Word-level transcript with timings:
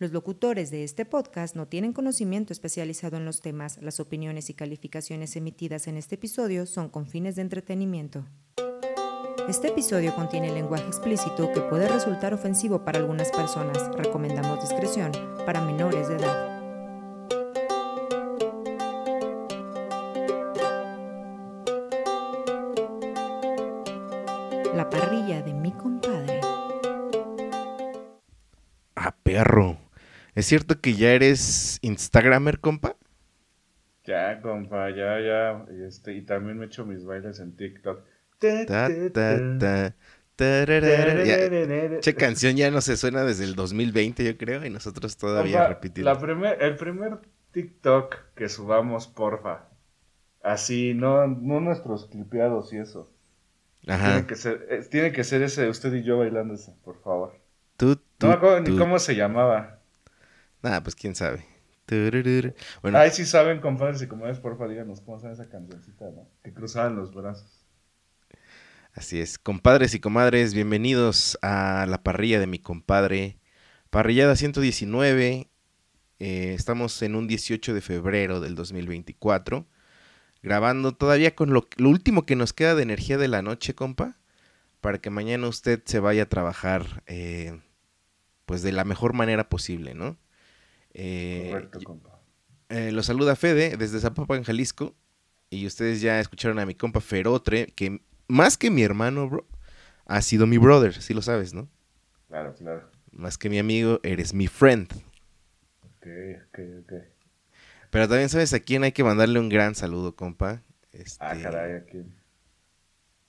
Los 0.00 0.12
locutores 0.12 0.70
de 0.70 0.84
este 0.84 1.04
podcast 1.04 1.56
no 1.56 1.66
tienen 1.66 1.92
conocimiento 1.92 2.52
especializado 2.52 3.16
en 3.16 3.24
los 3.24 3.40
temas. 3.40 3.82
Las 3.82 3.98
opiniones 3.98 4.48
y 4.48 4.54
calificaciones 4.54 5.34
emitidas 5.34 5.88
en 5.88 5.96
este 5.96 6.14
episodio 6.14 6.66
son 6.66 6.88
con 6.88 7.08
fines 7.08 7.34
de 7.34 7.42
entretenimiento. 7.42 8.24
Este 9.48 9.68
episodio 9.68 10.14
contiene 10.14 10.52
lenguaje 10.52 10.86
explícito 10.86 11.50
que 11.52 11.62
puede 11.62 11.88
resultar 11.88 12.32
ofensivo 12.32 12.84
para 12.84 13.00
algunas 13.00 13.32
personas. 13.32 13.90
Recomendamos 13.96 14.60
discreción 14.60 15.10
para 15.44 15.62
menores 15.62 16.06
de 16.06 16.14
edad. 16.14 16.47
¿Es 30.38 30.46
cierto 30.46 30.80
que 30.80 30.94
ya 30.94 31.10
eres 31.10 31.80
Instagramer, 31.82 32.60
compa? 32.60 32.96
Ya, 34.06 34.40
compa, 34.40 34.90
ya, 34.90 35.20
ya. 35.20 35.66
Este, 35.86 36.14
y 36.14 36.22
también 36.24 36.58
me 36.58 36.66
echo 36.66 36.86
mis 36.86 37.04
bailes 37.04 37.40
en 37.40 37.56
TikTok. 37.56 38.00
Ta, 38.38 38.66
ta, 38.66 38.88
ta. 39.58 39.94
Ya, 40.38 42.00
Che 42.00 42.14
canción 42.14 42.56
ya 42.56 42.70
no 42.70 42.80
se 42.80 42.96
suena 42.96 43.24
desde 43.24 43.44
el 43.44 43.56
2020, 43.56 44.24
yo 44.24 44.36
creo, 44.38 44.64
y 44.64 44.70
nosotros 44.70 45.16
todavía 45.16 45.66
repitiendo. 45.66 46.12
la 46.12 46.20
primer, 46.20 46.62
el 46.62 46.76
primer 46.76 47.18
TikTok 47.50 48.14
que 48.36 48.48
subamos, 48.48 49.08
porfa. 49.08 49.64
Así, 50.42 50.94
no, 50.94 51.26
no 51.26 51.60
nuestros 51.60 52.06
clipeados 52.06 52.72
y 52.72 52.78
eso. 52.78 53.10
Ajá. 53.88 54.12
Tiene 54.12 54.26
que 54.28 54.36
ser, 54.36 54.66
eh, 54.70 54.82
tiene 54.88 55.12
que 55.12 55.24
ser 55.24 55.42
ese, 55.42 55.68
usted 55.68 55.92
y 55.94 56.04
yo 56.04 56.18
bailando 56.18 56.54
ese, 56.54 56.72
por 56.84 57.00
favor. 57.02 57.34
Tú, 57.76 57.96
tú, 57.96 58.26
No 58.26 58.28
me 58.28 58.34
acuerdo 58.34 58.60
ni 58.60 58.70
tú. 58.70 58.78
cómo 58.78 58.98
se 59.00 59.16
llamaba. 59.16 59.77
Nada, 60.62 60.82
pues 60.82 60.94
quién 60.94 61.14
sabe. 61.14 61.44
Bueno, 62.82 62.98
Ay, 62.98 63.10
sí 63.12 63.24
saben, 63.24 63.60
compadres 63.60 64.02
y 64.02 64.08
comadres, 64.08 64.40
porfa, 64.40 64.68
díganos 64.68 65.00
cómo 65.00 65.18
sabe 65.18 65.32
esa 65.34 65.48
cancioncita, 65.48 66.10
¿no? 66.10 66.28
Que 66.42 66.52
cruzaban 66.52 66.96
los 66.96 67.14
brazos. 67.14 67.64
así 68.92 69.20
es. 69.20 69.38
Compadres 69.38 69.94
y 69.94 70.00
comadres, 70.00 70.54
bienvenidos 70.54 71.38
a 71.42 71.86
la 71.88 72.02
parrilla 72.02 72.40
de 72.40 72.46
mi 72.46 72.58
compadre. 72.58 73.38
Parrillada 73.90 74.36
119. 74.36 75.48
eh, 76.20 76.54
estamos 76.54 77.00
en 77.02 77.14
un 77.14 77.26
18 77.28 77.74
de 77.74 77.80
febrero 77.80 78.40
del 78.40 78.54
2024. 78.54 79.66
Grabando 80.42 80.92
todavía 80.92 81.34
con 81.34 81.52
lo, 81.52 81.66
lo 81.76 81.88
último 81.90 82.26
que 82.26 82.36
nos 82.36 82.52
queda 82.52 82.74
de 82.74 82.82
energía 82.82 83.18
de 83.18 83.28
la 83.28 83.42
noche, 83.42 83.74
compa. 83.74 84.16
Para 84.80 84.98
que 84.98 85.10
mañana 85.10 85.48
usted 85.48 85.82
se 85.86 86.00
vaya 86.00 86.24
a 86.24 86.28
trabajar, 86.28 87.02
eh, 87.06 87.60
pues 88.46 88.62
de 88.62 88.72
la 88.72 88.84
mejor 88.84 89.14
manera 89.14 89.48
posible, 89.48 89.94
¿no? 89.94 90.18
Eh, 91.00 91.48
Correcto, 91.52 91.78
compa. 91.84 92.20
Eh, 92.68 92.90
lo 92.92 93.02
saluda 93.04 93.36
Fede 93.36 93.76
desde 93.76 94.00
Zapopan, 94.00 94.42
Jalisco. 94.42 94.94
Y 95.48 95.64
ustedes 95.66 96.00
ya 96.00 96.18
escucharon 96.20 96.58
a 96.58 96.66
mi 96.66 96.74
compa 96.74 97.00
Ferotre, 97.00 97.68
que 97.74 98.02
más 98.26 98.58
que 98.58 98.70
mi 98.70 98.82
hermano, 98.82 99.28
bro, 99.28 99.46
ha 100.06 100.20
sido 100.20 100.46
mi 100.46 100.58
brother, 100.58 100.92
sí 101.00 101.14
lo 101.14 101.22
sabes, 101.22 101.54
¿no? 101.54 101.68
Claro, 102.26 102.52
claro. 102.54 102.90
Más 103.12 103.38
que 103.38 103.48
mi 103.48 103.58
amigo, 103.58 104.00
eres 104.02 104.34
mi 104.34 104.48
friend. 104.48 104.92
Ok, 105.82 106.06
ok, 106.48 106.58
ok. 106.82 106.92
Pero 107.90 108.08
también 108.08 108.28
sabes 108.28 108.52
a 108.52 108.60
quién 108.60 108.82
hay 108.84 108.92
que 108.92 109.04
mandarle 109.04 109.40
un 109.40 109.48
gran 109.48 109.74
saludo, 109.74 110.14
compa. 110.14 110.62
Este, 110.92 111.24
Ah, 111.24 111.36
caray, 111.40 111.76
aquí. 111.76 112.04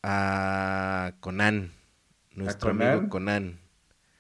A 0.04 1.14
Conan, 1.20 1.72
nuestro 2.32 2.72
Conan? 2.72 2.92
amigo 2.94 3.10
Conan. 3.10 3.60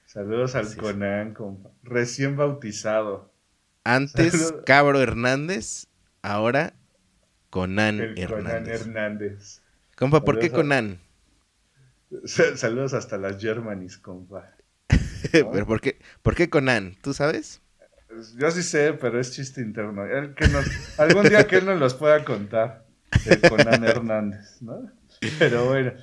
Saludos 0.06 0.56
al. 0.56 0.74
Conan, 0.76 1.34
compa. 1.34 1.72
Recién 1.84 2.36
bautizado. 2.38 3.29
Antes. 3.84 4.54
Cabro 4.66 5.02
Hernández, 5.02 5.88
ahora 6.22 6.74
Conan 7.50 8.00
El 8.00 8.24
Conan 8.24 8.68
Hernández. 8.68 8.82
Hernández. 8.82 9.62
Compa, 9.96 10.24
¿por 10.26 10.40
qué 10.40 10.50
Saludos 10.50 10.52
Conan? 10.52 11.00
Sa- 12.26 12.56
Saludos 12.56 12.94
hasta 12.94 13.18
las 13.18 13.42
Germanis, 13.42 13.98
compa. 13.98 14.56
¿Pero 15.32 15.66
por 15.66 15.82
qué, 15.82 16.00
por 16.22 16.36
qué 16.36 16.50
Conan? 16.50 16.96
¿Tú 17.02 17.14
sabes? 17.14 17.62
Yo 18.38 18.50
sí 18.52 18.64
sé, 18.64 18.94
pero 18.94 19.20
es 19.20 19.32
chiste 19.32 19.62
interno. 19.62 20.06
Él 20.06 20.34
que 20.36 20.48
nos, 20.48 20.66
algún 20.98 21.28
día 21.30 21.48
que 21.48 21.58
él 21.58 21.66
nos 21.66 21.80
los 21.80 21.94
pueda 21.94 22.24
contar. 22.26 22.86
El 23.24 23.44
Conan 23.46 23.84
Hernández, 23.84 24.62
¿no? 24.62 24.92
Pero 25.38 25.66
bueno. 25.68 25.94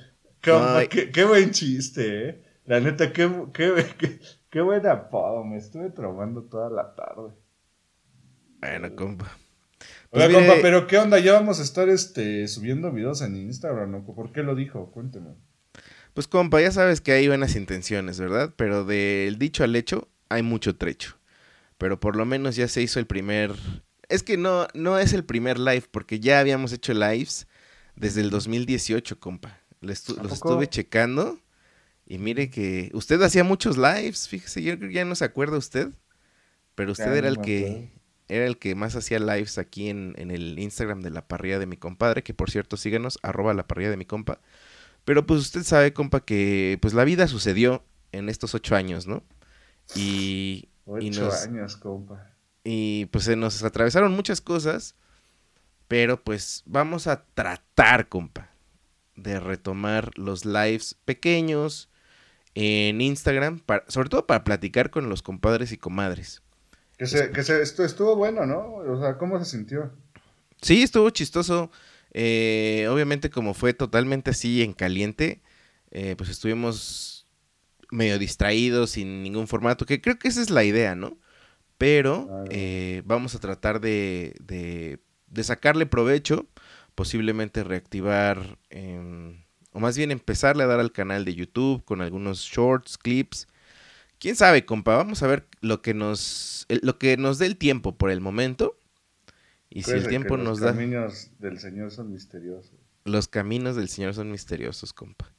Compa, 0.43 0.85
qué 0.87 1.25
buen 1.25 1.51
chiste, 1.51 2.29
¿eh? 2.29 2.43
La 2.65 2.79
neta, 2.79 3.11
qué, 3.11 3.29
qué, 3.53 3.85
qué, 3.97 4.19
qué 4.49 4.61
buen 4.61 4.85
apodo. 4.87 5.43
Me 5.43 5.57
estuve 5.57 5.89
tromando 5.89 6.43
toda 6.43 6.69
la 6.69 6.93
tarde. 6.95 7.33
Bueno, 8.59 8.95
compa. 8.95 9.37
Pues 10.09 10.27
mire- 10.27 10.39
compa, 10.47 10.61
pero 10.61 10.87
¿qué 10.87 10.97
onda? 10.97 11.19
Ya 11.19 11.33
vamos 11.33 11.59
a 11.59 11.63
estar 11.63 11.89
este, 11.89 12.47
subiendo 12.47 12.91
videos 12.91 13.21
en 13.21 13.35
Instagram, 13.35 13.91
¿no? 13.91 14.03
¿Por 14.05 14.31
qué 14.31 14.41
lo 14.43 14.55
dijo? 14.55 14.91
Cuénteme. 14.91 15.31
Pues 16.13 16.27
compa, 16.27 16.61
ya 16.61 16.71
sabes 16.71 17.01
que 17.01 17.11
hay 17.11 17.27
buenas 17.27 17.55
intenciones, 17.55 18.19
¿verdad? 18.19 18.53
Pero 18.55 18.85
del 18.85 19.37
dicho 19.37 19.63
al 19.63 19.75
hecho 19.75 20.07
hay 20.29 20.41
mucho 20.41 20.75
trecho. 20.75 21.17
Pero 21.77 21.99
por 21.99 22.15
lo 22.15 22.25
menos 22.25 22.55
ya 22.55 22.67
se 22.67 22.81
hizo 22.81 22.99
el 22.99 23.05
primer... 23.05 23.53
Es 24.09 24.23
que 24.23 24.37
no, 24.37 24.67
no 24.73 24.97
es 24.97 25.13
el 25.13 25.23
primer 25.25 25.59
live, 25.59 25.83
porque 25.91 26.19
ya 26.19 26.39
habíamos 26.39 26.71
hecho 26.73 26.93
lives 26.93 27.45
desde 27.95 28.21
el 28.21 28.29
2018, 28.31 29.19
compa. 29.19 29.59
Lo 29.81 29.91
estu- 29.93 30.17
¿A 30.19 30.23
los 30.23 30.31
estuve 30.33 30.67
checando 30.67 31.39
y 32.07 32.17
mire 32.17 32.49
que 32.49 32.89
usted 32.93 33.21
hacía 33.21 33.43
muchos 33.43 33.77
lives, 33.77 34.27
fíjese, 34.29 34.63
yo 34.63 34.75
creo 34.77 34.89
que 34.89 34.95
ya 34.95 35.05
no 35.05 35.13
se 35.13 35.25
acuerda 35.25 35.57
usted, 35.57 35.89
pero 36.73 36.93
usted 36.93 37.05
Ya 37.11 37.15
era 37.17 37.27
el 37.27 37.41
que. 37.41 37.91
Era 38.29 38.45
el 38.45 38.57
que 38.57 38.75
más 38.75 38.95
hacía 38.95 39.19
lives 39.19 39.57
aquí 39.57 39.89
en, 39.89 40.13
en 40.17 40.31
el 40.31 40.59
Instagram 40.59 41.01
de 41.01 41.11
la 41.11 41.27
parrilla 41.27 41.59
de 41.59 41.65
mi 41.65 41.77
compadre, 41.77 42.23
que 42.23 42.33
por 42.33 42.51
cierto 42.51 42.75
síganos, 42.77 43.19
arroba 43.23 43.53
la 43.53 43.67
parrilla 43.67 43.89
de 43.89 43.97
mi 43.97 44.05
compa. 44.05 44.39
Pero 45.05 45.25
pues 45.25 45.39
usted 45.41 45.63
sabe, 45.63 45.93
compa, 45.93 46.19
que 46.25 46.77
pues 46.81 46.93
la 46.93 47.05
vida 47.05 47.27
sucedió 47.27 47.83
en 48.11 48.27
estos 48.29 48.53
ocho 48.55 48.75
años, 48.75 49.07
¿no? 49.07 49.23
Y, 49.95 50.67
y 50.85 51.09
Ocho 51.09 51.21
nos- 51.23 51.43
años, 51.43 51.77
compa. 51.77 52.29
y 52.63 53.05
pues 53.07 53.23
se 53.25 53.35
nos 53.37 53.63
atravesaron 53.63 54.13
muchas 54.13 54.41
cosas, 54.41 54.95
pero 55.87 56.21
pues 56.21 56.63
vamos 56.65 57.07
a 57.07 57.23
tratar, 57.33 58.09
compa, 58.09 58.49
de 59.15 59.39
retomar 59.39 60.11
los 60.17 60.43
lives 60.45 60.95
pequeños 61.05 61.89
en 62.55 62.99
Instagram, 62.99 63.59
para- 63.59 63.85
sobre 63.87 64.09
todo 64.09 64.27
para 64.27 64.43
platicar 64.43 64.89
con 64.89 65.07
los 65.09 65.21
compadres 65.21 65.71
y 65.71 65.77
comadres. 65.77 66.41
Que 66.97 67.05
se, 67.05 67.31
que 67.31 67.43
se, 67.43 67.61
esto 67.61 67.83
estuvo 67.85 68.15
bueno, 68.15 68.45
¿no? 68.45 68.75
O 68.75 68.99
sea, 68.99 69.17
¿cómo 69.17 69.37
se 69.39 69.45
sintió? 69.45 69.91
Sí, 70.61 70.81
estuvo 70.83 71.09
chistoso. 71.11 71.71
Eh, 72.13 72.87
obviamente, 72.89 73.29
como 73.29 73.53
fue 73.53 73.73
totalmente 73.73 74.31
así 74.31 74.63
en 74.63 74.73
caliente, 74.73 75.41
eh, 75.91 76.15
pues 76.17 76.29
estuvimos 76.29 77.27
medio 77.91 78.17
distraídos, 78.17 78.91
sin 78.91 79.21
ningún 79.23 79.47
formato, 79.47 79.85
que 79.85 80.01
creo 80.01 80.17
que 80.17 80.27
esa 80.27 80.41
es 80.41 80.49
la 80.49 80.63
idea, 80.63 80.95
¿no? 80.95 81.17
Pero 81.77 82.25
Claro. 82.25 82.45
eh, 82.49 83.03
vamos 83.05 83.35
a 83.35 83.39
tratar 83.39 83.79
de, 83.79 84.35
de- 84.39 84.99
de 85.27 85.43
sacarle 85.43 85.85
provecho, 85.85 86.47
posiblemente 86.95 87.63
reactivar, 87.63 88.57
em, 88.71 89.43
o 89.71 89.79
más 89.79 89.95
bien 89.95 90.09
empezarle 90.09 90.63
a 90.63 90.67
dar 90.67 90.79
al 90.79 90.91
canal 90.91 91.23
de 91.25 91.35
YouTube 91.35 91.83
con 91.85 92.01
algunos 92.01 92.39
shorts, 92.41 92.97
clips. 92.97 93.47
Quién 94.19 94.35
sabe, 94.35 94.65
compa, 94.65 94.95
vamos 94.95 95.21
a 95.23 95.27
ver 95.27 95.47
lo 95.61 95.81
que 95.81 95.93
nos, 95.93 96.65
lo 96.69 96.97
que 96.97 97.17
nos 97.17 97.37
dé 97.39 97.45
el 97.45 97.57
tiempo 97.57 97.97
por 97.97 98.09
el 98.09 98.19
momento. 98.21 98.79
Y 99.69 99.83
si 99.83 99.91
el 99.91 100.07
tiempo 100.07 100.37
nos 100.37 100.45
los 100.47 100.59
da... 100.61 100.71
caminos 100.71 101.31
del 101.39 101.59
Señor 101.59 101.91
son 101.91 102.11
misteriosos. 102.11 102.73
Los 103.03 103.27
caminos 103.27 103.75
del 103.75 103.89
Señor 103.89 104.13
son 104.13 104.31
misteriosos, 104.31 104.93
compa. 104.93 105.31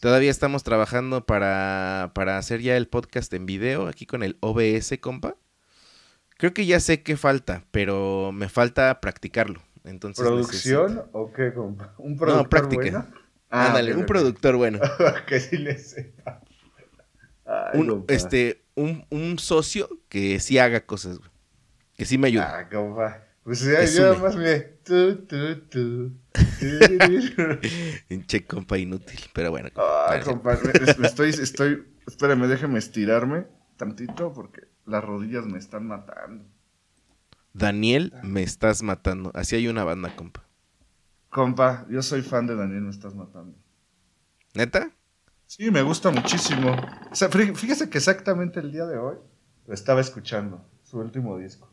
Todavía 0.00 0.30
estamos 0.30 0.62
trabajando 0.62 1.24
para, 1.26 2.12
para 2.14 2.38
hacer 2.38 2.60
ya 2.60 2.76
el 2.76 2.86
podcast 2.88 3.32
en 3.34 3.46
video 3.46 3.86
aquí 3.86 4.06
con 4.06 4.22
el 4.22 4.36
OBS, 4.40 4.98
compa. 5.00 5.36
Creo 6.38 6.52
que 6.52 6.66
ya 6.66 6.80
sé 6.80 7.02
qué 7.02 7.16
falta, 7.16 7.64
pero 7.70 8.30
me 8.32 8.48
falta 8.48 9.00
practicarlo. 9.00 9.62
Entonces 9.84 10.24
¿Producción 10.24 11.04
o 11.12 11.32
qué, 11.32 11.52
compa? 11.54 11.94
¿Un 11.98 12.12
necesito- 12.12 12.18
productor 12.18 12.42
No, 12.44 12.48
práctica. 12.48 12.82
bueno? 12.82 13.06
Ándale, 13.48 13.92
ok, 13.92 13.98
un 14.00 14.06
productor 14.06 14.56
bueno. 14.56 14.80
que 15.26 15.40
sí 15.40 15.56
le 15.56 15.78
sepa. 15.78 16.40
Ay, 17.46 17.80
Un, 17.80 17.86
compa. 17.88 18.12
este, 18.14 18.64
un, 18.74 19.06
un 19.10 19.38
socio 19.38 19.88
que 20.08 20.40
sí 20.40 20.58
haga 20.58 20.84
cosas, 20.84 21.18
güey. 21.18 21.30
Que 21.96 22.04
sí 22.04 22.18
me 22.18 22.28
ayude. 22.28 22.42
Ah, 22.44 22.68
compa. 22.70 23.22
Pues 23.44 23.60
ya, 23.60 23.80
Que 23.80 23.86
sume. 23.86 24.16
más 24.18 24.36
me... 24.36 24.58
Tu, 24.84 25.16
tu. 25.26 25.60
Turururu. 25.60 26.12
Pinche 28.08 28.44
compa 28.44 28.76
inútil. 28.78 29.20
Pero 29.32 29.50
bueno. 29.50 29.70
Ah, 29.76 30.20
compa, 30.24 30.58
me, 30.98 31.06
estoy, 31.06 31.30
estoy... 31.30 31.86
Espérame, 32.06 32.46
déjeme 32.48 32.78
estirarme 32.78 33.46
tantito 33.76 34.32
porque 34.32 34.62
las 34.84 35.02
rodillas 35.04 35.46
me 35.46 35.58
están 35.58 35.86
matando. 35.86 36.44
Daniel, 37.52 38.12
me 38.22 38.42
estás 38.42 38.82
matando. 38.82 39.30
Así 39.34 39.56
hay 39.56 39.68
una 39.68 39.84
banda, 39.84 40.14
compa. 40.16 40.44
Compa, 41.30 41.86
yo 41.90 42.02
soy 42.02 42.22
fan 42.22 42.46
de 42.46 42.54
Daniel, 42.56 42.82
me 42.82 42.90
estás 42.90 43.14
matando. 43.14 43.56
¿Neta? 44.54 44.90
Sí, 45.46 45.70
me 45.70 45.82
gusta 45.82 46.10
muchísimo. 46.10 46.74
O 47.10 47.14
sea, 47.14 47.30
fí- 47.30 47.54
fíjese 47.54 47.88
que 47.88 47.98
exactamente 47.98 48.60
el 48.60 48.72
día 48.72 48.86
de 48.86 48.98
hoy 48.98 49.16
Lo 49.66 49.74
estaba 49.74 50.00
escuchando, 50.00 50.64
su 50.84 50.98
último 50.98 51.36
disco. 51.38 51.68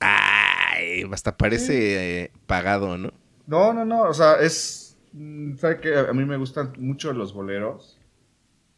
Ay, 0.00 1.02
hasta 1.12 1.36
parece 1.36 2.22
eh, 2.24 2.32
pagado, 2.46 2.96
¿no? 2.96 3.12
No, 3.46 3.72
no, 3.72 3.84
no, 3.84 4.02
o 4.02 4.14
sea, 4.14 4.34
es... 4.36 4.96
mm, 5.12 5.56
¿Sabe 5.56 5.80
que 5.80 5.96
A 5.96 6.12
mí 6.12 6.24
me 6.24 6.36
gustan 6.36 6.72
mucho 6.78 7.12
los 7.12 7.32
boleros. 7.32 7.98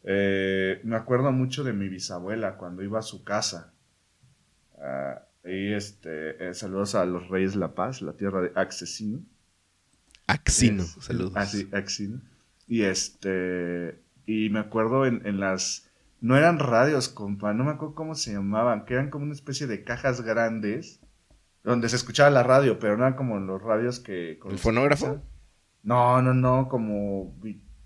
Eh, 0.03 0.81
me 0.83 0.95
acuerdo 0.95 1.31
mucho 1.31 1.63
de 1.63 1.73
mi 1.73 1.87
bisabuela 1.89 2.57
cuando 2.57 2.81
iba 2.81 2.97
a 2.99 3.03
su 3.03 3.23
casa. 3.23 3.73
Ah, 4.79 5.21
y 5.43 5.73
este, 5.73 6.49
eh, 6.49 6.53
saludos 6.55 6.95
a 6.95 7.05
los 7.05 7.27
Reyes 7.29 7.55
la 7.55 7.75
Paz, 7.75 8.01
la 8.01 8.13
tierra 8.13 8.41
de 8.41 8.51
Accesino. 8.55 9.19
Axino, 10.27 10.83
Es- 10.83 10.97
saludos. 11.01 11.33
Ah, 11.35 11.45
sí, 11.45 11.69
Axino. 11.73 12.21
Y 12.67 12.83
este. 12.83 13.99
Y 14.31 14.49
me 14.49 14.59
acuerdo 14.59 15.05
en, 15.05 15.25
en 15.25 15.39
las. 15.39 15.89
No 16.21 16.37
eran 16.37 16.59
radios, 16.59 17.09
compa, 17.09 17.53
no 17.53 17.63
me 17.63 17.71
acuerdo 17.71 17.95
cómo 17.95 18.15
se 18.15 18.31
llamaban, 18.31 18.85
que 18.85 18.93
eran 18.93 19.09
como 19.09 19.25
una 19.25 19.33
especie 19.33 19.67
de 19.67 19.83
cajas 19.83 20.21
grandes 20.21 21.01
donde 21.63 21.89
se 21.89 21.95
escuchaba 21.95 22.29
la 22.29 22.43
radio, 22.43 22.79
pero 22.79 22.95
no 22.95 23.03
eran 23.03 23.15
como 23.15 23.39
los 23.39 23.61
radios 23.61 23.99
que. 23.99 24.39
¿El 24.49 24.57
fonógrafo? 24.57 25.21
No, 25.83 26.21
no, 26.21 26.33
no, 26.33 26.69
como. 26.69 27.35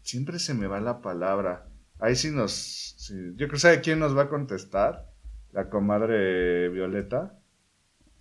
Siempre 0.02 0.38
se 0.38 0.54
me 0.54 0.68
va 0.68 0.80
la 0.80 1.02
palabra. 1.02 1.68
Ahí 2.00 2.16
sí 2.16 2.30
nos. 2.32 2.52
sí, 2.52 3.16
Yo 3.32 3.48
creo 3.48 3.52
que 3.52 3.60
sabe 3.60 3.82
quién 3.82 4.00
nos 4.00 4.16
va 4.16 4.24
a 4.24 4.30
contestar. 4.30 5.10
La 5.52 5.70
comadre 5.70 6.70
Violeta. 6.70 7.40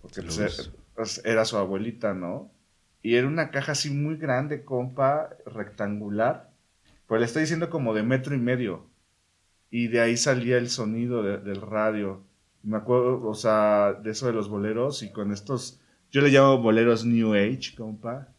Porque 0.01 0.21
pues, 0.21 0.39
eh, 0.39 0.71
pues, 0.95 1.21
era 1.25 1.45
su 1.45 1.57
abuelita, 1.57 2.13
¿no? 2.13 2.51
Y 3.01 3.15
era 3.15 3.27
una 3.27 3.51
caja 3.51 3.73
así 3.73 3.91
muy 3.91 4.17
grande, 4.17 4.63
compa, 4.63 5.29
rectangular. 5.45 6.54
Pues 7.07 7.19
le 7.19 7.25
estoy 7.25 7.41
diciendo 7.41 7.69
como 7.69 7.93
de 7.93 8.03
metro 8.03 8.35
y 8.35 8.39
medio. 8.39 8.87
Y 9.69 9.87
de 9.87 10.01
ahí 10.01 10.17
salía 10.17 10.57
el 10.57 10.69
sonido 10.69 11.21
de- 11.23 11.39
del 11.39 11.61
radio. 11.61 12.23
Me 12.63 12.77
acuerdo, 12.77 13.21
o 13.27 13.33
sea, 13.35 13.93
de 13.93 14.11
eso 14.11 14.27
de 14.27 14.33
los 14.33 14.49
boleros 14.49 15.03
y 15.03 15.11
con 15.11 15.31
estos. 15.31 15.79
Yo 16.11 16.21
le 16.21 16.29
llamo 16.29 16.59
boleros 16.61 17.05
New 17.05 17.33
Age, 17.33 17.75
compa. 17.77 18.29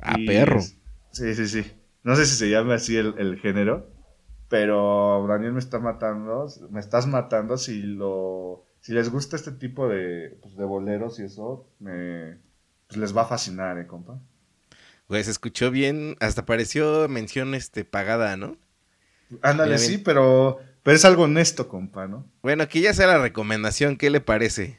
Ah, 0.00 0.16
Y 0.18 0.26
perro. 0.26 0.58
es- 0.58 0.76
Sí, 1.10 1.34
sí, 1.34 1.46
sí. 1.46 1.64
No 2.02 2.16
sé 2.16 2.26
si 2.26 2.34
se 2.36 2.50
llama 2.50 2.74
así 2.74 2.96
el, 2.96 3.14
el 3.18 3.38
género, 3.38 3.88
pero 4.48 5.24
Daniel 5.28 5.52
me 5.52 5.58
está 5.60 5.78
matando, 5.78 6.46
me 6.70 6.80
estás 6.80 7.06
matando 7.06 7.56
si 7.56 7.82
lo, 7.82 8.66
si 8.80 8.92
les 8.92 9.10
gusta 9.10 9.36
este 9.36 9.52
tipo 9.52 9.88
de, 9.88 10.38
pues, 10.42 10.56
de 10.56 10.64
boleros 10.64 11.18
y 11.20 11.24
eso, 11.24 11.68
me, 11.80 12.38
pues 12.88 12.98
les 12.98 13.16
va 13.16 13.22
a 13.22 13.26
fascinar, 13.26 13.78
eh, 13.78 13.86
compa. 13.86 14.18
Güey, 15.08 15.24
se 15.24 15.30
escuchó 15.30 15.70
bien, 15.70 16.16
hasta 16.20 16.44
pareció 16.44 17.08
mención 17.08 17.54
este 17.54 17.84
pagada, 17.86 18.36
¿no? 18.36 18.58
Ándale, 19.42 19.78
sí, 19.78 19.98
pero, 19.98 20.58
pero 20.82 20.96
es 20.96 21.04
algo 21.04 21.24
honesto, 21.24 21.68
compa, 21.68 22.06
¿no? 22.08 22.30
Bueno, 22.42 22.68
que 22.68 22.80
ya 22.80 22.94
sea 22.94 23.08
la 23.08 23.18
recomendación, 23.18 23.96
¿qué 23.96 24.08
le 24.08 24.20
parece? 24.20 24.78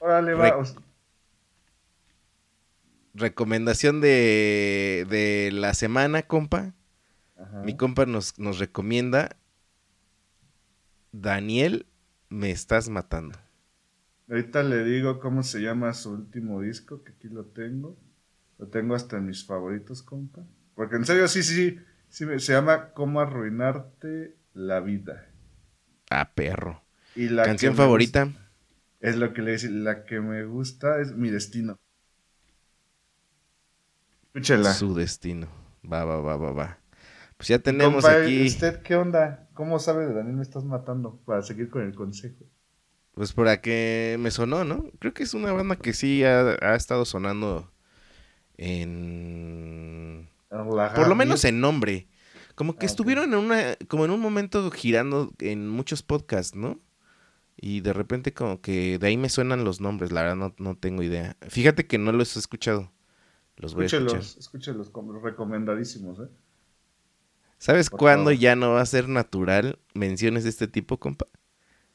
Órale. 0.00 0.34
Re- 0.34 0.50
sea, 0.64 0.82
Recomendación 3.14 4.00
de, 4.00 5.06
de 5.10 5.50
la 5.52 5.74
semana, 5.74 6.22
compa. 6.22 6.74
ajá. 7.36 7.62
Mi 7.62 7.76
compa 7.76 8.06
nos, 8.06 8.38
nos 8.38 8.58
recomienda 8.58 9.36
Daniel, 11.12 11.86
me 12.28 12.50
estás 12.50 12.88
matando. 12.90 13.38
Ahorita 14.28 14.64
le 14.64 14.82
digo 14.82 15.20
cómo 15.20 15.44
se 15.44 15.60
llama 15.62 15.94
su 15.94 16.10
último 16.10 16.60
disco, 16.60 17.04
que 17.04 17.12
aquí 17.12 17.28
lo 17.28 17.44
tengo. 17.46 17.96
Lo 18.62 18.68
tengo 18.68 18.94
hasta 18.94 19.18
en 19.18 19.26
mis 19.26 19.44
favoritos, 19.44 20.02
compa. 20.02 20.46
Porque 20.76 20.96
en 20.96 21.04
serio, 21.04 21.28
sí, 21.28 21.42
sí, 21.42 21.78
sí, 22.08 22.24
se 22.38 22.52
llama 22.54 22.92
Cómo 22.94 23.20
arruinarte 23.20 24.36
la 24.54 24.80
vida. 24.80 25.26
Ah, 26.10 26.30
perro. 26.34 26.80
Y 27.14 27.30
la 27.30 27.48
Canción 27.48 27.74
favorita. 27.74 28.28
gusta- 28.28 28.32
es 29.00 29.16
lo 29.16 29.32
que 29.32 29.42
le 29.42 29.52
dice, 29.52 29.70
la 29.70 30.04
que 30.04 30.20
me 30.20 30.44
gusta 30.44 31.00
es 31.00 31.12
Mi 31.16 31.30
Destino. 31.30 31.78
Escúchela. 34.34 34.72
Su 34.72 34.94
destino. 34.94 35.48
Va, 35.84 36.04
va, 36.04 36.20
va, 36.20 36.36
va, 36.36 36.52
va. 36.52 36.78
Pues 37.36 37.48
ya 37.48 37.58
tenemos 37.58 38.04
Compa, 38.04 38.08
aquí. 38.08 38.40
¿usted 38.40 38.80
qué 38.82 38.96
onda? 38.96 39.50
¿Cómo 39.52 39.78
sabe 39.78 40.06
de 40.06 40.14
Daniel 40.14 40.36
me 40.36 40.42
estás 40.42 40.64
matando? 40.64 41.20
Para 41.26 41.42
seguir 41.42 41.68
con 41.68 41.82
el 41.82 41.94
consejo. 41.94 42.46
Pues 43.14 43.32
por 43.32 43.60
que 43.60 44.16
me 44.20 44.30
sonó, 44.30 44.64
¿no? 44.64 44.90
Creo 44.98 45.12
que 45.14 45.22
es 45.24 45.34
una 45.34 45.52
banda 45.52 45.76
que 45.76 45.92
sí 45.92 46.24
ha, 46.24 46.56
ha 46.62 46.74
estado 46.76 47.04
sonando 47.04 47.70
en... 48.56 50.28
La 50.50 50.92
Por 50.94 51.08
lo 51.08 51.14
menos 51.14 51.44
en 51.44 51.60
nombre. 51.60 52.08
Como 52.54 52.76
que 52.76 52.86
Ah, 52.86 52.90
estuvieron 52.90 53.32
en 53.32 53.38
una... 53.38 53.76
Como 53.88 54.04
en 54.04 54.10
un 54.10 54.20
momento 54.20 54.70
girando 54.70 55.32
en 55.38 55.68
muchos 55.68 56.02
podcasts, 56.02 56.54
¿no? 56.54 56.78
Y 57.56 57.80
de 57.80 57.92
repente 57.92 58.32
como 58.32 58.60
que 58.60 58.98
de 58.98 59.06
ahí 59.06 59.16
me 59.16 59.28
suenan 59.28 59.64
los 59.64 59.80
nombres, 59.80 60.10
la 60.12 60.22
verdad 60.22 60.36
no, 60.36 60.54
no 60.58 60.76
tengo 60.76 61.02
idea. 61.02 61.36
Fíjate 61.48 61.86
que 61.86 61.98
no 61.98 62.12
los 62.12 62.36
he 62.36 62.38
escuchado. 62.38 62.90
Los 63.56 63.74
voy 63.74 63.84
a 63.84 63.86
escuchar. 63.86 64.20
Escúchelos, 64.20 64.36
escúchelos, 64.38 64.90
como 64.90 65.12
recomendadísimos, 65.20 66.18
¿eh? 66.20 66.28
¿Sabes 67.58 67.90
cuándo 67.90 68.32
ya 68.32 68.56
no 68.56 68.72
va 68.72 68.80
a 68.80 68.86
ser 68.86 69.08
natural 69.08 69.78
menciones 69.94 70.42
de 70.42 70.50
este 70.50 70.66
tipo, 70.66 70.98
compa? 70.98 71.26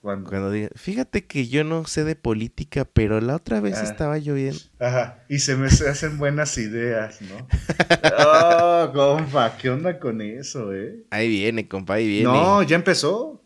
Cuando... 0.01 0.29
Cuando 0.29 0.51
diga, 0.51 0.69
fíjate 0.75 1.25
que 1.25 1.47
yo 1.47 1.63
no 1.63 1.85
sé 1.85 2.03
de 2.03 2.15
política, 2.15 2.85
pero 2.85 3.19
la 3.19 3.35
otra 3.35 3.59
vez 3.61 3.77
Ah. 3.79 3.83
estaba 3.83 4.17
lloviendo. 4.17 4.59
Ajá, 4.79 5.23
y 5.27 5.39
se 5.39 5.55
me 5.55 5.67
hacen 5.67 6.17
buenas 6.17 6.57
ideas, 6.57 7.19
¿no? 7.21 7.47
Oh, 8.19 8.91
compa, 8.94 9.57
¿qué 9.57 9.69
onda 9.69 9.99
con 9.99 10.21
eso, 10.21 10.73
eh? 10.73 11.03
Ahí 11.09 11.27
viene, 11.29 11.67
compa, 11.67 11.95
ahí 11.95 12.07
viene. 12.07 12.25
No, 12.25 12.61
ya 12.63 12.75
empezó. 12.75 13.41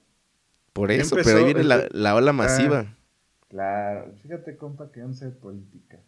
Por 0.73 0.91
eso, 0.91 1.15
empezó, 1.15 1.29
pero 1.29 1.39
ahí 1.39 1.45
viene 1.53 1.63
la, 1.63 1.87
la 1.91 2.15
ola 2.15 2.31
masiva. 2.33 2.95
Claro, 3.49 4.13
fíjate, 4.21 4.55
compa, 4.57 4.91
que 4.91 4.99
yo 5.01 5.07
no 5.07 5.13
sé 5.13 5.25
de 5.25 5.31
política. 5.31 5.99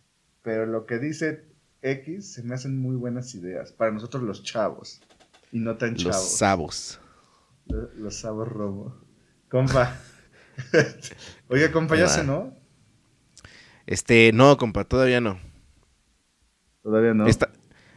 Pero 0.42 0.66
lo 0.66 0.86
que 0.86 1.00
dice 1.00 1.46
X 1.81 2.34
se 2.34 2.44
me 2.44 2.56
hacen 2.56 2.78
muy 2.78 2.96
buenas 2.96 3.34
ideas. 3.36 3.72
Para 3.72 3.92
nosotros 3.92 4.24
los 4.24 4.44
chavos. 4.44 5.01
Y 5.51 5.60
no 5.60 5.78
tan 5.78 5.94
los 5.94 6.04
chavos. 6.04 6.38
sabos. 6.38 7.00
Los, 7.68 7.94
los 7.96 8.16
sabos 8.16 8.48
robo. 8.48 8.96
Compa. 9.50 9.98
Oye, 11.50 11.72
compa, 11.72 11.96
¿ya 11.98 12.08
cenó? 12.08 12.56
Este, 13.86 14.32
no, 14.34 14.58
compa, 14.58 14.84
todavía 14.86 15.22
no. 15.22 15.40
Todavía 16.82 17.14
no. 17.14 17.30
Esta- 17.30 17.52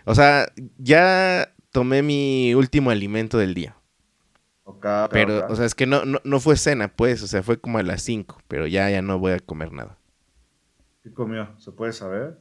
o 0.05 0.14
sea, 0.14 0.53
ya 0.79 1.53
tomé 1.73 2.03
mi 2.03 2.55
último 2.55 2.91
alimento 2.91 3.38
del 3.38 3.55
día. 3.55 3.76
Ok, 4.64 4.85
ok, 5.12 5.12
Pero, 5.12 5.44
o 5.49 5.56
sea, 5.56 5.64
es 5.67 5.75
que 5.75 5.87
no, 5.87 6.05
no, 6.05 6.20
no 6.25 6.41
fue 6.41 6.56
cena, 6.56 6.88
pues, 6.88 7.23
o 7.23 7.26
sea, 7.26 7.43
fue 7.43 7.61
como 7.61 7.79
a 7.79 7.82
las 7.82 8.03
5, 8.03 8.38
pero 8.49 8.67
ya, 8.67 8.91
ya 8.91 9.02
no 9.02 9.19
voy 9.19 9.32
a 9.32 9.41
comer 9.41 9.73
nada. 9.73 9.99
¿Qué 11.02 11.11
comió? 11.14 11.59
¿Se 11.59 11.73
puede 11.73 11.95
saber? 11.95 12.38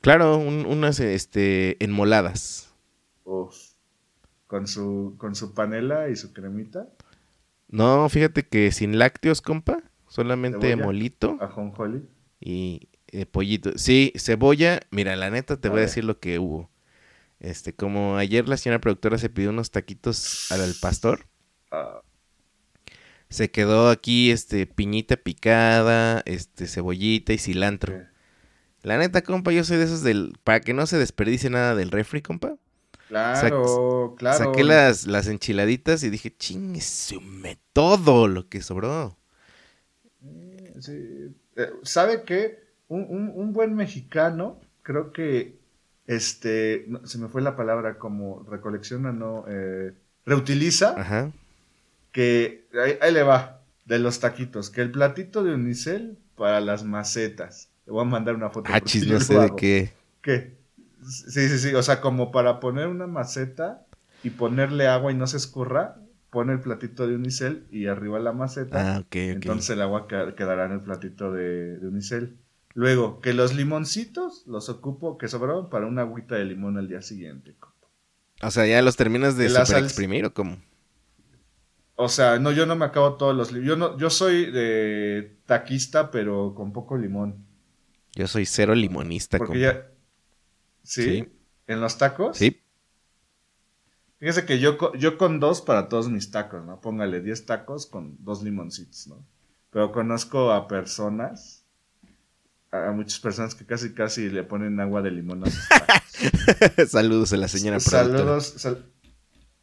Claro, 0.00 0.36
un- 0.38 0.66
unas, 0.66 1.00
este, 1.00 1.82
enmoladas. 1.84 2.74
Uf. 3.24 3.56
Con 4.46 4.66
su, 4.66 5.16
con 5.18 5.34
su 5.34 5.54
panela 5.54 6.08
y 6.10 6.16
su 6.16 6.32
cremita. 6.34 6.88
No, 7.70 8.08
fíjate 8.08 8.46
que 8.46 8.72
sin 8.72 8.98
lácteos, 8.98 9.40
compa, 9.42 9.78
solamente 10.08 10.74
Cebolla. 10.74 10.76
molito 10.76 11.36
Ajonjoli. 11.40 12.02
y 12.40 12.88
eh, 13.08 13.26
pollito. 13.26 13.72
Sí, 13.78 14.12
cebolla, 14.16 14.80
mira, 14.90 15.16
la 15.16 15.30
neta 15.30 15.60
te 15.60 15.68
A 15.68 15.70
voy 15.70 15.78
a 15.80 15.82
decir 15.82 16.04
lo 16.04 16.18
que 16.20 16.38
hubo. 16.38 16.70
Este, 17.38 17.74
como 17.74 18.16
ayer 18.16 18.48
la 18.48 18.56
señora 18.56 18.80
productora 18.80 19.18
se 19.18 19.30
pidió 19.30 19.50
unos 19.50 19.70
taquitos 19.70 20.50
al, 20.50 20.60
al 20.62 20.74
pastor, 20.80 21.26
Ah, 21.72 22.02
se 23.28 23.50
quedó 23.50 23.90
aquí, 23.90 24.30
este, 24.32 24.66
piñita 24.66 25.16
picada, 25.16 26.22
este, 26.26 26.66
cebollita 26.66 27.32
y 27.32 27.38
cilantro. 27.38 27.94
La 28.82 28.98
neta, 28.98 29.22
compa, 29.22 29.52
yo 29.52 29.62
soy 29.62 29.76
de 29.76 29.84
esos 29.84 30.02
del, 30.02 30.36
para 30.42 30.60
que 30.60 30.74
no 30.74 30.86
se 30.86 30.98
desperdicie 30.98 31.48
nada 31.50 31.74
del 31.76 31.90
refri, 31.92 32.22
compa. 32.22 32.56
Claro, 33.10 34.14
claro. 34.18 34.38
Saqué 34.38 34.64
las, 34.64 35.06
las 35.06 35.26
enchiladitas 35.26 36.02
y 36.04 36.10
dije, 36.10 36.34
chingue, 36.36 36.80
sume 36.80 37.58
todo 37.72 38.28
lo 38.28 38.48
que 38.48 38.62
sobró. 38.62 39.16
Sí. 40.80 40.92
Eh, 41.56 41.70
¿Sabe 41.82 42.24
qué? 42.24 42.58
Un, 42.88 43.06
un- 43.08 43.32
un 43.34 43.52
buen 43.52 43.74
mexicano, 43.74 44.60
creo 44.82 45.12
que, 45.12 45.58
este, 46.06 46.84
no, 46.88 47.06
se 47.06 47.18
me 47.18 47.28
fue 47.28 47.42
la 47.42 47.56
palabra, 47.56 47.98
como 47.98 48.42
recolecciona, 48.44 49.12
no, 49.12 49.44
eh, 49.48 49.94
reutiliza, 50.26 51.00
Ajá. 51.00 51.32
que, 52.12 52.68
ahí, 52.74 52.98
ahí 53.00 53.12
le 53.12 53.22
va, 53.22 53.62
de 53.84 53.98
los 53.98 54.20
taquitos, 54.20 54.70
que 54.70 54.80
el 54.82 54.90
platito 54.92 55.42
de 55.44 55.54
unicel 55.54 56.18
para 56.36 56.60
las 56.60 56.84
macetas. 56.84 57.70
Le 57.86 57.92
voy 57.92 58.02
a 58.02 58.04
mandar 58.08 58.34
una 58.34 58.50
foto. 58.50 58.72
Ah, 58.72 58.80
chis, 58.80 59.06
no 59.06 59.20
sé 59.20 59.38
de 59.38 59.54
qué. 59.54 59.92
¿Qué? 60.22 60.58
Sí, 61.02 61.48
sí, 61.48 61.58
sí, 61.58 61.74
o 61.74 61.82
sea, 61.82 62.00
como 62.00 62.30
para 62.30 62.60
poner 62.60 62.86
una 62.88 63.06
maceta 63.06 63.86
y 64.22 64.30
ponerle 64.30 64.86
agua 64.86 65.12
y 65.12 65.14
no 65.14 65.26
se 65.26 65.36
escurra, 65.38 65.96
pone 66.30 66.52
el 66.52 66.60
platito 66.60 67.06
de 67.06 67.14
unicel 67.16 67.66
y 67.70 67.86
arriba 67.86 68.18
la 68.20 68.32
maceta. 68.32 68.78
Ah, 68.78 68.98
ok, 69.00 69.16
ok. 69.36 69.46
Entonces 69.46 69.70
el 69.70 69.82
agua 69.82 70.06
que- 70.08 70.34
quedará 70.36 70.66
en 70.66 70.72
el 70.72 70.80
platito 70.82 71.32
de, 71.32 71.78
de 71.78 71.86
unicel. 71.88 72.38
Luego, 72.74 73.20
que 73.20 73.32
los 73.34 73.54
limoncitos 73.54 74.44
los 74.46 74.68
ocupo, 74.68 75.18
que 75.18 75.28
sobraron 75.28 75.70
para 75.70 75.86
una 75.86 76.02
agüita 76.02 76.34
de 76.36 76.44
limón 76.44 76.78
al 76.78 76.88
día 76.88 77.02
siguiente. 77.02 77.56
O 78.42 78.50
sea, 78.50 78.66
ya 78.66 78.82
los 78.82 78.96
terminas 78.96 79.38
de 79.38 79.48
super 79.48 79.78
salsa- 79.78 79.78
exprimir 79.78 80.26
o 80.26 80.34
cómo? 80.34 80.58
O 81.94 82.08
sea, 82.08 82.38
no, 82.40 82.50
yo 82.52 82.66
no 82.66 82.74
me 82.76 82.86
acabo 82.86 83.16
todos 83.16 83.36
los 83.36 83.52
limones. 83.52 83.68
Yo, 83.68 83.76
no, 83.76 83.96
yo 83.98 84.10
soy 84.10 84.50
de 84.50 85.38
taquista, 85.46 86.10
pero 86.10 86.54
con 86.54 86.72
poco 86.72 86.96
limón. 86.96 87.46
Yo 88.14 88.28
soy 88.28 88.46
cero 88.46 88.74
limonista, 88.74 89.38
Porque 89.38 89.60
ya... 89.60 89.89
¿Sí? 90.82 91.02
Sí. 91.02 91.28
¿En 91.66 91.80
los 91.80 91.98
tacos? 91.98 92.36
Sí, 92.36 92.62
Fíjese 94.18 94.44
que 94.44 94.58
yo, 94.58 94.76
yo 94.94 95.16
con 95.16 95.40
dos 95.40 95.62
para 95.62 95.88
todos 95.88 96.10
mis 96.10 96.30
tacos, 96.30 96.62
¿no? 96.66 96.78
Póngale 96.80 97.22
10 97.22 97.46
tacos 97.46 97.86
con 97.86 98.16
dos 98.22 98.42
limoncitos, 98.42 99.06
¿no? 99.06 99.24
Pero 99.70 99.92
conozco 99.92 100.52
a 100.52 100.68
personas, 100.68 101.64
a 102.70 102.90
muchas 102.90 103.18
personas 103.18 103.54
que 103.54 103.64
casi 103.64 103.94
casi 103.94 104.28
le 104.28 104.42
ponen 104.42 104.78
agua 104.78 105.00
de 105.00 105.10
limón 105.10 105.44
a 105.44 105.50
sus 105.50 105.66
tacos. 105.68 106.90
saludos 106.90 107.32
a 107.32 107.38
la 107.38 107.48
señora. 107.48 107.80
Saludos. 107.80 108.54
sal- 108.58 108.84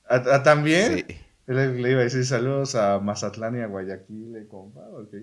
¿A, 0.10 0.16
a 0.16 0.42
también? 0.44 1.06
Sí. 1.08 1.18
Le, 1.46 1.74
le 1.80 1.92
iba 1.92 2.02
a 2.02 2.04
decir 2.06 2.26
saludos 2.26 2.74
a 2.74 3.00
Mazatlán 3.00 3.58
y 3.58 3.62
a 3.62 3.68
Guayaquil, 3.68 4.48
compa, 4.50 4.82
ok. 4.90 5.14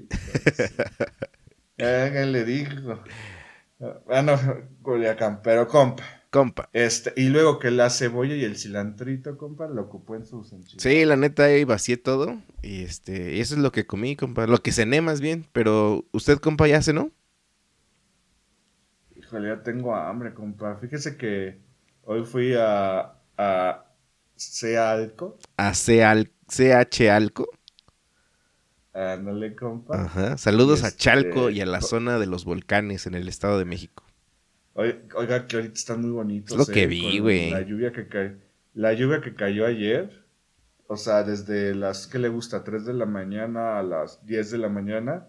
Eh, 1.78 2.26
le 2.30 2.44
digo. 2.44 3.02
Ah, 4.08 4.22
no, 4.22 4.36
Culiacán, 4.82 5.40
pero 5.42 5.66
compa. 5.68 6.04
Compa. 6.30 6.68
Este, 6.72 7.12
y 7.16 7.28
luego 7.28 7.58
que 7.58 7.70
la 7.70 7.90
cebolla 7.90 8.34
y 8.34 8.44
el 8.44 8.56
cilantrito, 8.56 9.36
compa, 9.38 9.68
lo 9.68 9.82
ocupó 9.82 10.16
en 10.16 10.26
sus 10.26 10.52
enchiladas. 10.52 10.82
Sí, 10.82 11.04
la 11.04 11.16
neta 11.16 11.44
ahí 11.44 11.64
vacié 11.64 11.96
todo. 11.96 12.42
Y 12.62 12.82
este, 12.82 13.36
y 13.36 13.40
eso 13.40 13.54
es 13.54 13.60
lo 13.60 13.72
que 13.72 13.86
comí, 13.86 14.16
compa. 14.16 14.46
Lo 14.46 14.58
que 14.62 14.72
cené 14.72 15.00
más 15.00 15.20
bien. 15.20 15.46
Pero, 15.52 16.04
¿usted, 16.12 16.38
compa, 16.38 16.66
ya 16.68 16.82
cenó? 16.82 17.10
Híjole, 19.16 19.48
ya 19.48 19.62
tengo 19.62 19.94
hambre, 19.94 20.34
compa. 20.34 20.76
Fíjese 20.76 21.16
que 21.16 21.60
hoy 22.02 22.24
fui 22.24 22.54
a, 22.58 23.18
a 23.36 23.86
Sealco. 24.36 25.38
A 25.56 25.72
CH 25.74 27.10
Alco. 27.10 27.48
Ándale, 28.94 29.54
compa. 29.56 30.04
Ajá. 30.04 30.38
Saludos 30.38 30.84
a 30.84 30.88
Este, 30.88 31.00
Chalco 31.02 31.50
y 31.50 31.60
a 31.60 31.66
la 31.66 31.80
zona 31.80 32.18
de 32.18 32.26
los 32.26 32.44
volcanes 32.44 33.06
en 33.06 33.14
el 33.14 33.28
Estado 33.28 33.58
de 33.58 33.64
México. 33.64 34.04
Oiga, 34.74 35.46
que 35.46 35.56
ahorita 35.56 35.74
están 35.74 36.00
muy 36.00 36.10
bonitos. 36.10 36.52
Es 36.52 36.68
lo 36.68 36.72
que 36.72 36.84
eh, 36.84 36.86
vi, 36.86 37.18
güey. 37.18 37.50
La 37.50 37.62
lluvia 37.62 37.92
que 37.92 38.08
ca- 38.08 38.34
La 38.74 38.92
lluvia 38.92 39.20
que 39.20 39.34
cayó 39.34 39.66
ayer. 39.66 40.24
O 40.86 40.96
sea, 40.96 41.22
desde 41.22 41.74
las, 41.74 42.06
¿qué 42.06 42.18
le 42.18 42.28
gusta? 42.28 42.62
3 42.62 42.84
de 42.84 42.92
la 42.94 43.06
mañana 43.06 43.78
a 43.78 43.82
las 43.82 44.24
10 44.26 44.50
de 44.52 44.58
la 44.58 44.68
mañana. 44.68 45.26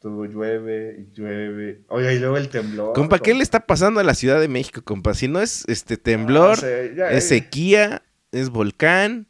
Todo 0.00 0.24
llueve 0.26 0.96
y 0.98 1.14
llueve. 1.14 1.82
Oiga, 1.88 2.12
y 2.12 2.18
luego 2.18 2.36
el 2.36 2.48
temblor. 2.48 2.94
Compa, 2.94 3.18
¿qué 3.20 3.32
le 3.34 3.42
está 3.42 3.60
pasando 3.66 4.00
a 4.00 4.04
la 4.04 4.14
Ciudad 4.14 4.40
de 4.40 4.48
México, 4.48 4.82
compa? 4.82 5.14
Si 5.14 5.28
no 5.28 5.40
es 5.40 5.64
este 5.68 5.96
temblor, 5.96 6.56
sé, 6.58 6.94
ya, 6.96 7.10
es 7.10 7.24
eh, 7.24 7.28
sequía, 7.40 8.02
es 8.32 8.50
volcán, 8.50 9.26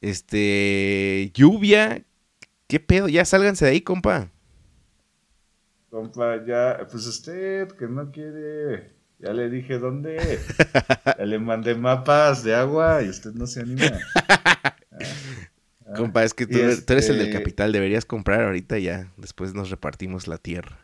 este 0.00 1.30
lluvia. 1.34 2.04
¿Qué 2.72 2.80
pedo? 2.80 3.06
Ya 3.06 3.22
sálganse 3.26 3.66
de 3.66 3.72
ahí, 3.72 3.80
compa. 3.82 4.30
Compa, 5.90 6.42
ya, 6.46 6.86
pues 6.90 7.06
usted 7.06 7.68
que 7.72 7.86
no 7.86 8.10
quiere, 8.10 8.94
ya 9.18 9.34
le 9.34 9.50
dije 9.50 9.78
dónde. 9.78 10.16
Ya 11.18 11.26
le 11.26 11.38
mandé 11.38 11.74
mapas 11.74 12.42
de 12.42 12.54
agua 12.54 13.02
y 13.02 13.10
usted 13.10 13.34
no 13.34 13.46
se 13.46 13.60
anima. 13.60 13.98
Ah, 14.14 14.74
ah. 15.86 15.92
Compa, 15.94 16.24
es 16.24 16.32
que 16.32 16.46
tú, 16.46 16.52
tú 16.52 16.92
eres 16.94 17.10
el 17.10 17.18
del 17.18 17.26
este- 17.26 17.40
capital, 17.40 17.72
deberías 17.72 18.06
comprar 18.06 18.42
ahorita 18.44 18.78
ya. 18.78 19.12
Después 19.18 19.52
nos 19.52 19.68
repartimos 19.68 20.26
la 20.26 20.38
tierra. 20.38 20.78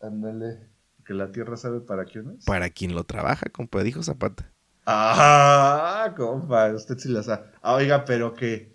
Ándale, 0.00 0.60
que 1.04 1.12
la 1.12 1.32
tierra 1.32 1.56
sabe 1.56 1.80
para 1.80 2.04
quién 2.04 2.36
es. 2.38 2.44
Para 2.44 2.70
quien 2.70 2.94
lo 2.94 3.02
trabaja, 3.02 3.46
compa, 3.50 3.82
dijo 3.82 4.00
Zapata. 4.04 4.48
Ah, 4.86 6.14
compa, 6.16 6.72
usted 6.72 6.98
sí 6.98 7.08
la 7.08 7.24
sabe. 7.24 7.50
Ah, 7.62 7.74
oiga, 7.74 8.04
pero 8.04 8.34
que 8.34 8.71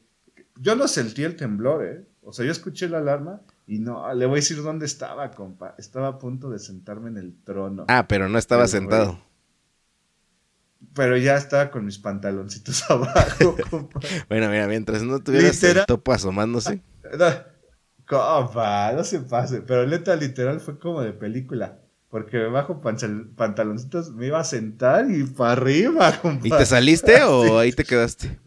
yo 0.59 0.75
no 0.75 0.87
sentí 0.87 1.23
el 1.23 1.35
temblor, 1.35 1.85
¿eh? 1.85 2.07
O 2.21 2.33
sea, 2.33 2.45
yo 2.45 2.51
escuché 2.51 2.89
la 2.89 2.97
alarma 2.97 3.41
y 3.65 3.79
no, 3.79 4.13
le 4.13 4.25
voy 4.25 4.35
a 4.35 4.41
decir 4.41 4.61
dónde 4.61 4.85
estaba, 4.85 5.31
compa. 5.31 5.75
Estaba 5.77 6.07
a 6.07 6.19
punto 6.19 6.49
de 6.49 6.59
sentarme 6.59 7.09
en 7.09 7.17
el 7.17 7.35
trono. 7.43 7.85
Ah, 7.87 8.07
pero 8.07 8.27
no 8.27 8.37
estaba 8.37 8.65
Pero, 8.65 8.71
güey. 8.71 8.81
sentado. 8.81 9.19
Pero 10.93 11.17
ya 11.17 11.35
estaba 11.35 11.71
con 11.71 11.85
mis 11.85 11.97
pantaloncitos 11.97 12.83
abajo, 12.89 13.55
compa. 13.69 13.99
Bueno, 14.29 14.49
mira, 14.49 14.67
mientras 14.67 15.03
no 15.03 15.19
tuvieras 15.19 15.61
el 15.63 15.85
topo 15.85 16.11
asomándose. 16.11 16.81
No, 17.17 17.25
compa, 18.05 18.91
no 18.93 19.03
se 19.03 19.19
pase. 19.21 19.61
Pero 19.61 19.87
neta, 19.87 20.15
literal, 20.15 20.59
fue 20.59 20.79
como 20.79 21.01
de 21.01 21.13
película. 21.13 21.79
Porque 22.09 22.37
me 22.37 22.47
bajo 22.47 22.81
pantaloncitos, 22.81 24.11
me 24.11 24.27
iba 24.27 24.39
a 24.39 24.43
sentar 24.45 25.11
y 25.11 25.23
para 25.23 25.51
arriba, 25.53 26.19
compa. 26.21 26.47
¿Y 26.47 26.49
te 26.49 26.65
saliste 26.65 27.21
o 27.23 27.59
ahí 27.59 27.71
te 27.73 27.83
quedaste? 27.83 28.39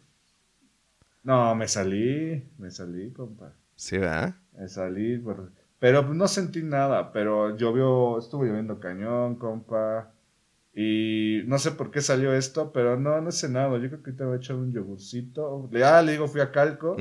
No, 1.23 1.55
me 1.55 1.69
salí, 1.69 2.49
me 2.59 2.71
salí, 2.71 3.11
compa. 3.13 3.53
Sí, 3.77 3.99
¿verdad? 3.99 4.35
Me 4.59 4.69
salí, 4.69 5.19
por- 5.19 5.53
pero 5.79 6.03
no 6.15 6.29
sentí 6.29 6.63
nada. 6.63 7.13
Pero 7.13 7.57
llovió, 7.57 8.19
estuvo 8.19 8.45
lloviendo 8.45 8.79
cañón, 8.81 9.37
compa. 9.37 10.13
Y 10.75 11.43
no 11.47 11.59
sé 11.59 11.73
por 11.73 11.91
qué 11.91 12.01
salió 12.01 12.33
esto, 12.33 12.73
pero 12.73 12.99
no, 12.99 13.21
no 13.21 13.29
he 13.29 13.33
cenado. 13.33 13.77
Yo 13.79 13.89
creo 13.89 14.03
que 14.03 14.13
te 14.13 14.25
voy 14.25 14.35
a 14.35 14.37
echar 14.37 14.57
un 14.57 14.73
yogurcito. 14.73 15.69
Le- 15.73 15.85
Ah, 15.85 16.01
le 16.03 16.13
digo, 16.13 16.29
fui 16.29 16.41
a 16.41 16.51
Calco. 16.53 16.97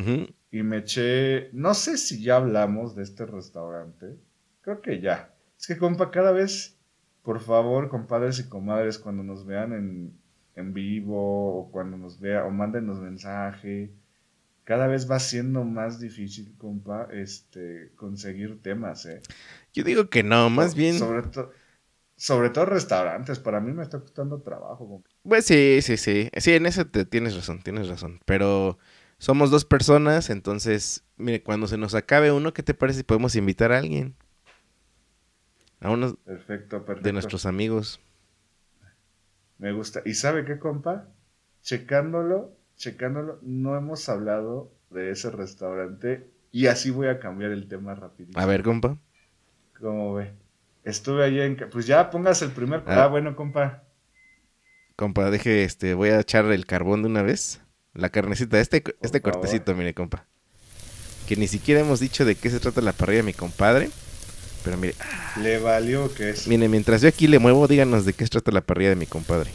Y 0.51 0.63
me 0.63 0.77
eché, 0.77 1.49
no 1.53 1.73
sé 1.73 1.97
si 1.97 2.23
ya 2.23 2.37
hablamos 2.37 2.95
de 2.95 3.03
este 3.03 3.25
restaurante, 3.25 4.17
creo 4.61 4.81
que 4.81 4.99
ya. 4.99 5.31
Es 5.59 5.67
que 5.67 5.77
compa, 5.77 6.09
cada 6.09 6.31
vez, 6.31 6.75
por 7.21 7.39
favor, 7.39 7.87
compadres 7.89 8.39
y 8.39 8.49
comadres, 8.49 8.97
cuando 8.97 9.21
nos 9.23 9.45
vean 9.45 9.73
en, 9.73 10.13
en 10.55 10.73
vivo 10.73 11.59
o 11.59 11.71
cuando 11.71 11.97
nos 11.97 12.19
vean 12.19 12.45
o 12.47 12.49
mándenos 12.49 12.99
mensaje, 12.99 13.91
cada 14.69 14.87
vez 14.87 15.03
va 15.11 15.19
siendo 15.19 15.63
más 15.77 15.99
difícil, 15.99 16.55
compa, 16.57 17.07
este, 17.11 17.91
conseguir 17.95 18.61
temas, 18.67 19.05
¿eh? 19.13 19.21
Yo 19.73 19.83
digo 19.83 20.09
que 20.09 20.23
no, 20.23 20.49
más 20.49 20.75
bien. 20.75 20.95
Sobre, 20.97 21.21
to- 21.35 21.51
sobre 22.17 22.49
todo 22.51 22.65
restaurantes, 22.77 23.39
para 23.39 23.59
mí 23.61 23.71
me 23.73 23.83
está 23.83 23.99
costando 23.99 24.41
trabajo, 24.49 24.87
compa. 24.93 25.09
Pues 25.23 25.45
sí, 25.45 25.81
sí, 25.81 25.97
sí. 25.97 26.29
Sí, 26.37 26.53
en 26.53 26.65
eso 26.65 26.85
te 26.87 27.05
tienes 27.05 27.35
razón, 27.35 27.61
tienes 27.61 27.87
razón. 27.87 28.19
Pero 28.25 28.77
somos 29.17 29.51
dos 29.51 29.65
personas, 29.65 30.29
entonces, 30.29 31.03
mire, 31.17 31.43
cuando 31.43 31.67
se 31.67 31.77
nos 31.77 31.93
acabe 31.95 32.31
uno, 32.31 32.53
¿qué 32.53 32.63
te 32.63 32.73
parece 32.73 32.99
si 32.99 33.03
podemos 33.03 33.35
invitar 33.35 33.71
a 33.71 33.77
alguien? 33.79 34.15
A 35.81 35.89
uno 35.91 36.17
Perfecto, 36.23 36.85
perfecto. 36.85 37.03
de 37.03 37.13
nuestros 37.13 37.45
amigos. 37.45 37.99
Me 39.59 39.71
gusta. 39.73 40.01
¿Y 40.05 40.15
sabe 40.15 40.43
qué, 40.45 40.57
compa? 40.57 41.07
Checándolo, 41.61 42.57
checándolo, 42.79 43.39
no 43.43 43.77
hemos 43.77 44.07
hablado 44.09 44.71
de 44.89 45.11
ese 45.11 45.29
restaurante 45.29 46.27
y 46.51 46.67
así 46.67 46.89
voy 46.89 47.07
a 47.07 47.19
cambiar 47.19 47.51
el 47.51 47.67
tema 47.67 47.93
rapidito. 47.93 48.39
A 48.39 48.45
ver, 48.45 48.63
compa. 48.63 48.97
¿Cómo 49.79 50.15
ve? 50.15 50.31
Estuve 50.83 51.23
allí 51.25 51.41
en... 51.41 51.57
Pues 51.69 51.85
ya 51.85 52.09
pongas 52.09 52.41
el 52.41 52.51
primer... 52.51 52.83
Ah. 52.87 53.03
Ah, 53.03 53.07
bueno, 53.07 53.35
compa. 53.35 53.83
Compa, 54.95 55.29
deje, 55.29 55.63
este, 55.63 55.93
voy 55.93 56.09
a 56.09 56.21
echar 56.21 56.45
el 56.45 56.65
carbón 56.65 57.03
de 57.03 57.09
una 57.09 57.21
vez. 57.21 57.61
La 57.93 58.09
carnecita, 58.09 58.59
este, 58.59 58.83
este 59.01 59.19
favor. 59.19 59.33
cortecito, 59.33 59.75
mire, 59.75 59.93
compa. 59.93 60.25
Que 61.27 61.35
ni 61.35 61.47
siquiera 61.47 61.81
hemos 61.81 61.99
dicho 61.99 62.25
de 62.25 62.35
qué 62.35 62.49
se 62.49 62.59
trata 62.59 62.81
la 62.81 62.93
parrilla 62.93 63.19
de 63.19 63.23
mi 63.23 63.33
compadre. 63.33 63.89
Pero 64.63 64.77
mire, 64.77 64.95
Le 65.41 65.59
valió 65.59 66.13
que 66.13 66.31
es... 66.31 66.47
mire, 66.47 66.67
mientras 66.69 67.01
yo 67.01 67.09
aquí 67.09 67.27
le 67.27 67.39
muevo, 67.39 67.67
díganos 67.67 68.05
de 68.05 68.13
qué 68.13 68.23
se 68.25 68.31
trata 68.31 68.51
la 68.51 68.61
parrilla 68.61 68.89
de 68.89 68.95
mi 68.95 69.05
compadre. 69.05 69.51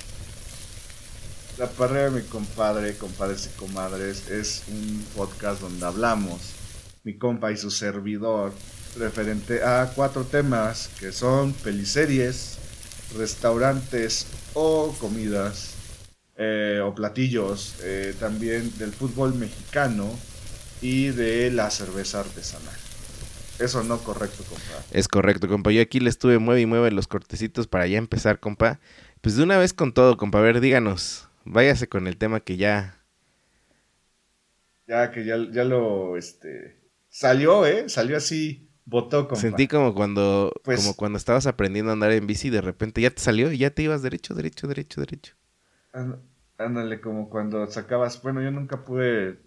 La 1.57 1.69
parrilla 1.69 2.11
de 2.11 2.21
mi 2.21 2.27
compadre, 2.27 2.97
compadres 2.97 3.47
y 3.47 3.57
comadres, 3.57 4.29
es 4.29 4.65
un 4.67 5.05
podcast 5.15 5.61
donde 5.61 5.87
hablamos, 5.87 6.53
mi 7.05 7.17
compa 7.17 7.53
y 7.53 7.57
su 7.57 7.71
servidor, 7.71 8.53
referente 8.99 9.63
a 9.63 9.93
cuatro 9.95 10.25
temas 10.25 10.91
que 10.99 11.13
son 11.13 11.53
peliseries, 11.53 12.59
restaurantes 13.17 14.27
o 14.55 14.93
comidas 14.99 15.75
eh, 16.37 16.81
o 16.83 16.93
platillos, 16.93 17.77
eh, 17.85 18.17
también 18.19 18.77
del 18.77 18.93
fútbol 18.93 19.37
mexicano 19.37 20.11
y 20.83 21.11
de 21.11 21.53
la 21.53 21.71
cerveza 21.71 22.19
artesanal. 22.19 22.75
Eso 23.61 23.85
no 23.85 23.99
correcto, 23.99 24.43
compa. 24.43 24.85
Es 24.91 25.07
correcto, 25.07 25.47
compa. 25.47 25.71
Yo 25.71 25.81
aquí 25.81 26.01
le 26.01 26.11
estuve 26.11 26.41
mueve 26.41 26.63
y 26.63 26.67
mueve 26.67 26.91
los 26.91 27.07
cortecitos 27.07 27.69
para 27.69 27.87
ya 27.87 27.99
empezar, 27.99 28.41
compa. 28.41 28.81
Pues 29.21 29.37
de 29.37 29.45
una 29.45 29.57
vez 29.57 29.73
con 29.73 29.95
todo, 29.95 30.17
compa. 30.17 30.41
A 30.41 30.43
ver, 30.43 30.61
díganos. 30.61 31.29
Váyase 31.45 31.89
con 31.89 32.07
el 32.07 32.17
tema 32.17 32.41
que 32.41 32.57
ya. 32.57 33.01
Ya 34.87 35.11
que 35.11 35.25
ya, 35.25 35.37
ya 35.51 35.65
lo, 35.65 36.17
este, 36.17 36.79
salió, 37.09 37.65
¿eh? 37.67 37.89
Salió 37.89 38.17
así, 38.19 38.69
votó, 38.85 39.29
compa. 39.29 39.41
Sentí 39.41 39.67
como 39.67 39.95
cuando, 39.95 40.53
Pues- 40.63 40.81
como 40.81 40.95
cuando 40.95 41.17
estabas 41.17 41.47
aprendiendo 41.47 41.91
a 41.91 41.95
andar 41.95 42.13
en 42.13 42.27
bici 42.27 42.49
y 42.49 42.51
de 42.51 42.61
repente 42.61 43.01
ya 43.01 43.11
te 43.11 43.21
salió 43.23 43.51
y 43.51 43.59
ya 43.59 43.71
te 43.71 43.83
ibas 43.83 44.03
derecho, 44.03 44.35
derecho, 44.35 44.67
derecho, 44.67 45.01
derecho. 45.01 45.35
Ánd- 45.93 46.19
Ándale, 46.57 47.01
como 47.01 47.29
cuando 47.31 47.67
sacabas. 47.67 48.23
Bueno, 48.23 48.41
yo 48.41 48.51
nunca 48.53 48.85
pude 48.85 49.41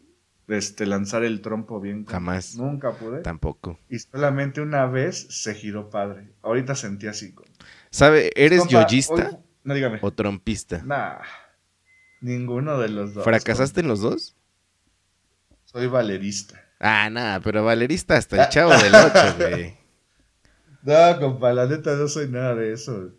este, 0.50 0.86
lanzar 0.86 1.24
el 1.24 1.42
trompo 1.42 1.80
bien. 1.80 2.06
Jamás. 2.06 2.56
Nunca 2.58 2.92
pude. 2.94 3.22
Tampoco. 3.22 3.80
Y 3.89 4.00
solamente 4.00 4.60
una 4.60 4.88
vez 4.88 5.27
se 5.30 5.54
giró 5.56 5.89
padre. 5.89 6.34
Ahorita 6.42 6.75
sentí 6.75 7.08
así. 7.08 7.34
¿Sabe? 7.92 8.32
¿Eres 8.36 8.60
Compa, 8.60 8.72
yoyista 8.88 9.39
No, 9.63 9.74
dígame. 9.74 10.00
o 10.01 10.12
trompista? 10.12 10.82
Nah. 10.84 11.20
Ninguno 12.22 12.80
de 12.80 12.90
los 12.90 13.14
dos. 13.14 13.24
¿Fracasaste 13.24 13.82
en 13.82 13.88
los 13.88 14.02
dos? 14.02 14.36
Soy 15.66 15.88
valerista. 15.88 16.64
Ah, 16.80 17.10
nada, 17.10 17.40
pero 17.40 17.64
valerista 17.64 18.16
hasta 18.18 18.44
el 18.44 18.50
chavo 18.50 18.72
del 18.72 18.94
8, 18.94 19.36
güey. 19.38 19.78
No, 20.84 21.20
compa, 21.20 21.54
la 21.54 21.66
neta 21.66 21.96
no 21.96 22.08
soy 22.08 22.30
nada 22.30 22.56
de 22.56 22.74
eso. 22.74 23.12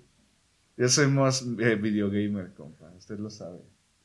Yo 0.77 0.89
soy 0.89 1.09
más 1.09 1.43
eh, 1.43 1.75
videogamer, 1.75 2.55
compa. 2.55 2.91
Usted 2.97 3.19
lo 3.19 3.31
sabe. 3.31 3.59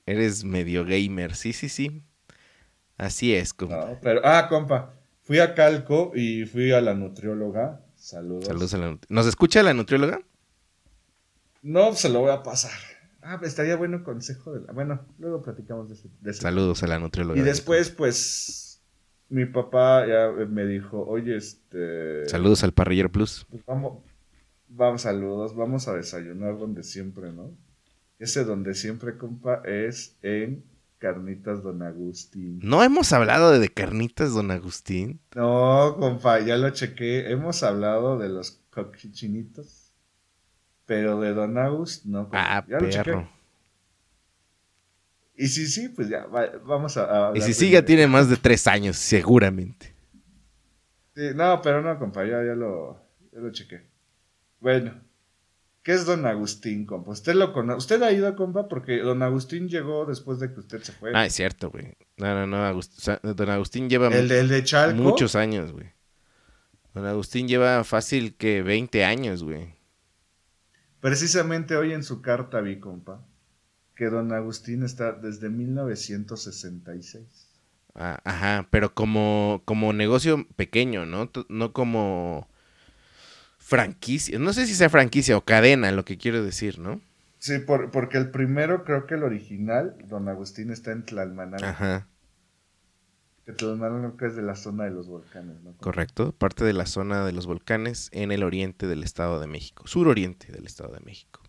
Eres 0.05 0.43
medio 0.43 0.83
gamer, 0.85 1.35
sí, 1.35 1.53
sí, 1.53 1.69
sí. 1.69 2.03
Así 2.97 3.33
es, 3.33 3.53
compa. 3.53 3.85
No, 3.85 3.99
pero, 4.01 4.21
ah, 4.25 4.47
compa, 4.49 4.93
fui 5.21 5.39
a 5.39 5.53
Calco 5.55 6.11
y 6.15 6.45
fui 6.45 6.71
a 6.71 6.81
la 6.81 6.93
nutrióloga. 6.93 7.81
Saludos. 7.95 8.45
Saludos 8.45 8.73
a 8.73 8.77
la 8.77 8.97
¿Nos 9.07 9.27
escucha 9.27 9.63
la 9.63 9.73
nutrióloga? 9.73 10.19
No, 11.61 11.93
se 11.93 12.09
lo 12.09 12.19
voy 12.19 12.31
a 12.31 12.43
pasar. 12.43 12.71
Ah, 13.23 13.37
pues 13.39 13.49
estaría 13.49 13.75
bueno 13.75 14.03
consejo 14.03 14.53
de 14.53 14.61
la... 14.61 14.73
Bueno, 14.73 15.05
luego 15.17 15.41
platicamos 15.41 15.87
de 15.87 15.95
ese. 15.95 16.09
de 16.21 16.31
ese. 16.31 16.41
Saludos 16.41 16.83
a 16.83 16.87
la 16.87 16.99
nutrióloga. 16.99 17.39
Y 17.39 17.43
después, 17.43 17.89
pues, 17.89 18.81
mi 19.29 19.45
papá 19.45 20.05
ya 20.05 20.31
me 20.45 20.65
dijo, 20.65 21.05
oye, 21.07 21.37
este... 21.37 22.27
Saludos 22.27 22.63
al 22.63 22.73
Parrillero 22.73 23.11
Plus. 23.11 23.45
Pues 23.49 23.65
vamos, 23.65 24.03
vamos, 24.67 25.01
saludos, 25.01 25.55
vamos 25.55 25.87
a 25.87 25.93
desayunar 25.93 26.57
donde 26.57 26.83
siempre, 26.83 27.31
¿no? 27.31 27.55
Ese 28.19 28.43
donde 28.43 28.73
siempre, 28.73 29.17
compa, 29.17 29.61
es 29.65 30.17
en 30.21 30.63
Carnitas 31.03 31.63
Don 31.63 31.81
Agustín. 31.81 32.59
¿No 32.63 32.81
hemos 32.81 33.11
hablado 33.11 33.51
de 33.51 33.67
carnitas, 33.67 34.33
don 34.33 34.51
Agustín? 34.51 35.19
No, 35.35 35.97
compa, 35.99 36.39
ya 36.39 36.55
lo 36.55 36.69
chequé. 36.69 37.29
Hemos 37.29 37.61
hablado 37.63 38.17
de 38.17 38.29
los 38.29 38.61
cochichinitos, 38.69 39.82
pero 40.93 41.19
de 41.19 41.33
Don 41.33 41.57
Agust, 41.57 42.05
no. 42.05 42.23
compa. 42.23 42.57
Ah, 42.57 42.65
ya 42.69 42.79
lo 42.79 42.89
chequé. 42.89 43.03
perro. 43.03 43.29
Y 45.35 45.47
si 45.47 45.65
sí, 45.67 45.89
pues 45.89 46.09
ya, 46.09 46.25
va- 46.27 46.51
vamos 46.63 46.95
a, 46.97 47.29
a 47.31 47.37
Y 47.37 47.41
si 47.41 47.53
sí, 47.53 47.71
ya 47.71 47.83
tiene 47.83 48.05
más 48.07 48.29
de 48.29 48.37
tres 48.37 48.67
años, 48.67 48.97
seguramente. 48.97 49.93
Sí, 51.15 51.29
no, 51.35 51.59
pero 51.61 51.81
no, 51.81 51.97
compa, 51.97 52.23
ya, 52.23 52.43
ya 52.43 52.53
lo, 52.53 52.99
ya 53.31 53.39
lo 53.39 53.51
chequé. 53.51 53.81
Bueno, 54.59 54.93
¿qué 55.81 55.93
es 55.93 56.05
Don 56.05 56.25
Agustín, 56.27 56.85
compa? 56.85 57.11
¿Usted 57.11 57.33
lo 57.33 57.51
conoce? 57.51 57.77
¿Usted 57.79 58.01
ha 58.03 58.11
ido, 58.11 58.35
compa? 58.35 58.67
Porque 58.67 58.99
Don 58.99 59.23
Agustín 59.23 59.67
llegó 59.69 60.05
después 60.05 60.39
de 60.39 60.53
que 60.53 60.59
usted 60.59 60.81
se 60.83 60.91
fue. 60.91 61.11
Ah, 61.15 61.25
es 61.25 61.33
cierto, 61.33 61.71
güey. 61.71 61.93
No, 62.17 62.33
no, 62.35 62.45
no. 62.47 62.57
Agust- 62.57 62.97
o 62.97 63.01
sea, 63.01 63.19
don 63.23 63.49
Agustín 63.49 63.89
lleva 63.89 64.07
el, 64.09 64.27
de, 64.27 64.39
el 64.39 64.47
de 64.49 64.63
Chalco. 64.63 65.01
muchos 65.01 65.35
años, 65.35 65.71
güey. 65.71 65.87
Don 66.93 67.07
Agustín 67.07 67.47
lleva 67.47 67.83
fácil 67.83 68.35
que 68.35 68.61
20 68.61 69.03
años, 69.03 69.43
güey. 69.43 69.72
Precisamente 71.03 71.75
hoy 71.75 71.93
en 71.93 72.01
su 72.03 72.21
carta 72.23 72.61
vi, 72.61 72.79
compa, 72.79 73.23
que 73.95 74.05
Don 74.09 74.31
Agustín 74.33 74.83
está 74.83 75.11
desde 75.11 75.49
1966. 75.49 77.47
Ah, 77.95 78.19
ajá, 78.23 78.67
pero 78.71 78.93
como, 78.95 79.61
como 79.65 79.93
negocio 79.93 80.47
pequeño, 80.55 81.05
¿no? 81.05 81.29
No 81.49 81.73
como 81.73 82.47
franquicia. 83.57 84.37
No 84.39 84.53
sé 84.53 84.65
si 84.67 84.75
sea 84.75 84.89
franquicia 84.89 85.37
o 85.37 85.41
cadena, 85.45 85.91
lo 85.91 86.05
que 86.05 86.17
quiero 86.17 86.43
decir, 86.43 86.79
¿no? 86.79 87.01
Sí, 87.37 87.59
por- 87.59 87.91
porque 87.91 88.17
el 88.17 88.31
primero, 88.31 88.83
creo 88.85 89.05
que 89.05 89.13
el 89.13 89.23
original, 89.23 89.95
Don 90.07 90.27
Agustín 90.29 90.71
está 90.71 90.91
en 90.93 91.05
Tlalmanalco. 91.05 91.67
Ajá, 91.67 92.07
Es 93.45 94.35
de 94.35 94.41
la 94.41 94.55
zona 94.55 94.85
de 94.85 94.91
los 94.91 95.07
volcanes, 95.07 95.61
¿no? 95.63 95.75
correcto. 95.77 96.31
Parte 96.31 96.63
de 96.63 96.71
la 96.71 96.85
zona 96.85 97.25
de 97.25 97.33
los 97.33 97.45
volcanes 97.45 98.09
en 98.13 98.31
el 98.31 98.43
oriente 98.43 98.87
del 98.87 99.03
Estado 99.03 99.39
de 99.39 99.47
México. 99.47 99.85
Suroriente 99.85 100.51
del 100.51 100.65
Estado 100.65 100.93
de 100.93 101.01
México. 101.01 101.41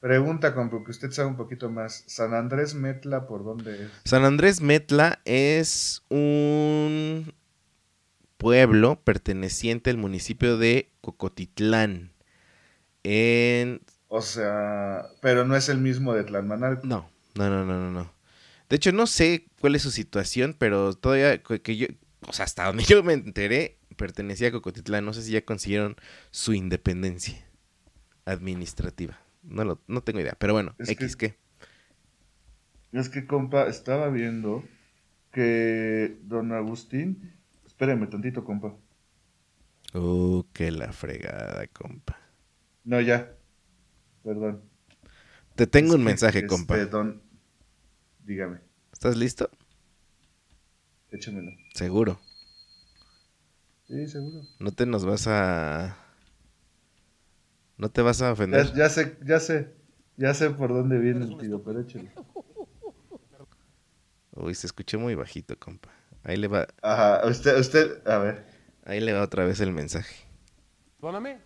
Pregunta, 0.00 0.54
compa, 0.54 0.84
que 0.84 0.90
usted 0.90 1.10
sabe 1.10 1.28
un 1.28 1.36
poquito 1.36 1.70
más. 1.70 2.04
¿San 2.06 2.34
Andrés 2.34 2.74
Metla 2.74 3.26
por 3.26 3.44
dónde 3.44 3.84
es? 3.84 3.90
San 4.04 4.24
Andrés 4.24 4.60
Metla 4.60 5.20
es 5.24 6.04
un 6.10 7.32
pueblo 8.36 9.00
perteneciente 9.02 9.90
al 9.90 9.96
municipio 9.96 10.58
de 10.58 10.92
Cocotitlán. 11.00 12.12
En... 13.02 13.80
O 14.08 14.20
sea, 14.20 15.06
pero 15.20 15.44
no 15.44 15.56
es 15.56 15.68
el 15.68 15.78
mismo 15.78 16.14
de 16.14 16.24
Tlalmanalco. 16.24 16.86
No, 16.86 17.10
no, 17.34 17.50
no, 17.50 17.64
no, 17.64 17.80
no, 17.80 17.90
no. 17.90 18.17
De 18.68 18.76
hecho, 18.76 18.92
no 18.92 19.06
sé 19.06 19.46
cuál 19.60 19.74
es 19.74 19.82
su 19.82 19.90
situación, 19.90 20.54
pero 20.58 20.92
todavía 20.94 21.42
que 21.42 21.76
yo, 21.76 21.86
o 22.26 22.32
sea, 22.32 22.44
hasta 22.44 22.66
donde 22.66 22.84
yo 22.88 23.02
me 23.02 23.14
enteré, 23.14 23.78
pertenecía 23.96 24.48
a 24.48 24.52
Cocotitlán. 24.52 25.04
No 25.04 25.12
sé 25.12 25.22
si 25.22 25.32
ya 25.32 25.44
consiguieron 25.44 25.96
su 26.30 26.54
independencia 26.54 27.46
administrativa. 28.24 29.18
No, 29.42 29.64
lo, 29.64 29.82
no 29.86 30.02
tengo 30.02 30.20
idea, 30.20 30.36
pero 30.38 30.52
bueno, 30.52 30.74
Es 30.78 30.90
X 30.90 31.16
que... 31.16 31.36
Es 32.92 33.08
que, 33.08 33.26
compa, 33.26 33.66
estaba 33.68 34.08
viendo 34.08 34.64
que 35.32 36.18
Don 36.22 36.52
Agustín... 36.52 37.34
Espéreme 37.66 38.06
tantito, 38.08 38.44
compa. 38.44 38.74
Uh, 39.94 40.42
que 40.52 40.70
la 40.70 40.92
fregada, 40.92 41.66
compa. 41.68 42.18
No, 42.84 43.00
ya. 43.00 43.34
Perdón. 44.24 44.62
Te 45.54 45.66
tengo 45.66 45.90
Es 45.90 45.94
un 45.94 46.04
mensaje, 46.04 46.38
este, 46.38 46.48
compa. 46.48 46.76
Don... 46.86 47.22
Dígame, 48.28 48.60
¿Estás 48.92 49.16
listo? 49.16 49.48
échamelo. 51.10 51.50
Seguro. 51.72 52.20
Sí, 53.86 54.06
seguro. 54.06 54.42
No 54.60 54.70
te 54.70 54.84
nos 54.84 55.06
vas 55.06 55.26
a... 55.28 55.96
No 57.78 57.88
te 57.90 58.02
vas 58.02 58.20
a 58.20 58.32
ofender. 58.32 58.66
Ya, 58.72 58.74
ya 58.80 58.88
sé, 58.90 59.16
ya 59.24 59.40
sé. 59.40 59.74
Ya 60.18 60.34
sé 60.34 60.50
por 60.50 60.68
dónde 60.74 60.98
viene 60.98 61.24
el 61.24 61.38
tiro, 61.38 61.62
pero 61.62 61.80
échale. 61.80 62.12
Uy, 64.32 64.54
se 64.54 64.66
escuchó 64.66 64.98
muy 64.98 65.14
bajito, 65.14 65.58
compa. 65.58 65.88
Ahí 66.22 66.36
le 66.36 66.48
va, 66.48 66.66
Ajá, 66.82 67.26
usted, 67.26 67.58
usted, 67.58 68.06
a 68.06 68.18
ver. 68.18 68.44
ahí 68.84 69.00
le 69.00 69.14
va 69.14 69.22
otra 69.22 69.46
vez 69.46 69.60
el 69.60 69.72
mensaje. 69.72 70.16
Perdóname. 71.00 71.40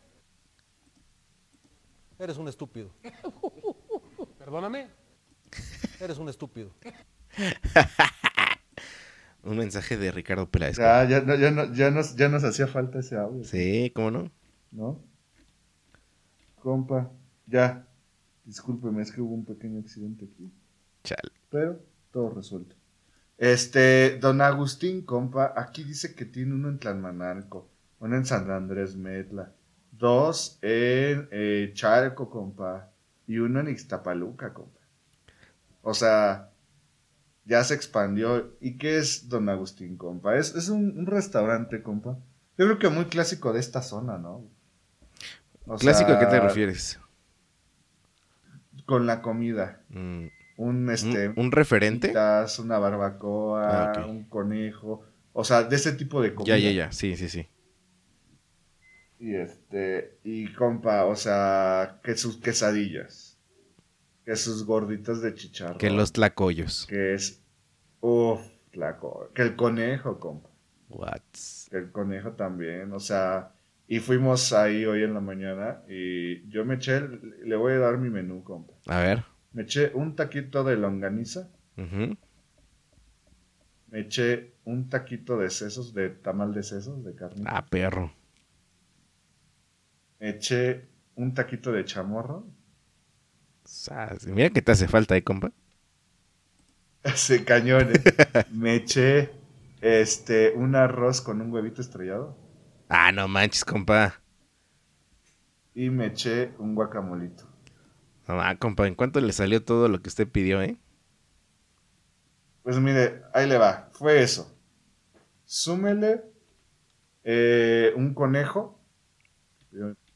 Eres 2.19 2.39
un 2.39 2.49
estúpido. 2.49 2.91
Perdóname. 4.41 4.89
Eres 6.03 6.19
un 6.19 6.29
estúpido. 6.29 6.71
Un 9.45 9.57
mensaje 9.57 9.97
de 9.97 10.11
Ricardo 10.13 10.49
Peláez. 10.49 10.77
Ya, 10.77 11.05
ya, 11.05 11.21
no- 11.21 11.35
ya, 11.37 11.51
no- 11.51 11.73
ya, 11.75 11.91
nos, 11.91 12.15
ya 12.17 12.29
nos 12.29 12.45
hacía 12.45 12.67
falta 12.69 13.01
ese 13.01 13.17
audio. 13.17 13.43
Sí, 13.45 13.91
¿cómo 13.95 14.11
no? 14.11 14.31
¿No? 14.71 15.01
Compa, 16.61 17.11
ya. 17.47 17.87
Discúlpeme, 18.45 19.03
es 19.03 19.11
que 19.13 19.21
hubo 19.21 19.35
un 19.35 19.45
pequeño 19.45 19.81
accidente 19.81 20.27
aquí. 20.27 20.53
Chale. 21.05 21.33
Pero 21.51 21.81
todo 22.13 22.31
resuelto. 22.31 22.77
Este, 23.39 24.19
don 24.21 24.41
Agustín, 24.41 25.03
compa, 25.03 25.53
aquí 25.57 25.83
dice 25.83 26.15
que 26.15 26.25
tiene 26.25 26.55
uno 26.55 26.69
en 26.69 26.79
Tlalmanalco, 26.79 27.69
uno 27.99 28.17
en 28.17 28.25
San 28.27 28.49
Andrés 28.51 28.95
Metla, 28.97 29.53
dos 29.91 30.59
en 30.63 31.29
eh, 31.33 31.71
Chalco, 31.75 32.31
compa, 32.31 32.91
y 33.27 33.39
uno 33.39 33.59
en 33.61 33.69
Ixtapaluca, 33.71 34.53
compa. 34.55 34.79
O 35.83 35.95
sea, 35.95 36.51
ya 37.45 37.63
se 37.65 37.75
expandió. 37.75 38.55
¿Y 38.61 38.79
qué 38.79 38.99
es 38.99 39.29
don 39.29 39.49
Agustín, 39.49 39.97
compa? 39.97 40.37
Es, 40.37 40.55
es 40.55 40.69
un, 40.69 40.99
un 40.99 41.07
restaurante, 41.07 41.83
compa. 41.83 42.19
Yo 42.59 42.67
creo 42.67 42.79
que 42.79 42.89
muy 42.89 43.07
clásico 43.07 43.53
de 43.53 43.61
esta 43.61 43.83
zona, 43.83 44.19
¿no? 44.19 44.45
O 45.67 45.77
¿Clásico 45.77 46.13
a 46.13 46.19
qué 46.19 46.27
te 46.27 46.41
refieres? 46.41 46.99
Con 48.87 49.07
la 49.07 49.23
comida. 49.23 49.81
Mm, 49.91 50.27
Un, 50.57 50.91
este, 50.91 51.29
¿Un, 51.29 51.35
un 51.47 51.53
referente? 51.53 52.09
papitas, 52.09 52.59
una 52.59 52.79
barbacoa, 52.79 53.93
Ah, 53.93 54.07
un 54.07 54.25
conejo, 54.25 55.05
o 55.33 55.45
sea, 55.45 55.63
de 55.65 55.77
ese 55.77 55.93
tipo 55.93 56.21
de 56.21 56.35
comida. 56.35 56.59
Ya, 56.59 56.71
ya, 56.71 56.87
ya. 56.87 56.93
Sí, 56.93 57.17
sí, 57.17 57.29
sí. 57.29 57.49
Y 59.19 59.35
este, 59.37 60.19
y 60.25 60.53
compa, 60.53 61.05
o 61.05 61.15
sea, 61.17 62.01
que 62.03 62.17
sus 62.17 62.39
quesadillas, 62.39 63.32
que 64.25 64.37
sus 64.37 64.65
gorditas 64.65 65.21
de 65.21 65.35
chicharrón, 65.35 65.79
Que 65.79 65.91
los 65.91 66.13
tlacoyos. 66.13 66.87
que 66.87 67.15
es, 67.15 67.43
uff, 68.01 68.41
la 68.73 68.97
co- 68.99 69.31
que 69.35 69.43
el 69.43 69.57
conejo, 69.57 70.19
compa, 70.21 70.49
What? 70.89 71.21
que 71.71 71.77
el 71.79 71.91
conejo 71.93 72.33
también, 72.33 72.93
o 72.93 73.01
sea, 73.01 73.53
y 73.89 73.99
fuimos 74.01 74.53
ahí 74.53 74.85
hoy 74.85 75.03
en 75.03 75.15
la 75.15 75.21
mañana 75.21 75.83
y 75.89 76.49
yo 76.49 76.65
me 76.65 76.77
eché, 76.77 77.01
le 77.45 77.57
voy 77.57 77.73
a 77.75 77.79
dar 77.79 77.99
mi 77.99 78.11
menú, 78.11 78.43
compa. 78.45 78.75
A 78.87 79.01
ver. 79.01 79.25
Me 79.53 79.63
eché 79.63 79.91
un 79.95 80.15
taquito 80.17 80.65
de 80.65 80.77
longaniza, 80.77 81.51
Ujú. 81.77 82.17
me 83.91 84.01
eché 84.01 84.55
un 84.65 84.89
taquito 84.89 85.37
de 85.37 85.51
sesos, 85.51 85.93
de 85.93 86.09
tamal 86.11 86.55
de 86.55 86.63
sesos, 86.63 87.05
de 87.05 87.15
carne. 87.15 87.43
Ah, 87.47 87.67
perro. 87.69 88.13
Me 90.21 90.31
eché 90.31 90.89
un 91.17 91.35
taquito 91.35 91.73
de 91.73 91.85
chamorro. 91.85 92.47
Sas. 93.77 94.27
Mira 94.27 94.51
que 94.51 94.63
te 94.63 94.71
hace 94.73 94.87
falta, 94.89 95.17
¿eh, 95.17 95.25
compa? 95.25 95.53
Ese 97.05 97.45
cañón. 97.45 97.91
eh. 97.93 98.03
Me 98.49 98.75
eché 98.77 99.31
este, 99.81 100.53
un 100.57 100.75
arroz 100.77 101.21
con 101.21 101.41
un 101.41 101.53
huevito 101.53 101.81
estrellado. 101.81 102.37
Ah, 102.89 103.11
no 103.13 103.27
manches, 103.29 103.65
compa. 103.65 104.23
Y 105.75 105.91
me 105.91 106.07
eché 106.07 106.55
un 106.59 106.75
guacamolito. 106.75 107.45
No, 108.27 108.41
ah, 108.41 108.57
compa, 108.59 108.87
¿en 108.89 108.95
cuánto 108.97 109.21
le 109.21 109.33
salió 109.33 109.65
todo 109.65 109.89
lo 109.89 110.03
que 110.03 110.09
usted 110.09 110.29
pidió, 110.29 110.61
eh? 110.63 110.79
Pues 112.63 112.79
mire, 112.79 113.23
ahí 113.35 113.49
le 113.49 113.59
va. 113.59 113.89
Fue 113.93 114.23
eso. 114.23 114.57
súmele 115.45 116.23
eh, 117.25 117.93
un 117.97 118.15
conejo. 118.15 118.81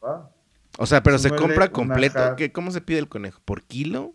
Ah, 0.03 0.31
O 0.79 0.87
sea, 0.87 1.03
pero 1.03 1.19
se 1.19 1.31
compra 1.31 1.69
completo. 1.71 2.37
¿Qué, 2.37 2.53
¿Cómo 2.53 2.71
se 2.71 2.81
pide 2.81 2.99
el 2.99 3.09
conejo? 3.09 3.41
¿Por 3.45 3.63
kilo? 3.63 4.15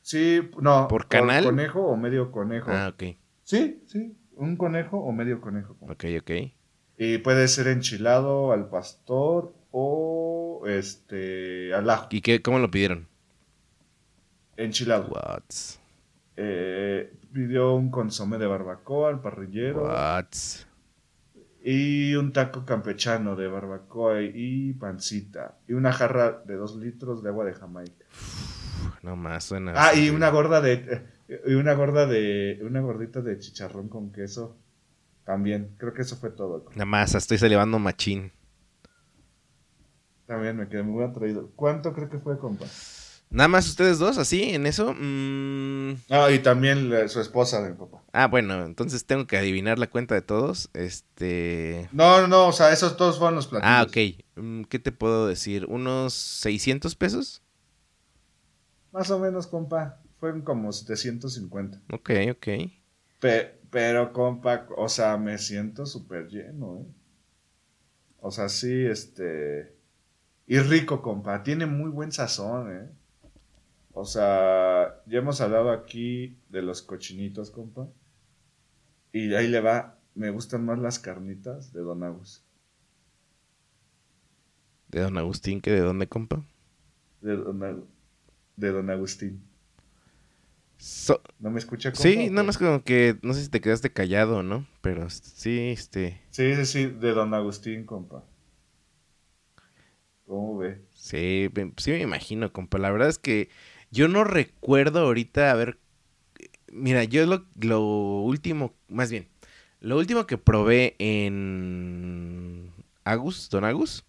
Sí, 0.00 0.50
no. 0.60 0.88
¿Por 0.88 1.08
canal? 1.08 1.44
conejo 1.44 1.82
o 1.86 1.96
medio 1.96 2.30
conejo. 2.30 2.70
Ah, 2.70 2.88
ok. 2.92 3.16
Sí, 3.44 3.82
sí. 3.86 4.16
Un 4.34 4.56
conejo 4.56 4.98
o 4.98 5.12
medio 5.12 5.40
conejo. 5.40 5.76
Ok, 5.80 6.04
ok. 6.20 6.30
Y 6.98 7.18
puede 7.18 7.48
ser 7.48 7.68
enchilado 7.68 8.52
al 8.52 8.68
pastor 8.68 9.54
o 9.70 10.62
este 10.66 11.74
al 11.74 11.88
ajo. 11.90 12.08
¿Y 12.10 12.20
qué, 12.20 12.42
cómo 12.42 12.58
lo 12.58 12.70
pidieron? 12.70 13.08
Enchilado. 14.56 15.08
What? 15.08 15.42
Eh, 16.36 17.12
pidió 17.32 17.74
un 17.74 17.90
consomé 17.90 18.38
de 18.38 18.46
barbacoa 18.46 19.10
al 19.10 19.20
parrillero 19.20 19.84
What? 19.84 20.26
Y 21.64 22.14
un 22.14 22.32
taco 22.32 22.64
campechano 22.64 23.36
de 23.36 23.48
barbacoa 23.48 24.22
y 24.22 24.72
pancita 24.74 25.58
y 25.68 25.74
una 25.74 25.92
jarra 25.92 26.42
de 26.44 26.56
dos 26.56 26.76
litros 26.76 27.22
de 27.22 27.28
agua 27.28 27.44
de 27.44 27.54
Jamaica. 27.54 28.04
No 29.02 29.16
más 29.16 29.44
suena. 29.44 29.72
Ah, 29.76 29.90
así. 29.90 30.06
y 30.06 30.10
una 30.10 30.30
gorda 30.30 30.60
de 30.60 31.04
eh, 31.28 31.40
y 31.46 31.54
una 31.54 31.74
gorda 31.74 32.06
de 32.06 32.60
una 32.62 32.80
gordita 32.80 33.20
de 33.20 33.38
chicharrón 33.38 33.88
con 33.88 34.12
queso 34.12 34.56
también. 35.24 35.74
Creo 35.78 35.94
que 35.94 36.02
eso 36.02 36.16
fue 36.16 36.30
todo. 36.30 36.66
Nada 36.70 36.84
más, 36.84 37.14
estoy 37.14 37.38
salivando 37.38 37.78
machín. 37.78 38.32
También 40.26 40.56
me 40.56 40.68
quedé 40.68 40.82
muy 40.82 41.04
atraído. 41.04 41.50
¿Cuánto 41.54 41.92
creo 41.92 42.08
que 42.08 42.18
fue, 42.18 42.38
compa? 42.38 42.66
Nada 43.32 43.48
más 43.48 43.66
ustedes 43.66 43.98
dos, 43.98 44.18
así, 44.18 44.42
en 44.54 44.66
eso. 44.66 44.94
Mm, 44.94 45.94
Ah, 46.10 46.30
y 46.30 46.38
también 46.40 46.90
la- 46.90 47.08
su 47.08 47.20
esposa 47.20 47.62
de 47.62 47.70
mi 47.70 47.76
papá. 47.76 48.02
Ah, 48.12 48.26
bueno, 48.28 48.64
entonces 48.64 49.06
tengo 49.06 49.26
que 49.26 49.38
adivinar 49.38 49.78
la 49.78 49.88
cuenta 49.88 50.14
de 50.14 50.22
todos. 50.22 50.68
Este. 50.74 51.88
No, 51.92 52.20
no, 52.20 52.28
no, 52.28 52.46
o 52.48 52.52
sea, 52.52 52.72
esos 52.72 52.96
todos 52.96 53.18
fueron 53.18 53.36
los 53.36 53.46
platillos. 53.46 53.72
Ah, 53.74 53.82
ok. 53.88 53.96
Mm, 54.36 54.62
¿Qué 54.64 54.78
te 54.78 54.92
puedo 54.92 55.26
decir? 55.26 55.64
¿Unos 55.66 56.12
600 56.12 56.94
pesos? 56.94 57.42
Más 58.92 59.10
o 59.10 59.18
menos, 59.18 59.46
compa. 59.46 59.98
Fueron 60.20 60.42
como 60.42 60.70
750. 60.72 61.80
Ok, 61.90 62.10
ok. 62.30 62.46
Pe- 63.18 63.58
pero, 63.70 64.12
compa, 64.12 64.66
o 64.76 64.88
sea, 64.88 65.16
me 65.16 65.38
siento 65.38 65.86
súper 65.86 66.28
lleno, 66.28 66.80
¿eh? 66.82 66.86
O 68.20 68.30
sea, 68.30 68.48
sí, 68.48 68.84
este... 68.86 69.74
Y 70.46 70.58
rico, 70.58 71.00
compa. 71.02 71.42
Tiene 71.42 71.66
muy 71.66 71.90
buen 71.90 72.12
sazón, 72.12 72.70
¿eh? 72.76 72.90
O 73.94 74.04
sea, 74.04 75.02
ya 75.06 75.18
hemos 75.18 75.40
hablado 75.40 75.70
aquí 75.70 76.36
de 76.48 76.62
los 76.62 76.82
cochinitos, 76.82 77.50
compa. 77.50 77.88
Y 79.12 79.32
ahí 79.34 79.48
le 79.48 79.60
va. 79.60 79.98
Me 80.14 80.30
gustan 80.30 80.64
más 80.66 80.78
las 80.78 80.98
carnitas 80.98 81.72
de 81.72 81.80
Don 81.80 82.02
Agus. 82.02 82.44
¿De 84.86 85.00
don 85.00 85.18
Agustín 85.18 85.60
que 85.60 85.72
de 85.72 85.80
dónde, 85.80 86.06
compa? 86.08 86.44
De 87.22 87.36
Don, 87.36 87.58
Agu- 87.60 87.86
de 88.56 88.70
Don 88.70 88.90
Agustín. 88.90 89.42
So- 90.78 91.22
¿No 91.38 91.50
me 91.50 91.58
escucha, 91.58 91.90
compa? 91.92 92.02
sí, 92.02 92.28
nada 92.30 92.42
más 92.42 92.58
como 92.58 92.82
que 92.82 93.16
no 93.22 93.34
sé 93.34 93.44
si 93.44 93.48
te 93.50 93.60
quedaste 93.60 93.92
callado, 93.92 94.42
¿no? 94.42 94.66
Pero 94.80 95.08
sí, 95.10 95.70
este. 95.70 96.20
Sí, 96.30 96.54
sí, 96.56 96.66
sí, 96.66 96.86
de 96.86 97.12
Don 97.12 97.32
Agustín, 97.34 97.84
compa. 97.86 98.24
¿Cómo 100.26 100.56
ve? 100.58 100.80
Sí, 100.94 101.48
sí 101.78 101.90
me 101.90 102.00
imagino, 102.00 102.52
compa. 102.52 102.78
La 102.78 102.90
verdad 102.90 103.08
es 103.08 103.18
que 103.18 103.48
yo 103.92 104.08
no 104.08 104.24
recuerdo 104.24 105.00
ahorita 105.00 105.52
haber... 105.52 105.78
Mira, 106.72 107.04
yo 107.04 107.24
lo, 107.26 107.44
lo 107.60 107.82
último, 108.22 108.74
más 108.88 109.10
bien, 109.10 109.28
lo 109.80 109.98
último 109.98 110.26
que 110.26 110.38
probé 110.38 110.96
en 110.98 112.72
Agus, 113.04 113.50
Don 113.50 113.64
Agus, 113.64 114.04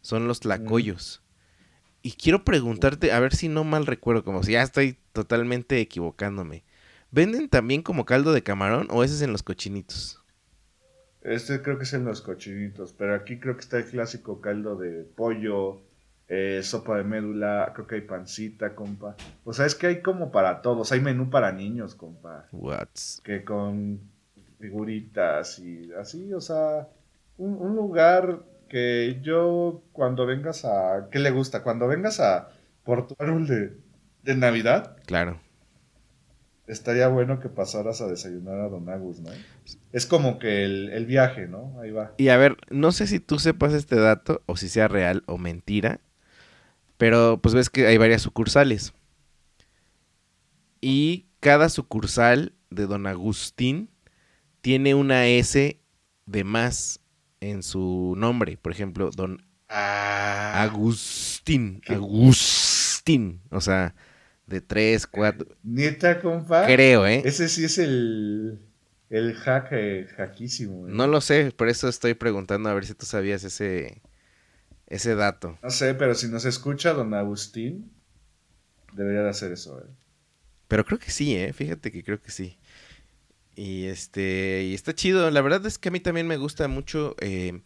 son 0.00 0.26
los 0.26 0.40
tlacoyos. 0.40 1.22
Y 2.02 2.12
quiero 2.12 2.44
preguntarte, 2.44 3.12
a 3.12 3.20
ver 3.20 3.34
si 3.34 3.48
no 3.48 3.62
mal 3.62 3.86
recuerdo, 3.86 4.24
como 4.24 4.42
si 4.42 4.52
ya 4.52 4.62
estoy 4.62 4.98
totalmente 5.12 5.80
equivocándome. 5.80 6.64
¿Venden 7.12 7.48
también 7.48 7.82
como 7.82 8.04
caldo 8.04 8.32
de 8.32 8.42
camarón 8.42 8.88
o 8.90 9.04
ese 9.04 9.14
es 9.14 9.22
en 9.22 9.32
los 9.32 9.42
cochinitos? 9.42 10.20
Este 11.22 11.60
creo 11.60 11.76
que 11.76 11.84
es 11.84 11.92
en 11.92 12.04
los 12.04 12.22
cochinitos, 12.22 12.94
pero 12.94 13.14
aquí 13.14 13.38
creo 13.38 13.54
que 13.54 13.60
está 13.60 13.78
el 13.78 13.84
clásico 13.84 14.40
caldo 14.40 14.76
de 14.76 15.04
pollo, 15.04 15.82
eh, 16.32 16.60
sopa 16.62 16.96
de 16.96 17.02
médula, 17.04 17.72
creo 17.74 17.86
que 17.88 17.96
hay 17.96 18.00
pancita, 18.02 18.74
compa. 18.76 19.16
O 19.44 19.52
sea, 19.52 19.66
es 19.66 19.74
que 19.74 19.88
hay 19.88 20.00
como 20.00 20.30
para 20.30 20.62
todos, 20.62 20.92
hay 20.92 21.00
menú 21.00 21.28
para 21.28 21.50
niños, 21.52 21.94
compa. 21.96 22.46
What's... 22.52 23.20
Que 23.24 23.42
con 23.44 24.00
figuritas 24.60 25.58
y 25.58 25.90
así, 26.00 26.32
o 26.32 26.40
sea, 26.40 26.88
un, 27.36 27.54
un 27.60 27.74
lugar 27.74 28.42
que 28.68 29.18
yo 29.22 29.82
cuando 29.92 30.24
vengas 30.26 30.64
a... 30.64 31.08
¿Qué 31.10 31.18
le 31.18 31.30
gusta? 31.32 31.62
Cuando 31.64 31.88
vengas 31.88 32.20
a 32.20 32.48
Árbol 33.18 33.46
de, 33.48 33.76
de 34.22 34.36
Navidad, 34.36 34.96
Claro. 35.06 35.40
estaría 36.66 37.08
bueno 37.08 37.40
que 37.40 37.48
pasaras 37.48 38.00
a 38.00 38.06
desayunar 38.08 38.60
a 38.60 38.68
Don 38.68 38.88
Agus, 38.88 39.20
¿no? 39.20 39.30
Es 39.92 40.06
como 40.06 40.38
que 40.38 40.64
el, 40.64 40.90
el 40.90 41.06
viaje, 41.06 41.48
¿no? 41.48 41.80
Ahí 41.80 41.90
va. 41.90 42.12
Y 42.16 42.28
a 42.28 42.36
ver, 42.36 42.56
no 42.70 42.92
sé 42.92 43.06
si 43.08 43.18
tú 43.18 43.38
sepas 43.40 43.72
este 43.72 43.96
dato 43.96 44.42
o 44.46 44.56
si 44.56 44.68
sea 44.68 44.86
real 44.86 45.22
o 45.26 45.36
mentira, 45.38 46.00
pero 47.00 47.40
pues 47.42 47.54
ves 47.54 47.70
que 47.70 47.86
hay 47.86 47.96
varias 47.96 48.20
sucursales. 48.20 48.92
Y 50.82 51.28
cada 51.40 51.70
sucursal 51.70 52.52
de 52.68 52.86
Don 52.86 53.06
Agustín 53.06 53.88
tiene 54.60 54.94
una 54.94 55.26
S 55.26 55.80
de 56.26 56.44
más 56.44 57.00
en 57.40 57.62
su 57.62 58.12
nombre. 58.18 58.58
Por 58.58 58.70
ejemplo, 58.72 59.08
Don 59.16 59.42
Ah, 59.70 60.62
Agustín. 60.62 61.80
Agustín. 61.88 63.40
O 63.50 63.62
sea, 63.62 63.94
de 64.46 64.60
tres, 64.60 65.06
cuatro. 65.06 65.48
neta, 65.62 66.20
compa. 66.20 66.66
Creo, 66.66 67.06
¿eh? 67.06 67.22
Ese 67.24 67.48
sí 67.48 67.64
es 67.64 67.78
el, 67.78 68.60
el 69.08 69.34
hack, 69.36 69.68
eh, 69.72 70.06
hackísimo. 70.18 70.86
¿eh? 70.86 70.90
No 70.92 71.06
lo 71.06 71.22
sé, 71.22 71.50
por 71.52 71.68
eso 71.70 71.88
estoy 71.88 72.12
preguntando 72.12 72.68
a 72.68 72.74
ver 72.74 72.84
si 72.84 72.92
tú 72.92 73.06
sabías 73.06 73.42
ese, 73.44 74.02
ese 74.90 75.14
dato. 75.14 75.58
No 75.62 75.70
sé, 75.70 75.94
pero 75.94 76.14
si 76.14 76.28
nos 76.28 76.44
escucha 76.44 76.92
Don 76.92 77.14
Agustín, 77.14 77.90
debería 78.92 79.22
de 79.22 79.30
hacer 79.30 79.52
eso, 79.52 79.80
¿eh? 79.80 79.88
Pero 80.68 80.84
creo 80.84 80.98
que 80.98 81.10
sí, 81.10 81.34
¿eh? 81.34 81.52
Fíjate 81.52 81.90
que 81.90 82.04
creo 82.04 82.20
que 82.20 82.30
sí. 82.30 82.58
Y 83.56 83.86
este, 83.86 84.64
y 84.64 84.74
está 84.74 84.94
chido. 84.94 85.30
La 85.30 85.40
verdad 85.40 85.64
es 85.66 85.78
que 85.78 85.88
a 85.88 85.92
mí 85.92 86.00
también 86.00 86.26
me 86.26 86.36
gusta 86.36 86.68
mucho. 86.68 87.16
eh, 87.20 87.60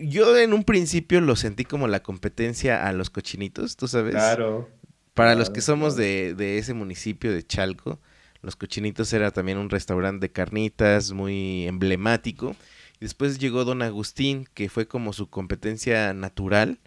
yo 0.00 0.36
en 0.38 0.52
un 0.52 0.64
principio 0.64 1.20
lo 1.20 1.36
sentí 1.36 1.64
como 1.64 1.86
la 1.86 2.02
competencia 2.02 2.86
a 2.88 2.92
los 2.92 3.10
cochinitos, 3.10 3.76
tú 3.76 3.88
sabes. 3.88 4.14
Claro. 4.14 4.68
Para 5.14 5.34
los 5.34 5.50
que 5.50 5.60
somos 5.60 5.94
claro. 5.94 6.08
de, 6.08 6.34
de 6.34 6.58
ese 6.58 6.72
municipio 6.74 7.32
de 7.32 7.46
Chalco, 7.46 8.00
los 8.40 8.56
cochinitos 8.56 9.12
era 9.12 9.30
también 9.30 9.58
un 9.58 9.68
restaurante 9.68 10.26
de 10.28 10.32
carnitas 10.32 11.12
muy 11.12 11.66
emblemático. 11.66 12.56
Después 13.02 13.40
llegó 13.40 13.64
Don 13.64 13.82
Agustín, 13.82 14.48
que 14.54 14.68
fue 14.68 14.86
como 14.86 15.12
su 15.12 15.28
competencia 15.28 16.14
natural. 16.14 16.78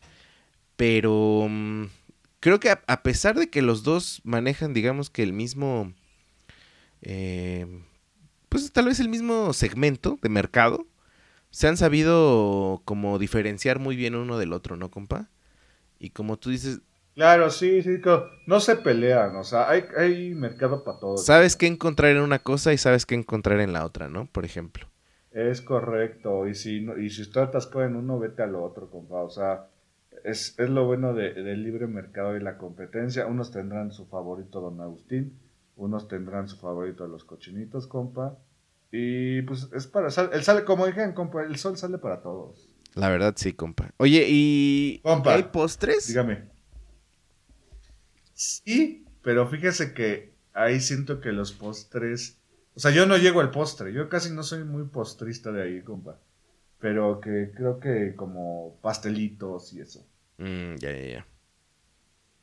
Pero 0.78 1.48
mm, 1.50 1.88
creo 2.40 2.62
que 2.62 2.70
a, 2.70 3.04
pesar 3.04 3.36
de 3.36 3.50
que 3.50 3.62
los 3.62 3.84
dos 3.84 4.22
manejan, 4.24 4.74
digamos 4.74 5.10
que 5.10 5.24
el 5.24 5.34
mismo, 5.34 5.92
eh, 7.02 7.68
pues 8.48 8.72
tal 8.72 8.86
vez 8.86 9.02
el 9.02 9.10
mismo 9.10 9.52
segmento 9.52 10.18
de 10.22 10.30
mercado, 10.30 10.88
se 11.50 11.68
han 11.68 11.76
sabido 11.76 12.82
como 12.86 13.20
diferenciar 13.20 13.80
muy 13.80 13.98
bien 13.98 14.16
uno 14.16 14.38
del 14.38 14.54
otro, 14.54 14.78
¿no, 14.78 14.90
compa? 14.92 15.30
Y 16.00 16.12
como 16.12 16.38
tú 16.38 16.50
dices, 16.50 16.80
Claro, 17.14 17.50
sí, 17.50 17.82
sí. 17.82 18.02
No 18.46 18.60
se 18.62 18.78
pelean, 18.78 19.36
o 19.36 19.44
sea, 19.44 19.70
hay, 19.70 19.84
hay 19.98 20.34
mercado 20.34 20.84
para 20.84 20.98
todos. 21.00 21.26
sabes 21.26 21.58
qué 21.58 21.68
encontrar 21.68 22.12
en 22.12 22.22
una 22.22 22.40
cosa 22.40 22.72
y 22.72 22.78
sabes 22.78 23.06
qué 23.06 23.16
encontrar 23.16 23.60
en 23.60 23.74
la 23.74 23.86
otra, 23.86 24.08
¿no? 24.08 24.28
Por 24.28 24.46
ejemplo. 24.46 24.88
Es 25.36 25.62
correcto. 25.62 26.48
Y 26.48 26.56
si, 26.56 26.88
y 26.98 27.10
si 27.10 27.22
estás 27.22 27.50
atascado 27.50 27.84
en 27.86 27.96
uno, 27.98 28.18
vete 28.18 28.42
al 28.42 28.56
otro, 28.56 28.90
compa. 28.90 29.22
O 29.22 29.30
sea, 29.30 29.68
es, 30.24 30.58
es 30.58 30.70
lo 30.70 30.86
bueno 30.86 31.14
de- 31.14 31.34
del 31.34 31.62
libre 31.62 31.88
mercado 31.88 32.38
y 32.38 32.40
la 32.40 32.58
competencia. 32.58 33.26
Unos 33.28 33.52
tendrán 33.52 33.92
su 33.92 34.06
favorito 34.06 34.62
Don 34.62 34.80
Agustín, 34.80 35.38
unos 35.76 36.08
tendrán 36.08 36.48
su 36.48 36.58
favorito 36.58 37.06
los 37.08 37.26
cochinitos, 37.26 37.86
compa. 37.86 38.38
Y 38.92 39.42
pues 39.42 39.70
es 39.74 39.88
para... 39.88 40.08
el 40.08 40.44
sale, 40.44 40.64
como 40.64 40.86
dijeron, 40.88 41.12
compa, 41.12 41.44
el 41.44 41.58
sol 41.58 41.78
sale 41.78 41.98
para 41.98 42.22
todos. 42.22 42.70
La 42.94 43.10
verdad, 43.10 43.34
sí, 43.36 43.52
compa. 43.52 43.92
Oye, 43.98 44.26
¿y 44.30 45.00
Compa. 45.04 45.34
hay 45.36 45.44
postres? 45.44 46.08
Dígame. 46.08 46.46
Sí, 48.34 49.06
pero 49.22 49.48
fíjese 49.48 49.94
que 49.94 50.34
ahí 50.54 50.80
siento 50.80 51.20
que 51.20 51.34
los 51.34 51.52
postres... 51.52 52.40
O 52.76 52.80
sea, 52.80 52.92
yo 52.92 53.06
no 53.06 53.18
llego 53.18 53.42
al 53.42 53.52
postre. 53.52 53.94
Yo 53.94 54.10
casi 54.10 54.32
no 54.34 54.44
soy 54.44 54.64
muy 54.64 54.84
postrista 54.86 55.52
de 55.52 55.64
ahí, 55.64 55.82
compa. 55.82 56.20
Pero 56.80 57.20
que 57.22 57.52
creo 57.56 57.80
que 57.80 58.16
como 58.16 58.80
pastelitos 58.82 59.74
y 59.74 59.82
eso. 59.82 60.06
Mm, 60.40 60.76
ya, 60.82 60.92
ya, 60.92 61.06
ya. 61.08 61.26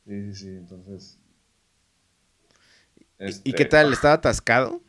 Sí, 0.05 0.13
sí, 0.27 0.35
sí, 0.35 0.49
entonces... 0.49 1.19
¿Y- 3.25 3.41
¿Y 3.51 3.53
este, 3.53 3.55
qué 3.55 3.65
tal? 3.65 3.93
¿Estaba 3.93 4.15
atascado? 4.15 4.81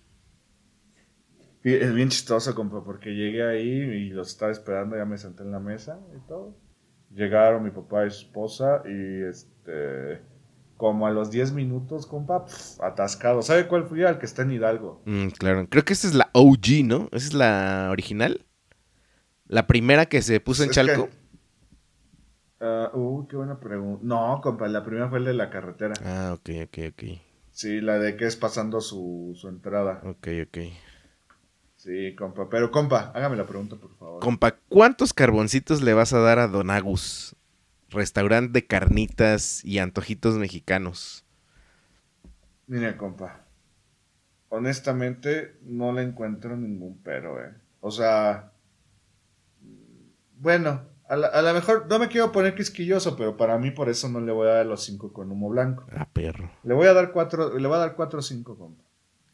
Es 1.63 1.93
bien 1.93 2.09
chistoso, 2.09 2.53
compa, 2.55 2.83
porque 2.83 3.11
llegué 3.15 3.43
ahí 3.43 3.67
y 3.69 4.09
los 4.09 4.29
estaba 4.29 4.51
esperando, 4.51 4.97
ya 4.97 5.05
me 5.05 5.17
senté 5.17 5.43
en 5.43 5.51
la 5.51 5.59
mesa 5.59 5.99
y 6.15 6.27
todo. 6.27 6.55
Llegaron 7.11 7.63
mi 7.63 7.71
papá 7.71 8.05
y 8.05 8.11
su 8.11 8.25
esposa 8.25 8.83
y 8.85 9.21
este, 9.23 10.19
como 10.77 11.07
a 11.07 11.11
los 11.11 11.31
10 11.31 11.51
minutos, 11.53 12.05
compa, 12.07 12.45
pf, 12.45 12.81
atascado. 12.83 13.41
¿Sabe 13.41 13.67
cuál 13.67 13.85
fui? 13.85 14.03
Al 14.03 14.19
que 14.19 14.25
está 14.25 14.41
en 14.41 14.51
Hidalgo. 14.51 15.01
Mm, 15.05 15.27
claro, 15.29 15.67
creo 15.69 15.85
que 15.85 15.93
esa 15.93 16.07
es 16.07 16.13
la 16.13 16.29
OG, 16.33 16.83
¿no? 16.85 17.09
Esa 17.11 17.27
es 17.27 17.33
la 17.33 17.87
original. 17.91 18.45
La 19.47 19.67
primera 19.67 20.07
que 20.07 20.21
se 20.21 20.39
puso 20.39 20.63
en 20.63 20.71
Chalco. 20.71 21.07
que- 21.07 21.23
Ah, 22.65 22.91
uh, 22.93 23.27
qué 23.27 23.35
buena 23.35 23.59
pregunta. 23.59 23.99
No, 24.03 24.39
compa, 24.41 24.67
la 24.69 24.83
primera 24.85 25.09
fue 25.09 25.17
el 25.19 25.25
de 25.25 25.33
la 25.33 25.49
carretera. 25.49 25.93
Ah, 26.05 26.33
ok, 26.33 26.49
ok, 26.65 26.77
ok. 26.91 27.03
Sí, 27.51 27.81
la 27.81 27.99
de 27.99 28.15
que 28.15 28.25
es 28.25 28.35
pasando 28.37 28.79
su, 28.81 29.33
su 29.35 29.49
entrada. 29.49 30.01
Ok, 30.05 30.27
ok. 30.47 30.57
Sí, 31.75 32.15
compa. 32.15 32.47
Pero, 32.49 32.71
compa, 32.71 33.11
hágame 33.13 33.35
la 33.35 33.45
pregunta, 33.45 33.75
por 33.75 33.93
favor. 33.97 34.21
Compa, 34.21 34.55
¿cuántos 34.69 35.13
carboncitos 35.13 35.81
le 35.81 35.93
vas 35.93 36.13
a 36.13 36.19
dar 36.19 36.39
a 36.39 36.47
Don 36.47 36.69
Agus? 36.69 37.35
Restaurante 37.93 38.51
de 38.51 38.65
carnitas 38.65 39.63
y 39.63 39.79
antojitos 39.79 40.35
mexicanos. 40.35 41.25
Mira, 42.67 42.97
compa. 42.97 43.45
Honestamente, 44.49 45.57
no 45.63 45.93
le 45.93 46.03
encuentro 46.03 46.55
ningún 46.57 46.99
pero, 47.03 47.43
eh. 47.43 47.53
O 47.81 47.91
sea. 47.91 48.51
Bueno, 50.39 50.81
a 51.07 51.41
la 51.41 51.53
mejor 51.53 51.85
no 51.89 51.99
me 51.99 52.07
quiero 52.07 52.31
poner 52.31 52.55
quisquilloso, 52.55 53.15
pero 53.15 53.37
para 53.37 53.57
mí 53.57 53.71
por 53.71 53.89
eso 53.89 54.09
no 54.09 54.19
le 54.19 54.31
voy 54.31 54.47
a 54.47 54.53
dar 54.53 54.65
los 54.65 54.83
cinco 54.83 55.13
con 55.13 55.31
humo 55.31 55.49
blanco. 55.49 55.85
Ah, 55.95 56.07
perro. 56.11 56.49
Le 56.63 56.73
voy 56.73 56.87
a 56.87 56.93
dar 56.93 57.11
cuatro, 57.11 57.57
le 57.57 57.67
voy 57.67 57.75
a 57.75 57.79
dar 57.79 57.95
cuatro 57.95 58.19
o 58.19 58.21
cinco, 58.21 58.57
compa. 58.57 58.83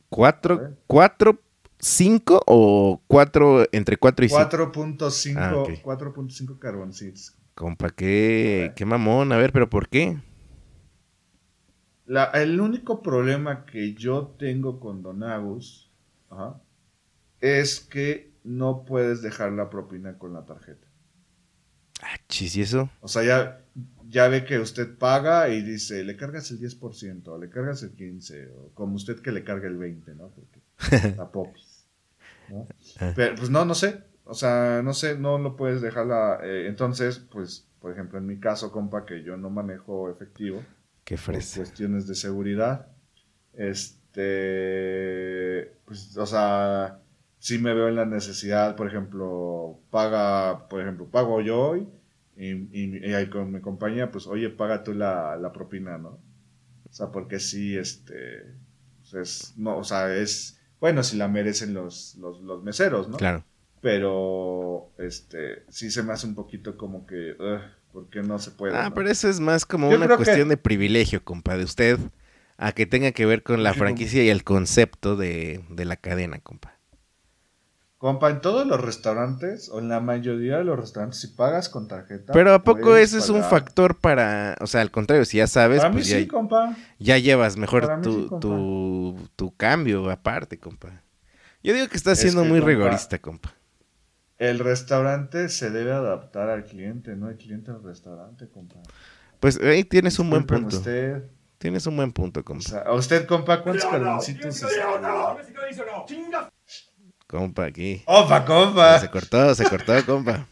¿Cuatro, 0.09 0.57
ver. 0.57 0.77
cuatro, 0.87 1.39
cinco 1.79 2.41
o 2.45 3.01
cuatro, 3.07 3.65
entre 3.71 3.97
cuatro 3.97 4.25
y 4.25 4.29
cinco? 4.29 4.41
4.5 4.41 5.35
Ah, 5.37 5.55
ok. 5.55 5.69
4.5 5.83 6.59
carboncitos. 6.59 7.38
Compa, 7.59 7.89
qué, 7.91 8.71
qué 8.75 8.85
mamón. 8.85 9.31
A 9.33 9.37
ver, 9.37 9.51
¿pero 9.51 9.69
por 9.69 9.89
qué? 9.89 10.17
La- 12.05 12.25
el 12.33 12.59
único 12.59 13.01
problema 13.01 13.65
que 13.65 13.93
yo 13.93 14.35
tengo 14.37 14.81
con 14.81 15.01
Don 15.01 15.23
Agus 15.23 15.89
ajá, 16.29 16.61
es 17.41 17.79
que 17.81 18.33
no 18.43 18.85
puedes 18.85 19.21
dejar 19.21 19.53
la 19.53 19.69
propina 19.69 20.17
con 20.17 20.33
la 20.33 20.45
tarjeta. 20.45 20.87
Ah, 22.01 22.17
chis, 22.27 22.55
¿y 22.55 22.61
eso? 22.61 22.89
O 23.01 23.07
sea, 23.07 23.23
ya, 23.23 23.65
ya 24.09 24.27
ve 24.27 24.45
que 24.45 24.59
usted 24.59 24.97
paga 24.97 25.49
y 25.49 25.61
dice, 25.61 26.03
le 26.03 26.15
cargas 26.15 26.51
el 26.51 26.59
10%, 26.59 27.33
o 27.33 27.37
le 27.37 27.49
cargas 27.49 27.83
el 27.83 27.91
15%, 27.95 28.53
o 28.55 28.73
como 28.73 28.95
usted 28.95 29.21
que 29.21 29.31
le 29.31 29.43
cargue 29.43 29.67
el 29.67 29.77
20%, 29.77 30.15
¿no? 30.15 30.29
Porque 30.29 30.59
popis, 31.31 31.87
¿no? 32.47 32.67
Pero, 33.13 33.35
pues 33.35 33.49
no, 33.49 33.65
no 33.65 33.75
sé. 33.75 34.03
O 34.29 34.33
sea, 34.35 34.81
no 34.83 34.93
sé, 34.93 35.17
no 35.17 35.37
lo 35.39 35.55
puedes 35.55 35.81
dejarla. 35.81 36.39
eh, 36.43 36.67
entonces, 36.67 37.19
pues, 37.19 37.67
por 37.81 37.91
ejemplo, 37.91 38.17
en 38.19 38.27
mi 38.27 38.39
caso, 38.39 38.71
compa, 38.71 39.05
que 39.05 39.23
yo 39.23 39.35
no 39.37 39.49
manejo 39.49 40.09
efectivo, 40.09 40.61
Qué 41.03 41.17
fresa. 41.17 41.57
cuestiones 41.61 42.07
de 42.07 42.15
seguridad. 42.15 42.87
Este, 44.39 45.71
pues, 45.85 46.15
o 46.17 46.25
sea, 46.25 46.99
sí 47.39 47.57
me 47.59 47.73
veo 47.73 47.87
en 47.87 47.95
la 47.95 48.05
necesidad, 48.05 48.75
por 48.75 48.87
ejemplo, 48.87 49.79
paga, 49.89 50.67
por 50.69 50.81
ejemplo, 50.81 51.05
pago 51.07 51.41
yo 51.41 51.59
hoy 51.59 51.87
y, 52.37 52.49
y- 52.51 52.97
y 53.09 53.13
ahí 53.13 53.29
con 53.29 53.51
mi 53.51 53.61
compañía, 53.61 54.11
pues, 54.11 54.27
oye, 54.27 54.49
paga 54.49 54.83
tú 54.83 54.93
la, 54.93 55.35
la 55.37 55.51
propina, 55.51 55.97
¿no? 55.97 56.19
O 56.89 56.91
sea, 56.93 57.11
porque 57.11 57.39
sí, 57.39 57.77
este, 57.77 58.43
pues, 58.99 59.13
es, 59.13 59.53
no, 59.57 59.77
o 59.77 59.83
sea, 59.83 60.15
es, 60.15 60.59
bueno, 60.79 61.03
si 61.03 61.17
la 61.17 61.27
merecen 61.27 61.73
los, 61.73 62.15
los, 62.15 62.41
los 62.41 62.63
meseros, 62.63 63.09
¿no? 63.09 63.17
Claro. 63.17 63.43
Pero, 63.81 64.89
este, 64.97 65.63
sí 65.69 65.89
se 65.91 66.03
me 66.03 66.13
hace 66.13 66.27
un 66.27 66.35
poquito 66.35 66.77
como 66.77 67.05
que, 67.05 67.31
ugh, 67.39 67.61
¿por 67.93 68.09
qué 68.09 68.21
no 68.21 68.37
se 68.39 68.51
puede? 68.51 68.73
Ah, 68.73 68.89
no? 68.89 68.95
pero 68.95 69.09
eso 69.09 69.29
es 69.29 69.39
más 69.39 69.65
como 69.65 69.89
Yo 69.89 69.95
una 69.95 70.07
que- 70.09 70.15
cuestión 70.17 70.49
de 70.49 70.57
privilegio, 70.57 71.23
compa, 71.23 71.57
de 71.57 71.63
usted, 71.63 71.99
a 72.57 72.71
que 72.73 72.85
tenga 72.85 73.11
que 73.11 73.25
ver 73.25 73.41
con 73.43 73.63
la 73.63 73.73
franquicia 73.75 74.23
y 74.23 74.29
el 74.29 74.43
concepto 74.43 75.15
de, 75.15 75.63
de 75.69 75.85
la 75.85 75.95
cadena, 75.97 76.39
compa. 76.39 76.77
Compa, 77.99 78.29
en 78.31 78.41
todos 78.41 78.65
los 78.65 78.81
restaurantes, 78.81 79.69
o 79.69 79.77
en 79.79 79.89
la 79.89 79.99
mayoría 79.99 80.57
de 80.57 80.63
los 80.63 80.79
restaurantes, 80.79 81.19
si 81.19 81.27
pagas 81.27 81.69
con 81.69 81.87
tarjeta. 81.87 82.33
Pero 82.33 82.53
¿a 82.53 82.63
poco 82.63 82.95
ese 82.95 83.17
es 83.17 83.29
un 83.29 83.43
factor 83.43 83.95
para, 83.99 84.55
o 84.61 84.67
sea, 84.67 84.81
al 84.81 84.91
contrario, 84.91 85.25
si 85.25 85.37
ya 85.37 85.47
sabes, 85.47 85.81
Para 85.81 85.89
mí 85.89 85.95
pues 85.95 86.07
ya, 86.07 86.17
sí, 86.17 86.27
compa. 86.27 86.75
ya 86.99 87.17
llevas 87.19 87.57
mejor 87.57 87.87
mí 87.97 88.03
tu, 88.03 88.29
sí, 88.29 88.35
tu, 88.39 89.29
tu 89.35 89.55
cambio 89.57 90.09
aparte, 90.11 90.59
compa. 90.59 91.03
Yo 91.63 91.73
digo 91.73 91.87
que 91.89 91.97
estás 91.97 92.19
Es 92.19 92.21
siendo 92.21 92.43
que, 92.43 92.49
muy 92.49 92.59
compa, 92.59 92.67
rigorista, 92.67 93.19
compa. 93.19 93.55
El 94.39 94.59
restaurante 94.59 95.49
se 95.49 95.69
debe 95.69 95.91
adaptar 95.91 96.49
al 96.49 96.63
cliente, 96.63 97.13
no 97.17 97.29
el 97.29 97.35
cliente 97.35 97.71
al 97.71 97.83
restaurante, 97.83 98.47
compa. 98.47 98.77
Pues 99.41 99.59
ahí 99.59 99.83
tienes 99.83 100.17
un 100.17 100.29
buen 100.29 100.45
punto. 100.45 100.77
Usted, 100.77 101.23
Tienes 101.57 101.85
un 101.87 101.97
buen 101.97 102.13
punto, 102.13 102.39
o 102.39 102.43
compa. 102.45 102.69
sea, 102.69 102.79
a 102.83 102.93
usted, 102.93 103.25
compa, 103.27 103.61
¿cuántos 103.61 103.83
carboncitos? 103.85 104.63
Compa, 107.27 107.65
aquí. 107.65 108.01
¡Opa, 108.05 108.45
compa! 108.45 108.99
Se 108.99 109.09
cortó, 109.09 109.53
se 109.53 109.65
cortó, 109.65 110.05
compa. 110.05 110.47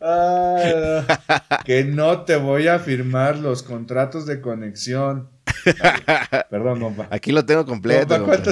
Ah, 0.00 1.60
que 1.64 1.84
no 1.84 2.22
te 2.22 2.34
voy 2.34 2.66
a 2.66 2.80
firmar 2.80 3.38
los 3.38 3.62
contratos 3.62 4.26
de 4.26 4.40
conexión. 4.40 5.30
Perdón, 6.50 6.80
compa. 6.80 7.06
Aquí 7.08 7.30
lo 7.30 7.46
tengo 7.46 7.64
completo. 7.64 8.18
Compa, 8.18 8.36
compa. 8.38 8.50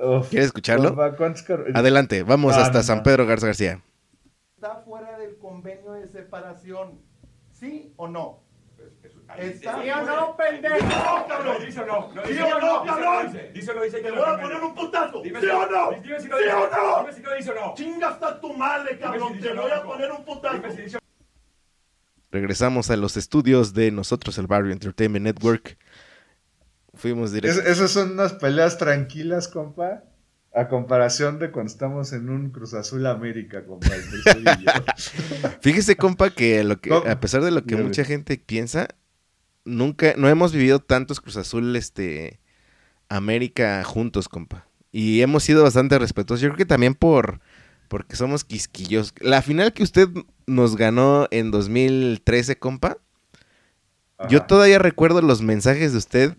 Uf, 0.00 0.28
¿Quieres 0.28 0.46
escucharlo? 0.46 0.88
compa, 0.90 1.16
¿cuántos 1.16 1.42
car- 1.42 1.64
Adelante, 1.74 2.22
vamos 2.22 2.54
Ah, 2.56 2.62
hasta 2.62 2.78
no, 2.78 2.84
San 2.84 2.96
no. 2.98 3.02
Pedro 3.04 3.26
Garza 3.26 3.46
García. 3.46 3.82
está 4.54 4.76
fuera 4.84 5.18
del 5.18 5.36
convenio 5.38 5.92
de 5.92 6.06
separación. 6.08 7.00
¿Sí 7.52 7.92
o 7.96 8.06
no? 8.08 8.40
Está 9.36 9.82
¿Sí 9.82 9.90
o 9.90 10.02
no, 10.02 10.36
pendejo? 10.36 11.26
cabrón. 11.28 11.56
Dice 11.66 11.80
o 11.80 11.86
no. 11.86 12.10
¿Sí 12.24 12.28
dice 12.32 12.42
o 12.44 12.60
no, 12.60 12.82
dice 12.82 12.86
cabrón? 12.86 13.32
dice. 13.52 13.70
O 13.70 13.74
no, 13.74 13.82
dice 13.82 13.96
que 13.98 14.02
Te 14.04 14.10
lo 14.10 14.16
voy 14.24 14.34
a 14.34 14.40
poner 14.40 14.62
un 14.62 14.74
putazo. 14.74 15.22
Dime 15.22 15.40
¿Sí 15.40 15.46
o 15.46 15.66
no? 15.66 15.66
¿Sí 15.68 15.74
o 15.74 15.90
no? 15.90 16.00
Dime 16.02 16.20
si 17.12 17.22
lo 17.22 17.34
dice 17.36 17.50
o 17.50 17.54
no. 17.54 17.74
Chinga 17.74 18.08
hasta 18.08 18.40
tu 18.40 18.52
madre, 18.54 18.98
cabrón. 18.98 19.38
Te 19.40 19.52
no, 19.54 19.62
voy 19.62 19.70
a 19.72 19.82
poner 19.82 20.12
un 20.12 20.24
putazo. 20.24 20.62
Regresamos 22.30 22.90
a 22.90 22.96
los 22.96 23.16
estudios 23.16 23.74
de 23.74 23.90
nosotros, 23.90 24.38
el 24.38 24.46
Barrio 24.46 24.72
Entertainment 24.72 25.24
Network. 25.24 25.78
Fuimos 26.98 27.30
Es- 27.30 27.34
directo. 27.34 27.62
esas 27.62 27.90
son 27.90 28.12
unas 28.12 28.34
peleas 28.34 28.76
tranquilas, 28.78 29.48
compa. 29.48 30.04
A 30.54 30.66
comparación 30.68 31.38
de 31.38 31.50
cuando 31.50 31.70
estamos 31.70 32.12
en 32.12 32.30
un 32.30 32.50
Cruz 32.50 32.74
Azul 32.74 33.06
América, 33.06 33.64
compa. 33.64 33.88
Fíjese, 35.60 35.96
compa, 35.96 36.30
que, 36.30 36.64
lo 36.64 36.80
que 36.80 36.90
¿Cómo? 36.90 37.08
a 37.08 37.20
pesar 37.20 37.42
de 37.42 37.50
lo 37.50 37.64
que 37.64 37.76
mucha 37.76 38.04
gente 38.04 38.38
piensa, 38.44 38.88
nunca, 39.64 40.14
no 40.16 40.28
hemos 40.28 40.52
vivido 40.52 40.80
tantos 40.80 41.20
Cruz 41.20 41.36
Azul, 41.36 41.76
este, 41.76 42.40
América 43.08 43.84
juntos, 43.84 44.28
compa. 44.28 44.66
Y 44.90 45.20
hemos 45.20 45.44
sido 45.44 45.62
bastante 45.62 45.98
respetuosos. 45.98 46.40
Yo 46.40 46.48
creo 46.48 46.56
que 46.58 46.64
también 46.66 46.94
por, 46.94 47.40
porque 47.88 48.16
somos 48.16 48.42
quisquillos. 48.44 49.12
La 49.20 49.42
final 49.42 49.72
que 49.74 49.82
usted 49.82 50.08
nos 50.46 50.76
ganó 50.76 51.28
en 51.30 51.50
2013, 51.50 52.58
compa, 52.58 52.96
yo 54.28 54.42
todavía 54.42 54.78
recuerdo 54.80 55.22
los 55.22 55.42
mensajes 55.42 55.92
de 55.92 55.98
usted 55.98 56.36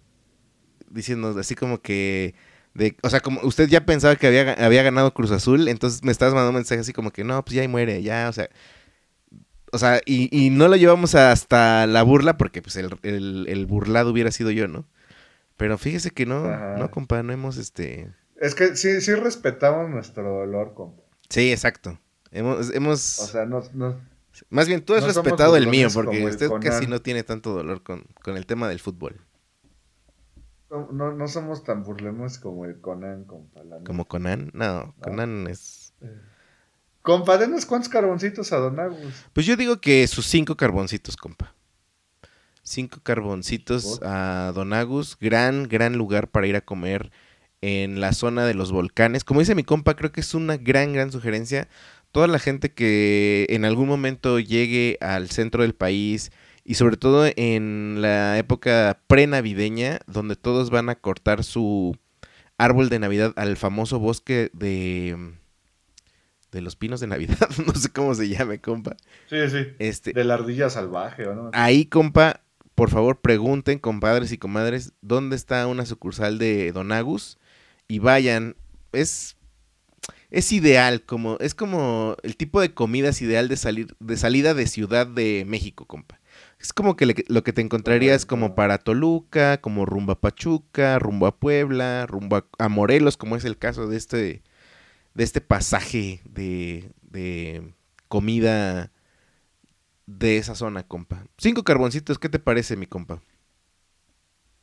diciendo 0.91 1.35
así 1.39 1.55
como 1.55 1.81
que 1.81 2.35
de, 2.73 2.95
o 3.03 3.09
sea, 3.09 3.19
como 3.21 3.41
usted 3.43 3.67
ya 3.69 3.85
pensaba 3.85 4.15
que 4.15 4.27
había, 4.27 4.53
había 4.53 4.83
ganado 4.83 5.13
Cruz 5.13 5.31
Azul, 5.31 5.67
entonces 5.67 6.03
me 6.03 6.11
estabas 6.11 6.33
mandando 6.33 6.51
un 6.51 6.55
mensaje 6.57 6.81
así 6.81 6.93
como 6.93 7.11
que 7.11 7.23
no, 7.23 7.43
pues 7.43 7.55
ya 7.55 7.61
ahí 7.63 7.67
muere, 7.67 8.01
ya, 8.03 8.27
o 8.29 8.33
sea, 8.33 8.49
o 9.71 9.77
sea, 9.77 10.01
y, 10.05 10.35
y 10.35 10.49
no 10.49 10.67
lo 10.67 10.75
llevamos 10.75 11.13
hasta 11.15 11.85
la 11.87 12.03
burla 12.03 12.37
porque 12.37 12.61
pues 12.61 12.75
el, 12.75 12.89
el- 13.03 13.45
el 13.47 13.65
burlado 13.65 14.11
hubiera 14.11 14.31
sido 14.31 14.51
yo, 14.51 14.67
¿no? 14.67 14.85
Pero 15.57 15.77
fíjese 15.77 16.11
que 16.11 16.25
no, 16.25 16.45
Ajá. 16.49 16.77
no, 16.77 16.91
compa, 16.91 17.23
no 17.23 17.33
hemos 17.33 17.57
este, 17.57 18.09
Es 18.41 18.55
que 18.55 18.75
sí, 18.75 19.01
sí 19.01 19.13
respetamos 19.13 19.89
nuestro 19.89 20.23
dolor, 20.39 20.73
compa. 20.73 21.03
sí, 21.29 21.51
exacto, 21.51 21.99
hemos, 22.31 22.73
hemos, 22.73 23.19
O 23.19 23.27
sea, 23.27 23.45
no, 23.45 23.61
no, 23.73 23.99
más 24.49 24.67
bien 24.67 24.81
tú 24.83 24.93
has 24.95 25.01
no 25.01 25.07
respetado 25.07 25.55
el 25.57 25.67
mío 25.67 25.89
porque 25.93 26.23
usted 26.25 26.49
casi 26.61 26.87
no 26.87 27.01
tiene 27.01 27.23
tanto 27.23 27.53
dolor 27.53 27.83
con, 27.83 28.05
con 28.23 28.37
el 28.37 28.45
tema 28.45 28.67
del 28.69 28.79
fútbol, 28.79 29.19
no, 30.69 31.11
no 31.11 31.27
somos 31.27 31.63
tan 31.63 31.83
burlemos 31.83 32.37
como 32.37 32.65
el 32.65 32.79
Conan, 32.79 33.25
compa. 33.25 33.61
como 33.85 34.05
Conan, 34.05 34.51
no, 34.53 34.93
Conan 35.01 35.47
es... 35.47 35.93
Compa, 37.01 37.37
denos 37.37 37.65
cuántos 37.65 37.89
carboncitos 37.89 38.51
a 38.51 38.57
Don 38.57 38.79
Agus. 38.79 39.25
Pues 39.33 39.45
yo 39.45 39.55
digo 39.55 39.79
que 39.79 40.05
sus 40.07 40.27
cinco 40.27 40.55
carboncitos, 40.55 41.17
compa. 41.17 41.55
Cinco 42.61 42.99
carboncitos 43.01 43.99
a 44.03 44.51
Don 44.53 44.73
Agus. 44.73 45.17
Gran, 45.19 45.63
gran 45.63 45.97
lugar 45.97 46.27
para 46.27 46.45
ir 46.45 46.55
a 46.55 46.61
comer 46.61 47.11
en 47.61 47.99
la 47.99 48.13
zona 48.13 48.45
de 48.45 48.53
los 48.53 48.71
volcanes. 48.71 49.23
Como 49.23 49.39
dice 49.39 49.55
mi 49.55 49.63
compa, 49.63 49.95
creo 49.95 50.11
que 50.11 50.21
es 50.21 50.33
una 50.33 50.57
gran, 50.57 50.93
gran 50.93 51.11
sugerencia. 51.11 51.67
Toda 52.11 52.27
la 52.27 52.37
gente 52.37 52.73
que 52.73 53.47
en 53.49 53.65
algún 53.65 53.87
momento 53.87 54.39
llegue 54.39 54.97
al 55.01 55.29
centro 55.29 55.63
del 55.63 55.73
país 55.73 56.31
y 56.69 56.75
sobre 56.75 56.97
todo 56.97 57.25
en 57.35 57.95
la 57.99 58.37
época 58.37 58.99
prenavideña, 59.07 60.01
donde 60.05 60.35
todos 60.35 60.69
van 60.69 60.89
a 60.89 60.93
cortar 60.93 61.43
su 61.43 61.97
árbol 62.59 62.89
de 62.89 62.99
Navidad 62.99 63.33
al 63.37 63.57
famoso 63.57 63.97
bosque 63.97 64.51
de 64.53 65.17
de 66.51 66.61
los 66.61 66.75
pinos 66.75 66.99
de 66.99 67.07
Navidad, 67.07 67.49
no 67.65 67.73
sé 67.73 67.89
cómo 67.89 68.13
se 68.13 68.29
llame, 68.29 68.61
compa. 68.61 68.97
Sí, 69.31 69.49
sí. 69.49 69.65
Este, 69.79 70.13
De 70.13 70.23
la 70.23 70.35
ardilla 70.35 70.69
salvaje, 70.69 71.25
¿o 71.25 71.33
no? 71.33 71.49
ahí, 71.53 71.85
compa, 71.85 72.41
por 72.75 72.91
favor 72.91 73.19
pregunten, 73.19 73.79
compadres 73.79 74.31
y 74.31 74.37
comadres, 74.37 74.93
dónde 75.01 75.37
está 75.37 75.65
una 75.65 75.87
sucursal 75.87 76.37
de 76.37 76.71
Don 76.71 76.91
Agus 76.91 77.39
y 77.87 77.97
vayan. 77.97 78.55
Es 78.91 79.37
es 80.29 80.51
ideal, 80.51 81.01
como 81.01 81.37
es 81.39 81.55
como 81.55 82.15
el 82.21 82.37
tipo 82.37 82.61
de 82.61 82.75
comidas 82.75 83.23
ideal 83.23 83.47
de 83.47 83.57
salir 83.57 83.95
de 83.99 84.17
salida 84.17 84.53
de 84.53 84.67
Ciudad 84.67 85.07
de 85.07 85.45
México, 85.47 85.85
compa. 85.85 86.18
Es 86.59 86.73
como 86.73 86.95
que 86.97 87.05
lo 87.29 87.43
que 87.43 87.53
te 87.53 87.61
encontrarías 87.61 88.25
como 88.25 88.53
para 88.55 88.79
Toluca, 88.79 89.61
como 89.61 89.85
rumbo 89.85 90.11
a 90.13 90.19
Pachuca, 90.21 90.99
rumbo 90.99 91.25
a 91.27 91.39
Puebla, 91.39 92.05
rumbo 92.05 92.35
a, 92.37 92.45
a 92.57 92.69
Morelos, 92.69 93.15
como 93.17 93.35
es 93.37 93.45
el 93.45 93.57
caso 93.57 93.87
de 93.87 93.97
este 93.97 94.43
de 95.15 95.23
este 95.25 95.41
pasaje 95.41 96.21
de, 96.25 96.91
de 97.03 97.73
comida 98.09 98.91
de 100.07 100.37
esa 100.37 100.55
zona, 100.55 100.83
compa. 100.87 101.25
Cinco 101.37 101.63
carboncitos, 101.63 102.19
¿qué 102.19 102.29
te 102.29 102.39
parece, 102.39 102.75
mi 102.75 102.85
compa? 102.87 103.21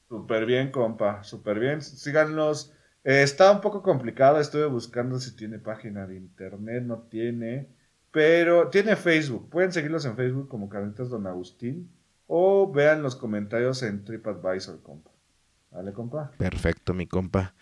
Súper 0.08 0.46
bien, 0.46 0.70
compa, 0.70 1.22
súper 1.24 1.58
bien. 1.60 1.80
Síganos. 1.82 2.72
Eh, 3.04 3.22
está 3.22 3.50
un 3.52 3.60
poco 3.60 3.82
complicado, 3.82 4.40
estuve 4.40 4.66
buscando 4.66 5.18
si 5.20 5.36
tiene 5.36 5.58
página 5.58 6.06
de 6.06 6.16
internet, 6.16 6.82
no 6.84 7.02
tiene, 7.08 7.75
pero 8.16 8.70
tiene 8.70 8.96
Facebook. 8.96 9.50
Pueden 9.50 9.72
seguirlos 9.72 10.06
en 10.06 10.16
Facebook 10.16 10.48
como 10.48 10.70
Carnitas 10.70 11.10
Don 11.10 11.26
Agustín 11.26 11.90
o 12.26 12.72
vean 12.72 13.02
los 13.02 13.14
comentarios 13.14 13.82
en 13.82 14.04
TripAdvisor, 14.06 14.82
compa. 14.82 15.10
¿Vale, 15.70 15.92
compa? 15.92 16.32
Perfecto, 16.38 16.94
mi 16.94 17.06
compa. 17.06 17.54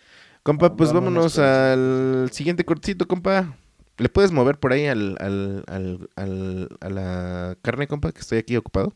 Compa, 0.43 0.77
pues 0.77 0.93
Vámonos 0.93 1.39
al 1.39 2.29
siguiente 2.31 2.63
cortito, 2.63 3.05
compa. 3.05 3.57
¿Le 3.97 4.07
puedes 4.07 4.31
mover 4.31 4.57
por 4.57 4.71
ahí 4.71 4.85
al, 4.87 5.17
al, 5.19 5.65
al, 5.67 6.09
al- 6.15 6.77
a 6.79 6.89
la 6.89 7.57
carne, 7.61 7.89
compa, 7.89 8.13
que 8.13 8.21
estoy 8.21 8.37
aquí 8.37 8.55
ocupado? 8.55 8.95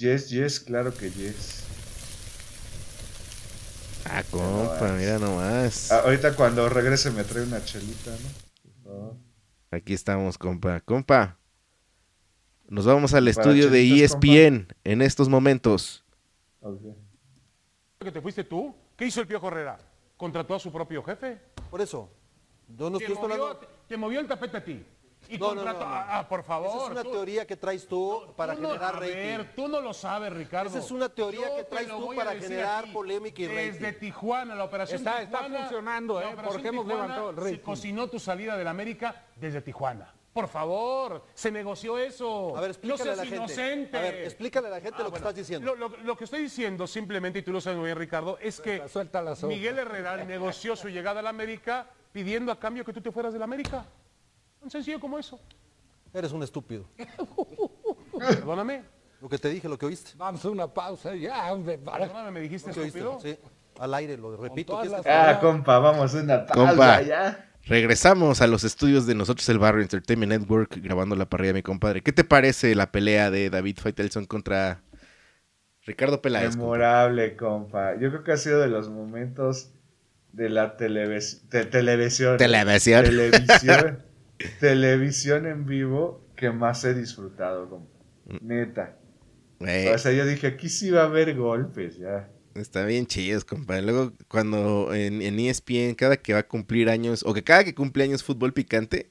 Yes, 0.00 0.28
yes, 0.30 0.60
claro 0.60 0.92
que 0.92 1.10
yes. 1.10 1.64
Ah, 4.04 4.22
compa, 4.30 4.92
mira 4.92 5.18
nomás. 5.18 5.90
Ah, 5.90 6.00
ahorita 6.04 6.36
cuando 6.36 6.68
regrese 6.68 7.10
me 7.10 7.24
trae 7.24 7.42
una 7.44 7.64
chelita, 7.64 8.10
¿no? 8.10 8.53
Aquí 9.74 9.92
estamos, 9.92 10.38
compa. 10.38 10.80
Compa, 10.80 11.36
nos 12.68 12.86
vamos 12.86 13.12
al 13.14 13.26
estudio 13.28 13.70
de 13.70 13.80
E 13.82 13.88
compa. 14.08 14.26
ESPN 14.28 14.68
en 14.84 15.02
estos 15.02 15.28
momentos. 15.28 16.04
Ok. 16.60 16.80
¿Que 17.98 18.12
te 18.12 18.20
fuiste 18.20 18.44
tú? 18.44 18.74
¿Qué 18.96 19.06
hizo 19.06 19.20
el 19.20 19.26
Piojo 19.26 19.48
Herrera? 19.48 19.78
¿Contrató 20.16 20.54
a 20.54 20.58
su 20.60 20.70
propio 20.70 21.02
jefe? 21.02 21.40
Por 21.70 21.80
eso. 21.80 22.08
Yo 22.68 22.88
no 22.88 22.98
Te 22.98 23.04
estoy 23.04 23.20
movió, 23.20 23.46
hablando. 23.46 23.68
te 23.88 23.96
movió 23.96 24.20
el 24.20 24.28
tapete 24.28 24.56
a 24.58 24.64
ti. 24.64 24.84
Y 25.28 25.38
No, 25.38 25.54
no, 25.54 25.64
no, 25.64 25.72
no. 25.72 25.78
Ah, 25.82 26.26
por 26.28 26.42
favor. 26.44 26.68
Esa 26.68 26.84
es 26.86 26.90
una 26.90 27.02
tú- 27.02 27.10
teoría 27.12 27.46
que 27.46 27.56
traes 27.56 27.86
tú 27.88 28.22
para 28.36 28.54
tú 28.54 28.62
no- 28.62 28.68
generar 28.68 28.94
a 28.96 28.98
rating. 28.98 29.14
ver, 29.14 29.54
tú 29.54 29.68
no 29.68 29.80
lo 29.80 29.94
sabes, 29.94 30.32
Ricardo. 30.32 30.68
Esa 30.70 30.78
es 30.78 30.90
una 30.90 31.08
teoría 31.08 31.48
Yo 31.48 31.56
que 31.56 31.64
traes 31.64 31.88
tú 31.88 32.12
a 32.12 32.16
para 32.16 32.34
generar 32.34 32.84
aquí. 32.84 32.92
polémica 32.92 33.42
y 33.42 33.46
Desde 33.46 33.86
rating. 33.86 34.00
Tijuana, 34.00 34.54
la 34.54 34.64
operación 34.64 34.98
Está- 34.98 35.26
funcionando, 35.38 36.20
la 36.20 36.30
¿eh? 36.30 36.36
Porque 36.44 36.68
hemos 36.68 36.86
levantado 36.86 37.30
el 37.30 37.36
Se 37.36 37.42
rating. 37.42 37.58
cocinó 37.58 38.08
tu 38.08 38.18
salida 38.18 38.56
del 38.56 38.68
América 38.68 39.24
desde 39.36 39.60
Tijuana. 39.60 40.12
Por 40.32 40.48
favor, 40.48 41.22
se 41.32 41.52
negoció 41.52 41.96
eso. 41.96 42.56
A 42.56 42.60
ver, 42.60 42.70
no 42.70 42.72
explícale 42.72 43.04
seas 43.04 43.18
a 43.18 43.22
la 43.22 43.22
gente. 43.22 43.36
inocente. 43.36 43.96
A 43.96 44.00
ver, 44.00 44.14
explícale 44.24 44.66
a 44.66 44.70
la 44.70 44.80
gente 44.80 44.96
Ah, 44.98 45.04
lo 45.04 45.10
que 45.12 45.18
estás 45.18 45.34
diciendo. 45.34 45.76
Lo, 45.76 45.88
lo- 45.88 45.96
lo 45.98 46.16
que 46.16 46.24
estoy 46.24 46.42
diciendo 46.42 46.88
simplemente, 46.88 47.38
y 47.38 47.42
tú 47.42 47.52
lo 47.52 47.60
sabes 47.60 47.78
muy 47.78 47.86
bien, 47.86 47.98
Ricardo, 47.98 48.36
es 48.40 48.60
que 48.60 48.86
Suelta, 48.88 49.22
la. 49.22 49.36
Miguel 49.44 49.78
Herrera 49.78 50.16
negoció 50.24 50.74
su 50.74 50.88
llegada 50.88 51.20
al 51.20 51.28
América 51.28 51.86
pidiendo 52.12 52.50
a 52.50 52.58
cambio 52.58 52.84
que 52.84 52.92
tú 52.92 53.00
te 53.00 53.12
fueras 53.12 53.32
del 53.32 53.42
América. 53.44 53.86
Tan 54.64 54.70
sencillo 54.70 54.98
como 54.98 55.18
eso. 55.18 55.38
Eres 56.14 56.32
un 56.32 56.42
estúpido. 56.42 56.86
Perdóname. 58.18 58.82
Lo 59.20 59.28
que 59.28 59.36
te 59.36 59.50
dije, 59.50 59.68
lo 59.68 59.76
que 59.76 59.84
oíste. 59.84 60.12
Vamos 60.16 60.42
a 60.42 60.48
una 60.48 60.66
pausa 60.72 61.14
ya, 61.14 61.52
hombre. 61.52 61.76
para- 61.76 62.06
Perdóname, 62.06 62.30
me 62.30 62.40
dijiste 62.40 62.68
Lo 62.70 62.74
que 62.74 62.80
oíste. 62.80 62.98
estúpido. 63.00 63.20
Sí. 63.20 63.38
Al 63.78 63.92
aire, 63.92 64.16
lo 64.16 64.34
repito. 64.38 64.72
todas 64.72 64.86
¿quieres 64.88 65.04
las- 65.04 65.04
que- 65.04 65.10
Ah, 65.36 65.38
compa, 65.38 65.78
vamos 65.80 66.14
a 66.14 66.18
una 66.22 66.46
pausa 66.46 66.68
Compa. 66.70 67.02
ya. 67.02 67.50
Regresamos 67.64 68.40
a 68.40 68.46
los 68.46 68.64
estudios 68.64 69.06
de 69.06 69.14
nosotros 69.14 69.46
el 69.50 69.58
barrio 69.58 69.82
Entertainment 69.82 70.32
Network 70.32 70.78
grabando 70.82 71.14
la 71.14 71.26
parrilla, 71.26 71.52
mi 71.52 71.62
compadre. 71.62 72.00
¿Qué 72.02 72.12
te 72.12 72.24
parece 72.24 72.74
la 72.74 72.90
pelea 72.90 73.30
de 73.30 73.50
David 73.50 73.76
Faitelson 73.82 74.24
contra 74.24 74.80
Ricardo 75.84 76.22
Peláez? 76.22 76.52
compa? 76.52 76.62
Memorable, 76.62 77.36
compa. 77.36 77.94
Yo 78.00 78.08
creo 78.08 78.24
que 78.24 78.32
ha 78.32 78.36
sido 78.38 78.60
de 78.60 78.68
los 78.68 78.88
momentos 78.88 79.72
de 80.32 80.48
la 80.48 80.78
televis- 80.78 81.46
te- 81.50 81.66
televisión. 81.66 82.38
Televisión. 82.38 83.04
Televisión. 83.04 84.02
televisión 84.60 85.46
en 85.46 85.66
vivo 85.66 86.24
que 86.36 86.50
más 86.50 86.84
he 86.84 86.94
disfrutado, 86.94 87.68
compa. 87.68 87.98
Mm. 88.26 88.46
Neta. 88.46 88.98
Eh, 89.60 89.92
O 89.94 89.98
sea, 89.98 90.12
yo 90.12 90.26
dije, 90.26 90.46
aquí 90.48 90.68
sí 90.68 90.90
va 90.90 91.02
a 91.02 91.06
haber 91.06 91.34
golpes, 91.36 91.96
ya. 91.98 92.30
Está 92.54 92.84
bien 92.84 93.06
chidos, 93.06 93.44
compa. 93.44 93.80
Luego, 93.80 94.12
cuando 94.28 94.94
en, 94.94 95.22
en 95.22 95.38
ESPN, 95.40 95.94
cada 95.96 96.16
que 96.16 96.32
va 96.34 96.40
a 96.40 96.48
cumplir 96.48 96.88
años, 96.88 97.24
o 97.26 97.34
que 97.34 97.42
cada 97.42 97.64
que 97.64 97.74
cumple 97.74 98.04
años 98.04 98.22
fútbol 98.22 98.52
picante, 98.52 99.10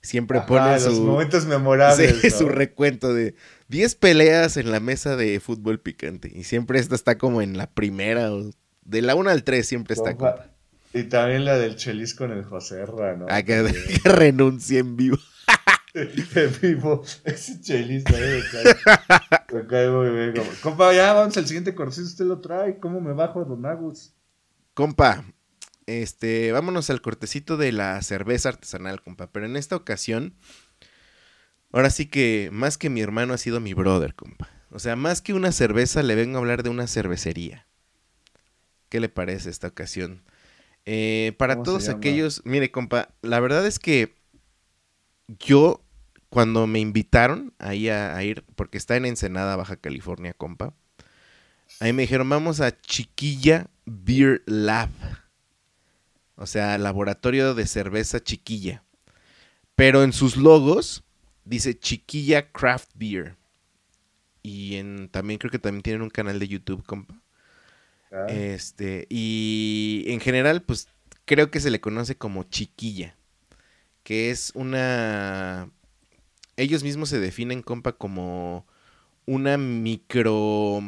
siempre 0.00 0.38
Ajá, 0.38 0.46
pone 0.46 0.72
los 0.80 0.96
su, 0.96 1.02
momentos 1.04 1.46
memorables. 1.46 2.20
sí, 2.20 2.28
¿no? 2.30 2.36
su 2.38 2.48
recuento 2.48 3.12
de 3.14 3.34
10 3.68 3.94
peleas 3.96 4.56
en 4.56 4.70
la 4.70 4.78
mesa 4.80 5.16
de 5.16 5.40
fútbol 5.40 5.80
picante. 5.80 6.30
Y 6.34 6.44
siempre 6.44 6.78
esta 6.78 6.94
está 6.94 7.18
como 7.18 7.42
en 7.42 7.56
la 7.56 7.68
primera, 7.68 8.32
o 8.32 8.50
de 8.84 9.02
la 9.02 9.14
1 9.16 9.30
al 9.30 9.42
3 9.44 9.66
siempre 9.66 9.94
está, 9.94 10.10
Compa, 10.16 10.36
compa. 10.36 10.53
Y 10.94 11.04
también 11.04 11.44
la 11.44 11.58
del 11.58 11.74
Chelis 11.74 12.14
con 12.14 12.30
el 12.30 12.44
José 12.44 12.86
Ra, 12.86 13.16
¿no? 13.16 13.26
A 13.28 13.42
que, 13.42 13.64
que 14.02 14.08
renuncie 14.08 14.78
en 14.78 14.96
vivo. 14.96 15.18
En 15.94 16.52
vivo. 16.60 17.04
Ese 17.22 17.60
Chelis 17.60 18.02
también 18.02 18.32
me 18.32 18.42
cae, 18.50 19.20
me 19.52 19.66
cae 19.68 19.88
muy 19.88 20.10
bien. 20.10 20.32
compa. 20.34 20.52
Compa, 20.60 20.92
ya 20.92 21.12
vamos 21.12 21.36
al 21.36 21.46
siguiente 21.46 21.72
corcito. 21.72 22.08
Usted 22.08 22.24
lo 22.24 22.40
trae. 22.40 22.80
¿Cómo 22.80 23.00
me 23.00 23.12
bajo, 23.12 23.44
Don 23.44 23.64
Agus? 23.64 24.12
Compa, 24.74 25.24
este, 25.86 26.50
vámonos 26.50 26.90
al 26.90 27.00
cortecito 27.00 27.56
de 27.56 27.70
la 27.70 28.02
cerveza 28.02 28.48
artesanal, 28.48 29.02
compa. 29.02 29.30
Pero 29.30 29.46
en 29.46 29.54
esta 29.56 29.76
ocasión, 29.76 30.34
ahora 31.70 31.90
sí 31.90 32.06
que 32.06 32.48
más 32.52 32.76
que 32.76 32.90
mi 32.90 33.00
hermano 33.00 33.32
ha 33.32 33.38
sido 33.38 33.60
mi 33.60 33.72
brother, 33.72 34.16
compa. 34.16 34.50
O 34.70 34.80
sea, 34.80 34.96
más 34.96 35.22
que 35.22 35.32
una 35.32 35.52
cerveza, 35.52 36.02
le 36.02 36.16
vengo 36.16 36.38
a 36.38 36.40
hablar 36.40 36.64
de 36.64 36.70
una 36.70 36.88
cervecería. 36.88 37.68
¿Qué 38.88 38.98
le 38.98 39.08
parece 39.08 39.48
esta 39.48 39.68
ocasión? 39.68 40.24
Eh, 40.86 41.32
para 41.38 41.54
¿Cómo 41.54 41.64
se 41.64 41.70
todos 41.70 41.88
aquellos, 41.88 42.42
mire, 42.44 42.70
compa, 42.70 43.08
la 43.22 43.40
verdad 43.40 43.66
es 43.66 43.78
que 43.78 44.14
yo, 45.38 45.82
cuando 46.28 46.66
me 46.66 46.80
invitaron 46.80 47.54
ahí 47.58 47.88
a, 47.88 48.14
a 48.16 48.22
ir, 48.22 48.44
porque 48.54 48.78
está 48.78 48.96
en 48.96 49.06
Ensenada, 49.06 49.56
Baja 49.56 49.76
California, 49.76 50.34
compa, 50.34 50.74
ahí 51.80 51.92
me 51.92 52.02
dijeron, 52.02 52.28
vamos 52.28 52.60
a 52.60 52.78
Chiquilla 52.80 53.68
Beer 53.86 54.42
Lab. 54.46 54.90
O 56.36 56.46
sea, 56.46 56.76
laboratorio 56.78 57.54
de 57.54 57.66
cerveza 57.66 58.20
chiquilla. 58.20 58.82
Pero 59.76 60.02
en 60.02 60.12
sus 60.12 60.36
logos 60.36 61.04
dice 61.44 61.78
Chiquilla 61.78 62.50
Craft 62.50 62.90
Beer. 62.94 63.36
Y 64.42 64.76
en, 64.76 65.08
también 65.08 65.38
creo 65.38 65.50
que 65.50 65.58
también 65.58 65.82
tienen 65.82 66.02
un 66.02 66.10
canal 66.10 66.38
de 66.38 66.48
YouTube, 66.48 66.84
compa. 66.84 67.14
Este, 68.28 69.06
y 69.10 70.04
en 70.06 70.20
general, 70.20 70.62
pues 70.62 70.88
creo 71.24 71.50
que 71.50 71.60
se 71.60 71.70
le 71.70 71.80
conoce 71.80 72.16
como 72.16 72.44
chiquilla, 72.44 73.16
que 74.02 74.30
es 74.30 74.52
una... 74.54 75.70
Ellos 76.56 76.84
mismos 76.84 77.08
se 77.08 77.18
definen, 77.18 77.62
compa, 77.62 77.92
como 77.92 78.66
una 79.26 79.58
micro 79.58 80.80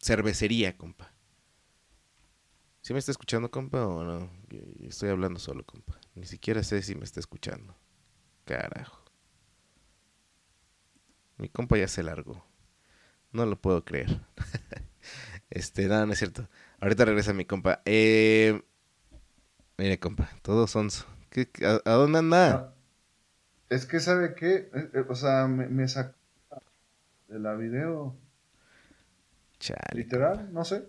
cervecería, 0.00 0.76
compa. 0.76 1.12
¿Sí 2.82 2.92
me 2.92 3.00
está 3.00 3.10
escuchando, 3.10 3.50
compa, 3.50 3.84
o 3.84 4.04
no? 4.04 4.30
Estoy 4.86 5.08
hablando 5.08 5.40
solo, 5.40 5.64
compa. 5.64 5.98
Ni 6.14 6.24
siquiera 6.24 6.62
sé 6.62 6.82
si 6.82 6.94
me 6.94 7.04
está 7.04 7.18
escuchando. 7.18 7.76
Carajo. 8.44 9.04
Mi 11.36 11.48
compa 11.48 11.76
ya 11.76 11.88
se 11.88 12.04
largó. 12.04 12.46
No 13.32 13.44
lo 13.44 13.60
puedo 13.60 13.84
creer. 13.84 14.20
Este, 15.50 15.86
no, 15.86 16.04
no 16.06 16.12
es 16.12 16.18
cierto. 16.18 16.48
Ahorita 16.80 17.04
regresa 17.04 17.32
mi 17.32 17.44
compa. 17.44 17.82
Eh, 17.84 18.62
mire, 19.78 19.98
compa, 19.98 20.30
todo 20.42 20.66
sonso. 20.66 21.06
¿Qué- 21.30 21.48
qué- 21.50 21.66
a, 21.66 21.80
a 21.84 21.92
dónde 21.92 22.18
anda? 22.18 22.52
no. 22.52 22.76
Es 23.68 23.84
que, 23.86 23.98
¿sabe 24.00 24.34
qué? 24.34 24.70
Eh, 24.74 24.90
eh, 24.94 25.04
O 25.08 25.14
sea, 25.16 25.46
me, 25.48 25.66
me 25.68 25.88
sacó 25.88 26.14
de 27.28 27.38
la 27.40 27.54
video. 27.54 28.16
Chale. 29.58 29.80
Literal, 29.94 30.52
no 30.52 30.64
sé. 30.64 30.84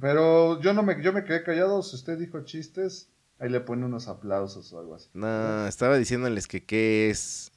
Pero 0.00 0.60
yo 0.60 0.72
no 0.74 0.82
me, 0.82 1.02
yo 1.02 1.12
me 1.12 1.24
quedé 1.24 1.42
callado. 1.42 1.82
Si 1.82 1.96
usted 1.96 2.18
dijo 2.18 2.44
chistes, 2.44 3.08
ahí 3.38 3.48
le 3.48 3.60
pone 3.60 3.84
unos 3.86 4.08
aplausos 4.08 4.72
o 4.72 4.78
algo 4.80 4.94
así. 4.96 5.08
No, 5.14 5.66
estaba 5.66 5.96
diciéndoles 5.96 6.46
que 6.46 6.64
qué 6.64 7.10
es 7.10 7.50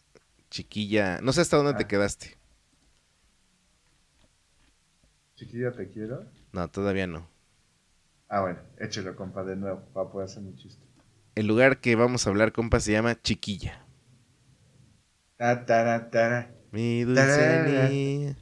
chiquilla. 0.49 1.19
No 1.21 1.33
sé 1.33 1.41
hasta 1.41 1.57
dónde 1.57 1.73
te 1.73 1.83
Ah. 1.83 1.87
quedaste. 1.87 2.36
Chiquilla, 5.37 5.71
te 5.71 5.87
quiero. 5.87 6.25
No, 6.51 6.67
todavía 6.67 7.05
no. 7.05 7.29
Ah, 8.27 8.41
bueno, 8.41 8.59
échelo, 8.79 9.15
compa, 9.15 9.43
de 9.43 9.55
nuevo, 9.55 9.81
para 9.93 10.09
poder 10.09 10.25
hacer 10.25 10.41
mi 10.41 10.55
chiste. 10.55 10.83
El 11.35 11.45
lugar 11.45 11.79
que 11.79 11.95
vamos 11.95 12.25
a 12.25 12.31
hablar, 12.31 12.51
compa, 12.51 12.79
se 12.79 12.93
llama 12.93 13.21
Chiquilla. 13.21 13.85
Ta, 15.37 15.63
tara. 15.63 16.49
Mi 16.71 17.03
dulce. 17.03 18.35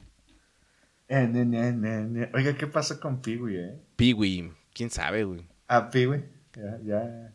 Eh, 1.08 1.28
ne, 1.28 1.44
ne, 1.44 1.72
ne. 1.72 2.30
Oiga, 2.32 2.56
¿qué 2.56 2.66
pasa 2.66 2.98
con 2.98 3.20
Piwi, 3.20 3.56
eh? 3.58 3.78
Piwi, 3.96 4.50
quién 4.72 4.88
sabe, 4.88 5.24
güey. 5.24 5.46
Ah, 5.68 5.90
Piwi. 5.90 6.24
Ya, 6.56 6.80
ya. 6.82 7.34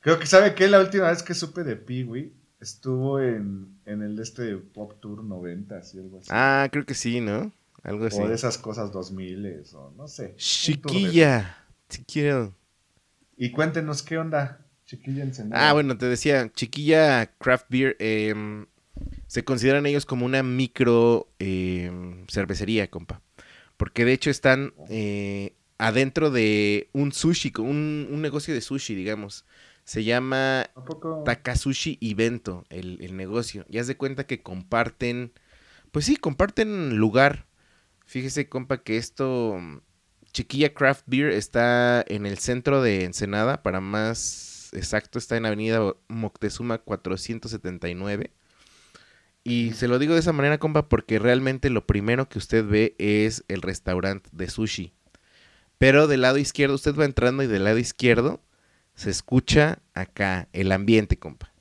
Creo 0.00 0.18
que, 0.18 0.24
¿sabe 0.24 0.54
qué? 0.54 0.66
La 0.68 0.80
última 0.80 1.10
vez 1.10 1.22
que 1.22 1.34
supe 1.34 1.62
de 1.62 1.76
Piwi 1.76 2.32
estuvo 2.58 3.20
en, 3.20 3.78
en 3.84 4.00
el 4.00 4.18
este 4.18 4.56
Pop 4.56 4.98
Tour 4.98 5.22
90 5.22 5.80
y 5.92 5.98
algo 5.98 6.18
así. 6.20 6.28
Ah, 6.32 6.66
creo 6.72 6.86
que 6.86 6.94
sí, 6.94 7.20
¿no? 7.20 7.52
Algo 7.86 8.06
así. 8.06 8.20
o 8.20 8.28
de 8.28 8.34
esas 8.34 8.58
cosas 8.58 8.90
2000 8.90 9.62
o 9.74 9.92
no 9.96 10.08
sé. 10.08 10.34
Chiquilla. 10.36 11.66
Chiquilla. 11.88 12.50
Y 13.36 13.52
cuéntenos 13.52 14.02
qué 14.02 14.18
onda, 14.18 14.66
Chiquilla 14.84 15.22
Ensenada. 15.22 15.68
Ah, 15.68 15.72
bueno, 15.72 15.96
te 15.96 16.06
decía, 16.06 16.50
Chiquilla 16.52 17.26
Craft 17.38 17.66
Beer, 17.68 17.96
em, 18.00 18.66
se 19.28 19.44
consideran 19.44 19.86
ellos 19.86 20.04
como 20.04 20.26
una 20.26 20.42
micro 20.42 21.28
em, 21.38 22.26
cervecería, 22.26 22.90
compa. 22.90 23.22
Porque 23.76 24.04
de 24.04 24.14
hecho 24.14 24.30
están 24.30 24.74
eh, 24.88 25.54
adentro 25.78 26.30
de 26.30 26.88
un 26.92 27.12
sushi, 27.12 27.52
un, 27.58 28.08
un 28.10 28.20
negocio 28.20 28.52
de 28.52 28.60
sushi, 28.60 28.96
digamos. 28.96 29.44
Se 29.84 30.02
llama. 30.02 30.70
Takasushi 31.24 31.98
y 32.00 32.14
Bento, 32.14 32.64
el, 32.70 32.98
el 33.00 33.16
negocio. 33.16 33.64
Y 33.68 33.78
haz 33.78 33.86
de 33.86 33.96
cuenta 33.96 34.26
que 34.26 34.42
comparten, 34.42 35.32
pues 35.92 36.06
sí, 36.06 36.16
comparten 36.16 36.96
lugar. 36.96 37.45
Fíjese, 38.06 38.48
compa, 38.48 38.82
que 38.82 38.96
esto, 38.96 39.56
mm, 39.60 39.80
Chiquilla 40.32 40.72
Craft 40.72 41.04
Beer 41.06 41.30
está 41.30 42.04
en 42.08 42.26
el 42.26 42.38
centro 42.38 42.82
de 42.82 43.04
Ensenada, 43.04 43.62
para 43.62 43.80
más 43.80 44.70
exacto, 44.72 45.18
está 45.18 45.36
en 45.36 45.46
Avenida 45.46 45.94
Moctezuma 46.08 46.78
479. 46.78 48.32
Y 49.44 49.72
se 49.74 49.86
lo 49.88 49.98
digo 49.98 50.14
de 50.14 50.20
esa 50.20 50.32
manera, 50.32 50.58
compa, 50.58 50.88
porque 50.88 51.18
realmente 51.18 51.70
lo 51.70 51.86
primero 51.86 52.28
que 52.28 52.38
usted 52.38 52.64
ve 52.66 52.94
es 52.98 53.44
el 53.48 53.62
restaurante 53.62 54.28
de 54.32 54.50
sushi. 54.50 54.92
Pero 55.78 56.06
del 56.08 56.22
lado 56.22 56.38
izquierdo, 56.38 56.74
usted 56.74 56.96
va 56.96 57.04
entrando 57.04 57.42
y 57.42 57.46
del 57.46 57.64
lado 57.64 57.78
izquierdo 57.78 58.40
se 58.94 59.10
escucha 59.10 59.78
acá 59.94 60.48
el 60.52 60.72
ambiente, 60.72 61.18
compa. 61.18 61.52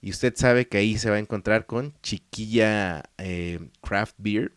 Y 0.00 0.10
usted 0.10 0.32
sabe 0.34 0.66
que 0.66 0.78
ahí 0.78 0.96
se 0.96 1.10
va 1.10 1.16
a 1.16 1.20
encontrar 1.20 1.66
con 1.66 1.94
Chiquilla 2.02 3.04
eh, 3.18 3.60
Craft 3.82 4.16
Beer. 4.18 4.52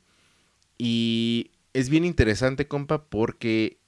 Y 0.78 1.51
es 1.74 1.89
bien 1.89 2.05
interesante, 2.05 2.67
compa, 2.67 3.05
porque 3.05 3.80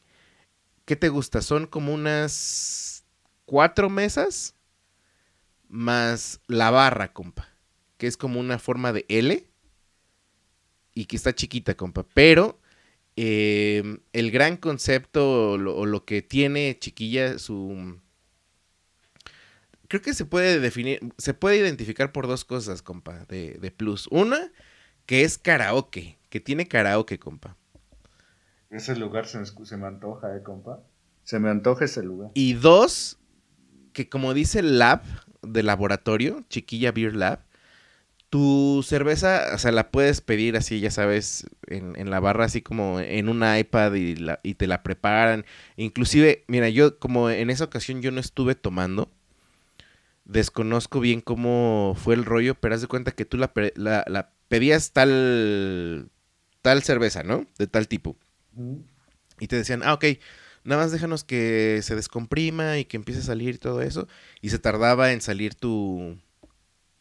¿qué 0.86 0.96
te 0.96 1.10
gusta? 1.10 1.42
Son 1.42 1.68
como 1.68 1.94
unas 1.94 3.06
cuatro 3.46 3.90
mesas 3.90 4.56
más 5.68 6.40
la 6.48 6.72
barra, 6.72 7.14
compa. 7.14 7.50
Que 7.98 8.08
es 8.08 8.18
como 8.18 8.40
una 8.40 8.60
forma 8.60 8.94
de 8.94 9.06
L. 9.10 9.48
Y 10.94 11.06
que 11.06 11.16
está 11.16 11.34
chiquita, 11.34 11.76
compa. 11.76 12.06
Pero 12.14 12.60
eh, 13.18 14.00
el 14.14 14.32
gran 14.32 14.58
concepto 14.58 15.52
o 15.52 15.58
lo, 15.58 15.86
lo 15.86 16.06
que 16.06 16.22
tiene 16.22 16.78
Chiquilla, 16.80 17.40
su... 17.40 18.00
Creo 19.88 20.02
que 20.02 20.14
se 20.14 20.26
puede 20.26 20.60
definir, 20.60 21.00
se 21.18 21.34
puede 21.36 21.58
identificar 21.58 22.12
por 22.12 22.28
dos 22.28 22.44
cosas, 22.44 22.82
compa, 22.82 23.26
de, 23.26 23.54
de 23.54 23.72
plus. 23.72 24.08
Una, 24.08 24.52
que 25.06 25.24
es 25.24 25.38
karaoke, 25.38 26.18
que 26.36 26.42
tiene 26.42 26.68
karaoke, 26.68 27.18
compa. 27.18 27.56
Ese 28.70 28.94
lugar 28.98 29.26
se 29.26 29.38
me, 29.38 29.46
escu- 29.46 29.64
se 29.64 29.78
me 29.78 29.88
antoja, 29.88 30.36
eh, 30.36 30.44
compa. 30.44 30.82
Se 31.24 31.40
me 31.40 31.50
antoja 31.50 31.86
ese 31.86 32.04
lugar. 32.04 32.32
Y 32.34 32.56
dos, 32.56 33.18
que 33.94 34.10
como 34.10 34.34
dice 34.34 34.60
el 34.60 34.80
lab 34.80 35.02
de 35.42 35.64
laboratorio, 35.64 36.44
Chiquilla 36.50 36.92
Beer 36.92 37.16
Lab, 37.16 37.40
tu 38.30 38.84
cerveza, 38.86 39.52
o 39.56 39.58
sea, 39.60 39.72
la 39.72 39.92
puedes 39.92 40.22
pedir 40.22 40.58
así, 40.58 40.82
ya 40.82 40.92
sabes, 40.92 41.48
en, 41.68 41.96
en 41.98 42.12
la 42.12 42.20
barra, 42.20 42.46
así 42.46 42.62
como 42.62 43.00
en 43.00 43.30
un 43.30 43.44
iPad 43.44 43.94
y, 43.96 44.16
la- 44.18 44.42
y 44.44 44.56
te 44.56 44.68
la 44.68 44.84
preparan. 44.84 45.46
Inclusive, 45.78 46.44
mira, 46.48 46.70
yo 46.70 47.00
como 47.00 47.30
en 47.30 47.50
esa 47.50 47.66
ocasión 47.66 48.02
yo 48.02 48.12
no 48.12 48.22
estuve 48.22 48.56
tomando, 48.56 49.12
desconozco 50.26 51.00
bien 51.00 51.22
cómo 51.22 51.96
fue 51.98 52.16
el 52.16 52.26
rollo, 52.26 52.56
pero 52.56 52.76
haz 52.76 52.82
de 52.82 52.88
cuenta 52.88 53.12
que 53.12 53.26
tú 53.26 53.38
la, 53.38 53.54
pe- 53.54 53.74
la- 53.76 54.04
la 54.08 54.32
pedías 54.48 54.92
tal, 54.92 56.10
tal 56.66 56.82
cerveza, 56.82 57.22
¿no? 57.22 57.45
De 57.59 57.68
tal 57.68 57.88
tipo. 57.88 58.18
Y 59.39 59.47
te 59.47 59.55
decían, 59.55 59.84
ah, 59.84 59.93
ok, 59.93 60.05
nada 60.63 60.82
más 60.82 60.91
déjanos 60.91 61.24
que 61.24 61.82
se 61.84 61.93
descomprima 61.93 62.80
y 62.80 62.86
que 62.86 62.97
empiece 62.97 63.20
a 63.22 63.24
salir 63.24 63.59
todo 63.59 63.84
eso. 63.84 64.07
Y 64.41 64.49
se 64.49 64.57
tardaba 64.57 65.11
en 65.11 65.22
salir 65.22 65.53
tu, 65.53 66.18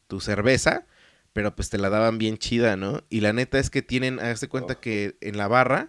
tu 0.06 0.20
cerveza, 0.20 0.86
pero 1.32 1.56
pues 1.56 1.70
te 1.70 1.78
la 1.78 1.88
daban 1.88 2.18
bien 2.18 2.36
chida, 2.36 2.76
¿no? 2.76 3.04
Y 3.08 3.22
la 3.22 3.32
neta 3.32 3.58
es 3.58 3.70
que 3.70 3.80
tienen, 3.80 4.20
hazte 4.20 4.48
cuenta 4.48 4.74
que 4.74 5.16
en 5.22 5.38
la 5.38 5.48
barra 5.48 5.88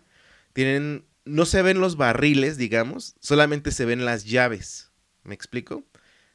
tienen, 0.53 1.03
no 1.25 1.45
se 1.45 1.61
ven 1.61 1.81
los 1.81 1.97
barriles, 1.97 2.55
digamos, 2.55 3.15
solamente 3.19 3.71
se 3.71 3.83
ven 3.83 4.05
las 4.05 4.23
llaves. 4.23 4.93
¿Me 5.23 5.35
explico? 5.35 5.83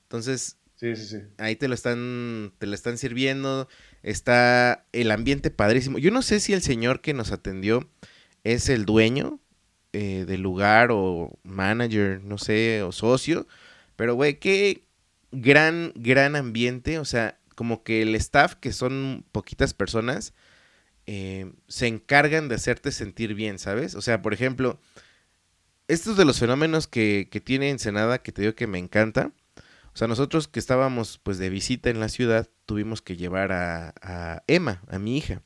Entonces, 0.02 0.58
Sí, 0.76 0.94
sí, 0.94 1.06
sí. 1.06 1.18
ahí 1.38 1.56
te 1.56 1.68
lo 1.68 1.74
están, 1.74 2.52
te 2.58 2.66
lo 2.66 2.74
están 2.74 2.98
sirviendo. 2.98 3.66
Está 4.02 4.86
el 4.92 5.10
ambiente 5.10 5.50
padrísimo. 5.50 5.98
Yo 5.98 6.10
no 6.10 6.22
sé 6.22 6.40
si 6.40 6.52
el 6.52 6.62
señor 6.62 7.00
que 7.00 7.14
nos 7.14 7.32
atendió 7.32 7.88
es 8.44 8.68
el 8.68 8.86
dueño 8.86 9.40
eh, 9.92 10.24
del 10.26 10.40
lugar 10.40 10.90
o 10.90 11.38
manager, 11.42 12.22
no 12.22 12.38
sé, 12.38 12.82
o 12.82 12.92
socio. 12.92 13.46
Pero, 13.96 14.14
güey, 14.14 14.38
qué 14.38 14.84
gran, 15.32 15.92
gran 15.96 16.36
ambiente. 16.36 16.98
O 16.98 17.04
sea, 17.04 17.38
como 17.54 17.82
que 17.82 18.02
el 18.02 18.14
staff, 18.14 18.54
que 18.54 18.72
son 18.72 19.24
poquitas 19.32 19.74
personas, 19.74 20.32
eh, 21.06 21.52
se 21.68 21.86
encargan 21.88 22.48
de 22.48 22.54
hacerte 22.54 22.92
sentir 22.92 23.34
bien, 23.34 23.58
¿sabes? 23.58 23.94
O 23.94 24.00
sea, 24.00 24.22
por 24.22 24.32
ejemplo, 24.32 24.80
estos 25.88 26.16
de 26.16 26.24
los 26.24 26.38
fenómenos 26.38 26.86
que, 26.86 27.28
que 27.30 27.40
tiene 27.40 27.70
Ensenada, 27.70 28.22
que 28.22 28.32
te 28.32 28.42
digo 28.42 28.54
que 28.54 28.66
me 28.66 28.78
encanta. 28.78 29.32
O 29.92 29.96
sea, 29.96 30.06
nosotros 30.06 30.46
que 30.46 30.60
estábamos 30.60 31.18
pues 31.22 31.38
de 31.38 31.50
visita 31.50 31.90
en 31.90 31.98
la 32.00 32.08
ciudad, 32.08 32.48
tuvimos 32.70 33.02
que 33.02 33.16
llevar 33.16 33.50
a, 33.50 33.92
a 34.00 34.44
Emma, 34.46 34.80
a 34.86 35.00
mi 35.00 35.18
hija. 35.18 35.42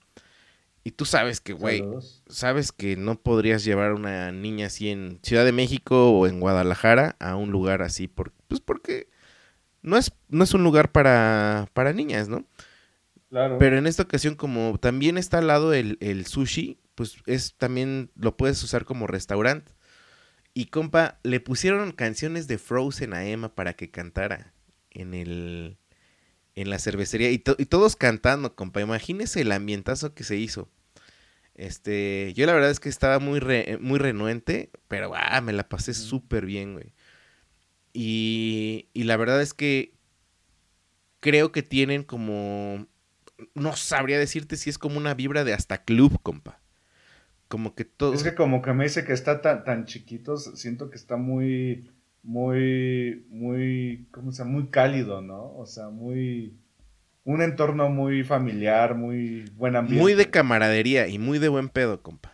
Y 0.82 0.90
tú 0.90 1.06
sabes 1.06 1.40
que, 1.40 1.54
güey, 1.54 1.82
sabes 2.28 2.70
que 2.70 2.96
no 2.96 3.18
podrías 3.18 3.64
llevar 3.64 3.92
a 3.92 3.94
una 3.94 4.30
niña 4.30 4.66
así 4.66 4.90
en 4.90 5.20
Ciudad 5.22 5.46
de 5.46 5.52
México 5.52 6.10
o 6.10 6.26
en 6.26 6.38
Guadalajara 6.38 7.16
a 7.20 7.36
un 7.36 7.50
lugar 7.50 7.80
así, 7.80 8.08
por, 8.08 8.34
pues 8.46 8.60
porque 8.60 9.08
no 9.80 9.96
es, 9.96 10.12
no 10.28 10.44
es 10.44 10.52
un 10.52 10.64
lugar 10.64 10.92
para, 10.92 11.66
para 11.72 11.94
niñas, 11.94 12.28
¿no? 12.28 12.44
Claro. 13.30 13.56
Pero 13.56 13.78
en 13.78 13.86
esta 13.86 14.02
ocasión, 14.02 14.34
como 14.34 14.76
también 14.76 15.16
está 15.16 15.38
al 15.38 15.46
lado 15.46 15.72
el, 15.72 15.96
el 16.02 16.26
sushi, 16.26 16.78
pues 16.94 17.16
es 17.24 17.54
también 17.56 18.10
lo 18.16 18.36
puedes 18.36 18.62
usar 18.62 18.84
como 18.84 19.06
restaurante. 19.06 19.72
Y 20.52 20.66
compa, 20.66 21.20
le 21.22 21.40
pusieron 21.40 21.92
canciones 21.92 22.48
de 22.48 22.58
Frozen 22.58 23.14
a 23.14 23.24
Emma 23.24 23.54
para 23.54 23.72
que 23.72 23.90
cantara 23.90 24.52
en 24.90 25.14
el 25.14 25.78
en 26.56 26.70
la 26.70 26.78
cervecería 26.78 27.30
y, 27.30 27.38
to- 27.38 27.56
y 27.58 27.66
todos 27.66 27.96
cantando, 27.96 28.54
compa. 28.56 28.80
Imagínese 28.80 29.42
el 29.42 29.52
ambientazo 29.52 30.14
que 30.14 30.24
se 30.24 30.36
hizo. 30.36 30.68
Este, 31.54 32.32
yo 32.36 32.46
la 32.46 32.54
verdad 32.54 32.70
es 32.70 32.80
que 32.80 32.88
estaba 32.88 33.18
muy 33.20 33.40
re- 33.40 33.78
muy 33.80 33.98
renuente, 33.98 34.70
pero 34.88 35.12
ah, 35.14 35.40
me 35.40 35.52
la 35.52 35.68
pasé 35.68 35.94
súper 35.94 36.46
bien, 36.46 36.74
güey. 36.74 36.92
Y, 37.92 38.88
y 38.92 39.04
la 39.04 39.16
verdad 39.16 39.40
es 39.40 39.54
que 39.54 39.94
creo 41.20 41.52
que 41.52 41.62
tienen 41.62 42.02
como 42.02 42.86
no 43.54 43.76
sabría 43.76 44.18
decirte 44.18 44.56
si 44.56 44.70
es 44.70 44.78
como 44.78 44.96
una 44.98 45.14
vibra 45.14 45.44
de 45.44 45.52
hasta 45.52 45.84
club, 45.84 46.20
compa. 46.22 46.60
Como 47.48 47.74
que 47.74 47.84
todo. 47.84 48.14
Es 48.14 48.22
que 48.22 48.34
como 48.34 48.62
que 48.62 48.72
me 48.72 48.84
dice 48.84 49.04
que 49.04 49.12
está 49.12 49.40
tan, 49.42 49.64
tan 49.64 49.86
chiquitos, 49.86 50.52
siento 50.56 50.90
que 50.90 50.96
está 50.96 51.16
muy, 51.16 51.90
muy, 52.24 53.26
muy, 53.28 54.08
¿cómo 54.10 54.32
se 54.32 54.38
llama? 54.38 54.52
Muy 54.52 54.66
cálido, 54.68 55.20
¿no? 55.20 55.54
O 55.56 55.66
sea, 55.66 55.90
muy, 55.90 56.58
un 57.22 57.42
entorno 57.42 57.90
muy 57.90 58.24
familiar, 58.24 58.94
muy 58.94 59.44
buen 59.56 59.76
ambiente. 59.76 60.02
Muy 60.02 60.14
de 60.14 60.30
camaradería 60.30 61.06
y 61.06 61.18
muy 61.18 61.38
de 61.38 61.48
buen 61.48 61.68
pedo, 61.68 62.02
compa. 62.02 62.32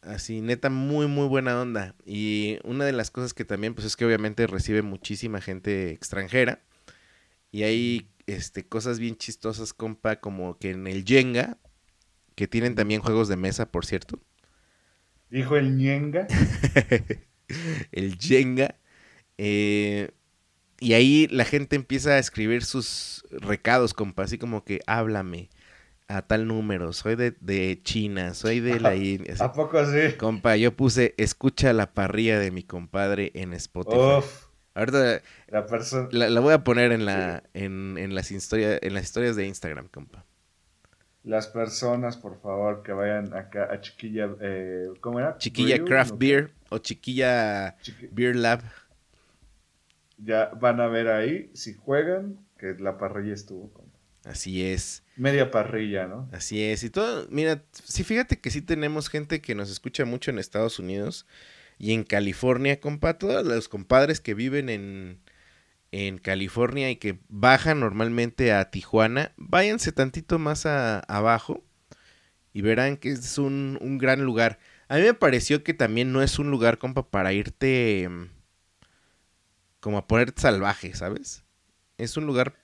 Así, 0.00 0.40
neta, 0.40 0.70
muy, 0.70 1.06
muy 1.06 1.26
buena 1.26 1.60
onda. 1.60 1.94
Y 2.06 2.58
una 2.64 2.84
de 2.84 2.92
las 2.92 3.10
cosas 3.10 3.34
que 3.34 3.44
también, 3.44 3.74
pues 3.74 3.86
es 3.86 3.96
que 3.96 4.04
obviamente 4.04 4.46
recibe 4.46 4.82
muchísima 4.82 5.40
gente 5.40 5.90
extranjera. 5.90 6.60
Y 7.50 7.64
hay 7.64 8.08
este, 8.26 8.64
cosas 8.66 8.98
bien 8.98 9.16
chistosas, 9.16 9.72
compa, 9.72 10.16
como 10.16 10.56
que 10.58 10.70
en 10.70 10.86
el 10.86 11.04
Jenga, 11.04 11.58
que 12.36 12.48
tienen 12.48 12.74
también 12.74 13.00
juegos 13.00 13.28
de 13.28 13.36
mesa, 13.36 13.70
por 13.70 13.86
cierto. 13.86 14.20
Dijo 15.30 15.56
el 15.56 15.76
ñenga. 15.76 16.26
el 17.92 18.18
Jenga. 18.18 18.76
Eh, 19.38 20.10
y 20.80 20.94
ahí 20.94 21.28
la 21.30 21.44
gente 21.44 21.76
empieza 21.76 22.10
a 22.12 22.18
escribir 22.18 22.64
sus 22.64 23.24
recados, 23.30 23.94
compa, 23.94 24.24
así 24.24 24.38
como 24.38 24.64
que 24.64 24.80
háblame, 24.86 25.48
a 26.08 26.22
tal 26.22 26.46
número, 26.46 26.92
soy 26.92 27.14
de, 27.16 27.34
de 27.40 27.80
China, 27.82 28.34
soy 28.34 28.60
de 28.60 28.80
la 28.80 28.94
India. 28.96 29.34
¿A 29.38 29.52
poco 29.52 29.84
sí? 29.86 30.14
Compa, 30.18 30.56
yo 30.56 30.76
puse 30.76 31.14
escucha 31.16 31.72
la 31.72 31.92
parrilla 31.94 32.38
de 32.38 32.50
mi 32.50 32.62
compadre 32.64 33.30
en 33.34 33.52
Spotify. 33.54 34.18
Uf, 34.18 34.46
Ahorita 34.74 35.22
la 35.48 35.66
persona... 35.66 36.08
la, 36.12 36.30
la 36.30 36.40
voy 36.40 36.54
a 36.54 36.64
poner 36.64 36.92
en 36.92 37.04
la 37.04 37.42
en, 37.54 37.96
en 37.98 38.14
las 38.14 38.30
historias 38.30 38.78
en 38.82 38.94
las 38.94 39.04
historias 39.04 39.36
de 39.36 39.46
Instagram, 39.46 39.88
compa. 39.88 40.24
Las 41.24 41.46
personas, 41.46 42.16
por 42.16 42.40
favor, 42.40 42.82
que 42.82 42.92
vayan 42.92 43.32
acá 43.34 43.68
a 43.70 43.80
Chiquilla... 43.80 44.28
Eh, 44.40 44.88
¿Cómo 45.00 45.20
era? 45.20 45.38
Chiquilla 45.38 45.76
Brew, 45.76 45.86
Craft 45.86 46.10
¿no? 46.12 46.16
Beer 46.18 46.50
o 46.70 46.78
Chiquilla 46.78 47.76
Chiqui- 47.80 48.08
Beer 48.10 48.34
Lab. 48.34 48.62
Ya 50.18 50.46
van 50.60 50.80
a 50.80 50.86
ver 50.86 51.08
ahí, 51.08 51.50
si 51.54 51.74
juegan, 51.74 52.38
que 52.58 52.74
la 52.78 52.98
parrilla 52.98 53.34
estuvo 53.34 53.72
con... 53.72 53.84
Así 54.24 54.64
es. 54.64 55.02
Media 55.16 55.50
parrilla, 55.50 56.06
¿no? 56.06 56.28
Así 56.32 56.62
es, 56.62 56.84
y 56.84 56.90
todo, 56.90 57.26
mira, 57.30 57.64
sí, 57.72 58.04
fíjate 58.04 58.38
que 58.40 58.50
sí 58.50 58.62
tenemos 58.62 59.08
gente 59.08 59.40
que 59.40 59.54
nos 59.56 59.70
escucha 59.70 60.04
mucho 60.04 60.30
en 60.30 60.38
Estados 60.38 60.78
Unidos 60.78 61.26
y 61.78 61.92
en 61.92 62.04
California, 62.04 62.78
compa, 62.80 63.18
todos 63.18 63.44
los 63.44 63.68
compadres 63.68 64.20
que 64.20 64.34
viven 64.34 64.68
en, 64.68 65.18
en 65.90 66.18
California 66.18 66.90
y 66.90 66.96
que 66.96 67.18
bajan 67.28 67.80
normalmente 67.80 68.52
a 68.52 68.70
Tijuana, 68.70 69.32
váyanse 69.36 69.90
tantito 69.90 70.38
más 70.38 70.66
a- 70.66 71.00
abajo 71.00 71.64
y 72.52 72.60
verán 72.62 72.96
que 72.96 73.10
es 73.10 73.38
un, 73.38 73.78
un 73.80 73.98
gran 73.98 74.22
lugar. 74.24 74.58
A 74.88 74.96
mí 74.96 75.02
me 75.02 75.14
pareció 75.14 75.64
que 75.64 75.74
también 75.74 76.12
no 76.12 76.22
es 76.22 76.38
un 76.38 76.50
lugar, 76.50 76.78
compa, 76.78 77.10
para 77.10 77.32
irte 77.32 78.08
como 79.82 79.98
a 79.98 80.06
ponerte 80.06 80.40
salvaje, 80.40 80.94
¿sabes? 80.94 81.44
Es 81.98 82.16
un 82.16 82.24
lugar 82.24 82.54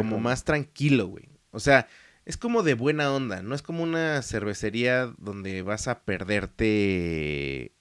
como 0.00 0.18
más 0.20 0.44
tranquilo, 0.44 1.06
güey. 1.06 1.28
O 1.52 1.60
sea, 1.60 1.86
es 2.26 2.36
como 2.36 2.62
de 2.62 2.74
buena 2.74 3.12
onda, 3.14 3.42
no 3.42 3.54
es 3.54 3.62
como 3.62 3.82
una 3.82 4.20
cervecería 4.22 5.14
donde 5.18 5.62
vas 5.62 5.88
a 5.88 6.00
perderte... 6.00 7.72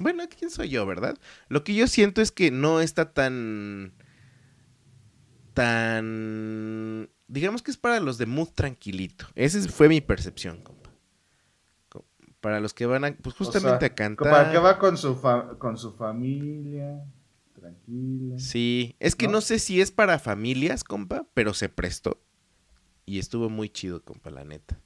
Bueno, 0.00 0.24
¿quién 0.38 0.50
soy 0.50 0.68
yo, 0.68 0.86
verdad? 0.86 1.18
Lo 1.48 1.64
que 1.64 1.74
yo 1.74 1.86
siento 1.86 2.20
es 2.22 2.30
que 2.30 2.50
no 2.50 2.80
está 2.80 3.12
tan... 3.12 3.92
tan... 5.54 7.08
digamos 7.28 7.62
que 7.62 7.70
es 7.70 7.76
para 7.76 8.00
los 8.00 8.18
de 8.18 8.26
mood 8.26 8.48
tranquilito. 8.54 9.26
Esa 9.34 9.58
es- 9.58 9.70
fue 9.70 9.88
mi 9.88 10.00
percepción, 10.00 10.60
compa. 10.62 10.90
Co- 11.88 12.04
Para 12.40 12.60
los 12.60 12.74
que 12.74 12.86
van 12.86 13.04
a, 13.04 13.12
pues 13.14 13.34
O 13.34 13.38
sea, 13.38 13.46
justamente 13.46 13.86
a 13.86 13.94
cantar. 13.94 14.30
Para 14.30 14.50
que 14.52 14.58
va 14.58 14.78
con 14.78 14.96
su, 14.96 15.14
fa- 15.16 15.58
con 15.58 15.76
su 15.76 15.92
familia, 15.92 17.04
tranquila. 17.62 18.38
Sí, 18.38 18.96
es 19.00 19.14
que 19.14 19.26
¿No? 19.26 19.34
no 19.34 19.40
sé 19.40 19.58
si 19.58 19.80
es 19.80 19.90
para 19.90 20.18
familias, 20.18 20.84
compa, 20.84 21.26
pero 21.34 21.54
se 21.54 21.68
prestó. 21.68 22.20
Y 23.06 23.18
estuvo 23.18 23.48
muy 23.48 23.68
chido, 23.68 24.02
compa, 24.02 24.30
la 24.30 24.44
neta. 24.44 24.80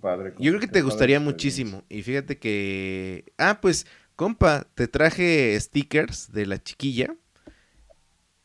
Padre, 0.00 0.34
Yo 0.38 0.50
creo 0.52 0.60
que 0.60 0.66
te 0.66 0.82
gustaría 0.82 1.20
muchísimo. 1.20 1.84
Y 1.88 2.02
fíjate 2.02 2.38
que... 2.38 3.32
Ah, 3.36 3.58
pues, 3.60 3.86
compa, 4.16 4.66
te 4.74 4.88
traje 4.88 5.58
stickers 5.60 6.32
de 6.32 6.46
la 6.46 6.62
chiquilla. 6.62 7.14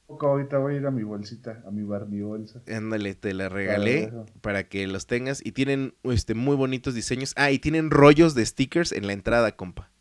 Poco, 0.07 0.27
Ahorita 0.27 0.57
voy 0.57 0.75
a 0.75 0.77
ir 0.77 0.85
a 0.85 0.91
mi 0.91 1.03
bolsita, 1.03 1.63
a 1.65 1.71
mi 1.71 1.83
bar, 1.83 2.07
mi 2.07 2.21
bolsa. 2.21 2.61
Ándale, 2.67 3.15
te 3.15 3.33
la 3.33 3.49
regalé 3.49 4.03
eso. 4.03 4.25
para 4.41 4.67
que 4.67 4.85
los 4.87 5.07
tengas. 5.07 5.43
Y 5.45 5.53
tienen 5.53 5.95
este, 6.03 6.35
muy 6.35 6.55
bonitos 6.55 6.93
diseños. 6.93 7.33
Ah, 7.37 7.51
y 7.51 7.59
tienen 7.59 7.89
rollos 7.89 8.35
de 8.35 8.45
stickers 8.45 8.91
en 8.91 9.07
la 9.07 9.13
entrada, 9.13 9.55
compa. 9.55 9.91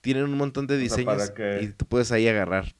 Tienen 0.00 0.24
un 0.24 0.36
montón 0.36 0.66
de 0.66 0.74
sea, 0.74 0.82
diseños 0.82 1.04
para 1.30 1.34
que- 1.34 1.62
y 1.64 1.68
tú 1.68 1.84
puedes 1.86 2.10
ahí 2.12 2.26
agarrar. 2.28 2.72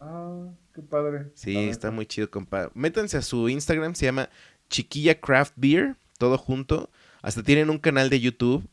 Ah, 0.00 0.48
qué 0.74 0.82
padre. 0.82 1.30
Sí, 1.34 1.56
está 1.56 1.90
muy 1.90 2.06
chido, 2.06 2.30
compa. 2.30 2.70
Métanse 2.74 3.16
a 3.16 3.22
su 3.22 3.48
Instagram, 3.48 3.94
se 3.94 4.06
llama 4.06 4.28
Chiquilla 4.68 5.20
Craft 5.20 5.54
Beer, 5.56 5.96
todo 6.18 6.38
junto. 6.38 6.90
Hasta 7.22 7.42
tienen 7.42 7.70
un 7.70 7.78
canal 7.78 8.10
de 8.10 8.20
YouTube. 8.20 8.68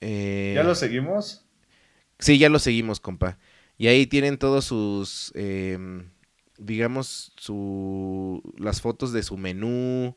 eh, 0.00 0.52
¿Ya 0.54 0.62
lo 0.62 0.74
seguimos? 0.74 1.44
Sí, 2.18 2.38
ya 2.38 2.48
lo 2.48 2.58
seguimos, 2.58 3.00
compa. 3.00 3.38
Y 3.76 3.86
ahí 3.88 4.06
tienen 4.06 4.38
todos 4.38 4.64
sus, 4.64 5.32
em, 5.34 6.10
digamos, 6.58 7.32
su, 7.36 8.42
las 8.58 8.80
fotos 8.80 9.12
de 9.12 9.22
su 9.22 9.36
menú, 9.36 10.16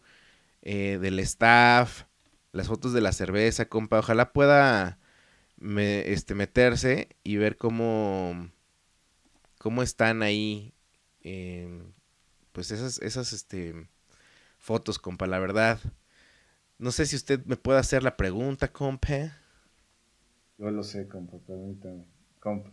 eh, 0.64 0.98
del 1.02 1.20
staff, 1.20 2.04
las 2.52 2.68
fotos 2.68 2.94
de 2.94 3.02
la 3.02 3.12
cerveza, 3.12 3.66
compa. 3.70 4.00
Ojalá 4.00 4.34
pueda 4.34 5.00
me- 5.62 6.12
este, 6.14 6.36
meterse 6.36 7.09
y 7.24 7.38
ver 7.38 7.57
cómo, 7.57 8.51
cómo 9.59 9.82
están 9.84 10.24
ahí, 10.24 10.74
em, 11.22 11.93
pues 12.51 12.72
esas, 12.72 12.99
esas, 13.01 13.34
este, 13.34 13.89
fotos, 14.59 14.99
compa, 14.99 15.28
la 15.28 15.39
verdad. 15.39 15.80
No 16.80 16.91
sé 16.91 17.05
si 17.05 17.16
usted 17.16 17.45
me 17.45 17.57
puede 17.57 17.80
hacer 17.80 18.03
la 18.03 18.18
pregunta, 18.18 18.72
compa. 18.74 19.38
Yo 20.57 20.72
lo 20.72 20.82
sé, 20.82 21.09
compa, 21.09 21.38
permítame. 21.45 22.05
Compa, 22.39 22.72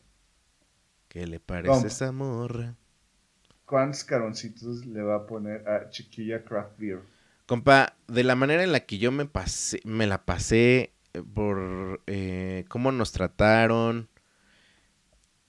¿Qué 1.10 1.26
le 1.26 1.38
parece 1.38 1.88
Compa. 1.88 1.88
esa 1.88 2.12
morra? 2.12 2.78
¿cuántos 3.64 4.02
caroncitos 4.02 4.84
le 4.84 5.00
va 5.00 5.14
a 5.14 5.24
poner 5.28 5.68
a 5.68 5.88
Chiquilla 5.90 6.44
Craft 6.44 6.76
Beer? 6.80 7.02
Compa, 7.46 7.96
de 8.08 8.24
la 8.24 8.34
manera 8.36 8.62
en 8.62 8.72
la 8.72 8.80
que 8.80 8.98
yo 8.98 9.10
me 9.10 9.24
pasé, 9.26 9.80
me 9.84 10.06
la 10.06 10.24
pasé 10.24 10.92
por 11.34 12.02
eh, 12.06 12.64
cómo 12.68 12.92
nos 12.92 13.12
trataron 13.12 14.08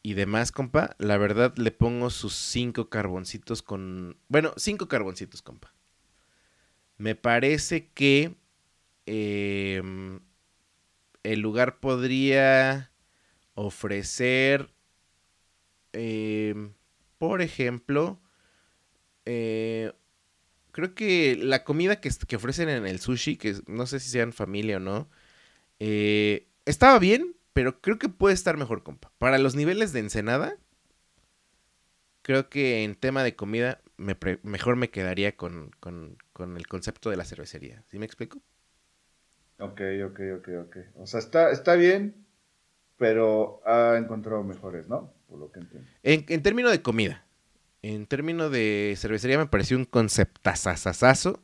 y 0.02 0.14
demás, 0.14 0.52
compa, 0.52 0.96
la 0.98 1.18
verdad 1.18 1.56
le 1.58 1.72
pongo 1.72 2.10
sus 2.10 2.34
cinco 2.34 2.90
carboncitos 2.90 3.62
con, 3.62 4.18
bueno, 4.30 4.54
cinco 4.56 4.88
carboncitos, 4.88 5.42
compa. 5.42 5.74
Me 6.98 7.16
parece 7.16 7.90
que 7.90 8.36
em, 9.06 10.20
el 11.24 11.40
lugar 11.42 11.80
podría 11.80 12.92
ofrecer, 13.56 14.70
em, 15.94 16.74
por 17.18 17.42
ejemplo, 17.42 18.22
eh, 19.26 19.92
creo 20.72 20.96
que 20.96 21.36
la 21.36 21.64
comida 21.64 22.00
que, 22.00 22.10
que 22.28 22.36
ofrecen 22.38 22.70
en 22.70 22.88
el 22.88 23.00
sushi, 23.00 23.36
que 23.38 23.56
no 23.68 23.86
sé 23.86 24.00
si 24.00 24.10
sean 24.10 24.34
familia 24.34 24.78
o 24.78 24.80
no, 24.80 25.10
eh, 25.80 26.48
estaba 26.66 27.00
bien, 27.00 27.36
pero 27.54 27.82
creo 27.82 28.00
que 28.00 28.10
puede 28.10 28.36
estar 28.36 28.58
mejor, 28.58 28.84
compa. 28.84 29.12
Para 29.18 29.38
los 29.38 29.56
niveles 29.56 29.94
de 29.94 30.00
Ensenada, 30.02 30.58
creo 32.22 32.50
que 32.50 32.84
en 32.84 32.96
tema 32.96 33.24
de 33.24 33.36
comida 33.36 33.82
me 33.98 34.16
mejor 34.44 34.76
me 34.78 34.90
quedaría 34.90 35.36
con, 35.36 35.72
con- 35.80 36.18
con 36.34 36.56
el 36.58 36.68
concepto 36.68 37.10
de 37.10 37.18
la 37.18 37.26
cervecería. 37.26 37.84
¿Sí 37.88 38.00
me 38.00 38.06
explico? 38.06 38.42
Ok, 39.60 39.82
ok, 40.06 40.20
ok, 40.38 40.48
ok. 40.66 40.78
O 40.96 41.06
sea, 41.06 41.20
está, 41.20 41.52
está 41.52 41.76
bien, 41.76 42.26
pero 42.98 43.62
ha 43.66 43.98
encontrado 43.98 44.44
mejores, 44.44 44.88
¿no? 44.90 45.14
Por 45.28 45.40
lo 45.40 45.52
que 45.52 45.60
entiendo. 45.62 45.90
En, 46.04 46.26
en 46.30 46.42
términos 46.44 46.72
de 46.72 46.82
comida, 46.82 47.26
en 47.82 48.08
términos 48.08 48.52
de 48.52 48.96
cervecería 48.98 49.38
me 49.38 49.48
pareció 49.48 49.78
un 49.78 49.86
conceptazazazazo 49.86 51.44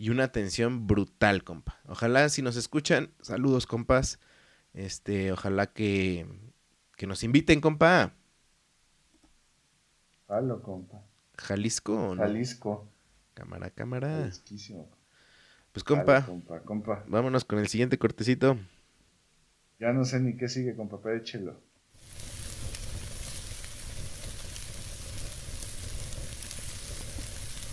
y 0.00 0.08
una 0.08 0.24
atención 0.24 0.86
brutal, 0.86 1.44
compa. 1.44 1.78
Ojalá 1.86 2.26
si 2.30 2.40
nos 2.40 2.56
escuchan, 2.56 3.10
saludos, 3.20 3.66
compas. 3.66 4.18
Este, 4.72 5.30
ojalá 5.30 5.66
que, 5.74 6.26
que 6.96 7.06
nos 7.06 7.22
inviten, 7.22 7.60
compa. 7.60 8.14
Jalo, 10.26 10.62
compa. 10.62 11.02
Jalisco 11.36 11.92
o 11.92 12.14
no? 12.14 12.22
Jalisco. 12.22 12.88
Cámara, 13.34 13.68
cámara. 13.68 14.20
Jalisquísimo. 14.20 14.88
Pues, 15.74 15.84
compa, 15.84 16.24
compa, 16.24 16.60
compa. 16.60 17.04
vámonos 17.06 17.44
con 17.44 17.58
el 17.58 17.68
siguiente 17.68 17.98
cortecito. 17.98 18.56
Ya 19.78 19.92
no 19.92 20.06
sé 20.06 20.18
ni 20.20 20.34
qué 20.34 20.48
sigue, 20.48 20.74
compa, 20.74 20.98
pero 21.02 21.18
échelo. 21.18 21.60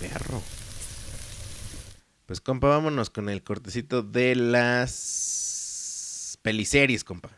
Perro. 0.01 0.56
Pues, 2.27 2.41
compa, 2.41 2.67
vámonos 2.67 3.09
con 3.09 3.29
el 3.29 3.41
cortecito 3.41 4.03
de 4.03 4.35
las 4.35 6.37
peliseries, 6.43 7.03
compa. 7.03 7.31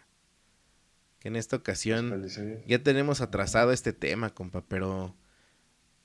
Que 1.20 1.30
en 1.30 1.36
esta 1.36 1.56
ocasión 1.56 2.26
ya 2.68 2.84
tenemos 2.84 3.22
atrasado 3.22 3.72
este 3.72 3.94
tema, 3.94 4.34
compa, 4.34 4.64
pero 4.68 5.16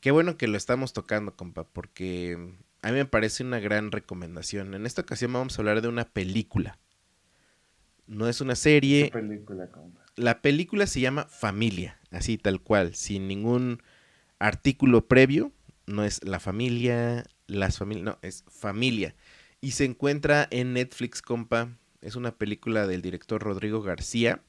qué 0.00 0.10
bueno 0.10 0.36
que 0.36 0.48
lo 0.48 0.56
estamos 0.56 0.92
tocando, 0.92 1.34
compa, 1.34 1.64
porque 1.64 2.52
a 2.82 2.90
mí 2.90 2.94
me 2.94 3.06
parece 3.06 3.42
una 3.42 3.58
gran 3.58 3.90
recomendación. 3.90 4.74
En 4.74 4.86
esta 4.86 5.02
ocasión 5.02 5.32
vamos 5.32 5.58
a 5.58 5.62
hablar 5.62 5.80
de 5.80 5.88
una 5.88 6.04
película. 6.04 6.78
No 8.06 8.28
es 8.28 8.42
una 8.42 8.52
¿Qué 8.52 8.56
serie. 8.56 9.10
película, 9.10 9.70
compa? 9.70 10.04
La 10.14 10.42
película 10.42 10.86
se 10.86 11.00
llama 11.00 11.24
Familia, 11.24 11.98
así 12.10 12.36
tal 12.36 12.60
cual, 12.60 12.94
sin 12.94 13.28
ningún 13.28 13.82
artículo 14.38 15.08
previo. 15.08 15.52
No 15.86 16.04
es 16.04 16.22
la 16.24 16.38
familia, 16.38 17.24
las 17.46 17.78
familias, 17.78 18.04
no, 18.04 18.18
es 18.22 18.44
familia. 18.48 19.14
Y 19.60 19.72
se 19.72 19.84
encuentra 19.84 20.46
en 20.50 20.74
Netflix, 20.74 21.22
compa. 21.22 21.68
Es 22.00 22.16
una 22.16 22.32
película 22.32 22.86
del 22.86 23.02
director 23.02 23.42
Rodrigo 23.42 23.82
García. 23.82 24.42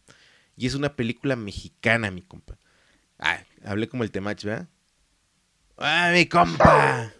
Y 0.57 0.67
es 0.67 0.75
una 0.75 0.95
película 0.95 1.35
mexicana, 1.35 2.11
mi 2.11 2.21
compa. 2.21 2.57
Ah, 3.19 3.39
hablé 3.63 3.87
como 3.87 4.03
el 4.03 4.11
temach, 4.11 4.43
¿verdad? 4.43 4.67
¡Ah, 5.77 6.11
mi 6.13 6.25
compa! 6.27 7.11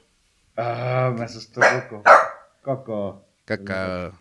Ah, 0.57 1.13
me 1.17 1.23
asustó 1.23 1.61
poco. 1.61 2.03
Coco. 2.61 3.25
Caca. 3.45 4.13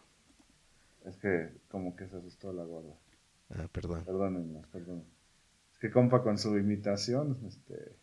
Es 1.05 1.17
que 1.17 1.51
como 1.69 1.97
que 1.97 2.09
se 2.09 2.17
asustó 2.17 2.53
la 2.53 2.65
gorda. 2.65 2.95
Ah, 3.51 3.69
perdón. 3.71 4.05
Perdónenme, 4.05 4.63
perdón. 4.73 5.05
Es 5.75 5.79
que 5.79 5.91
compa 5.91 6.23
con 6.23 6.39
su 6.39 6.57
imitación, 6.59 7.39
este, 7.47 7.97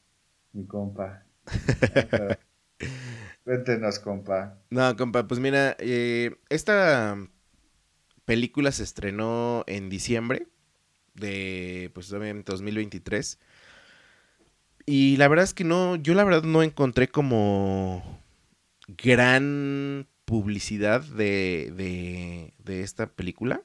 mi 0.54 0.66
compa. 0.66 1.24
Cuéntenos, 3.44 4.00
compa. 4.00 4.58
No, 4.70 4.96
compa, 4.96 5.28
pues 5.28 5.40
mira, 5.40 5.76
eh, 5.80 6.36
esta 6.50 7.18
película 8.26 8.72
se 8.72 8.84
estrenó 8.84 9.64
en 9.68 9.90
diciembre 9.90 10.48
de, 11.16 11.92
pues 11.94 12.12
obviamente 12.14 12.52
2023. 12.52 13.40
Y 14.86 15.18
la 15.18 15.28
verdad 15.28 15.44
es 15.44 15.54
que 15.54 15.64
no, 15.64 15.96
yo 15.96 16.14
la 16.14 16.24
verdad 16.24 16.44
no 16.44 16.64
encontré 16.64 17.10
como 17.10 18.22
gran 18.88 20.08
publicidad 20.26 21.02
de, 21.02 21.74
de, 21.76 22.54
de 22.60 22.82
esta 22.82 23.08
película. 23.08 23.64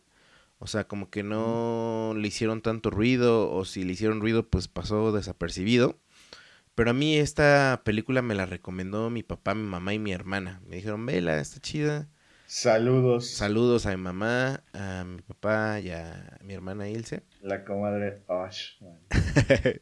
O 0.58 0.66
sea, 0.66 0.88
como 0.88 1.10
que 1.10 1.22
no 1.22 2.14
le 2.16 2.28
hicieron 2.28 2.62
tanto 2.62 2.90
ruido, 2.90 3.52
o 3.52 3.64
si 3.64 3.84
le 3.84 3.92
hicieron 3.92 4.20
ruido, 4.20 4.48
pues 4.48 4.68
pasó 4.68 5.12
desapercibido. 5.12 5.98
Pero 6.76 6.90
a 6.90 6.92
mí 6.92 7.16
esta 7.16 7.80
película 7.84 8.20
me 8.20 8.34
la 8.34 8.44
recomendó 8.44 9.08
mi 9.08 9.22
papá, 9.22 9.54
mi 9.54 9.62
mamá 9.62 9.94
y 9.94 9.98
mi 9.98 10.12
hermana. 10.12 10.60
Me 10.66 10.76
dijeron, 10.76 11.06
vela, 11.06 11.40
está 11.40 11.58
chida. 11.58 12.06
Saludos. 12.44 13.30
Saludos 13.30 13.86
a 13.86 13.96
mi 13.96 13.96
mamá, 13.96 14.62
a 14.74 15.04
mi 15.04 15.22
papá 15.22 15.80
y 15.80 15.88
a 15.88 16.38
mi 16.44 16.52
hermana 16.52 16.86
Ilse. 16.90 17.22
La 17.40 17.64
comadre 17.64 18.22
Osh. 18.26 18.74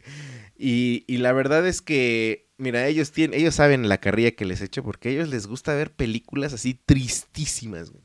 y, 0.57 1.05
y 1.09 1.17
la 1.17 1.33
verdad 1.33 1.67
es 1.67 1.83
que, 1.83 2.49
mira, 2.59 2.87
ellos 2.87 3.11
tienen, 3.11 3.41
ellos 3.41 3.57
saben 3.57 3.89
la 3.89 3.99
carrilla 3.99 4.31
que 4.31 4.45
les 4.45 4.61
echo 4.61 4.85
porque 4.85 5.09
a 5.09 5.13
ellos 5.13 5.29
les 5.29 5.49
gusta 5.49 5.75
ver 5.75 5.93
películas 5.93 6.53
así 6.53 6.75
tristísimas, 6.75 7.91
güey. 7.91 8.05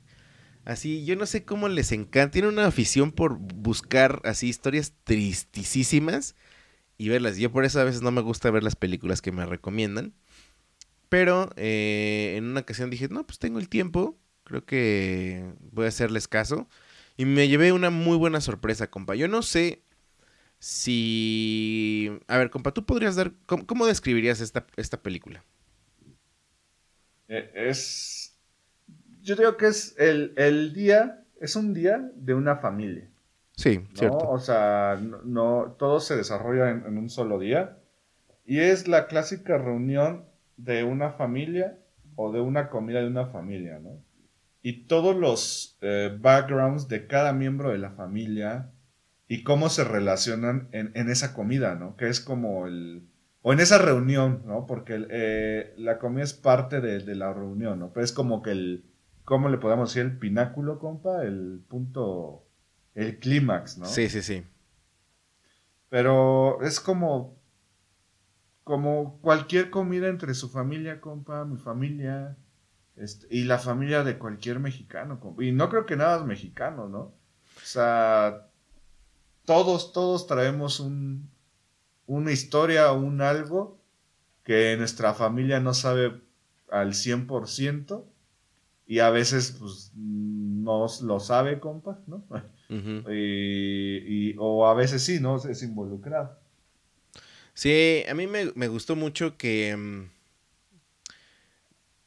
Así, 0.66 1.06
yo 1.06 1.16
no 1.16 1.28
sé 1.28 1.46
cómo 1.46 1.68
les 1.68 1.92
encanta. 1.92 2.32
Tienen 2.32 2.54
una 2.54 2.66
afición 2.66 3.12
por 3.12 3.38
buscar 3.38 4.20
así 4.26 4.50
historias 4.50 4.94
tristísimas 5.04 6.36
y 7.00 7.10
verlas. 7.10 7.38
Yo 7.38 7.52
por 7.52 7.66
eso 7.66 7.80
a 7.80 7.86
veces 7.86 8.04
no 8.04 8.12
me 8.12 8.22
gusta 8.22 8.52
ver 8.52 8.62
las 8.64 8.76
películas 8.76 9.22
que 9.24 9.32
me 9.32 9.45
recomiendan. 9.47 10.14
Pero 11.10 11.50
eh, 11.56 12.36
en 12.38 12.45
una 12.45 12.60
ocasión 12.62 12.91
dije, 12.91 13.08
no, 13.10 13.26
pues 13.26 13.39
tengo 13.39 13.58
el 13.60 13.70
tiempo. 13.70 14.20
Creo 14.43 14.66
que 14.66 15.54
voy 15.72 15.86
a 15.86 15.89
hacerles 15.89 16.28
caso. 16.28 16.68
Y 17.18 17.26
me 17.26 17.47
llevé 17.47 17.72
una 17.72 17.89
muy 17.89 18.18
buena 18.18 18.41
sorpresa, 18.41 18.91
compa. 18.91 19.16
Yo 19.16 19.28
no 19.28 19.41
sé 19.41 19.82
si... 20.60 22.12
A 22.28 22.38
ver, 22.38 22.50
compa, 22.52 22.74
¿tú 22.74 22.86
podrías 22.86 23.16
dar... 23.16 23.34
¿Cómo, 23.45 23.66
cómo 23.66 23.88
describirías 23.88 24.41
esta, 24.41 24.68
esta 24.78 25.02
película? 25.02 25.45
Eh, 27.30 27.52
Es. 27.56 28.36
Yo 29.22 29.36
digo 29.36 29.58
que 29.58 29.68
es 29.68 29.95
el, 29.97 30.34
el 30.38 30.74
día. 30.74 31.24
Es 31.39 31.56
un 31.56 31.74
día 31.74 32.12
de 32.16 32.34
una 32.34 32.58
familia. 32.58 33.10
Sí, 33.60 33.80
¿no? 33.80 33.95
cierto. 33.95 34.30
O 34.30 34.39
sea, 34.39 34.97
no, 35.01 35.22
no- 35.24 35.76
todo 35.78 35.99
se 35.99 36.16
desarrolla 36.16 36.70
en, 36.72 36.86
en 36.86 36.97
un 36.97 37.10
solo 37.10 37.38
día. 37.39 37.78
Y 38.45 38.60
es 38.60 38.88
la 38.88 39.07
clásica 39.07 39.57
reunión 39.57 40.24
de 40.57 40.84
una 40.84 41.12
familia 41.12 41.78
o 42.16 42.32
de 42.32 42.39
una 42.39 42.70
comida 42.70 43.01
de 43.01 43.07
una 43.07 43.28
familia, 43.28 43.80
¿no? 43.80 43.91
Y 44.62 44.88
todos 44.88 45.16
los 45.16 45.78
eh, 45.82 46.18
backgrounds 46.20 46.88
de 46.88 47.05
cada 47.07 47.34
miembro 47.34 47.70
de 47.72 47.78
la 47.78 47.91
familia 47.91 48.72
y 49.28 49.43
cómo 49.43 49.70
se 49.70 49.84
relacionan 49.84 50.68
en, 50.72 50.91
en 50.95 51.10
esa 51.10 51.34
comida, 51.34 51.76
¿no? 51.76 51.95
Que 51.97 52.07
es 52.07 52.20
como 52.22 52.66
el... 52.66 53.03
O 53.41 53.53
en 53.53 53.60
esa 53.60 53.78
reunión, 53.78 54.41
¿no? 54.45 54.66
Porque 54.66 55.05
eh, 55.10 55.74
la 55.78 55.97
comida 55.99 56.24
es 56.24 56.34
parte 56.34 56.82
de, 56.82 56.99
de 56.99 57.16
la 57.16 57.32
reunión, 57.34 57.80
¿no? 57.80 57.91
Pero 57.93 58.03
es 58.03 58.12
como 58.14 58.41
que 58.41 58.51
el... 58.51 58.86
¿Cómo 59.26 59.47
le 59.49 59.57
podemos 59.60 59.93
decir? 59.93 60.10
El 60.12 60.18
pináculo, 60.18 60.80
compa, 60.80 61.24
el 61.24 61.62
punto... 61.68 62.45
El 62.96 63.20
clímax, 63.20 63.78
¿no? 63.78 63.86
Sí, 63.86 64.10
sí, 64.10 64.22
sí. 64.22 64.44
Pero 65.90 66.62
es 66.62 66.80
como. 66.80 67.38
Como 68.64 69.20
cualquier 69.22 69.72
comida 69.72 70.10
entre 70.10 70.36
su 70.36 70.50
familia, 70.50 71.02
compa, 71.02 71.44
mi 71.44 71.58
familia. 71.58 72.38
este, 72.96 73.28
y 73.32 73.46
la 73.46 73.58
familia 73.58 74.04
de 74.04 74.20
cualquier 74.20 74.60
mexicano, 74.60 75.20
compa. 75.20 75.44
Y 75.44 75.52
no 75.52 75.70
creo 75.70 75.86
que 75.86 75.96
nada 75.96 76.18
es 76.18 76.26
mexicano, 76.26 76.88
¿no? 76.88 77.00
O 77.00 77.64
sea. 77.64 78.46
Todos, 79.46 79.94
todos 79.94 80.28
traemos 80.28 80.80
un, 80.80 81.28
una 82.06 82.32
historia 82.32 82.92
o 82.92 83.00
un 83.00 83.22
algo 83.22 83.80
que 84.44 84.76
nuestra 84.78 85.16
familia 85.16 85.60
no 85.60 85.74
sabe 85.74 86.22
al 86.70 86.94
100%. 86.94 88.04
Y 88.86 89.00
a 89.00 89.10
veces, 89.10 89.56
pues, 89.60 89.92
no 89.96 90.88
lo 91.02 91.20
sabe, 91.20 91.60
compa, 91.60 92.00
¿no? 92.08 92.24
Ujú. 92.70 93.09
y, 93.11 94.30
y- 94.32 94.36
o 94.38 94.67
a 94.67 94.74
veces 94.74 95.03
sí, 95.03 95.20
¿no? 95.20 95.38
Es 95.38 95.63
involucrado. 95.63 96.38
Sí, 97.53 98.03
a 98.09 98.13
mí 98.13 98.28
me, 98.28 98.51
me 98.55 98.67
gustó 98.67 98.95
mucho 98.95 99.36
que, 99.38 99.76
mm, 99.76 100.03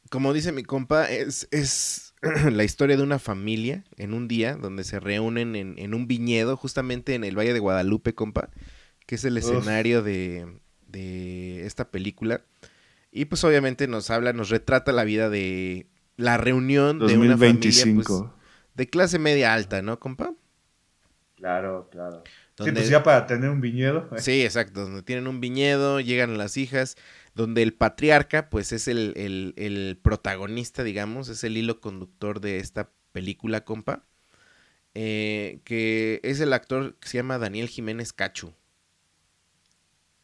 como 0.09 0.33
dice 0.33 0.51
mi 0.51 0.63
compa, 0.63 1.05
es, 1.09 1.47
es 1.51 2.13
la 2.51 2.63
historia 2.63 2.97
de 2.97 3.03
una 3.03 3.19
familia 3.19 3.83
en 3.97 4.13
un 4.13 4.27
día 4.27 4.55
donde 4.55 4.83
se 4.83 4.99
reúnen 4.99 5.55
en, 5.55 5.75
en 5.77 5.93
un 5.93 6.07
viñedo, 6.07 6.55
justamente 6.57 7.15
en 7.15 7.23
el 7.23 7.37
Valle 7.37 7.53
de 7.53 7.59
Guadalupe, 7.59 8.13
compa, 8.13 8.49
que 9.05 9.15
es 9.15 9.25
el 9.25 9.37
escenario 9.37 10.01
de, 10.03 10.47
de 10.87 11.65
esta 11.65 11.89
película. 11.91 12.41
Y 13.11 13.25
pues 13.25 13.43
obviamente 13.43 13.87
nos 13.87 14.09
habla, 14.09 14.33
nos 14.33 14.49
retrata 14.49 14.91
la 14.91 15.03
vida 15.03 15.29
de 15.29 15.87
la 16.17 16.37
reunión 16.37 16.99
de 16.99 17.17
una 17.17 17.37
familia 17.37 17.85
pues, 17.93 18.07
de 18.75 18.89
clase 18.89 19.19
media 19.19 19.53
alta, 19.53 19.81
¿no, 19.81 19.99
compa? 19.99 20.33
Claro, 21.43 21.89
claro. 21.91 22.23
Sí, 22.57 22.71
pues 22.71 22.87
ya 22.87 23.03
para 23.03 23.25
tener 23.27 23.49
un 23.49 23.59
viñedo. 23.59 24.07
¿eh? 24.15 24.19
Sí, 24.21 24.43
exacto, 24.43 24.81
donde 24.83 25.03
tienen 25.03 25.27
un 25.27 25.41
viñedo, 25.41 25.99
llegan 25.99 26.37
las 26.37 26.55
hijas, 26.55 26.95
donde 27.35 27.63
el 27.63 27.73
patriarca, 27.73 28.49
pues 28.49 28.71
es 28.71 28.87
el, 28.87 29.13
el- 29.17 29.53
el 29.57 29.99
protagonista, 30.01 30.83
digamos, 30.83 31.27
es 31.27 31.43
el 31.43 31.57
hilo 31.57 31.81
conductor 31.81 32.39
de 32.39 32.59
esta 32.59 32.89
película, 33.11 33.65
compa, 33.65 34.05
eh, 34.95 35.61
que 35.65 36.21
es 36.23 36.39
el 36.41 36.53
actor 36.53 36.95
que 36.99 37.09
se 37.09 37.17
llama 37.17 37.39
Daniel 37.39 37.69
Jiménez 37.69 38.13
Cachu. 38.13 38.53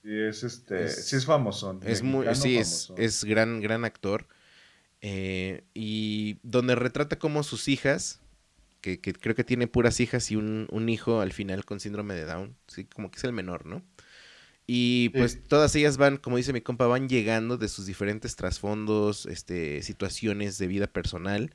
Sí, 0.02 0.10
es 0.18 0.44
este, 0.44 0.86
Es- 0.86 1.06
sí 1.08 1.16
es 1.18 1.26
famosón. 1.26 1.82
Es 1.84 2.04
muy, 2.04 2.34
sí, 2.36 2.58
es, 2.58 2.88
famosón. 2.88 2.98
es 3.00 3.24
gran, 3.26 3.62
gran 3.62 3.86
actor. 3.86 4.28
eh, 5.02 5.64
y 5.76 6.40
donde 6.44 6.76
retrata 6.76 7.20
como 7.20 7.44
sus 7.44 7.68
hijas, 7.70 8.22
que, 8.82 9.00
que 9.02 9.14
creo 9.14 9.36
que 9.36 9.44
tiene 9.44 9.68
puras 9.68 10.00
hijas 10.00 10.32
y 10.32 10.36
un, 10.36 10.68
un 10.72 10.90
hijo 10.90 11.22
al 11.22 11.34
final 11.34 11.66
con 11.66 11.80
síndrome 11.80 12.16
de 12.16 12.26
Down, 12.26 12.56
sí, 12.68 12.86
como 12.86 13.12
que 13.12 13.18
es 13.18 13.24
el 13.26 13.34
menor, 13.34 13.66
¿no? 13.66 13.84
Y 14.68 15.10
pues 15.10 15.36
Sí. 15.36 15.42
todas 15.48 15.76
ellas 15.76 15.98
van, 15.98 16.18
como 16.18 16.38
dice 16.38 16.54
mi 16.54 16.62
compa, 16.62 16.88
van 16.88 17.10
llegando 17.10 17.58
de 17.58 17.68
sus 17.70 17.86
diferentes 17.88 18.36
trasfondos, 18.36 19.26
este, 19.26 19.82
situaciones 19.84 20.58
de 20.60 20.68
vida 20.68 20.88
personal. 20.88 21.54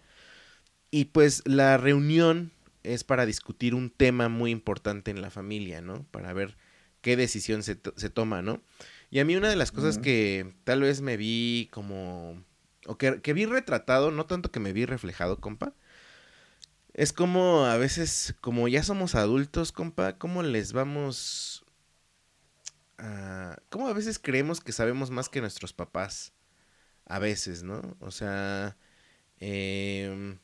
Y 0.90 1.06
pues 1.06 1.42
la 1.46 1.76
reunión 1.76 2.52
es 2.82 3.04
para 3.04 3.26
discutir 3.26 3.74
un 3.74 3.90
tema 3.90 4.28
muy 4.28 4.50
importante 4.50 5.10
en 5.10 5.22
la 5.22 5.30
familia, 5.30 5.80
¿no? 5.80 6.04
Para 6.10 6.32
ver 6.32 6.56
qué 7.00 7.16
decisión 7.16 7.62
se, 7.62 7.76
to- 7.76 7.94
se 7.96 8.10
toma, 8.10 8.42
¿no? 8.42 8.62
Y 9.10 9.18
a 9.20 9.24
mí 9.24 9.36
una 9.36 9.48
de 9.48 9.56
las 9.56 9.72
cosas 9.72 9.98
Ujú. 9.98 9.98
que 9.98 10.54
tal 10.64 10.82
vez 10.82 11.00
me 11.00 11.16
vi 11.16 11.68
como... 11.72 12.42
O 12.86 12.98
que, 12.98 13.20
que 13.22 13.32
vi 13.32 13.46
retratado, 13.46 14.10
no 14.10 14.26
tanto 14.26 14.50
que 14.50 14.60
me 14.60 14.72
vi 14.74 14.84
reflejado, 14.84 15.40
compa. 15.40 15.74
Es 16.94 17.12
como 17.12 17.66
a 17.66 17.76
veces, 17.76 18.34
como 18.40 18.68
ya 18.68 18.82
somos 18.82 19.14
adultos, 19.14 19.70
compa, 19.72 20.16
¿cómo 20.18 20.42
les 20.42 20.72
vamos 20.72 21.64
a... 22.98 23.56
¿Cómo 23.70 23.88
a 23.88 23.92
veces 23.92 24.18
creemos 24.18 24.60
que 24.60 24.72
sabemos 24.72 25.10
más 25.10 25.28
que 25.28 25.40
nuestros 25.40 25.72
papás? 25.72 26.32
A 27.06 27.20
veces, 27.20 27.62
¿no? 27.62 27.82
O 28.00 28.12
sea... 28.12 28.76
em, 29.40 30.38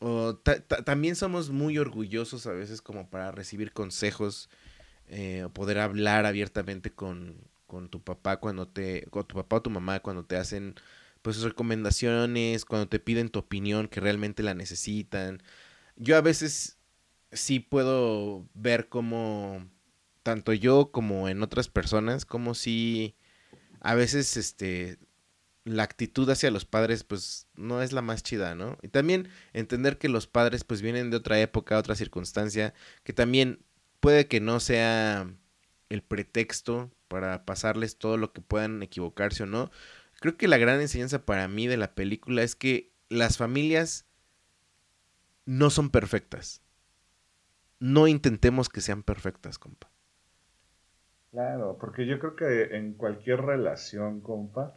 o 0.00 0.36
ta- 0.36 0.60
ta- 0.60 0.84
también 0.84 1.16
somos 1.16 1.50
muy 1.50 1.78
orgullosos 1.78 2.46
a 2.46 2.52
veces 2.52 2.82
como 2.82 3.08
para 3.10 3.32
recibir 3.32 3.72
consejos 3.72 4.48
eh, 5.08 5.44
o 5.44 5.52
poder 5.52 5.78
hablar 5.80 6.26
abiertamente 6.26 6.92
con, 6.94 7.36
con 7.66 7.88
tu 7.90 8.02
papá 8.02 8.38
cuando 8.38 8.68
te, 8.68 9.06
con 9.10 9.26
tu 9.26 9.36
papá 9.36 9.56
o 9.58 9.62
tu 9.62 9.70
mamá 9.70 10.00
cuando 10.00 10.24
te 10.26 10.36
hacen 10.36 10.74
pues 11.22 11.42
recomendaciones, 11.42 12.64
cuando 12.64 12.88
te 12.88 13.00
piden 13.00 13.28
tu 13.30 13.40
opinión 13.40 13.88
que 13.88 14.00
realmente 14.00 14.42
la 14.42 14.54
necesitan. 14.54 15.42
Yo 15.96 16.16
a 16.16 16.20
veces 16.20 16.78
sí 17.32 17.60
puedo 17.60 18.48
ver 18.54 18.88
como 18.88 19.68
tanto 20.22 20.52
yo 20.52 20.90
como 20.92 21.28
en 21.28 21.42
otras 21.42 21.68
personas, 21.68 22.24
como 22.24 22.54
si 22.54 23.16
a 23.80 23.94
veces 23.94 24.36
este 24.36 24.98
la 25.64 25.82
actitud 25.82 26.28
hacia 26.30 26.50
los 26.50 26.64
padres 26.64 27.04
pues 27.04 27.46
no 27.54 27.82
es 27.82 27.92
la 27.92 28.02
más 28.02 28.22
chida, 28.22 28.54
¿no? 28.54 28.78
Y 28.82 28.88
también 28.88 29.28
entender 29.52 29.98
que 29.98 30.08
los 30.08 30.26
padres 30.26 30.64
pues 30.64 30.82
vienen 30.82 31.10
de 31.10 31.18
otra 31.18 31.40
época, 31.40 31.78
otra 31.78 31.94
circunstancia, 31.94 32.74
que 33.04 33.12
también 33.12 33.60
puede 34.00 34.26
que 34.26 34.40
no 34.40 34.60
sea 34.60 35.30
el 35.88 36.02
pretexto 36.02 36.90
para 37.08 37.44
pasarles 37.44 37.96
todo 37.96 38.16
lo 38.16 38.32
que 38.32 38.40
puedan 38.40 38.82
equivocarse 38.82 39.44
o 39.44 39.46
no. 39.46 39.70
Creo 40.20 40.36
que 40.36 40.48
la 40.48 40.58
gran 40.58 40.80
enseñanza 40.80 41.24
para 41.24 41.48
mí 41.48 41.66
de 41.66 41.76
la 41.76 41.94
película 41.94 42.42
es 42.42 42.54
que 42.56 42.92
las 43.08 43.38
familias 43.38 44.06
no 45.46 45.70
son 45.70 45.90
perfectas. 45.90 46.62
No 47.80 48.06
intentemos 48.06 48.68
que 48.68 48.80
sean 48.80 49.02
perfectas, 49.02 49.58
compa. 49.58 49.90
Claro, 51.30 51.76
porque 51.78 52.06
yo 52.06 52.18
creo 52.18 52.36
que 52.36 52.76
en 52.76 52.94
cualquier 52.94 53.40
relación, 53.42 54.20
compa, 54.22 54.74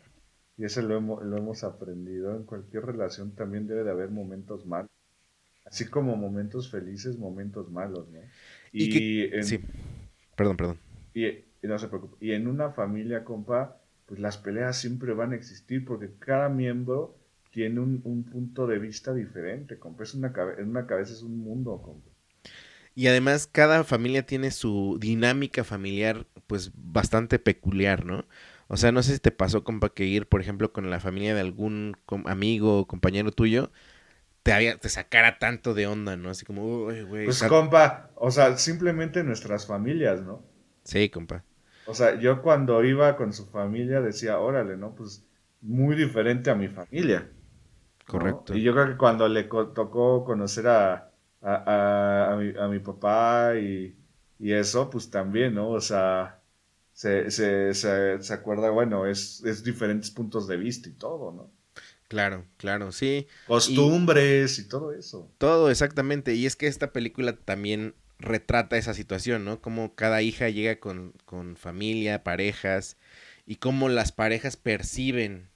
y 0.58 0.66
eso 0.66 0.82
lo 0.82 0.98
hemos, 0.98 1.24
lo 1.24 1.38
hemos 1.38 1.64
aprendido, 1.64 2.36
en 2.36 2.44
cualquier 2.44 2.86
relación 2.86 3.36
también 3.36 3.68
debe 3.68 3.84
de 3.84 3.92
haber 3.92 4.10
momentos 4.12 4.66
malos. 4.66 4.92
Así 5.66 5.88
como 5.90 6.16
momentos 6.18 6.72
felices, 6.72 7.18
momentos 7.20 7.72
malos, 7.72 8.10
¿no? 8.10 8.20
Y 8.72 8.86
Y, 8.86 8.90
que- 8.90 9.40
en, 9.40 9.44
Sí. 9.46 9.60
Perdón, 10.36 10.58
perdón. 10.58 10.80
y, 11.14 11.28
y 11.28 11.46
no 11.64 11.78
se 11.80 11.88
preocupe. 11.88 12.18
Y 12.26 12.32
en 12.34 12.48
una 12.48 12.72
familia, 12.72 13.24
compa, 13.24 13.81
pues 14.12 14.20
las 14.20 14.38
peleas 14.38 14.78
siempre 14.78 15.14
van 15.14 15.32
a 15.34 15.38
existir 15.38 15.86
porque 15.86 16.12
cada 16.20 16.50
miembro 16.50 17.18
tiene 17.52 17.80
un, 17.80 18.02
un 18.04 18.26
punto 18.26 18.68
de 18.68 18.80
vista 18.80 19.14
diferente, 19.14 19.80
compa. 19.80 20.04
Es 20.04 20.14
una, 20.16 20.34
cabe- 20.34 20.62
una 20.64 20.86
cabeza 20.88 21.14
es 21.14 21.24
un 21.24 21.40
mundo, 21.40 21.82
compa. 21.82 22.12
Y 22.96 23.08
además 23.08 23.48
cada 23.52 23.84
familia 23.84 24.26
tiene 24.26 24.52
su 24.52 24.98
dinámica 25.00 25.64
familiar 25.64 26.28
pues 26.48 26.72
bastante 26.76 27.40
peculiar, 27.40 28.06
¿no? 28.06 28.26
O 28.68 28.78
sea, 28.78 28.92
no 28.92 29.04
sé 29.04 29.14
si 29.14 29.20
te 29.20 29.32
pasó, 29.32 29.64
compa, 29.64 29.94
que 29.94 30.06
ir, 30.06 30.28
por 30.28 30.42
ejemplo, 30.42 30.72
con 30.74 30.90
la 30.90 31.00
familia 31.00 31.34
de 31.36 31.42
algún 31.42 31.98
amigo 32.26 32.80
o 32.80 32.88
compañero 32.88 33.32
tuyo, 33.32 33.72
te, 34.44 34.54
había, 34.54 34.78
te 34.80 34.90
sacara 34.90 35.40
tanto 35.40 35.74
de 35.76 35.88
onda, 35.88 36.18
¿no? 36.18 36.30
Así 36.32 36.46
como, 36.46 36.86
uy, 36.88 37.04
güey. 37.04 37.34
Pues, 37.34 37.38
tal-". 37.38 37.52
compa, 37.52 38.12
o 38.16 38.30
sea, 38.30 38.58
simplemente 38.60 39.24
nuestras 39.24 39.66
familias, 39.66 40.22
¿no? 40.22 40.44
Sí, 40.84 41.10
compa. 41.10 41.44
O 41.86 41.94
sea, 41.94 42.20
yo 42.20 42.42
cuando 42.42 42.84
iba 42.84 43.16
con 43.18 43.34
su 43.34 43.48
familia 43.48 44.02
decía, 44.02 44.40
órale, 44.40 44.78
¿no? 44.78 44.96
Pues 44.96 45.26
muy 45.62 45.96
diferente 45.96 46.50
a 46.50 46.56
mi 46.56 46.68
familia. 46.68 47.30
¿no? 48.08 48.46
Correcto. 48.46 48.54
Y 48.56 48.64
yo 48.64 48.74
creo 48.74 48.88
que 48.90 48.98
cuando 48.98 49.28
le 49.28 49.48
co- 49.50 49.70
tocó 49.70 50.24
conocer 50.26 50.68
a, 50.68 51.12
a, 51.42 51.56
a- 51.56 52.34
a 52.34 52.36
mi, 52.38 52.54
a 52.58 52.68
mi 52.68 52.80
papá 52.80 53.56
y, 53.58 53.96
y 54.40 54.52
eso, 54.54 54.90
pues 54.90 55.10
también, 55.10 55.56
¿no? 55.56 55.70
O 55.72 55.82
sea, 55.82 56.42
se, 56.94 57.32
se, 57.32 57.74
se, 57.74 58.22
se 58.22 58.34
acuerda, 58.34 58.70
bueno, 58.72 59.06
es, 59.08 59.44
es 59.46 59.64
diferentes 59.64 60.12
puntos 60.12 60.48
de 60.48 60.58
vista 60.58 60.90
y 60.90 60.94
todo, 60.94 61.32
¿no? 61.32 61.52
Claro, 62.08 62.46
claro, 62.58 62.92
sí. 62.92 63.28
Costumbres 63.48 64.60
y, 64.60 64.68
todo 64.68 64.92
eso. 64.92 65.30
Todo 65.38 65.70
exactamente. 65.72 66.34
Y 66.34 66.46
es 66.46 66.56
que 66.56 66.68
esta 66.68 66.92
película 66.92 67.34
también 67.38 67.96
retrata 68.22 68.78
esa 68.78 68.94
situación, 68.94 69.46
¿no? 69.46 69.62
Como 69.62 69.96
cada 69.96 70.22
hija 70.22 70.50
llega 70.50 70.80
con, 70.80 71.14
con 71.26 71.56
familia, 71.56 72.24
parejas, 72.24 72.98
y 73.46 73.58
cómo 73.58 73.90
las 73.90 74.12
parejas 74.12 74.58
perciben 74.58 75.50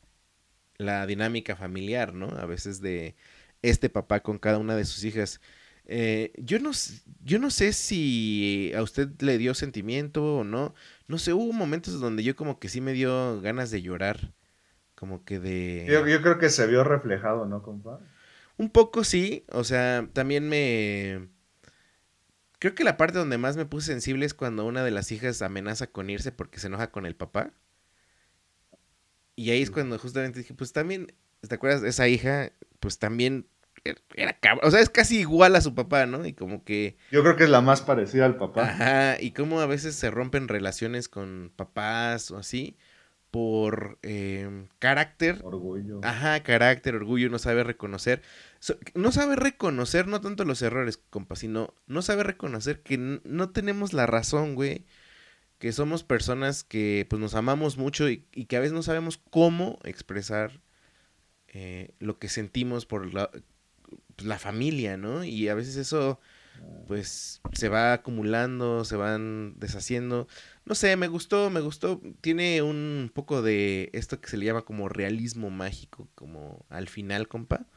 la 0.77 1.05
dinámica 1.05 1.55
familiar, 1.55 2.13
¿no? 2.13 2.27
A 2.37 2.45
veces 2.45 2.81
de 2.81 3.15
este 3.61 3.89
papá 3.89 4.21
con 4.21 4.37
cada 4.39 4.57
una 4.57 4.75
de 4.75 4.85
sus 4.85 5.03
hijas. 5.03 5.41
Eh, 5.87 6.33
yo, 6.37 6.59
no, 6.59 6.71
yo 7.23 7.39
no 7.39 7.49
sé 7.51 7.71
si 7.73 8.71
a 8.75 8.81
usted 8.81 9.09
le 9.21 9.37
dio 9.37 9.53
sentimiento 9.53 10.37
o 10.37 10.43
no. 10.43 10.73
No 11.07 11.17
sé, 11.17 11.33
hubo 11.33 11.53
momentos 11.53 11.99
donde 11.99 12.23
yo 12.23 12.35
como 12.35 12.59
que 12.59 12.69
sí 12.69 12.81
me 12.81 12.93
dio 12.93 13.39
ganas 13.41 13.71
de 13.71 13.81
llorar. 13.81 14.33
Como 14.95 15.23
que 15.23 15.39
de... 15.39 15.85
Yo, 15.87 16.07
yo 16.07 16.21
creo 16.21 16.39
que 16.39 16.49
se 16.49 16.67
vio 16.67 16.83
reflejado, 16.83 17.45
¿no, 17.45 17.61
compa? 17.61 17.99
Un 18.57 18.69
poco 18.69 19.03
sí, 19.03 19.45
o 19.51 19.63
sea, 19.63 20.07
también 20.13 20.47
me... 20.47 21.27
Creo 22.65 22.73
que 22.73 22.83
la 22.83 22.97
parte 22.97 23.19
donde 23.19 23.37
más 23.37 23.57
me 23.57 23.67
puse 23.67 23.91
sensible 23.91 24.25
es 24.25 24.33
cuando 24.33 24.65
una 24.65 24.83
de 24.83 24.89
las 24.89 25.11
hijas 25.11 25.43
amenaza 25.43 25.85
con 25.85 26.09
irse 26.09 26.31
porque 26.31 26.57
se 26.59 26.65
enoja 26.65 26.89
con 26.89 27.05
el 27.05 27.15
papá. 27.15 27.51
Y 29.35 29.51
ahí 29.51 29.61
es 29.61 29.69
cuando 29.69 29.99
justamente 29.99 30.39
dije, 30.39 30.55
pues 30.55 30.73
también, 30.73 31.13
¿te 31.47 31.53
acuerdas? 31.53 31.83
Esa 31.83 32.07
hija, 32.07 32.53
pues 32.79 32.97
también 32.97 33.45
er- 33.83 34.01
era 34.15 34.33
cabrón, 34.39 34.67
o 34.67 34.71
sea, 34.71 34.79
es 34.79 34.89
casi 34.89 35.19
igual 35.19 35.55
a 35.55 35.61
su 35.61 35.75
papá, 35.75 36.07
¿no? 36.07 36.25
Y 36.25 36.33
como 36.33 36.63
que... 36.63 36.97
Yo 37.11 37.21
creo 37.21 37.35
que 37.35 37.43
es 37.43 37.51
la 37.51 37.61
más 37.61 37.83
parecida 37.83 38.25
al 38.25 38.37
papá. 38.37 38.63
Ajá, 38.63 39.21
y 39.21 39.29
cómo 39.29 39.59
a 39.59 39.67
veces 39.67 39.93
se 39.95 40.09
rompen 40.09 40.47
relaciones 40.47 41.07
con 41.07 41.51
papás 41.55 42.31
o 42.31 42.37
así 42.37 42.77
por 43.29 43.99
eh, 44.01 44.67
carácter 44.79 45.43
Orgullo. 45.43 45.99
Ajá, 46.01 46.41
carácter, 46.41 46.95
orgullo, 46.95 47.29
no 47.29 47.37
sabe 47.37 47.63
reconocer. 47.63 48.21
No 48.93 49.11
sabe 49.11 49.35
reconocer 49.35 50.07
no 50.07 50.21
tanto 50.21 50.45
los 50.45 50.61
errores, 50.61 50.97
compa, 51.09 51.35
sino 51.35 51.73
no 51.87 52.01
sabe 52.01 52.23
reconocer 52.23 52.81
que 52.81 52.97
no 52.97 53.49
tenemos 53.49 53.93
la 53.93 54.05
razón, 54.05 54.55
güey. 54.55 54.85
Que 55.59 55.71
somos 55.71 56.03
personas 56.03 56.63
que 56.63 57.05
pues 57.09 57.19
nos 57.19 57.35
amamos 57.35 57.77
mucho 57.77 58.09
y, 58.09 58.25
y 58.33 58.45
que 58.45 58.57
a 58.57 58.59
veces 58.59 58.73
no 58.73 58.83
sabemos 58.83 59.17
cómo 59.29 59.79
expresar 59.83 60.59
eh, 61.57 61.93
lo 61.99 62.19
que 62.19 62.27
sentimos 62.27 62.85
por 62.85 63.13
la, 63.13 63.31
pues, 63.31 64.27
la 64.27 64.37
familia, 64.37 64.97
¿no? 64.97 65.23
Y 65.23 65.47
a 65.47 65.55
veces 65.55 65.77
eso 65.77 66.19
pues 66.87 67.41
se 67.53 67.69
va 67.69 67.93
acumulando, 67.93 68.83
se 68.85 68.95
van 68.95 69.55
deshaciendo. 69.57 70.27
No 70.65 70.75
sé, 70.75 70.95
me 70.97 71.07
gustó, 71.07 71.49
me 71.49 71.61
gustó. 71.61 72.01
Tiene 72.21 72.61
un 72.61 73.09
poco 73.13 73.41
de 73.41 73.89
esto 73.93 74.19
que 74.19 74.29
se 74.29 74.37
le 74.37 74.45
llama 74.45 74.63
como 74.63 74.89
realismo 74.89 75.49
mágico, 75.49 76.09
como 76.15 76.65
al 76.69 76.87
final, 76.89 77.27
compa. 77.27 77.67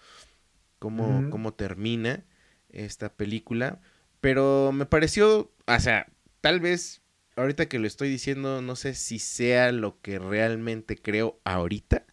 Cómo, 0.79 1.31
cómo 1.31 1.55
termina 1.55 2.25
esta 2.69 3.13
película. 3.13 3.81
Pero 4.21 4.73
me 4.73 4.87
pareció, 4.87 5.53
o 5.67 5.81
sea, 5.81 6.07
tal 6.41 6.61
vez 6.61 7.03
ahorita 7.37 7.67
que 7.67 7.79
lo 7.79 7.87
estoy 7.87 8.09
diciendo, 8.09 8.63
no 8.63 8.77
sé 8.77 8.95
si 8.95 9.19
sea 9.19 9.73
lo 9.73 10.01
que 10.01 10.19
realmente 10.19 10.97
creo 10.97 11.41
ahorita. 11.45 12.05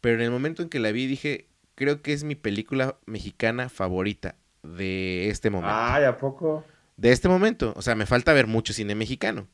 Pero 0.00 0.16
en 0.16 0.22
el 0.22 0.30
momento 0.30 0.62
en 0.62 0.68
que 0.68 0.78
la 0.78 0.92
vi 0.92 1.06
dije, 1.06 1.48
creo 1.74 2.02
que 2.02 2.12
es 2.12 2.24
mi 2.24 2.34
película 2.34 2.98
mexicana 3.06 3.68
favorita 3.68 4.36
de 4.62 5.30
este 5.30 5.50
momento 5.50 5.76
Ay, 5.76 6.04
¿a 6.04 6.18
poco? 6.18 6.64
de 6.96 7.12
este 7.12 7.28
momento. 7.28 7.72
O 7.76 7.82
sea, 7.82 7.94
me 7.94 8.06
falta 8.06 8.32
ver 8.32 8.46
mucho 8.46 8.72
cine 8.72 8.94
mexicano. 8.94 9.48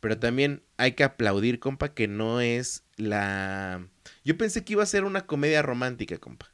Pero 0.00 0.18
también 0.18 0.62
hay 0.76 0.92
que 0.92 1.04
aplaudir, 1.04 1.58
compa, 1.58 1.94
que 1.94 2.06
no 2.06 2.40
es 2.40 2.84
la... 2.96 3.86
Yo 4.24 4.36
pensé 4.36 4.64
que 4.64 4.74
iba 4.74 4.82
a 4.82 4.86
ser 4.86 5.04
una 5.04 5.26
comedia 5.26 5.62
romántica, 5.62 6.18
compa. 6.18 6.52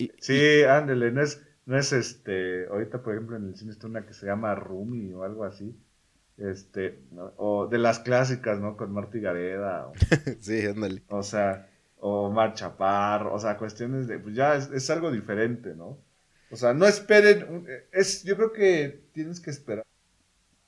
Y- 0.00 0.10
Sí, 0.20 0.62
ándele, 0.64 1.12
no 1.12 1.22
es, 1.22 1.42
no 1.66 1.78
es 1.78 1.92
este, 1.92 2.66
ahorita 2.68 3.02
por 3.02 3.14
ejemplo 3.14 3.36
en 3.36 3.48
el 3.48 3.56
cine 3.56 3.72
está 3.72 3.86
una 3.86 4.06
que 4.06 4.14
se 4.14 4.26
llama 4.26 4.54
Rumi 4.54 5.12
o 5.12 5.24
algo 5.24 5.44
así, 5.44 5.76
este, 6.38 7.02
¿no? 7.12 7.32
o 7.36 7.66
de 7.68 7.78
las 7.78 8.00
clásicas, 8.00 8.60
¿no? 8.60 8.76
Con 8.76 8.92
Marty 8.92 9.20
Gareda, 9.20 9.88
o, 9.88 9.92
sí, 10.40 10.66
ándale. 10.66 11.02
o 11.08 11.22
sea, 11.22 11.68
o 11.98 12.30
Mar 12.30 12.54
Chaparro, 12.54 13.34
o 13.34 13.38
sea, 13.38 13.58
cuestiones 13.58 14.08
de, 14.08 14.18
pues 14.18 14.34
ya 14.34 14.56
es, 14.56 14.70
es 14.70 14.88
algo 14.90 15.10
diferente, 15.10 15.74
¿no? 15.74 15.98
O 16.50 16.56
sea, 16.56 16.74
no 16.74 16.86
esperen, 16.86 17.66
es, 17.92 18.24
yo 18.24 18.36
creo 18.36 18.52
que 18.52 19.04
tienes 19.12 19.40
que 19.40 19.50
esperar, 19.50 19.84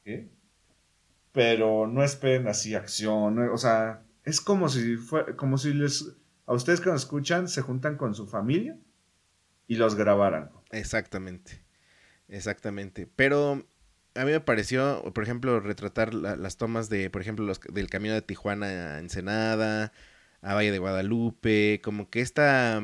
¿qué? 0.04 0.30
Pero 1.32 1.86
no 1.86 2.02
esperen 2.04 2.46
así 2.48 2.74
acción, 2.74 3.34
¿no? 3.36 3.52
o 3.54 3.58
sea, 3.58 4.02
es 4.24 4.40
como 4.40 4.68
si 4.68 4.96
fue, 4.96 5.34
como 5.36 5.56
si 5.58 5.72
les, 5.72 6.14
a 6.46 6.52
ustedes 6.52 6.80
que 6.80 6.90
nos 6.90 7.02
escuchan 7.02 7.48
se 7.48 7.62
juntan 7.62 7.96
con 7.96 8.14
su 8.14 8.26
familia 8.26 8.76
y 9.72 9.76
los 9.76 9.94
grabaran. 9.94 10.50
Exactamente. 10.70 11.62
Exactamente. 12.28 13.08
Pero 13.16 13.66
a 14.14 14.24
mí 14.24 14.30
me 14.32 14.40
pareció, 14.40 15.02
por 15.14 15.24
ejemplo, 15.24 15.60
retratar 15.60 16.14
la- 16.14 16.36
las 16.36 16.56
tomas 16.56 16.88
de, 16.88 17.10
por 17.10 17.22
ejemplo, 17.22 17.44
los, 17.44 17.60
del 17.60 17.88
camino 17.90 18.14
de 18.14 18.22
Tijuana 18.22 18.96
a 18.96 18.98
Ensenada, 18.98 19.92
a 20.42 20.54
Valle 20.54 20.72
de 20.72 20.78
Guadalupe, 20.78 21.80
como 21.82 22.10
que 22.10 22.20
esta... 22.20 22.82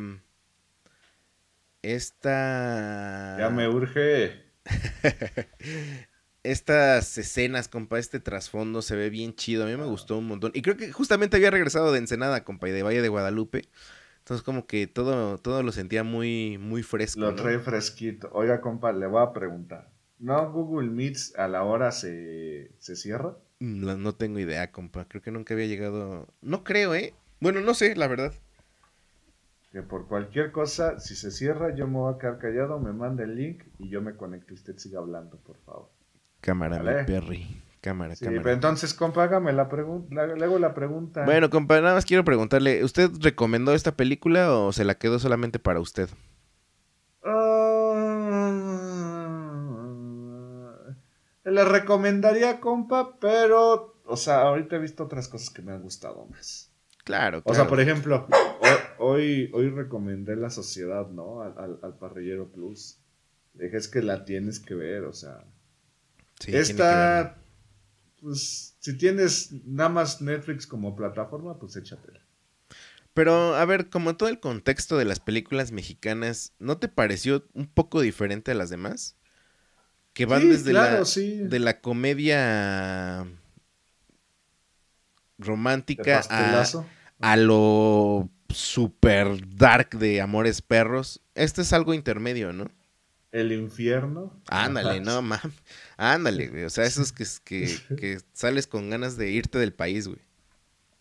Esta... 1.83 3.37
Ya 3.39 3.51
me 3.51 3.69
urge. 3.69 4.43
estas 6.43 7.19
escenas, 7.19 7.69
compa, 7.69 7.99
este 7.99 8.21
trasfondo 8.21 8.83
se 8.83 8.97
ve 8.97 9.11
bien 9.11 9.35
chido. 9.35 9.65
A 9.65 9.67
mí 9.67 9.77
me 9.77 9.85
gustó 9.85 10.19
un 10.19 10.27
montón. 10.27 10.51
Y 10.55 10.63
creo 10.63 10.77
que 10.77 10.93
justamente 10.93 11.37
había 11.37 11.51
regresado 11.51 11.93
de 11.93 11.99
Ensenada, 11.99 12.45
compa, 12.45 12.69
y 12.69 12.73
de 12.73 12.83
Valle 12.83 13.03
de 13.03 13.09
Guadalupe. 13.09 13.69
Entonces 14.29 14.45
como 14.45 14.67
que 14.67 14.87
todo, 14.87 15.39
todo 15.39 15.63
lo 15.63 15.73
sentía 15.73 16.05
muy, 16.05 16.59
muy 16.59 16.83
fresco. 16.83 17.19
Lo 17.19 17.31
¿no? 17.31 17.37
trae 17.37 17.59
fresquito. 17.59 18.29
Oiga, 18.33 18.61
compa, 18.61 18.93
le 18.93 19.07
voy 19.07 19.23
a 19.23 19.33
preguntar. 19.33 19.89
¿No 20.19 20.53
Google 20.53 20.91
Meets 20.91 21.35
a 21.39 21.49
la 21.49 21.65
hora 21.65 21.93
se, 21.93 22.71
se 22.79 22.95
cierra? 22.95 23.39
Mm, 23.61 23.81
No, 23.87 23.97
no 23.97 24.15
tengo 24.15 24.39
idea, 24.39 24.71
compa. 24.71 25.07
Creo 25.09 25.23
que 25.23 25.31
nunca 25.31 25.55
había 25.55 25.65
llegado. 25.65 26.29
No 26.43 26.63
creo, 26.63 26.95
¿eh? 26.95 27.15
Bueno, 27.41 27.63
no 27.63 27.73
sé, 27.73 27.97
la 27.97 28.07
verdad. 28.07 28.35
Que 29.73 29.81
por 29.81 30.07
cualquier 30.09 30.53
cosa, 30.53 31.01
si 31.01 31.17
se 31.17 31.31
cierra, 31.31 31.75
yo 31.75 31.87
me 31.87 31.95
voy 31.97 32.15
a 32.15 32.19
quedar 32.19 32.37
callado, 32.39 32.79
me 32.79 32.93
manda 32.93 33.25
el 33.25 33.35
link 33.35 33.63
y 33.79 33.89
yo 33.89 34.03
me 34.03 34.15
conecto 34.15 34.53
y 34.53 34.57
usted 34.57 34.77
siga 34.77 34.99
hablando, 34.99 35.39
por 35.39 35.57
favor. 35.65 35.89
Cámara, 36.43 36.83
Vale. 36.83 37.05
Perry. 37.05 37.47
Cámara, 37.81 38.17
Sí, 38.17 38.25
cámara. 38.25 38.43
pero 38.43 38.55
entonces, 38.55 38.93
compa, 38.95 39.23
hágame 39.25 39.53
la 39.53 39.69
pregunta. 39.69 40.27
Le 40.27 40.45
hago 40.45 40.59
la 40.59 40.75
pregunta. 40.75 41.25
Bueno, 41.25 41.49
compa, 41.51 41.81
nada 41.81 41.95
más 41.95 42.05
quiero 42.05 42.25
preguntarle, 42.25 42.83
¿usted 42.85 43.11
recomendó 43.21 43.73
esta 43.73 43.97
película 43.97 44.53
o 44.53 44.73
se 44.73 44.85
la 44.85 44.97
quedó 44.97 45.19
solamente 45.19 45.59
para 45.59 45.81
usted? 45.81 46.09
Ah, 49.49 50.75
le 51.45 51.65
recomendaría, 51.65 52.61
compa, 52.61 53.19
pero, 53.21 54.01
o 54.05 54.17
sea, 54.17 54.43
ahorita 54.43 54.77
he 54.77 54.79
visto 54.81 55.05
otras 55.05 55.29
cosas 55.29 55.51
que 55.51 55.63
me 55.63 55.73
han 55.73 55.83
gustado 55.83 56.27
más. 56.27 56.71
Claro, 57.05 57.39
O 57.39 57.43
claro. 57.43 57.57
sea, 57.57 57.67
por 57.69 57.81
ejemplo, 57.81 58.27
o- 58.99 59.05
hoy, 59.07 59.51
hoy 59.55 59.71
recomendé 59.71 60.37
La 60.37 60.51
Sociedad, 60.51 61.09
¿no? 61.09 61.41
Al, 61.43 61.55
al, 61.59 61.79
al 61.83 61.95
Parrillero 61.97 62.49
Plus. 62.49 62.99
Dije, 63.55 63.77
es 63.79 63.89
que 63.89 64.03
la 64.03 64.25
tienes 64.25 64.61
que 64.61 64.75
ver, 64.75 65.05
o 65.05 65.13
sea. 65.15 65.43
Sí, 66.39 66.55
esta. 66.55 67.37
Pues, 68.21 68.77
si 68.81 68.97
tienes 68.97 69.53
nada 69.65 69.89
más 69.89 70.21
Netflix 70.21 70.67
como 70.67 70.95
plataforma, 70.97 71.59
pues 71.59 71.77
échatela. 71.77 72.21
Pero, 73.15 73.57
a 73.57 73.65
ver, 73.65 73.89
como 73.91 74.17
todo 74.17 74.29
el 74.29 74.39
contexto 74.39 74.97
de 74.97 75.05
las 75.05 75.19
películas 75.19 75.73
mexicanas, 75.73 76.53
¿no 76.59 76.79
te 76.79 76.89
pareció 76.89 77.47
un 77.53 77.67
poco 77.67 78.01
diferente 78.01 78.53
a 78.53 78.55
las 78.55 78.71
demás? 78.71 79.17
Que 80.13 80.27
van 80.27 80.43
Sí, 80.43 80.49
desde 80.49 80.71
claro, 80.71 80.99
la, 81.01 81.05
sí. 81.05 81.39
de 81.39 81.59
la 81.59 81.81
comedia 81.81 83.27
romántica 85.39 86.23
a, 86.31 86.65
a 87.21 87.37
lo 87.37 88.31
super 88.49 89.39
dark 89.57 89.99
de 89.99 90.21
Amores 90.21 90.63
Perros. 90.63 91.21
Este 91.35 91.63
es 91.63 91.73
algo 91.73 91.95
intermedio, 91.95 92.53
¿no? 92.53 92.71
El 93.31 93.53
infierno. 93.53 94.41
Ándale, 94.49 95.01
no, 95.01 95.21
mam. 95.23 95.53
Ándale, 95.97 96.49
güey. 96.49 96.65
O 96.65 96.71
sea, 96.71 96.85
eso 96.85 97.03
es 97.03 97.13
que, 97.13 97.25
que, 97.45 97.97
que 97.97 98.19
sales 98.33 98.67
con 98.67 98.91
ganas 98.91 99.17
de 99.17 99.31
irte 99.31 99.59
del 99.59 99.73
país, 99.73 100.09
güey. 100.09 100.21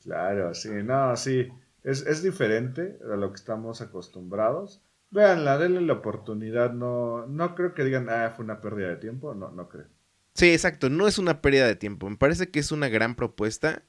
Claro, 0.03 0.53
sí, 0.53 0.69
no, 0.84 1.15
sí. 1.15 1.49
Es, 1.84 2.05
es 2.05 2.21
diferente 2.21 2.97
a 3.03 3.15
lo 3.15 3.30
que 3.32 3.38
estamos 3.38 3.82
acostumbrados. 3.82 4.82
Véanla, 5.09 5.57
denle 5.57 5.82
la 5.82 5.93
oportunidad. 5.93 6.73
No, 6.73 7.25
no 7.28 7.55
creo 7.55 7.73
que 7.73 7.84
digan, 7.84 8.09
ah, 8.09 8.34
fue 8.36 8.43
una 8.43 8.61
pérdida 8.61 8.89
de 8.89 8.97
tiempo. 8.97 9.34
No, 9.34 9.51
no 9.51 9.69
creo. 9.69 9.88
Sí, 10.34 10.51
exacto. 10.51 10.89
No 10.89 11.07
es 11.07 11.17
una 11.17 11.41
pérdida 11.41 11.65
de 11.65 11.75
tiempo. 11.75 12.09
Me 12.09 12.17
parece 12.17 12.49
que 12.49 12.59
es 12.59 12.71
una 12.71 12.89
gran 12.89 13.15
propuesta. 13.15 13.84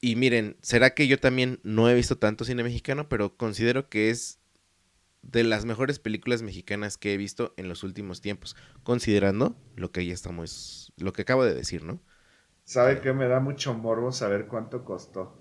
Y 0.00 0.16
miren, 0.16 0.56
será 0.62 0.94
que 0.94 1.08
yo 1.08 1.18
también 1.18 1.58
no 1.62 1.88
he 1.88 1.94
visto 1.94 2.18
tanto 2.18 2.44
cine 2.44 2.62
mexicano, 2.62 3.08
pero 3.08 3.36
considero 3.36 3.88
que 3.88 4.10
es 4.10 4.38
de 5.30 5.44
las 5.44 5.64
mejores 5.64 5.98
películas 5.98 6.42
mexicanas 6.42 6.96
que 6.98 7.12
he 7.12 7.16
visto 7.16 7.52
en 7.56 7.68
los 7.68 7.82
últimos 7.82 8.20
tiempos, 8.20 8.56
considerando 8.82 9.56
lo 9.76 9.90
que 9.90 10.06
ya 10.06 10.14
estamos, 10.14 10.92
lo 10.96 11.12
que 11.12 11.22
acabo 11.22 11.44
de 11.44 11.54
decir, 11.54 11.84
¿no? 11.84 12.00
¿Sabe 12.64 13.00
qué? 13.00 13.12
Me 13.12 13.28
da 13.28 13.40
mucho 13.40 13.74
morbo 13.74 14.12
saber 14.12 14.46
cuánto 14.46 14.84
costó. 14.84 15.40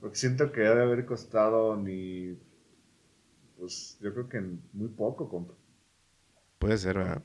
Porque 0.00 0.16
siento 0.16 0.52
que 0.52 0.66
ha 0.66 0.74
de 0.74 0.82
haber 0.82 1.04
costado 1.04 1.76
ni. 1.76 2.38
Pues 3.58 3.98
yo 4.00 4.12
creo 4.12 4.28
que 4.28 4.40
muy 4.72 4.88
poco, 4.88 5.28
compa. 5.28 5.54
Puede 6.58 6.78
ser, 6.78 6.98
¿verdad? 6.98 7.22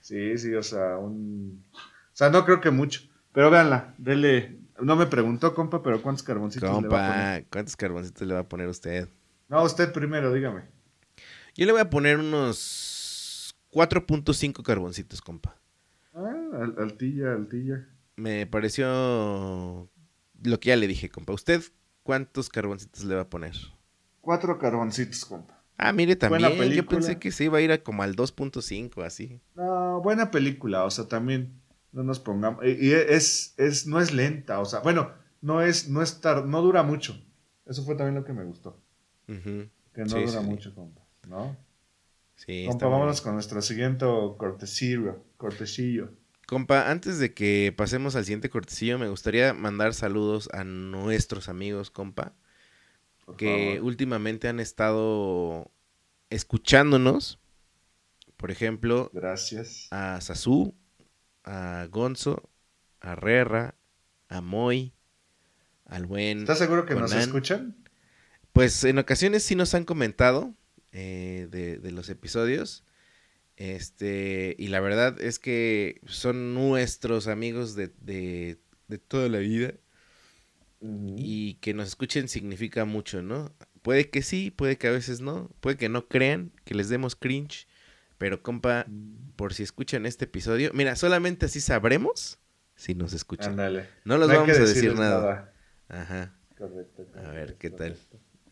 Sí, 0.00 0.36
sí, 0.38 0.54
o 0.54 0.62
sea, 0.62 0.98
un. 0.98 1.64
O 1.74 2.14
sea, 2.16 2.30
no 2.30 2.44
creo 2.44 2.60
que 2.60 2.70
mucho. 2.70 3.02
Pero 3.32 3.50
véanla, 3.50 3.94
dele. 3.98 4.58
No 4.80 4.96
me 4.96 5.06
preguntó, 5.06 5.54
compa, 5.54 5.82
pero 5.82 6.02
¿cuántos 6.02 6.22
carboncitos 6.22 6.78
le 6.78 6.88
va 6.88 6.98
a 6.98 7.02
poner? 7.02 7.28
Compa, 7.28 7.48
¿cuántos 7.50 7.76
carboncitos 7.76 8.26
le 8.26 8.34
va 8.34 8.40
a 8.40 8.48
poner 8.48 8.68
usted? 8.68 9.08
No, 9.48 9.62
usted 9.64 9.92
primero, 9.92 10.32
dígame. 10.32 10.62
Yo 11.54 11.66
le 11.66 11.72
voy 11.72 11.80
a 11.82 11.90
poner 11.90 12.18
unos 12.18 13.54
4.5 13.70 14.62
carboncitos, 14.62 15.20
compa. 15.20 15.56
Ah, 16.14 16.32
al- 16.54 16.74
altilla, 16.78 17.32
altilla. 17.34 17.86
Me 18.16 18.46
pareció 18.46 19.88
lo 20.42 20.60
que 20.60 20.68
ya 20.68 20.76
le 20.76 20.86
dije, 20.86 21.08
compa. 21.10 21.32
¿Usted 21.32 21.62
cuántos 22.02 22.48
carboncitos 22.48 23.04
le 23.04 23.14
va 23.14 23.22
a 23.22 23.28
poner? 23.30 23.54
Cuatro 24.20 24.58
carboncitos, 24.58 25.24
compa. 25.24 25.62
Ah, 25.76 25.92
mire, 25.92 26.16
también. 26.16 26.70
Yo 26.72 26.86
pensé 26.86 27.18
que 27.18 27.32
se 27.32 27.44
iba 27.44 27.58
a 27.58 27.60
ir 27.60 27.72
a 27.72 27.82
como 27.82 28.02
al 28.02 28.14
2.5, 28.14 29.02
así. 29.04 29.40
No, 29.54 30.00
buena 30.00 30.30
película, 30.30 30.84
o 30.84 30.90
sea, 30.90 31.08
también 31.08 31.60
no 31.92 32.02
nos 32.04 32.20
pongamos. 32.20 32.64
Y, 32.64 32.88
y 32.88 32.92
es, 32.92 33.54
es, 33.58 33.86
no 33.86 34.00
es 34.00 34.12
lenta, 34.14 34.60
o 34.60 34.64
sea, 34.64 34.80
bueno, 34.80 35.10
no 35.40 35.60
es, 35.60 35.88
no 35.88 36.02
es 36.02 36.20
tar- 36.20 36.44
no 36.46 36.62
dura 36.62 36.82
mucho. 36.82 37.20
Eso 37.66 37.82
fue 37.84 37.96
también 37.96 38.14
lo 38.14 38.24
que 38.24 38.32
me 38.32 38.44
gustó. 38.44 38.80
Que 39.26 40.02
no 40.02 40.08
Sí, 40.08 40.20
dura 40.24 40.40
sí. 40.40 40.46
mucho, 40.46 40.74
compa. 40.74 41.02
¿No? 41.28 41.56
Sí, 42.36 42.64
compa, 42.68 42.86
vámonos 42.86 43.16
bien. 43.16 43.24
con 43.24 43.34
nuestro 43.34 43.62
siguiente 43.62 44.04
cortecillo. 44.36 45.24
Cortecillo. 45.36 46.10
Compa, 46.46 46.90
antes 46.90 47.18
de 47.18 47.32
que 47.32 47.72
pasemos 47.76 48.16
al 48.16 48.24
siguiente 48.24 48.50
cortecillo, 48.50 48.98
me 48.98 49.08
gustaría 49.08 49.54
mandar 49.54 49.94
saludos 49.94 50.48
a 50.52 50.64
nuestros 50.64 51.48
amigos, 51.48 51.90
compa, 51.90 52.34
Por 53.24 53.36
que 53.36 53.74
favor. 53.76 53.86
últimamente 53.88 54.48
han 54.48 54.60
estado 54.60 55.70
escuchándonos. 56.30 57.38
Por 58.36 58.50
ejemplo, 58.50 59.10
Gracias. 59.14 59.86
a 59.92 60.20
Sasu, 60.20 60.74
a 61.44 61.86
Gonzo, 61.90 62.50
a 63.00 63.14
Rerra, 63.14 63.76
a 64.28 64.40
Moy, 64.40 64.92
al 65.86 66.06
buen... 66.06 66.40
¿Estás 66.40 66.58
seguro 66.58 66.84
que 66.84 66.94
nos 66.96 67.12
escuchan? 67.12 67.76
Pues 68.52 68.84
en 68.84 68.98
ocasiones 68.98 69.42
sí 69.42 69.54
nos 69.54 69.74
han 69.74 69.84
comentado 69.84 70.54
eh, 70.92 71.48
de, 71.50 71.78
de 71.78 71.90
los 71.92 72.08
episodios. 72.08 72.84
Este, 73.56 74.56
y 74.58 74.68
la 74.68 74.80
verdad 74.80 75.20
es 75.20 75.38
que 75.38 76.00
son 76.06 76.54
nuestros 76.54 77.28
amigos 77.28 77.74
de, 77.74 77.88
de- 78.00 78.58
de 78.88 78.98
toda 78.98 79.28
la 79.28 79.38
vida. 79.38 79.74
Y 81.16 81.54
que 81.60 81.74
nos 81.74 81.88
escuchen 81.88 82.28
significa 82.28 82.84
mucho, 82.84 83.22
¿no? 83.22 83.54
Puede 83.82 84.10
que 84.10 84.22
sí, 84.22 84.50
puede 84.50 84.78
que 84.78 84.88
a 84.88 84.90
veces 84.90 85.20
no. 85.20 85.48
Puede 85.60 85.76
que 85.76 85.88
no 85.88 86.08
crean, 86.08 86.50
que 86.64 86.74
les 86.74 86.88
demos 86.88 87.14
cringe. 87.14 87.68
Pero 88.18 88.42
compa, 88.42 88.86
por 89.36 89.54
si 89.54 89.62
escuchan 89.62 90.06
este 90.06 90.24
episodio, 90.24 90.70
mira, 90.74 90.96
solamente 90.96 91.46
así 91.46 91.60
sabremos 91.60 92.38
si 92.74 92.94
nos 92.94 93.12
escuchan. 93.12 93.54
No 94.04 94.18
los 94.18 94.28
vamos 94.38 94.56
a 94.58 94.60
decir 94.74 94.90
nada. 94.94 95.52
Ajá. 95.88 96.34
Correcto, 96.58 97.06
A 97.16 97.20
ver, 97.30 97.56
correcto, 97.56 97.58
¿qué 97.58 97.70
tal? 97.70 97.96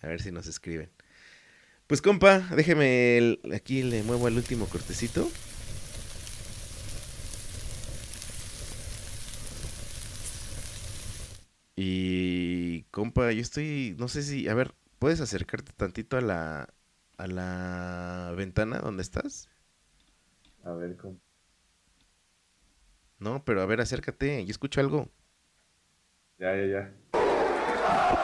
A 0.03 0.09
ver 0.09 0.21
si 0.23 0.31
nos 0.33 0.47
escriben. 0.47 0.91
Pues 1.87 2.03
compa, 2.03 2.39
déjeme 2.57 3.19
el- 3.19 3.41
aquí 3.55 3.83
le 3.83 4.03
muevo 4.03 4.29
el 4.29 4.37
último 4.37 4.67
cortecito. 4.67 5.29
Y 11.77 12.83
compa, 12.91 13.33
yo 13.33 13.41
estoy, 13.41 13.97
no 13.99 14.09
sé 14.09 14.23
si, 14.23 14.49
a 14.49 14.55
ver, 14.55 14.75
¿puedes 14.99 15.21
acercarte 15.21 15.73
tantito 15.77 16.17
a 16.17 16.21
la 16.21 16.69
a 17.17 17.27
la 17.27 18.33
ventana 18.37 18.79
donde 18.79 19.03
estás? 19.03 19.49
A 20.65 20.73
ver, 20.73 20.97
compa. 20.97 21.21
No, 23.19 23.45
pero 23.45 23.61
a 23.63 23.67
ver, 23.67 23.81
acércate, 23.81 24.45
yo 24.45 24.51
escucho 24.51 24.81
algo. 24.81 25.09
Ya, 26.39 26.55
ya, 26.57 26.67
ya. 26.67 28.20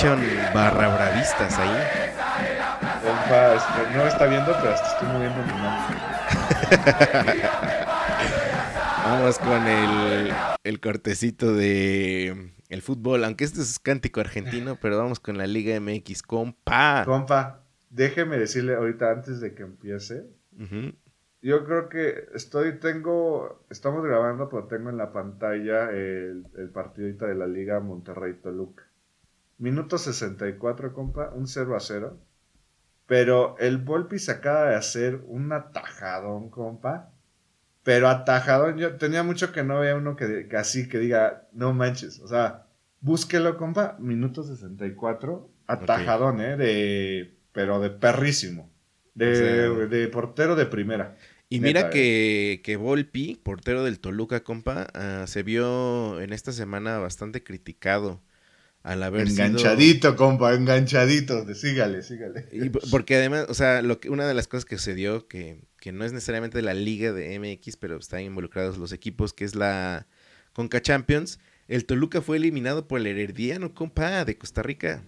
Escuchan 0.00 0.54
barra 0.54 0.94
bravistas 0.94 1.58
ahí. 1.58 1.76
Compa, 3.04 3.54
este, 3.54 3.98
no 3.98 4.06
está 4.06 4.26
viendo, 4.28 4.50
pero 4.58 4.72
hasta 4.72 4.92
estoy 4.94 5.08
moviendo 5.08 5.42
mi 5.42 5.52
mano. 5.52 5.94
Vamos 9.04 9.38
con 9.40 9.66
el, 9.66 10.32
el 10.64 10.80
cortecito 10.80 11.54
de 11.54 12.54
el 12.70 12.80
fútbol, 12.80 13.24
aunque 13.24 13.44
este 13.44 13.60
es 13.60 13.78
cántico 13.78 14.20
argentino, 14.20 14.78
pero 14.80 14.96
vamos 14.96 15.20
con 15.20 15.36
la 15.36 15.46
Liga 15.46 15.78
MX, 15.78 16.22
compa. 16.22 17.02
Compa, 17.04 17.66
déjeme 17.90 18.38
decirle 18.38 18.76
ahorita 18.76 19.10
antes 19.10 19.38
de 19.40 19.54
que 19.54 19.64
empiece. 19.64 20.24
Yo 21.42 21.66
creo 21.66 21.90
que 21.90 22.26
estoy, 22.34 22.78
tengo, 22.78 23.66
estamos 23.68 24.02
grabando, 24.02 24.48
pero 24.48 24.64
tengo 24.64 24.88
en 24.88 24.96
la 24.96 25.12
pantalla 25.12 25.90
el, 25.90 26.46
el 26.56 26.70
partidito 26.70 27.26
de 27.26 27.34
la 27.34 27.46
Liga 27.46 27.80
Monterrey-Toluca. 27.80 28.89
Minuto 29.60 29.98
64, 29.98 30.94
compa, 30.94 31.32
un 31.34 31.46
0 31.46 31.76
a 31.76 31.80
0. 31.80 32.18
Pero 33.06 33.56
el 33.58 33.76
Volpi 33.76 34.18
se 34.18 34.32
acaba 34.32 34.70
de 34.70 34.74
hacer 34.74 35.20
un 35.26 35.52
atajadón, 35.52 36.48
compa. 36.48 37.12
Pero 37.82 38.08
atajadón, 38.08 38.78
yo 38.78 38.96
tenía 38.96 39.22
mucho 39.22 39.52
que 39.52 39.62
no 39.62 39.80
vea 39.80 39.96
uno 39.96 40.16
que, 40.16 40.48
que 40.48 40.56
así, 40.56 40.88
que 40.88 40.98
diga, 40.98 41.46
no 41.52 41.74
manches. 41.74 42.20
O 42.20 42.28
sea, 42.28 42.68
búsquelo, 43.02 43.58
compa, 43.58 43.96
minuto 43.98 44.42
64, 44.44 45.50
atajadón, 45.66 46.40
¿eh? 46.40 46.56
De, 46.56 47.36
pero 47.52 47.80
de 47.80 47.90
perrísimo. 47.90 48.70
De, 49.14 49.32
O 49.32 49.34
sea- 49.76 49.86
de 49.88 50.08
portero 50.08 50.56
de 50.56 50.64
primera. 50.64 51.18
Y 51.50 51.60
Neta, 51.60 51.66
mira 51.66 51.80
eh. 51.88 51.90
que, 51.90 52.60
que 52.64 52.76
Volpi, 52.76 53.38
portero 53.42 53.84
del 53.84 54.00
Toluca, 54.00 54.42
compa, 54.42 54.86
ah, 54.94 55.26
se 55.26 55.42
vio 55.42 56.18
en 56.22 56.32
esta 56.32 56.52
semana 56.52 56.98
bastante 56.98 57.42
criticado 57.42 58.22
al 58.82 59.02
haber 59.02 59.28
sido- 59.28 59.44
Enganchadito, 59.44 60.16
compa, 60.16 60.54
enganchadito. 60.54 61.52
Sígale, 61.54 62.02
sígale. 62.02 62.48
Y 62.52 62.70
porque 62.70 63.16
además, 63.16 63.46
o 63.48 63.54
sea, 63.54 63.82
lo 63.82 64.00
que, 64.00 64.08
una 64.10 64.26
de 64.26 64.34
las 64.34 64.48
cosas 64.48 64.64
que 64.64 64.76
sucedió, 64.78 65.28
que, 65.28 65.62
que 65.78 65.92
no 65.92 66.04
es 66.04 66.12
necesariamente 66.12 66.56
de 66.58 66.62
la 66.62 66.74
liga 66.74 67.12
de 67.12 67.38
MX, 67.38 67.76
pero 67.76 67.96
están 67.98 68.20
involucrados 68.22 68.78
los 68.78 68.92
equipos, 68.92 69.32
que 69.34 69.44
es 69.44 69.54
la 69.54 70.06
Conca 70.52 70.80
Champions, 70.80 71.38
el 71.68 71.84
Toluca 71.84 72.20
fue 72.22 72.38
eliminado 72.38 72.88
por 72.88 73.00
el 73.00 73.06
Herediano, 73.06 73.74
compa, 73.74 74.24
de 74.24 74.36
Costa 74.38 74.62
Rica. 74.62 75.02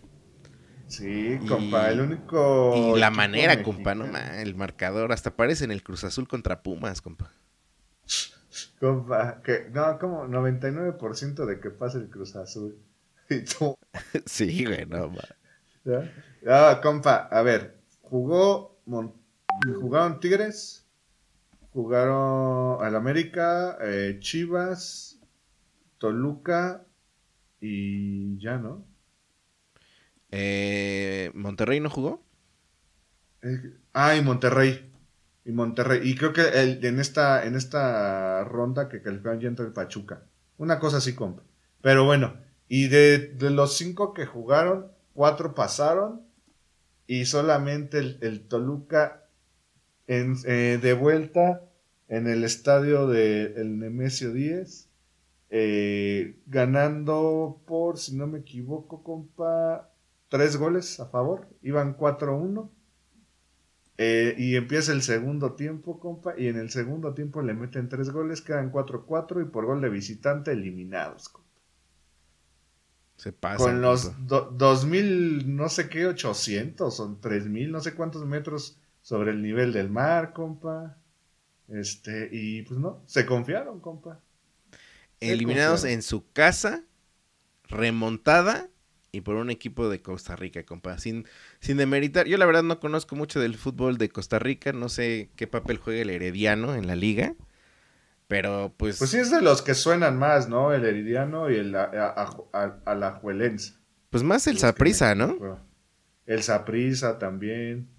Sí, 0.87 1.39
Y- 1.43 1.47
compa, 1.47 1.91
el 1.91 2.01
único. 2.03 2.75
y 2.95 3.01
la 3.01 3.11
manera, 3.11 3.57
mexicano. 3.57 3.65
compa, 3.77 3.95
no 3.95 4.07
ma, 4.07 4.43
el 4.43 4.55
marcador, 4.55 5.13
hasta 5.13 5.35
parece 5.35 5.65
en 5.65 5.71
el 5.73 5.83
Cruz 5.83 6.05
Azul 6.05 6.29
contra 6.29 6.63
Pumas, 6.63 7.01
compa. 7.01 7.33
Compa, 8.79 9.41
que, 9.43 9.69
no, 9.73 9.99
como 9.99 10.27
99% 10.27 11.47
de 11.47 11.61
que 11.61 11.71
pase 11.71 11.99
el 11.99 12.11
Cruz 12.11 12.37
Azul. 12.37 12.77
Y 13.31 13.41
tú, 13.45 13.77
Sí, 14.27 14.65
güey, 14.65 14.87
no. 14.87 15.13
Ah, 16.47 16.81
compa, 16.83 17.29
a 17.31 17.43
ver, 17.43 17.79
jugó, 18.03 18.81
Mon- 18.87 19.15
jugaron 19.81 20.21
Tigres, 20.21 20.87
jugaron 21.73 22.85
al 22.85 22.97
América, 22.97 23.79
eh, 23.83 24.19
Chivas, 24.21 25.21
Toluca 25.99 26.87
y 27.61 28.39
ya, 28.41 28.59
¿no? 28.59 28.85
Eh, 30.31 31.31
¿Monterrey 31.35 31.81
no 31.81 31.91
jugó? 31.91 32.23
Eh, 33.43 33.75
Ah, 33.93 34.17
y 34.17 34.23
Monterrey. 34.23 34.91
Y 35.45 35.53
Monterrey. 35.53 36.01
Y 36.09 36.17
creo 36.17 36.33
que 36.33 36.43
el- 36.49 36.85
en, 36.85 36.99
esta, 37.01 37.45
en 37.47 37.55
esta 37.57 38.45
ronda 38.45 38.89
que 38.89 39.03
calificaron 39.03 39.41
ya 39.41 39.49
entra 39.49 39.67
el 39.67 39.73
Pachuca. 39.73 40.23
Una 40.59 40.79
cosa 40.79 40.99
así, 40.99 41.15
compa. 41.15 41.43
Pero 41.83 42.05
bueno, 42.05 42.35
y 42.69 42.89
de, 42.89 43.19
de 43.19 43.51
los 43.51 43.77
cinco 43.77 44.15
que 44.15 44.27
jugaron, 44.27 44.89
cuatro 45.15 45.55
pasaron. 45.55 46.23
Y 47.07 47.27
solamente 47.27 47.99
el, 47.99 48.19
el 48.23 48.49
Toluca 48.49 49.29
en, 50.07 50.37
eh, 50.47 50.79
de 50.83 50.95
vuelta 50.95 51.63
en 52.09 52.27
el 52.29 52.45
estadio 52.45 53.07
del 53.09 53.55
el 53.57 53.79
Nemesio 53.79 54.33
10. 54.33 54.91
eh, 55.51 56.41
ganando 56.47 57.63
por, 57.67 57.99
si 57.99 58.17
no 58.17 58.27
me 58.27 58.41
equivoco, 58.41 59.03
compa, 59.05 59.91
tres 60.29 60.57
goles 60.57 61.01
a 61.01 61.07
favor. 61.09 61.49
Iban 61.63 61.97
4-1. 61.97 62.73
Eh, 63.99 64.35
y 64.39 64.57
empieza 64.57 64.93
el 64.93 65.03
segundo 65.03 65.55
tiempo, 65.55 65.99
compa, 66.01 66.35
y 66.39 66.49
en 66.49 66.57
el 66.59 66.71
segundo 66.71 67.15
tiempo 67.15 67.41
le 67.43 67.55
meten 67.55 67.89
tres 67.89 68.11
goles, 68.11 68.43
quedan 68.43 68.71
4-4 68.71 69.41
y 69.43 69.47
por 69.47 69.65
gol 69.67 69.81
de 69.81 69.89
visitante 69.91 70.53
eliminados, 70.53 71.29
compa. 71.31 71.42
Se 73.23 73.33
pasa. 73.33 73.59
Con 73.65 73.81
los 73.83 74.27
do- 74.27 74.51
2000, 74.53 75.55
no 75.57 75.69
sé 75.69 75.89
qué, 75.89 76.07
800, 76.07 76.95
son 76.97 77.21
3000, 77.21 77.71
no 77.73 77.81
sé 77.81 77.95
cuántos 77.95 78.27
metros 78.27 78.79
sobre 79.03 79.31
el 79.33 79.43
nivel 79.43 79.73
del 79.73 79.91
mar, 79.91 80.33
compa. 80.33 80.99
Este, 81.69 82.29
y 82.33 82.63
pues 82.63 82.81
no, 82.81 83.03
se 83.07 83.27
confiaron, 83.27 83.81
compa. 83.81 84.21
Eliminados 85.21 85.83
confiaron. 85.83 85.95
en 85.95 86.03
su 86.03 86.31
casa, 86.33 86.85
remontada 87.69 88.71
y 89.13 89.23
por 89.23 89.37
un 89.37 89.51
equipo 89.51 89.89
de 89.89 90.03
Costa 90.03 90.37
Rica, 90.37 90.65
compa. 90.65 90.99
Sin, 90.99 91.27
sin 91.61 91.79
demeritar. 91.79 92.27
Yo 92.29 92.39
la 92.39 92.47
verdad 92.47 92.63
no 92.65 92.81
conozco 92.81 93.17
mucho 93.17 93.41
del 93.41 93.57
fútbol 93.57 93.99
de 93.99 94.11
Costa 94.11 94.39
Rica, 94.39 94.73
no 94.73 94.89
sé 94.89 95.31
qué 95.37 95.47
papel 95.47 95.79
juega 95.79 96.03
el 96.03 96.11
Herediano 96.11 96.75
en 96.77 96.87
la 96.87 96.97
liga. 96.97 97.35
Pero 98.33 98.73
pues, 98.79 98.97
Pues 98.97 99.11
sí 99.11 99.19
es 99.19 99.31
de 99.31 99.43
los 99.43 99.61
que 99.61 99.75
suenan 99.75 100.19
más, 100.19 100.49
¿no? 100.49 100.73
El 100.73 100.87
Heridiano 100.87 101.51
y 101.51 101.57
el 101.57 101.77
Alajuelense. 102.87 103.75
pues 104.09 104.23
más 104.23 104.47
el 104.47 104.57
Saprisa, 104.57 105.15
¿no? 105.15 105.61
El 106.25 106.43
Saprisa 106.43 107.19
también. 107.19 107.91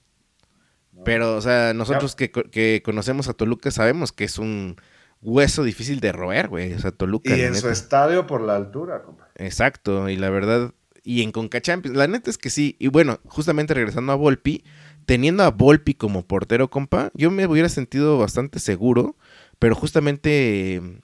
¿no? 0.92 1.04
Pero, 1.04 1.36
o 1.36 1.42
sea, 1.42 1.76
nosotros 1.76 2.16
que, 2.16 2.32
que 2.32 2.82
conocemos 2.84 3.28
a 3.28 3.34
Toluca 3.34 3.70
sabemos 3.70 4.12
que 4.12 4.24
es 4.24 4.40
un 4.40 4.78
hueso 5.22 5.64
difícil 5.64 6.00
de 6.00 6.12
roer, 6.12 6.48
güey. 6.48 6.74
O 6.74 6.80
sea, 6.80 6.90
Toluca. 6.90 7.38
Y 7.38 7.42
en 7.42 7.54
su 7.54 7.70
estadio 7.70 8.26
por 8.26 8.42
la 8.42 8.56
altura, 8.56 9.04
compa. 9.04 9.30
Exacto, 9.36 10.10
y 10.10 10.18
la 10.18 10.32
verdad, 10.32 10.74
y 11.04 11.22
en 11.22 11.32
Conca 11.32 11.62
Champions, 11.62 11.96
la 11.96 12.08
neta 12.08 12.32
es 12.32 12.40
que 12.40 12.50
sí, 12.50 12.76
y 12.80 12.88
bueno, 12.88 13.20
justamente 13.26 13.76
regresando 13.76 14.12
a 14.12 14.16
Volpi, 14.16 14.64
teniendo 15.06 15.44
a 15.44 15.52
Volpi 15.52 15.94
como 15.94 16.26
portero, 16.26 16.72
compa, 16.72 17.12
yo 17.14 17.30
me 17.30 17.46
hubiera 17.46 17.70
sentido 17.70 18.18
bastante 18.18 18.58
seguro, 18.58 19.16
pero 19.60 19.76
justamente 19.76 21.02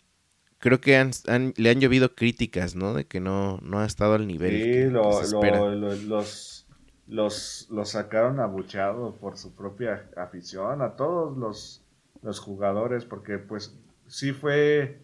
creo 0.60 0.82
que 0.82 0.98
han- 0.98 1.12
han- 1.28 1.54
le 1.58 1.70
han 1.70 1.80
llovido 1.80 2.16
críticas, 2.16 2.76
¿no? 2.76 2.94
De 2.94 3.06
que 3.08 3.20
no, 3.20 3.60
no 3.62 3.80
ha 3.80 3.86
estado 3.86 4.14
al 4.16 4.28
nivel 4.28 4.62
Sí, 4.62 4.72
que, 4.72 4.86
lo- 4.86 5.24
se 5.24 5.32
lo- 5.34 5.76
lo- 5.76 5.96
los, 5.96 6.68
los, 7.08 7.68
los 7.72 7.90
sacaron 7.90 8.40
abucheados 8.40 9.16
por 9.16 9.38
su 9.38 9.56
propia 9.56 10.10
afición, 10.18 10.82
a 10.82 10.96
todos 10.96 11.38
los, 11.38 11.82
los 12.22 12.40
jugadores, 12.40 13.06
porque 13.06 13.38
pues 13.38 13.76
sí 14.08 14.34
fue... 14.34 15.00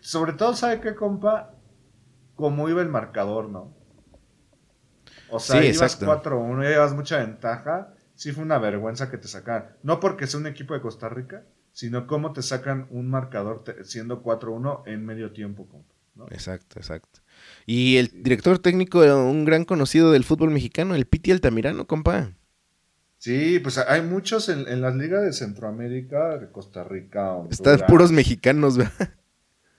Sobre 0.00 0.32
todo, 0.32 0.54
¿sabe 0.54 0.80
qué, 0.80 0.94
compa? 0.94 1.54
Cómo 2.36 2.68
iba 2.68 2.82
el 2.82 2.88
marcador, 2.88 3.48
¿no? 3.48 3.72
O 5.28 5.40
sea, 5.40 5.60
Sí, 5.60 5.68
ibas 5.68 5.94
exacto. 5.94 6.06
4-1, 6.06 6.62
ya 6.62 6.70
llevas 6.70 6.94
mucha 6.94 7.18
ventaja. 7.18 7.94
Sí 8.14 8.32
fue 8.32 8.44
una 8.44 8.58
vergüenza 8.58 9.10
que 9.10 9.18
te 9.18 9.28
sacaran. 9.28 9.76
No 9.82 10.00
porque 10.00 10.26
sea 10.26 10.40
un 10.40 10.46
equipo 10.46 10.74
de 10.74 10.80
Costa 10.80 11.08
Rica, 11.08 11.44
sino 11.76 12.06
cómo 12.06 12.32
te 12.32 12.40
sacan 12.40 12.86
un 12.88 13.10
marcador 13.10 13.62
siendo 13.84 14.22
4-1 14.22 14.84
en 14.86 15.04
medio 15.04 15.32
tiempo, 15.32 15.66
compa. 15.68 15.92
¿no? 16.14 16.24
Exacto, 16.30 16.78
exacto. 16.78 17.20
Y 17.66 17.98
el 17.98 18.22
director 18.22 18.58
técnico, 18.58 19.00
un 19.00 19.44
gran 19.44 19.66
conocido 19.66 20.10
del 20.10 20.24
fútbol 20.24 20.52
mexicano, 20.52 20.94
el 20.94 21.04
Piti 21.04 21.32
Altamirano, 21.32 21.86
compa. 21.86 22.32
Sí, 23.18 23.58
pues 23.58 23.76
hay 23.76 24.00
muchos 24.00 24.48
en, 24.48 24.66
en 24.68 24.80
las 24.80 24.96
ligas 24.96 25.22
de 25.22 25.34
Centroamérica, 25.34 26.38
de 26.38 26.50
Costa 26.50 26.82
Rica, 26.82 27.32
Honduras. 27.32 27.60
Están 27.60 27.86
puros 27.86 28.10
mexicanos, 28.10 28.78
¿verdad? 28.78 29.10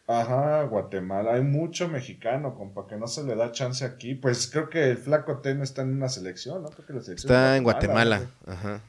Ajá, 0.06 0.62
Guatemala. 0.66 1.34
Hay 1.34 1.42
mucho 1.42 1.88
mexicano, 1.90 2.54
compa, 2.54 2.86
que 2.88 2.98
no 2.98 3.08
se 3.08 3.24
le 3.24 3.36
da 3.36 3.52
chance 3.52 3.84
aquí. 3.84 4.14
Pues 4.14 4.48
creo 4.52 4.70
que 4.70 4.92
el 4.92 4.98
Flaco 5.00 5.40
Ten 5.40 5.64
está 5.64 5.82
en 5.82 5.96
una 5.96 6.10
selección, 6.10 6.62
¿no? 6.62 6.70
Creo 6.70 6.86
que 6.86 6.94
la 6.94 7.02
selección 7.02 7.32
Está 7.32 7.58
en 7.58 7.64
Guatemala. 7.64 8.18
güey. 8.20 8.56
Ajá. 8.56 8.82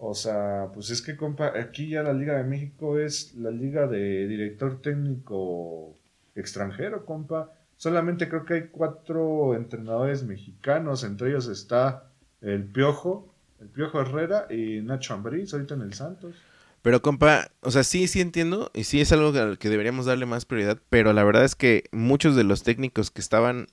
O 0.00 0.14
sea, 0.14 0.68
pues 0.72 0.90
es 0.90 1.02
que, 1.02 1.16
compa, 1.16 1.52
aquí 1.58 1.88
ya 1.88 2.02
la 2.02 2.12
Liga 2.12 2.36
de 2.36 2.44
México 2.44 2.98
es 2.98 3.34
la 3.34 3.50
liga 3.50 3.86
de 3.86 4.28
director 4.28 4.80
técnico 4.80 5.96
extranjero, 6.36 7.04
compa. 7.04 7.52
Solamente 7.76 8.28
creo 8.28 8.44
que 8.44 8.54
hay 8.54 8.68
cuatro 8.68 9.54
entrenadores 9.54 10.24
mexicanos, 10.24 11.04
entre 11.04 11.30
ellos 11.30 11.48
está 11.48 12.04
el 12.40 12.64
Piojo, 12.64 13.32
el 13.60 13.68
Piojo 13.68 14.00
Herrera 14.00 14.46
y 14.50 14.80
Nacho 14.82 15.14
Ambriz, 15.14 15.52
ahorita 15.52 15.74
en 15.74 15.82
el 15.82 15.94
Santos. 15.94 16.36
Pero, 16.82 17.02
compa, 17.02 17.50
o 17.60 17.72
sea, 17.72 17.82
sí, 17.82 18.06
sí 18.06 18.20
entiendo, 18.20 18.70
y 18.72 18.84
sí 18.84 19.00
es 19.00 19.10
algo 19.10 19.36
al 19.36 19.58
que 19.58 19.68
deberíamos 19.68 20.06
darle 20.06 20.26
más 20.26 20.44
prioridad, 20.44 20.78
pero 20.90 21.12
la 21.12 21.24
verdad 21.24 21.44
es 21.44 21.56
que 21.56 21.84
muchos 21.90 22.36
de 22.36 22.44
los 22.44 22.62
técnicos 22.62 23.10
que 23.10 23.20
estaban, 23.20 23.66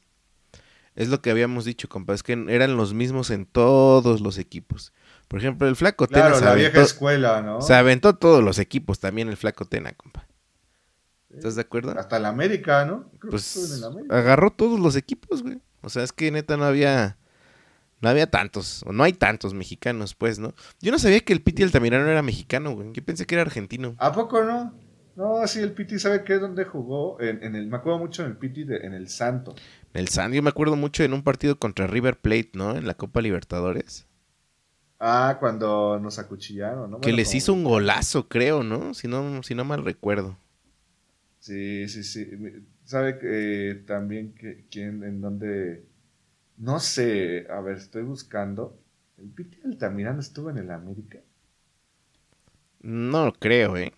es 0.96 1.10
lo 1.10 1.22
que 1.22 1.30
habíamos 1.30 1.66
dicho, 1.66 1.88
compa, 1.88 2.16
es 2.16 2.24
que 2.24 2.34
eran 2.50 2.78
los 2.78 2.96
mismos 2.96 3.30
en 3.30 3.46
todos 3.46 4.22
los 4.22 4.40
equipos. 4.40 4.92
Por 5.28 5.40
ejemplo, 5.40 5.68
el 5.68 5.76
Flaco 5.76 6.08
Tena 6.08 6.22
Claro, 6.22 6.36
se, 6.40 6.46
la 6.46 6.52
aventó, 6.52 6.72
vieja 6.72 6.86
escuela, 6.86 7.42
¿no? 7.42 7.62
se 7.62 7.74
aventó 7.74 8.16
todos 8.16 8.44
los 8.44 8.60
equipos, 8.60 9.00
también 9.00 9.28
el 9.30 9.38
Flaco 9.38 9.66
Tena, 9.66 9.94
compa. 9.94 10.28
¿Estás 11.34 11.56
de 11.56 11.62
acuerdo? 11.62 11.98
Hasta 12.00 12.18
el 12.18 12.26
América, 12.26 12.86
¿no? 12.86 13.10
Creo 13.20 13.32
que 13.32 13.38
estuvo 13.38 13.64
en 13.66 13.70
Pues 13.72 13.84
América. 13.84 14.18
agarró 14.18 14.52
todos 14.52 14.80
los 14.80 14.96
equipos, 14.96 15.44
güey. 15.44 15.60
O 15.82 15.90
sea, 15.90 16.04
es 16.04 16.14
que 16.14 16.32
neta 16.32 16.56
no 16.56 16.64
había, 16.64 17.18
no 18.02 18.08
había 18.10 18.30
tantos, 18.32 18.84
o 18.86 18.94
no 18.94 19.04
hay 19.04 19.14
tantos 19.14 19.54
mexicanos, 19.54 20.16
pues, 20.16 20.40
¿no? 20.40 20.54
Yo 20.80 20.92
no 20.92 21.00
sabía 21.00 21.20
que 21.20 21.34
el 21.34 21.42
Piti 21.42 21.64
Altamirano 21.64 22.08
era 22.10 22.22
mexicano, 22.22 22.72
güey. 22.74 22.92
Yo 22.94 23.04
pensé 23.04 23.26
que 23.26 23.36
era 23.36 23.42
argentino. 23.42 23.96
¿A 23.98 24.14
poco 24.14 24.44
no? 24.44 24.74
No, 25.18 25.46
sí, 25.48 25.60
el 25.60 25.72
Piti, 25.74 25.98
¿sabe 26.00 26.24
qué? 26.24 26.36
¿Dónde 26.40 26.66
jugó? 26.66 27.20
En, 27.22 27.44
en 27.44 27.56
el, 27.56 27.68
me 27.68 27.78
acuerdo 27.78 28.00
mucho 28.00 28.24
en 28.24 28.32
el 28.32 28.38
Piti, 28.38 28.64
de- 28.64 28.78
en 28.86 28.94
el 28.94 29.08
Santo. 29.10 29.56
El 29.94 30.08
San, 30.10 30.32
yo 30.34 30.42
me 30.44 30.50
acuerdo 30.50 30.76
mucho 30.76 31.04
en 31.04 31.14
un 31.14 31.24
partido 31.24 31.58
contra 31.58 31.88
River 31.88 32.18
Plate, 32.20 32.52
¿no? 32.54 32.76
En 32.78 32.86
la 32.88 32.94
Copa 32.96 33.22
Libertadores. 33.22 34.08
Ah, 35.00 35.38
cuando 35.40 36.00
nos 36.00 36.20
acuchillaron, 36.20 36.92
¿no? 36.92 37.00
que 37.02 37.14
Bueno, 37.14 37.14
les 37.14 37.34
como- 37.34 37.36
hizo 37.36 37.54
un 37.54 37.64
golazo, 37.64 38.28
creo, 38.28 38.62
¿no? 38.64 38.94
Si 38.94 39.08
no, 39.08 39.44
si 39.44 39.56
no 39.56 39.64
mal 39.64 39.84
recuerdo. 39.86 40.38
Sí, 41.40 41.88
sí, 41.88 42.04
sí. 42.04 42.28
¿Sabe 42.84 43.20
eh, 43.24 43.84
también 43.88 44.34
que, 44.36 44.66
quién, 44.70 45.04
en 45.04 45.22
dónde? 45.22 45.88
No 46.58 46.80
sé, 46.80 47.48
a 47.50 47.62
ver, 47.62 47.78
estoy 47.78 48.04
buscando. 48.04 48.80
¿El 49.18 49.30
Piti 49.32 49.60
Altamirano 49.66 50.22
estuvo 50.22 50.50
en 50.52 50.60
el 50.60 50.72
América? 50.72 51.20
No 52.84 53.26
lo 53.26 53.34
creo, 53.34 53.76
¿eh? 53.76 53.92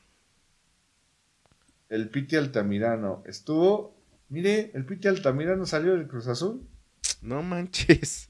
El 1.90 2.10
Piti 2.10 2.38
Altamirano 2.38 3.24
estuvo... 3.26 3.94
Mire, 4.30 4.72
el 4.74 4.86
Piti 4.86 5.10
Altamirano 5.10 5.66
salió 5.66 5.92
del 5.98 6.08
Cruz 6.08 6.28
Azul 6.30 6.66
No 7.22 7.44
manches. 7.44 8.28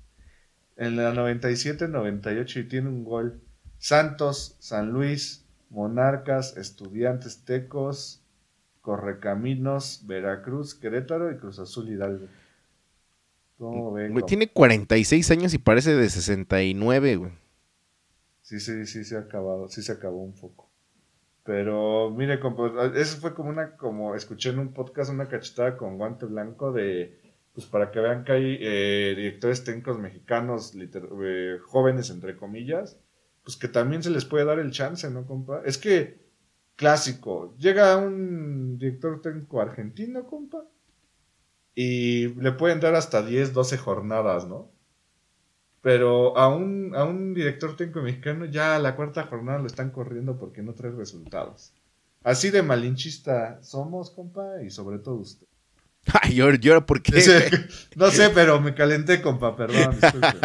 En 0.77 0.95
la 0.95 1.13
97-98 1.13 2.61
y 2.61 2.67
tiene 2.67 2.87
un 2.87 3.03
gol. 3.03 3.41
Santos, 3.79 4.55
San 4.59 4.91
Luis, 4.91 5.45
Monarcas, 5.69 6.55
Estudiantes 6.57 7.43
Tecos, 7.43 8.23
Correcaminos, 8.81 10.03
Veracruz, 10.05 10.75
Querétaro 10.75 11.31
y 11.31 11.37
Cruz 11.37 11.59
Azul 11.59 11.89
Hidalgo. 11.89 12.27
¿Cómo 13.57 13.91
ven? 13.91 14.13
Güey, 14.13 14.25
tiene 14.25 14.47
46 14.47 15.31
años 15.31 15.53
y 15.53 15.57
parece 15.57 15.95
de 15.95 16.09
69, 16.09 17.15
güey. 17.17 17.31
Sí, 18.41 18.59
sí, 18.59 18.85
sí, 18.85 19.03
se 19.03 19.17
ha 19.17 19.21
acabado, 19.21 19.67
sí 19.67 19.81
se 19.81 19.91
acabó 19.91 20.23
un 20.23 20.33
poco. 20.33 20.69
Pero, 21.43 22.11
mire, 22.11 22.39
eso 22.95 23.17
fue 23.19 23.33
como 23.33 23.49
una, 23.49 23.75
como 23.77 24.15
escuché 24.15 24.49
en 24.51 24.59
un 24.59 24.73
podcast 24.73 25.11
una 25.11 25.27
cachetada 25.27 25.75
con 25.75 25.97
guante 25.97 26.25
blanco 26.25 26.71
de, 26.71 27.19
pues 27.57 27.65
para 27.65 27.89
que 27.89 27.99
vean 27.99 28.23
que 28.23 28.31
hay 28.33 28.57
eh, 28.61 29.15
directores 29.17 29.63
técnicos 29.63 29.97
mexicanos, 29.97 30.75
eh, 30.75 31.57
jóvenes 31.65 32.11
entre 32.11 32.37
comillas, 32.37 32.99
pues 33.43 33.57
que 33.57 33.67
también 33.67 34.03
se 34.03 34.11
les 34.11 34.25
puede 34.25 34.45
dar 34.45 34.59
el 34.59 34.69
chance, 34.69 35.09
¿no, 35.09 35.25
compa? 35.25 35.63
Es 35.65 35.79
que 35.79 36.19
clásico. 36.75 37.55
Llega 37.57 37.97
un 37.97 38.77
director 38.77 39.23
técnico 39.23 39.59
argentino, 39.59 40.27
compa, 40.27 40.65
y 41.73 42.27
le 42.35 42.51
pueden 42.51 42.79
dar 42.79 42.93
hasta 42.93 43.23
10, 43.25 43.53
12 43.53 43.79
jornadas, 43.79 44.47
¿no? 44.47 44.69
Pero 45.81 46.37
a 46.37 46.55
un, 46.55 46.93
a 46.95 47.05
un 47.05 47.33
director 47.33 47.75
técnico 47.75 48.03
mexicano 48.03 48.45
ya 48.45 48.77
la 48.77 48.95
cuarta 48.95 49.23
jornada 49.23 49.57
lo 49.57 49.65
están 49.65 49.89
corriendo 49.89 50.37
porque 50.37 50.61
no 50.61 50.75
trae 50.75 50.91
resultados. 50.91 51.73
Así 52.21 52.51
de 52.51 52.61
malinchista 52.61 53.63
somos, 53.63 54.11
compa, 54.11 54.61
y 54.61 54.69
sobre 54.69 54.99
todo 54.99 55.15
usted. 55.15 55.47
Ay, 56.21 56.35
yo, 56.35 56.53
yo, 56.53 56.85
¿por 56.85 57.01
qué? 57.01 57.13
no 57.95 58.09
sé, 58.11 58.29
pero 58.29 58.59
me 58.61 58.73
calenté, 58.73 59.21
compa, 59.21 59.55
perdón. 59.55 59.97
disculpe. 59.99 60.37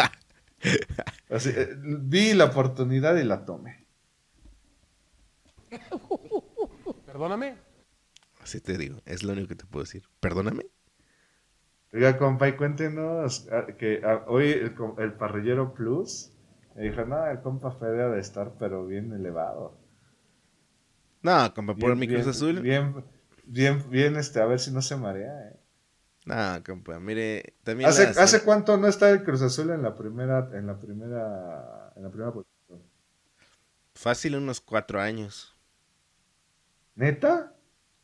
Así, 1.30 1.50
eh, 1.54 1.76
vi 1.76 2.34
la 2.34 2.46
oportunidad 2.46 3.16
y 3.16 3.24
la 3.24 3.44
tomé. 3.44 3.86
Perdóname. 7.06 7.56
Así 8.40 8.60
te 8.60 8.76
digo, 8.76 9.00
es 9.06 9.22
lo 9.22 9.32
único 9.32 9.48
que 9.48 9.56
te 9.56 9.66
puedo 9.66 9.84
decir. 9.84 10.02
Perdóname. 10.20 10.66
Oiga, 11.92 12.16
compa, 12.16 12.48
y 12.48 12.52
cuéntenos 12.52 13.48
ah, 13.52 13.66
que 13.78 14.00
ah, 14.04 14.24
hoy 14.26 14.50
el, 14.50 14.74
el 14.98 15.12
parrillero 15.12 15.74
plus 15.74 16.32
me 16.74 16.84
dijo, 16.84 17.04
no, 17.04 17.26
el 17.26 17.40
compa 17.40 17.72
Fede 17.72 18.02
ha 18.02 18.08
de 18.08 18.20
estar, 18.20 18.54
pero 18.58 18.86
bien 18.86 19.12
elevado. 19.12 19.78
No, 21.22 21.52
compa, 21.54 21.74
por 21.74 21.90
Bien, 21.90 21.98
mi 21.98 22.06
bien, 22.06 22.22
Cruz 22.22 22.34
Azul. 22.34 22.60
Bien, 22.60 23.04
bien, 23.44 23.88
bien, 23.90 24.16
este, 24.16 24.40
a 24.40 24.46
ver 24.46 24.58
si 24.60 24.70
no 24.72 24.82
se 24.82 24.96
marea, 24.96 25.48
eh. 25.50 25.60
No, 26.24 26.62
compa, 26.64 27.00
mire, 27.00 27.54
también 27.64 27.88
¿Hace, 27.90 28.04
las- 28.04 28.16
¿Hace 28.18 28.44
cuánto 28.44 28.76
no 28.76 28.86
está 28.88 29.10
el 29.10 29.24
Cruz 29.24 29.42
Azul 29.42 29.70
en 29.70 29.82
la 29.82 29.94
primera, 29.96 30.50
en 30.52 30.66
la 30.66 30.78
primera, 30.78 31.92
en 31.96 32.02
la 32.02 32.10
primera 32.10 32.32
posición? 32.32 32.82
fácil 33.94 34.36
unos 34.36 34.60
cuatro 34.60 35.00
años. 35.00 35.56
¿Neta? 36.96 37.32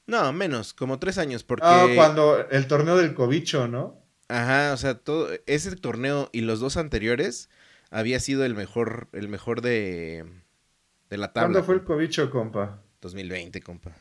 No, 0.06 0.32
menos, 0.32 0.72
como 0.72 0.98
tres 0.98 1.18
años, 1.18 1.44
porque... 1.44 1.64
Ah, 1.66 1.86
cuando 1.94 2.48
el 2.48 2.66
torneo 2.66 2.96
del 2.96 3.14
cobicho, 3.14 3.68
¿no? 3.68 4.02
Ajá, 4.28 4.72
o 4.74 4.76
sea, 4.76 4.94
todo 4.98 5.28
ese 5.46 5.74
torneo 5.76 6.28
y 6.32 6.42
los 6.42 6.60
dos 6.60 6.76
anteriores 6.76 7.48
había 7.90 8.20
sido 8.20 8.44
el 8.44 8.54
mejor, 8.54 9.08
el 9.12 9.28
mejor 9.28 9.62
de, 9.62 10.24
de 11.10 11.18
la 11.18 11.32
tabla. 11.32 11.46
¿Cuándo 11.46 11.64
fue 11.64 11.74
el 11.76 11.84
cobicho, 11.84 12.30
compa? 12.30 12.82
2020, 13.00 13.60
compa. 13.60 13.92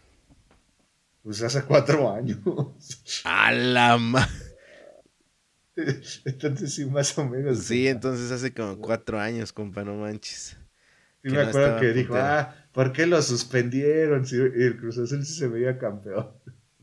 Pues 1.28 1.42
hace 1.44 1.62
cuatro 1.64 2.10
años. 2.10 2.40
A 3.26 3.52
la 3.52 3.98
ma... 3.98 4.26
Entonces 6.26 6.74
sí, 6.74 6.86
más 6.86 7.18
o 7.18 7.26
menos. 7.26 7.60
Sí, 7.60 7.88
entonces 7.88 8.32
hace 8.32 8.54
como 8.54 8.80
cuatro 8.80 9.20
años, 9.20 9.52
compa, 9.54 9.84
no 9.84 9.96
manches. 9.96 10.58
Sí 11.24 11.30
me 11.30 11.42
no 11.42 11.42
acuerdo 11.42 11.76
que 11.76 11.94
dijo, 11.94 12.14
puntero. 12.14 12.26
ah, 12.40 12.56
¿por 12.72 12.94
qué 12.94 13.06
lo 13.06 13.22
suspendieron? 13.22 14.26
Si 14.26 14.38
el 14.38 14.78
Cruz 14.78 14.98
Azul 14.98 15.26
sí 15.26 15.34
se 15.34 15.48
veía 15.48 15.78
campeón. 15.78 16.32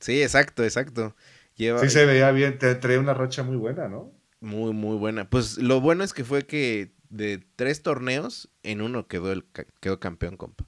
Sí, 0.01 0.23
exacto, 0.23 0.63
exacto. 0.65 1.17
Lleva 1.57 1.81
Sí 1.81 1.89
se 1.91 2.05
veía 2.07 2.31
bien, 2.33 2.59
te 2.59 2.75
traía 2.75 3.01
una 3.01 3.15
racha 3.15 3.43
muy 3.43 3.57
buena, 3.57 3.89
¿no? 3.89 4.13
muy, 4.41 4.73
muy 4.73 4.97
buena. 4.97 5.29
Pues 5.31 5.59
lo 5.59 5.81
bueno 5.81 6.05
es 6.05 6.13
que 6.13 6.25
fue 6.25 6.47
que 6.47 6.95
de 7.09 7.43
tres 7.57 7.83
torneos, 7.83 8.51
en 8.63 8.81
uno 8.83 9.09
quedó 9.09 9.33
el 9.33 9.45
quedó 9.81 10.01
campeón, 10.01 10.37
compa. 10.37 10.67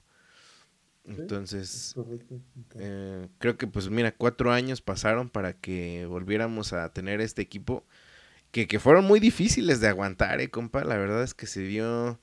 Entonces. 1.07 1.95
Eh, 2.75 3.27
creo 3.39 3.57
que 3.57 3.67
pues 3.67 3.89
mira, 3.89 4.11
cuatro 4.11 4.51
años 4.51 4.81
pasaron 4.81 5.29
para 5.29 5.53
que 5.53 6.05
volviéramos 6.05 6.73
a 6.73 6.91
tener 6.91 7.21
este 7.21 7.41
equipo 7.41 7.85
que, 8.51 8.67
que 8.67 8.79
fueron 8.79 9.05
muy 9.05 9.19
difíciles 9.19 9.79
de 9.79 9.87
aguantar, 9.87 10.41
eh, 10.41 10.49
compa. 10.49 10.83
La 10.83 10.97
verdad 10.97 11.23
es 11.23 11.33
que 11.33 11.47
se 11.47 11.61
dio 11.61 12.19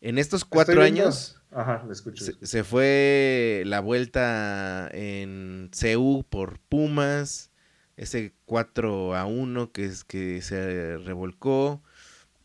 en 0.00 0.18
estos 0.18 0.44
cuatro 0.44 0.82
años. 0.82 1.40
Ajá, 1.50 1.86
escucho. 1.90 2.24
Se, 2.24 2.34
se 2.44 2.64
fue 2.64 3.62
la 3.66 3.80
vuelta 3.80 4.88
en 4.92 5.70
CU 5.72 6.24
por 6.28 6.58
Pumas, 6.58 7.52
ese 7.96 8.34
4 8.46 9.14
a 9.14 9.24
1 9.26 9.72
que, 9.72 9.84
es, 9.84 10.04
que 10.04 10.42
se 10.42 10.98
revolcó, 10.98 11.82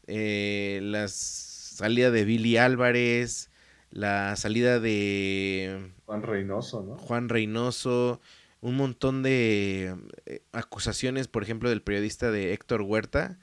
eh, 0.07 0.79
la 0.83 1.07
salida 1.07 2.11
de 2.11 2.25
Billy 2.25 2.57
Álvarez, 2.57 3.49
la 3.91 4.35
salida 4.35 4.79
de 4.79 5.91
Juan 6.05 6.23
Reynoso, 6.23 6.83
¿no? 6.83 6.97
Juan 6.97 7.29
Reynoso, 7.29 8.21
un 8.61 8.75
montón 8.75 9.23
de 9.23 9.95
eh, 10.25 10.43
acusaciones, 10.51 11.27
por 11.27 11.43
ejemplo, 11.43 11.69
del 11.69 11.81
periodista 11.81 12.31
de 12.31 12.53
Héctor 12.53 12.81
Huerta, 12.81 13.39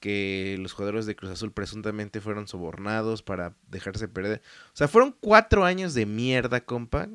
que 0.00 0.56
los 0.60 0.72
jugadores 0.72 1.06
de 1.06 1.16
Cruz 1.16 1.32
Azul 1.32 1.52
presuntamente 1.52 2.20
fueron 2.20 2.48
sobornados 2.48 3.22
para 3.22 3.56
dejarse 3.68 4.08
perder. 4.08 4.42
O 4.68 4.76
sea, 4.76 4.88
fueron 4.88 5.16
cuatro 5.18 5.64
años 5.64 5.94
de 5.94 6.06
mierda, 6.06 6.60
compa, 6.60 7.08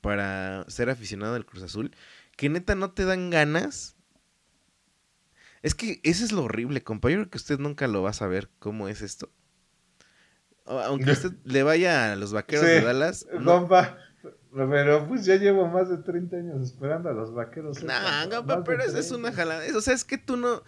para 0.00 0.64
ser 0.68 0.90
aficionado 0.90 1.34
del 1.34 1.46
Cruz 1.46 1.62
Azul, 1.62 1.94
que 2.36 2.48
neta 2.48 2.74
no 2.74 2.92
te 2.92 3.04
dan 3.04 3.30
ganas. 3.30 3.96
Es 5.62 5.74
que 5.74 6.00
eso 6.04 6.24
es 6.24 6.32
lo 6.32 6.44
horrible, 6.44 6.82
compa. 6.82 7.10
Yo 7.10 7.16
creo 7.16 7.30
que 7.30 7.38
usted 7.38 7.58
nunca 7.58 7.88
lo 7.88 8.02
va 8.02 8.10
a 8.10 8.14
saber 8.14 8.48
cómo 8.58 8.88
es 8.88 9.02
esto. 9.02 9.30
Aunque 10.68 11.10
usted 11.12 11.32
le 11.44 11.62
vaya 11.62 12.12
a 12.12 12.16
los 12.16 12.32
vaqueros 12.32 12.64
Sí, 12.64 12.70
de 12.70 12.80
Dallas. 12.82 13.26
no- 13.40 13.60
Compa, 13.60 13.98
pero 14.52 15.06
pues 15.08 15.24
ya 15.24 15.36
llevo 15.36 15.66
más 15.68 15.88
de 15.88 15.98
30 15.98 16.36
años 16.36 16.62
esperando 16.62 17.08
a 17.08 17.12
los 17.12 17.32
vaqueros. 17.34 17.78
¿eh, 17.82 17.86
No, 17.86 18.36
compa? 18.36 18.64
pero 18.64 18.82
eso 18.82 18.98
es 18.98 19.08
30. 19.08 19.16
una 19.28 19.32
jalada. 19.36 19.64
O 19.76 19.80
sea, 19.80 19.94
es 19.94 20.04
que 20.04 20.18
tú 20.18 20.36
no, 20.36 20.62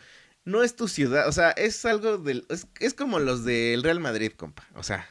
no 0.44 0.62
es 0.62 0.76
tu 0.76 0.88
ciudad. 0.88 1.28
O 1.28 1.32
sea, 1.32 1.50
es 1.50 1.84
algo 1.84 2.18
del. 2.18 2.46
Es, 2.48 2.66
es 2.80 2.94
como 2.94 3.18
los 3.18 3.44
del 3.44 3.82
Real 3.82 4.00
Madrid, 4.00 4.32
compa. 4.36 4.66
O 4.74 4.82
sea. 4.82 5.06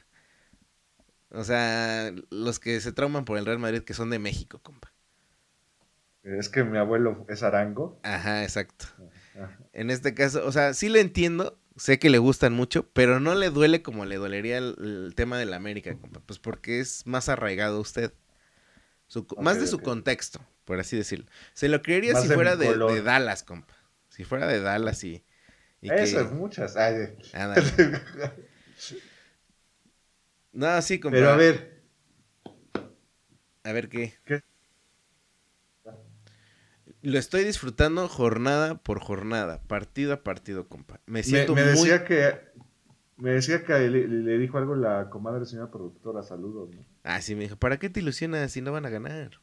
O 1.32 1.44
sea, 1.44 2.12
los 2.32 2.60
que 2.60 2.82
se 2.82 2.92
trauman 2.92 3.24
por 3.26 3.38
el 3.38 3.46
Real 3.46 3.60
Madrid 3.60 3.84
que 3.84 3.94
son 3.94 4.10
de 4.10 4.18
México, 4.18 4.60
compa. 4.64 4.92
Es 6.24 6.50
que 6.50 6.64
mi 6.64 6.78
abuelo 6.80 7.26
es 7.30 7.44
arango. 7.44 8.00
Ajá, 8.04 8.44
exacto. 8.44 8.86
Ajá. 9.36 9.58
En 9.74 9.90
este 9.92 10.14
caso, 10.16 10.46
o 10.46 10.52
sea, 10.52 10.74
sí 10.74 10.90
le 10.90 11.02
entiendo. 11.02 11.59
Sé 11.80 11.98
que 11.98 12.10
le 12.10 12.18
gustan 12.18 12.54
mucho, 12.54 12.88
pero 12.92 13.20
no 13.20 13.36
le 13.36 13.50
duele 13.50 13.82
como 13.82 14.06
le 14.06 14.18
dolería 14.18 14.58
el, 14.58 14.76
el 14.80 15.14
tema 15.16 15.38
de 15.40 15.46
la 15.46 15.56
América, 15.56 15.96
compa. 15.98 16.20
Pues 16.26 16.38
porque 16.38 16.80
es 16.80 17.08
más 17.08 17.30
arraigado 17.30 17.80
usted. 17.80 18.14
Su- 19.08 19.26
más 19.42 19.60
de 19.60 19.66
su 19.66 19.80
contexto, 19.80 20.40
por 20.66 20.80
así 20.80 20.96
decirlo. 20.98 21.26
Se 21.54 21.68
lo 21.70 21.82
creería 21.82 22.14
Más 22.14 22.24
si 22.24 22.28
de 22.30 22.36
fuera 22.36 22.56
de, 22.56 22.78
de 22.78 23.02
Dallas, 23.02 23.44
compa. 23.44 23.76
Si 24.10 24.24
fuera 24.26 24.46
de 24.46 24.60
Dallas 24.62 25.04
y. 25.04 25.24
y 25.82 25.90
que- 25.90 26.04
Esas 26.04 26.32
muchas. 26.32 26.76
Ay. 26.76 27.16
No, 30.52 30.82
sí, 30.82 31.00
compa. 31.00 31.16
pero 31.18 31.30
a 31.30 31.36
ver, 31.36 31.84
A 33.64 33.72
ver 33.72 33.88
qué. 33.90 34.16
¿Qué? 34.26 34.44
Lo 37.02 37.18
estoy 37.18 37.44
disfrutando 37.46 38.08
jornada 38.10 38.76
por 38.82 39.00
jornada, 39.00 39.62
partido 39.64 40.14
a 40.14 40.24
partido, 40.24 40.68
compa. 40.68 41.00
Me 41.06 41.24
me, 41.24 41.24
siento 41.24 41.56
me 41.56 41.62
muy... 41.64 41.72
decía 41.72 42.04
que 42.04 42.40
me 43.18 43.32
decía 43.32 43.64
que 43.64 43.74
le, 43.90 44.08
le 44.08 44.38
dijo 44.38 44.58
algo 44.58 44.76
la 44.76 45.10
comadre 45.10 45.46
señora 45.46 45.72
productora, 45.72 46.24
saludos, 46.24 46.70
¿no? 46.74 46.86
Ah, 47.04 47.22
sí, 47.22 47.36
me 47.36 47.44
dijo, 47.44 47.56
¿para 47.58 47.78
qué 47.80 47.90
te 47.90 48.00
ilusionas 48.02 48.52
si 48.52 48.62
no 48.62 48.72
van 48.72 48.86
a 48.86 48.90
ganar? 48.90 49.40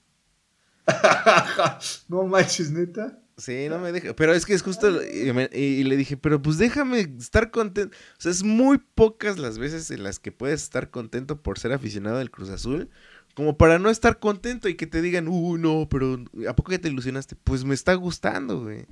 no 2.08 2.24
manches, 2.24 2.70
neta. 2.70 3.18
Sí, 3.38 3.68
no 3.68 3.78
me 3.78 3.92
deja. 3.92 4.14
Pero 4.16 4.32
es 4.32 4.46
que 4.46 4.54
es 4.54 4.62
justo. 4.62 5.02
Y, 5.04 5.30
me- 5.32 5.50
y 5.52 5.84
le 5.84 5.96
dije, 5.96 6.16
pero 6.16 6.40
pues 6.40 6.56
déjame 6.56 7.00
estar 7.18 7.50
contento. 7.50 7.94
O 7.94 8.20
sea, 8.20 8.30
es 8.32 8.42
muy 8.42 8.78
pocas 8.78 9.38
las 9.38 9.58
veces 9.58 9.90
en 9.90 10.02
las 10.04 10.18
que 10.18 10.32
puedes 10.32 10.62
estar 10.62 10.90
contento 10.90 11.42
por 11.42 11.58
ser 11.58 11.72
aficionado 11.72 12.16
del 12.18 12.30
Cruz 12.30 12.48
Azul. 12.48 12.88
Como 13.36 13.58
para 13.58 13.78
no 13.78 13.90
estar 13.90 14.18
contento 14.18 14.66
y 14.66 14.76
que 14.76 14.86
te 14.86 15.02
digan, 15.02 15.28
uh, 15.28 15.58
no, 15.58 15.88
pero 15.90 16.24
¿a 16.48 16.56
poco 16.56 16.72
ya 16.72 16.78
te 16.78 16.88
ilusionaste? 16.88 17.36
Pues 17.36 17.64
me 17.64 17.74
está 17.74 17.92
gustando, 17.92 18.62
güey. 18.62 18.86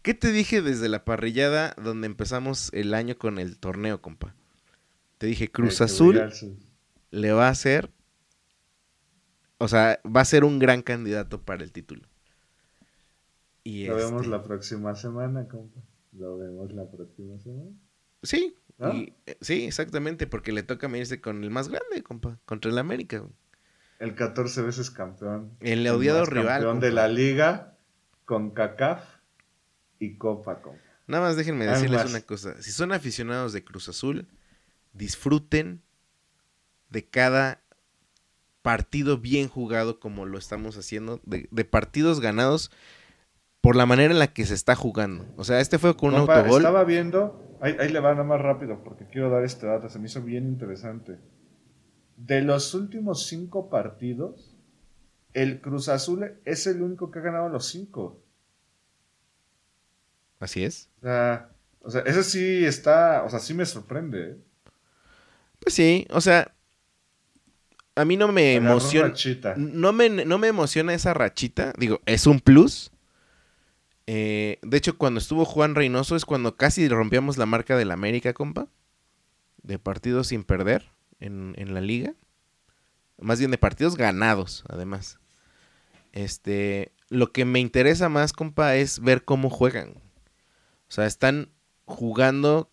¿Qué 0.00 0.14
te 0.14 0.32
dije 0.32 0.62
desde 0.62 0.88
la 0.88 1.04
parrillada 1.04 1.74
donde 1.76 2.06
empezamos 2.06 2.70
el 2.72 2.94
año 2.94 3.18
con 3.18 3.38
el 3.38 3.58
torneo, 3.58 4.00
compa? 4.00 4.34
Te 5.18 5.26
dije, 5.26 5.50
Cruz 5.50 5.82
Azul 5.82 6.18
le 7.10 7.32
va 7.32 7.48
a 7.48 7.50
hacer. 7.50 7.90
O 9.58 9.68
sea, 9.68 10.00
va 10.04 10.22
a 10.22 10.24
ser 10.24 10.44
un 10.44 10.58
gran 10.58 10.80
candidato 10.80 11.42
para 11.42 11.62
el 11.62 11.70
título. 11.70 12.08
Y 13.62 13.84
Lo 13.84 13.96
vemos 13.96 14.22
este- 14.22 14.30
la 14.30 14.42
próxima 14.42 14.94
semana, 14.94 15.46
compa. 15.46 15.78
Lo 16.12 16.38
vemos 16.38 16.72
la 16.72 16.90
próxima 16.90 17.38
semana. 17.38 17.70
Sí, 18.22 18.56
eh, 18.78 19.36
sí, 19.42 19.64
exactamente, 19.64 20.26
porque 20.26 20.52
le 20.52 20.62
toca 20.62 20.88
medirse 20.88 21.20
con 21.20 21.44
el 21.44 21.50
más 21.50 21.68
grande, 21.68 22.02
compa, 22.02 22.38
contra 22.46 22.70
el 22.70 22.78
América. 22.78 23.18
güey. 23.18 23.32
El 24.00 24.14
14 24.14 24.62
veces 24.62 24.90
campeón. 24.90 25.52
El 25.60 25.86
odiado 25.86 26.24
rival, 26.24 26.62
Campeón 26.62 26.80
de 26.80 26.90
la 26.90 27.06
liga 27.06 27.76
con 28.24 28.50
CACAF 28.50 29.04
y 29.98 30.16
Copa, 30.16 30.62
compa. 30.62 30.80
Nada 31.06 31.24
más 31.24 31.36
déjenme 31.36 31.66
decirles 31.66 32.04
más. 32.04 32.10
una 32.10 32.22
cosa. 32.22 32.60
Si 32.62 32.72
son 32.72 32.92
aficionados 32.92 33.52
de 33.52 33.62
Cruz 33.62 33.90
Azul, 33.90 34.26
disfruten 34.94 35.82
de 36.88 37.04
cada 37.06 37.60
partido 38.62 39.18
bien 39.18 39.48
jugado 39.48 40.00
como 40.00 40.24
lo 40.24 40.38
estamos 40.38 40.78
haciendo, 40.78 41.20
de, 41.24 41.46
de 41.50 41.64
partidos 41.66 42.20
ganados 42.20 42.70
por 43.60 43.76
la 43.76 43.84
manera 43.84 44.12
en 44.12 44.18
la 44.18 44.28
que 44.28 44.46
se 44.46 44.54
está 44.54 44.76
jugando. 44.76 45.26
O 45.36 45.44
sea, 45.44 45.60
este 45.60 45.78
fue 45.78 45.94
con 45.94 46.14
un 46.14 46.20
Compa, 46.20 46.38
autogol. 46.38 46.62
Estaba 46.62 46.84
viendo, 46.84 47.58
ahí, 47.60 47.76
ahí 47.78 47.90
le 47.90 48.00
va 48.00 48.12
nada 48.12 48.24
más 48.24 48.40
rápido 48.40 48.82
porque 48.82 49.06
quiero 49.06 49.28
dar 49.28 49.44
este 49.44 49.66
dato, 49.66 49.90
se 49.90 49.98
me 49.98 50.06
hizo 50.06 50.22
bien 50.22 50.46
interesante. 50.46 51.18
De 52.26 52.42
los 52.42 52.74
últimos 52.74 53.26
cinco 53.26 53.70
partidos, 53.70 54.54
el 55.32 55.62
Cruz 55.62 55.88
Azul 55.88 56.34
es 56.44 56.66
el 56.66 56.82
único 56.82 57.10
que 57.10 57.18
ha 57.18 57.22
ganado 57.22 57.48
los 57.48 57.66
cinco. 57.66 58.22
Así 60.38 60.62
es. 60.62 60.90
O 60.98 61.04
sea, 61.04 61.50
o 61.80 61.90
sea, 61.90 62.02
eso 62.02 62.22
sí 62.22 62.64
está, 62.66 63.22
o 63.24 63.30
sea, 63.30 63.38
sí 63.38 63.54
me 63.54 63.64
sorprende. 63.64 64.32
¿eh? 64.32 64.36
Pues 65.60 65.74
sí, 65.74 66.06
o 66.10 66.20
sea, 66.20 66.54
a 67.94 68.04
mí 68.04 68.18
no 68.18 68.30
me 68.30 68.56
Agarró 68.56 68.72
emociona. 68.72 69.14
No 69.56 69.94
me, 69.94 70.10
no 70.10 70.36
me 70.36 70.48
emociona 70.48 70.92
esa 70.92 71.14
rachita. 71.14 71.72
Digo, 71.78 72.02
es 72.04 72.26
un 72.26 72.40
plus. 72.40 72.90
Eh, 74.06 74.58
de 74.60 74.76
hecho, 74.76 74.98
cuando 74.98 75.20
estuvo 75.20 75.46
Juan 75.46 75.74
Reynoso 75.74 76.16
es 76.16 76.26
cuando 76.26 76.56
casi 76.56 76.86
rompíamos 76.86 77.38
la 77.38 77.46
marca 77.46 77.78
del 77.78 77.92
América, 77.92 78.34
compa. 78.34 78.68
De 79.62 79.78
partidos 79.78 80.26
sin 80.28 80.44
perder 80.44 80.90
en, 81.20 81.54
en 81.56 81.74
la 81.74 81.80
liga. 81.80 82.14
Más 83.18 83.38
bien 83.38 83.50
de 83.50 83.58
partidos 83.58 83.96
ganados, 83.96 84.64
además. 84.68 85.18
Este, 86.12 86.92
lo 87.08 87.32
que 87.32 87.44
me 87.44 87.60
interesa 87.60 88.08
más, 88.08 88.32
compa, 88.32 88.76
es 88.76 89.00
ver 89.00 89.24
cómo 89.24 89.50
juegan. 89.50 89.94
O 90.88 90.92
sea, 90.92 91.06
están 91.06 91.50
jugando 91.84 92.72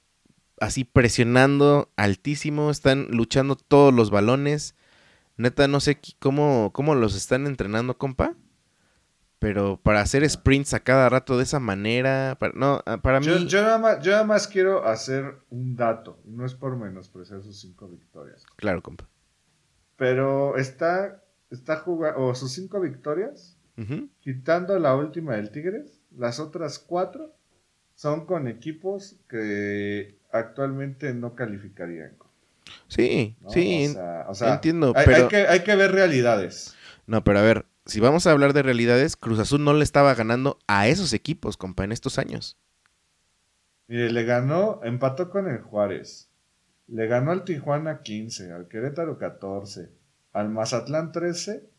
así 0.59 0.83
presionando 0.83 1.91
altísimo, 1.95 2.71
están 2.71 3.07
luchando 3.11 3.55
todos 3.55 3.93
los 3.93 4.09
balones. 4.09 4.75
Neta, 5.35 5.67
no 5.67 5.79
sé 5.79 5.99
cómo, 6.19 6.71
cómo 6.73 6.95
los 6.95 7.15
están 7.15 7.45
entrenando, 7.45 7.97
compa. 7.97 8.35
Pero 9.39 9.79
para 9.81 10.01
hacer 10.01 10.27
sprints 10.27 10.73
a 10.73 10.79
cada 10.79 11.09
rato 11.09 11.37
de 11.37 11.43
esa 11.43 11.59
manera, 11.59 12.37
para, 12.39 12.53
no, 12.55 12.81
ah, 12.87 12.97
para 12.97 13.19
mí... 13.19 13.27
Yo, 13.27 13.37
yo 13.37 13.61
nada 13.61 13.77
más, 13.77 13.99
yo 14.01 14.11
nada 14.11 14.23
más 14.23 14.47
quiero 14.47 14.85
hacer 14.87 15.35
un 15.51 15.75
dato, 15.75 16.19
no 16.25 16.43
es 16.45 16.55
por 16.55 16.75
menospreciar 16.75 17.43
sus 17.43 17.59
cinco 17.59 17.87
victorias, 17.87 18.43
Claro, 18.55 18.81
compa. 18.81 19.07
pero 19.95 20.57
está, 20.57 21.23
está 21.51 21.77
jugando, 21.77 22.19
o 22.25 22.33
sus 22.35 22.51
cinco 22.51 22.79
victorias, 22.79 23.57
quitando 24.21 24.79
la 24.79 24.95
última 24.95 25.35
del 25.35 25.51
Tigres, 25.51 26.01
las 26.17 26.39
otras 26.39 26.79
cuatro 26.79 27.35
son 27.93 28.25
con 28.25 28.47
equipos 28.47 29.17
que 29.29 30.17
actualmente 30.31 31.13
no 31.13 31.35
calificarían. 31.35 32.15
Sí, 32.87 33.35
¿no? 33.41 33.49
sí. 33.51 33.87
o 33.87 33.93
sea, 33.93 34.25
o 34.29 34.35
sea, 34.35 34.53
entiendo, 34.55 34.93
hay, 34.95 35.05
pero- 35.05 35.23
hay 35.23 35.27
que, 35.29 35.37
hay 35.47 35.59
que 35.63 35.75
ver 35.75 35.91
realidades. 35.91 36.75
No, 37.05 37.23
pero 37.23 37.37
a 37.39 37.43
ver, 37.43 37.65
si 37.87 37.99
vamos 37.99 38.27
a 38.27 38.31
hablar 38.31 38.53
de 38.53 38.63
realidades, 38.63 39.15
Cruz 39.15 39.39
Azul 39.39 39.63
no 39.63 39.73
le 39.73 39.83
estaba 39.83 40.13
ganando 40.13 40.59
a 40.67 40.87
esos 40.87 41.13
equipos, 41.13 41.57
compa, 41.57 41.83
en 41.83 41.91
estos 41.91 42.17
años. 42.17 42.57
Mire, 43.87 44.11
le 44.11 44.23
ganó, 44.23 44.81
empató 44.83 45.29
con 45.29 45.47
el 45.47 45.61
Juárez. 45.61 46.29
Le 46.87 47.07
ganó 47.07 47.31
al 47.31 47.43
Tijuana 47.43 48.01
15, 48.01 48.51
al 48.51 48.67
Querétaro 48.67 49.17
14, 49.17 49.89
al 50.33 50.49
Mazatlán 50.49 51.11
13 51.11 51.69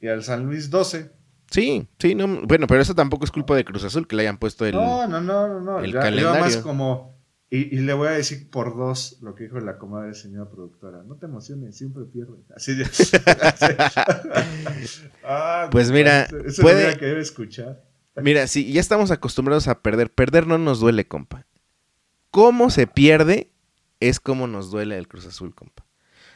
y 0.00 0.08
al 0.08 0.22
San 0.22 0.46
Luis 0.46 0.70
12. 0.70 1.10
Sí, 1.50 1.88
sí, 1.98 2.14
no, 2.14 2.42
bueno, 2.46 2.66
pero 2.66 2.80
eso 2.80 2.94
tampoco 2.94 3.24
es 3.24 3.30
culpa 3.30 3.54
de 3.54 3.64
Cruz 3.64 3.84
Azul 3.84 4.06
que 4.06 4.16
le 4.16 4.22
hayan 4.22 4.38
puesto 4.38 4.64
el... 4.64 4.74
No, 4.74 5.06
no, 5.06 5.20
no, 5.20 5.48
no, 5.48 5.60
no. 5.60 5.80
el 5.80 5.92
ya, 5.92 6.00
calendario. 6.00 6.40
más 6.40 6.56
como. 6.58 7.21
Y, 7.54 7.76
y 7.76 7.80
le 7.80 7.92
voy 7.92 8.08
a 8.08 8.12
decir 8.12 8.48
por 8.48 8.74
dos 8.78 9.18
lo 9.20 9.34
que 9.34 9.44
dijo 9.44 9.60
la 9.60 9.76
comadre 9.76 10.14
señora 10.14 10.48
productora. 10.50 11.02
No 11.06 11.16
te 11.16 11.26
emociones, 11.26 11.76
siempre 11.76 12.04
pierde. 12.04 12.38
Así 12.56 12.74
de. 12.74 12.86
Ah, 15.24 15.68
Pues 15.70 15.90
mira, 15.90 16.22
eso- 16.22 16.38
eso 16.38 16.62
puede- 16.62 16.76
hubiera 16.76 16.98
querido 16.98 17.18
escuchar. 17.18 17.82
Mira, 18.16 18.46
si 18.46 18.72
ya 18.72 18.80
estamos 18.80 19.10
acostumbrados 19.10 19.68
a 19.68 19.80
perder, 19.80 20.12
perder 20.12 20.46
no 20.46 20.58
nos 20.58 20.80
duele, 20.80 21.06
compa. 21.06 21.46
Cómo 22.30 22.70
se 22.70 22.86
pierde 22.86 23.50
es 24.00 24.20
como 24.20 24.46
nos 24.46 24.70
duele 24.70 24.98
el 24.98 25.08
Cruz 25.08 25.26
Azul, 25.26 25.54
compa. 25.54 25.84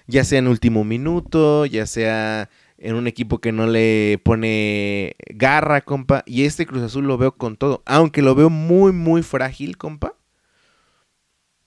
Ya 0.06 0.24
sea 0.24 0.38
en 0.38 0.48
último 0.48 0.84
minuto, 0.84 1.66
ya 1.66 1.86
sea 1.86 2.48
en 2.78 2.94
un 2.94 3.06
equipo 3.06 3.40
que 3.40 3.52
no 3.52 3.66
le 3.66 4.20
pone 4.24 5.16
garra, 5.30 5.80
compa. 5.80 6.22
Y 6.26 6.44
este 6.44 6.66
Cruz 6.66 6.82
Azul 6.82 7.06
lo 7.06 7.18
veo 7.18 7.36
con 7.36 7.56
todo. 7.56 7.82
Aunque 7.86 8.22
lo 8.22 8.34
veo 8.34 8.50
muy, 8.50 8.92
muy 8.92 9.22
frágil, 9.22 9.76
compa. 9.76 10.14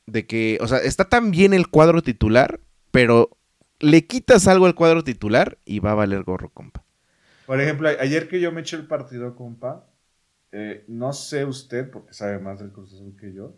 De 0.10 0.26
que, 0.26 0.57
o 0.61 0.68
sea, 0.68 0.80
está 0.80 1.06
tan 1.06 1.31
bien 1.31 1.53
el 1.53 1.68
cuadro 1.68 2.02
titular, 2.02 2.60
pero 2.91 3.30
le 3.80 4.06
quitas 4.06 4.48
algo 4.48 4.65
al 4.65 4.76
cuadro 4.76 5.03
titular 5.03 5.57
y 5.65 5.80
va 5.80 5.91
a 5.91 5.95
valer 5.95 6.23
gorro, 6.23 6.49
compa. 6.49 6.84
Por 7.45 7.60
ejemplo, 7.61 7.90
ayer 7.90 8.27
que 8.27 8.40
yo 8.40 8.52
me 8.52 8.61
eché 8.61 8.76
el 8.76 8.86
partido, 8.88 9.36
compa, 9.36 9.86
eh, 10.52 10.84
no 10.88 11.14
sé 11.14 11.45
usted, 11.45 11.90
porque 11.90 12.14
sabe 12.14 12.40
más 12.40 12.60
del 12.60 12.72
Cruz 12.72 12.94
Azul 12.94 13.15
que 13.19 13.34
yo, 13.34 13.56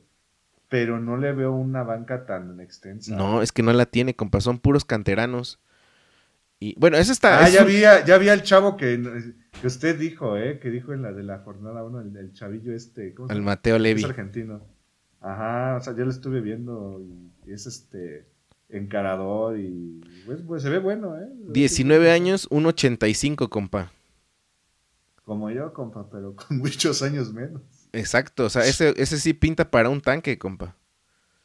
pero 0.70 1.00
no 1.00 1.18
le 1.18 1.34
veo 1.34 1.52
una 1.54 1.84
banca 1.84 2.26
tan 2.26 2.60
extensa. 2.60 3.16
No, 3.16 3.42
es 3.42 3.52
que 3.52 3.64
no 3.64 3.74
la 3.74 3.86
tiene, 3.86 4.16
compa. 4.16 4.40
Son 4.40 4.60
puros 4.60 4.86
canteranos. 4.86 5.60
Y 6.60 6.76
bueno, 6.80 6.98
eso 6.98 7.12
está. 7.12 7.40
Ah, 7.40 7.48
es 7.48 7.54
ya 7.54 7.62
un- 7.64 7.68
vi, 7.68 7.82
ya 7.82 8.18
vi 8.18 8.30
al 8.30 8.44
chavo 8.44 8.78
que, 8.78 9.02
que 9.60 9.68
usted 9.68 9.98
dijo, 9.98 10.38
¿eh? 10.38 10.60
Que 10.60 10.70
dijo 10.70 10.94
en 10.94 11.02
la 11.02 11.12
de 11.12 11.24
la 11.24 11.40
jornada 11.40 11.84
1, 11.84 12.02
el, 12.02 12.16
el 12.16 12.34
chavillo 12.34 12.74
este. 12.74 13.14
¿cómo 13.14 13.28
se 13.28 13.34
Al? 13.34 13.42
Mateo 13.42 13.80
Levi. 13.80 14.02
Es 14.04 14.10
argentino. 14.10 14.62
Ajá, 15.22 15.78
o 15.78 15.82
sea, 15.82 15.96
yo 15.96 16.04
lo 16.04 16.10
estuve 16.10 16.42
viendo 16.42 17.00
y, 17.00 17.52
es 17.52 17.68
este 17.68 18.28
encarador 18.70 19.60
y 19.60 20.02
pues, 20.26 20.42
pues, 20.42 20.64
se 20.64 20.70
ve 20.70 20.80
bueno, 20.80 21.18
¿eh? 21.18 21.28
19 21.50 22.12
años, 22.12 22.50
1.85, 22.50 23.50
compa. 23.50 23.92
Como 25.24 25.52
yo, 25.52 25.74
compa, 25.74 26.10
pero 26.10 26.36
con 26.36 26.58
muchos 26.60 27.04
años 27.04 27.32
menos. 27.34 27.62
Exacto, 27.94 28.46
o 28.46 28.50
sea, 28.50 28.66
ese, 28.66 28.94
ese 28.98 29.20
sí 29.20 29.34
pinta 29.34 29.70
para 29.70 29.90
un 29.90 30.02
tanque, 30.02 30.38
compa. 30.38 30.76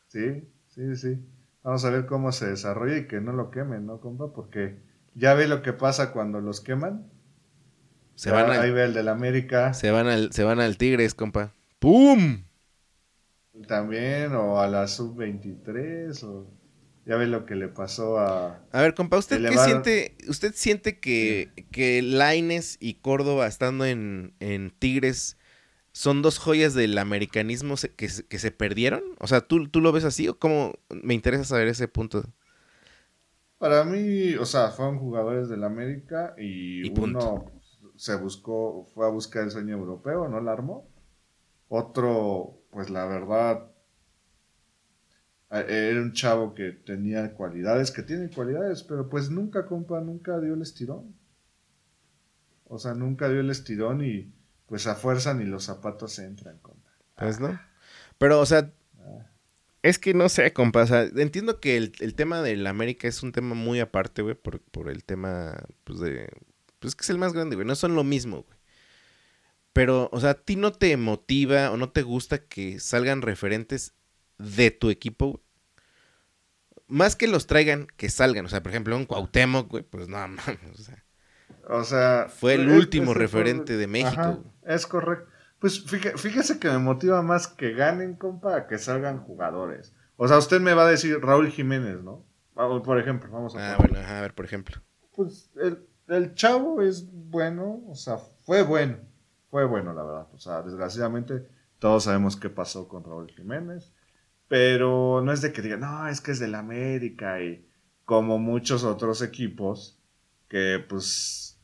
Sí, 0.08 0.42
sí, 0.68 0.96
sí. 0.96 1.18
Vamos 1.62 1.84
a 1.84 1.90
ver 1.90 2.06
cómo 2.06 2.32
se 2.32 2.46
desarrolla 2.46 2.96
y 2.96 3.06
que 3.06 3.20
no 3.20 3.32
lo 3.32 3.50
quemen, 3.50 3.86
¿no, 3.86 4.00
compa? 4.00 4.32
Porque 4.32 4.78
ya 5.14 5.34
ve 5.34 5.48
lo 5.48 5.62
que 5.62 5.72
pasa 5.72 6.12
cuando 6.12 6.40
los 6.40 6.60
queman. 6.60 7.10
Se 8.14 8.30
Ya 8.30 8.36
van, 8.36 8.50
Ahí 8.52 8.70
al, 8.70 8.72
ve 8.72 8.84
el 8.84 8.94
del 8.94 9.08
América 9.08 9.74
se, 9.74 9.90
van 9.90 10.06
al, 10.06 10.32
se 10.32 10.44
van 10.44 10.60
al 10.60 10.78
Tigres, 10.78 11.14
compa. 11.14 11.52
¡Pum! 11.78 12.45
También, 13.66 14.34
o 14.34 14.60
a 14.60 14.66
la 14.68 14.86
sub-23, 14.86 16.22
o 16.24 16.46
ya 17.04 17.16
ve 17.16 17.26
lo 17.26 17.46
que 17.46 17.54
le 17.54 17.68
pasó 17.68 18.18
a... 18.18 18.60
A 18.72 18.82
ver, 18.82 18.94
compa, 18.94 19.16
¿usted 19.16 19.44
qué 19.44 19.58
siente? 19.58 20.16
¿Usted 20.28 20.52
siente 20.54 20.98
que, 21.00 21.52
que 21.70 22.02
Laines 22.02 22.76
y 22.80 22.94
Córdoba 22.94 23.46
estando 23.46 23.84
en, 23.86 24.34
en 24.40 24.70
Tigres 24.70 25.38
son 25.92 26.22
dos 26.22 26.38
joyas 26.38 26.74
del 26.74 26.98
americanismo 26.98 27.76
que, 27.96 28.08
se- 28.08 28.26
que 28.26 28.38
se 28.40 28.50
perdieron? 28.52 29.02
O 29.20 29.28
sea, 29.28 29.42
¿tú, 29.42 29.68
¿tú 29.68 29.80
lo 29.82 29.92
ves 29.92 30.04
así 30.04 30.28
o 30.28 30.38
cómo? 30.38 30.74
Me 30.90 31.14
interesa 31.14 31.44
saber 31.44 31.68
ese 31.68 31.88
punto. 31.88 32.24
Para 33.58 33.84
mí, 33.84 34.34
o 34.36 34.44
sea, 34.46 34.70
fueron 34.70 34.98
jugadores 34.98 35.48
del 35.48 35.64
América 35.64 36.34
y, 36.38 36.84
uno 36.84 37.52
se 37.96 38.14
buscó, 38.16 38.84
fue 38.94 39.06
a 39.06 39.10
buscar 39.10 39.44
el 39.44 39.50
sueño 39.50 39.76
europeo, 39.76 40.28
no 40.28 40.40
la 40.40 40.52
armó. 40.52 40.86
Otro, 41.68 42.62
pues 42.70 42.90
la 42.90 43.06
verdad, 43.06 43.70
eh, 45.50 45.88
era 45.90 46.00
un 46.00 46.12
chavo 46.12 46.54
que 46.54 46.72
tenía 46.72 47.34
cualidades, 47.34 47.90
que 47.90 48.02
tiene 48.02 48.30
cualidades, 48.30 48.82
pero 48.82 49.08
pues 49.08 49.30
nunca, 49.30 49.66
compa, 49.66 50.00
nunca 50.00 50.38
dio 50.40 50.54
el 50.54 50.62
estirón. 50.62 51.14
O 52.64 52.78
sea, 52.78 52.94
nunca 52.94 53.28
dio 53.28 53.40
el 53.40 53.50
estirón 53.50 54.04
y 54.04 54.32
pues 54.66 54.86
a 54.86 54.94
fuerza 54.94 55.34
ni 55.34 55.44
los 55.44 55.64
zapatos 55.64 56.18
entran, 56.18 56.58
compa. 56.58 56.90
Pues 57.16 57.40
no. 57.40 57.58
Pero, 58.18 58.40
o 58.40 58.46
sea, 58.46 58.72
es 59.82 59.98
que 60.00 60.14
no 60.14 60.28
sé, 60.28 60.52
compa. 60.52 60.82
O 60.82 60.86
sea, 60.86 61.04
entiendo 61.04 61.60
que 61.60 61.76
el, 61.76 61.92
el 62.00 62.14
tema 62.14 62.42
del 62.42 62.66
América 62.66 63.06
es 63.06 63.22
un 63.22 63.32
tema 63.32 63.54
muy 63.54 63.78
aparte, 63.78 64.22
güey, 64.22 64.34
por, 64.34 64.60
por 64.60 64.90
el 64.90 65.04
tema, 65.04 65.54
pues, 65.84 66.00
de. 66.00 66.28
Pues 66.80 66.96
que 66.96 67.02
es 67.02 67.10
el 67.10 67.18
más 67.18 67.32
grande, 67.32 67.54
güey. 67.56 67.66
No 67.66 67.76
son 67.76 67.94
lo 67.94 68.02
mismo, 68.04 68.42
güey. 68.42 68.55
Pero, 69.76 70.08
o 70.10 70.20
sea, 70.20 70.30
¿a 70.30 70.34
ti 70.34 70.56
no 70.56 70.72
te 70.72 70.96
motiva 70.96 71.70
o 71.70 71.76
no 71.76 71.90
te 71.90 72.00
gusta 72.00 72.38
que 72.38 72.80
salgan 72.80 73.20
referentes 73.20 73.92
de 74.38 74.70
tu 74.70 74.88
equipo, 74.88 75.26
güey? 75.32 75.42
Más 76.88 77.14
que 77.14 77.26
los 77.26 77.46
traigan, 77.46 77.86
que 77.98 78.08
salgan. 78.08 78.46
O 78.46 78.48
sea, 78.48 78.62
por 78.62 78.70
ejemplo, 78.70 78.96
un 78.96 79.04
Cuauhtémoc, 79.04 79.68
güey, 79.68 79.82
pues 79.82 80.08
no 80.08 80.16
mames. 80.28 80.48
O 80.72 80.78
sea, 80.82 81.04
O 81.68 81.84
sea, 81.84 82.26
Fue 82.30 82.54
el 82.54 82.70
es- 82.70 82.74
último 82.78 83.12
referente 83.12 83.76
de 83.76 83.86
México, 83.86 84.18
Ajá, 84.18 84.38
es 84.64 84.86
correcto. 84.86 85.28
Pues 85.58 85.84
fíjese, 85.84 86.58
que 86.58 86.68
me 86.70 86.78
motiva 86.78 87.20
más 87.20 87.46
que 87.46 87.74
ganen, 87.74 88.14
compa, 88.14 88.56
a 88.56 88.66
que 88.68 88.78
salgan 88.78 89.18
jugadores. 89.18 89.92
O 90.16 90.26
sea, 90.26 90.38
usted 90.38 90.58
me 90.58 90.72
va 90.72 90.86
a 90.86 90.90
decir 90.90 91.18
Raúl 91.20 91.50
Jiménez, 91.50 92.02
¿no? 92.02 92.24
Vamos, 92.54 92.80
Por 92.82 92.98
ejemplo, 92.98 93.30
vamos 93.30 93.54
a 93.54 93.74
ah, 93.74 93.76
bueno, 93.76 93.98
a 93.98 94.20
ver, 94.22 94.34
por 94.34 94.46
ejemplo. 94.46 94.80
Pues 95.14 95.50
el, 95.56 95.86
el 96.08 96.34
chavo 96.34 96.80
es 96.80 97.10
bueno, 97.12 97.82
o 97.88 97.94
sea, 97.94 98.16
fue 98.16 98.62
bueno. 98.62 98.96
Fue 99.50 99.64
bueno, 99.64 99.92
la 99.92 100.02
verdad. 100.02 100.28
O 100.34 100.38
sea, 100.38 100.62
desgraciadamente 100.62 101.48
todos 101.78 102.04
sabemos 102.04 102.36
qué 102.36 102.50
pasó 102.50 102.88
con 102.88 103.04
Raúl 103.04 103.30
Jiménez. 103.30 103.92
Pero 104.48 105.22
no 105.22 105.32
es 105.32 105.40
de 105.42 105.52
que 105.52 105.62
digan, 105.62 105.80
no, 105.80 106.06
es 106.08 106.20
que 106.20 106.30
es 106.30 106.38
del 106.38 106.54
América 106.54 107.42
y 107.42 107.68
como 108.04 108.38
muchos 108.38 108.84
otros 108.84 109.20
equipos 109.22 109.98
que 110.48 110.84
pues 110.88 111.58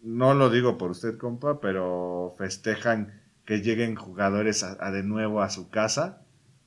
no 0.00 0.32
lo 0.34 0.48
digo 0.48 0.78
por 0.78 0.90
usted, 0.90 1.18
compa, 1.18 1.60
pero 1.60 2.34
festejan 2.38 3.20
que 3.44 3.60
lleguen 3.60 3.94
jugadores 3.94 4.62
a, 4.62 4.78
a 4.80 4.90
de 4.90 5.02
nuevo 5.02 5.42
a 5.42 5.50
su 5.50 5.68
casa 5.68 6.22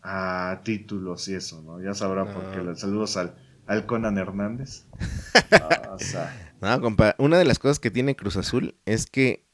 a 0.07 0.61
títulos 0.63 1.27
y 1.27 1.33
eso, 1.33 1.63
¿no? 1.63 1.81
Ya 1.81 1.95
sabrá 1.95 2.31
por 2.31 2.51
qué. 2.51 2.57
No. 2.57 2.65
Los 2.65 2.79
saludos 2.79 3.17
al, 3.17 3.35
al 3.65 3.85
Conan 3.85 4.17
Hernández. 4.17 4.85
Ah, 5.51 5.91
o 5.93 5.99
sea, 5.99 6.53
No, 6.59 6.81
compa, 6.81 7.15
una 7.17 7.37
de 7.37 7.45
las 7.45 7.59
cosas 7.59 7.79
que 7.79 7.91
tiene 7.91 8.15
Cruz 8.15 8.35
Azul 8.35 8.75
es 8.85 9.05
que, 9.05 9.47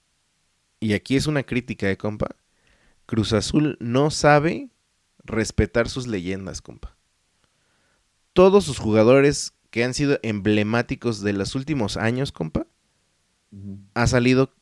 y 0.82 0.94
aquí 0.94 1.16
es 1.16 1.28
una 1.28 1.44
crítica 1.44 1.88
de 1.88 1.96
compa, 1.96 2.36
Cruz 3.06 3.32
Azul 3.34 3.78
no 3.80 4.10
sabe 4.10 4.70
respetar 5.24 5.88
sus 5.88 6.08
leyendas, 6.08 6.62
compa. 6.62 6.98
Todos 8.34 8.66
sus 8.66 8.80
jugadores 8.80 9.54
que 9.70 9.84
han 9.84 9.94
sido 9.94 10.20
emblemáticos 10.24 11.22
de 11.22 11.34
los 11.34 11.56
últimos 11.56 11.98
años, 11.98 12.32
compa, 12.32 12.66
ha 13.94 14.08
salido, 14.08 14.54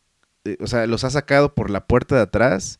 eh, 0.44 0.58
o 0.60 0.68
sea, 0.68 0.88
los 0.88 1.04
ha 1.04 1.10
sacado 1.10 1.56
por 1.56 1.70
la 1.70 1.88
puerta 1.88 2.16
de 2.16 2.22
atrás, 2.22 2.80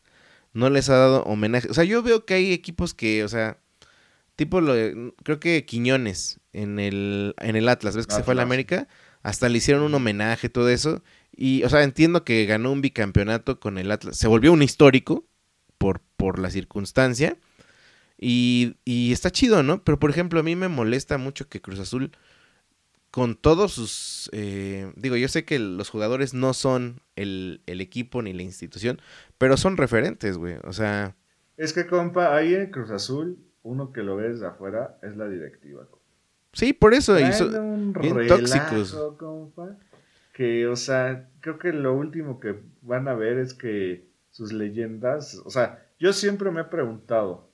no 0.54 0.70
les 0.70 0.90
ha 0.90 0.98
dado 0.98 1.24
homenaje. 1.24 1.70
O 1.70 1.74
sea, 1.74 1.86
yo 1.86 2.04
veo 2.04 2.26
que 2.26 2.34
hay 2.34 2.52
equipos 2.52 2.94
que, 2.94 3.24
o 3.24 3.30
sea, 3.30 3.58
tipo, 4.36 4.60
lo 4.60 4.74
creo 5.24 5.40
que 5.40 5.66
Quiñones 5.66 6.40
en 6.52 6.80
el, 6.80 7.36
en 7.40 7.56
el 7.56 7.70
Atlas, 7.70 7.96
¿ves 7.96 8.06
que 8.06 8.16
se 8.16 8.24
fue 8.24 8.34
a 8.34 8.36
la. 8.36 8.44
América? 8.44 8.88
Hasta 9.22 9.50
le 9.50 9.58
hicieron 9.58 9.84
un 9.84 9.94
homenaje, 9.94 10.50
todo 10.50 10.70
eso. 10.70 11.04
Y, 11.42 11.64
o 11.64 11.70
sea, 11.70 11.84
entiendo 11.84 12.26
que 12.26 12.46
ganó 12.46 12.70
un 12.72 12.82
bicampeonato 12.82 13.62
con 13.62 13.78
el 13.78 13.92
Atlas. 13.92 14.18
Se 14.18 14.28
volvió 14.28 14.52
un 14.52 14.62
histórico 14.62 15.26
por, 15.78 16.02
por 16.18 16.38
la 16.38 16.50
circunstancia. 16.50 17.38
Y, 18.18 18.76
y 18.84 19.14
está 19.14 19.32
chido, 19.32 19.64
¿no? 19.64 19.82
Pero, 19.86 20.00
por 20.00 20.10
ejemplo, 20.10 20.42
a 20.42 20.44
mí 20.44 20.58
me 20.58 20.68
molesta 20.68 21.18
mucho 21.18 21.48
que 21.48 21.62
Cruz 21.62 21.80
Azul, 21.80 22.12
con 23.12 23.36
todos 23.36 23.72
sus... 23.72 24.30
eh, 24.34 24.92
digo, 24.98 25.16
yo 25.16 25.30
sé 25.30 25.46
que 25.46 25.58
los 25.60 25.90
jugadores 25.90 26.34
no 26.34 26.54
son 26.54 27.02
el, 27.16 27.62
el 27.68 27.80
equipo 27.80 28.22
ni 28.22 28.34
la 28.34 28.44
institución, 28.44 29.02
pero 29.38 29.56
son 29.56 29.78
referentes, 29.78 30.38
güey. 30.38 30.58
O 30.66 30.74
sea, 30.74 31.16
Es 31.56 31.72
que, 31.72 31.88
compa, 31.88 32.36
ahí 32.36 32.54
en 32.54 32.70
Cruz 32.72 32.92
Azul, 32.92 33.38
uno 33.64 33.94
que 33.94 34.04
lo 34.04 34.18
ve 34.18 34.30
desde 34.30 34.46
afuera 34.48 34.98
es 35.02 35.16
la 35.16 35.30
directiva. 35.30 35.86
compa. 35.90 36.06
sí, 36.52 36.74
por 36.74 36.94
eso. 36.94 37.18
y 37.18 37.32
so- 37.32 37.50
Traen 37.50 37.64
un 37.64 37.94
bien 37.94 38.16
relajo, 38.16 38.42
tóxicos. 38.42 39.16
compa, 39.18 39.78
que, 40.34 40.68
o 40.68 40.76
sea, 40.76 41.29
creo 41.42 41.60
que 41.60 41.74
lo 41.74 41.94
último 41.94 42.40
que 42.40 42.60
van 42.82 43.08
a 43.08 43.14
ver 43.14 43.38
es 43.38 43.54
que 43.54 44.08
sus 44.32 44.54
leyendas, 44.54 45.42
o 45.46 45.50
sea, 45.50 45.86
yo 46.00 46.14
siempre 46.14 46.52
me 46.52 46.62
he 46.62 46.66
preguntado, 46.66 47.50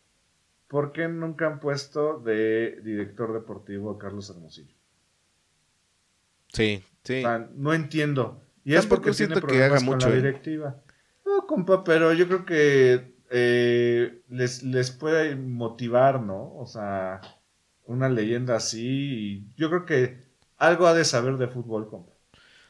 ¿por 0.68 0.92
qué 0.92 1.08
nunca 1.08 1.48
han 1.48 1.60
puesto 1.60 2.20
de 2.20 2.82
director 2.84 3.34
deportivo 3.34 3.92
a 3.92 3.98
Carlos 3.98 4.30
Hermosillo? 4.30 4.74
sí, 6.50 6.84
sí. 7.04 7.20
O 7.20 7.22
sea, 7.22 7.50
no 7.54 7.74
entiendo. 7.74 8.42
Y 8.64 8.76
es 8.76 8.86
porque 8.86 9.12
tiene 9.12 9.16
siento 9.16 9.36
que 9.36 9.48
problemas 9.48 9.70
haga 9.70 9.78
con 9.78 9.86
mucho, 9.86 10.10
la 10.10 10.16
¿eh? 10.16 10.18
directiva. 10.18 10.82
No, 11.26 11.46
compa, 11.46 11.84
pero 11.84 12.14
yo 12.14 12.28
creo 12.28 12.46
que 12.46 13.16
eh, 13.30 14.22
les, 14.30 14.64
les 14.64 14.92
puede 14.92 15.36
motivar, 15.36 16.22
¿no? 16.22 16.56
O 16.56 16.66
sea, 16.66 17.22
una 17.86 18.10
leyenda 18.10 18.56
así. 18.56 18.88
y 18.88 19.48
yo 19.56 19.70
creo 19.70 19.86
que 19.86 20.18
algo 20.58 20.88
ha 20.88 20.94
de 20.94 21.06
saber 21.06 21.38
de 21.38 21.48
fútbol, 21.48 21.90
compa. 21.90 22.15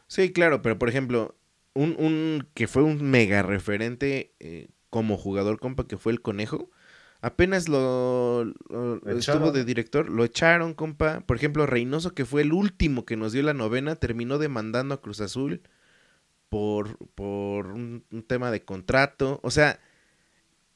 Sí, 0.07 0.31
claro, 0.31 0.61
pero 0.61 0.77
por 0.77 0.89
ejemplo, 0.89 1.35
un, 1.73 1.95
un 1.99 2.47
que 2.53 2.67
fue 2.67 2.83
un 2.83 3.09
mega 3.09 3.41
referente 3.41 4.33
eh, 4.39 4.69
como 4.89 5.17
jugador, 5.17 5.59
compa, 5.59 5.87
que 5.87 5.97
fue 5.97 6.11
el 6.13 6.21
conejo. 6.21 6.69
Apenas 7.21 7.67
lo, 7.69 8.45
lo- 8.69 8.97
Lo 8.97 9.17
estuvo 9.17 9.51
de 9.51 9.65
director, 9.65 10.09
lo 10.09 10.23
echaron, 10.23 10.73
compa. 10.75 11.21
Por 11.21 11.37
ejemplo, 11.37 11.65
Reynoso, 11.65 12.13
que 12.13 12.25
fue 12.25 12.43
el 12.43 12.53
último 12.53 13.05
que 13.05 13.17
nos 13.17 13.33
dio 13.33 13.41
la 13.41 13.53
novena, 13.55 13.95
terminó 13.95 14.37
demandando 14.37 14.93
a 14.95 15.01
Cruz 15.01 15.21
Azul 15.21 15.61
por, 16.49 16.97
por 17.15 17.67
un, 17.67 18.05
un 18.11 18.23
tema 18.23 18.51
de 18.51 18.63
contrato. 18.63 19.39
O 19.43 19.51
sea, 19.51 19.79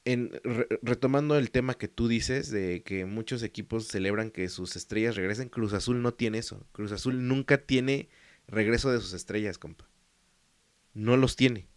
en, 0.05 0.31
re- 0.43 0.67
retomando 0.81 1.37
el 1.37 1.51
tema 1.51 1.75
que 1.75 1.87
tú 1.87 2.07
dices, 2.07 2.49
de 2.49 2.83
que 2.83 3.05
muchos 3.05 3.43
equipos 3.43 3.87
celebran 3.87 4.31
que 4.31 4.49
sus 4.49 4.75
estrellas 4.75 5.15
regresen, 5.15 5.49
Cruz 5.49 5.73
Azul 5.73 6.01
no 6.01 6.13
tiene 6.13 6.39
eso. 6.39 6.65
Cruz 6.71 6.91
Azul 6.91 7.27
nunca 7.27 7.57
tiene 7.59 8.09
regreso 8.49 8.91
de 8.91 8.99
sus 8.99 9.13
estrellas, 9.13 9.57
compa. 9.57 9.87
No 10.93 11.17
los 11.17 11.35
tiene. 11.35 11.67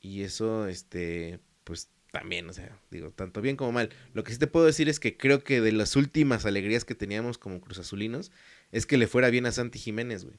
Y 0.00 0.22
eso, 0.22 0.66
este, 0.68 1.40
pues 1.64 1.90
también, 2.12 2.48
o 2.48 2.52
sea, 2.52 2.78
digo, 2.90 3.10
tanto 3.10 3.40
bien 3.40 3.56
como 3.56 3.72
mal. 3.72 3.90
Lo 4.14 4.24
que 4.24 4.32
sí 4.32 4.38
te 4.38 4.46
puedo 4.46 4.66
decir 4.66 4.88
es 4.88 5.00
que 5.00 5.16
creo 5.16 5.42
que 5.44 5.60
de 5.60 5.72
las 5.72 5.96
últimas 5.96 6.46
alegrías 6.46 6.84
que 6.84 6.94
teníamos 6.94 7.38
como 7.38 7.60
Cruz 7.60 7.78
Azulinos 7.78 8.30
es 8.72 8.86
que 8.86 8.96
le 8.98 9.06
fuera 9.08 9.30
bien 9.30 9.46
a 9.46 9.52
Santi 9.52 9.78
Jiménez, 9.78 10.24
güey. 10.24 10.38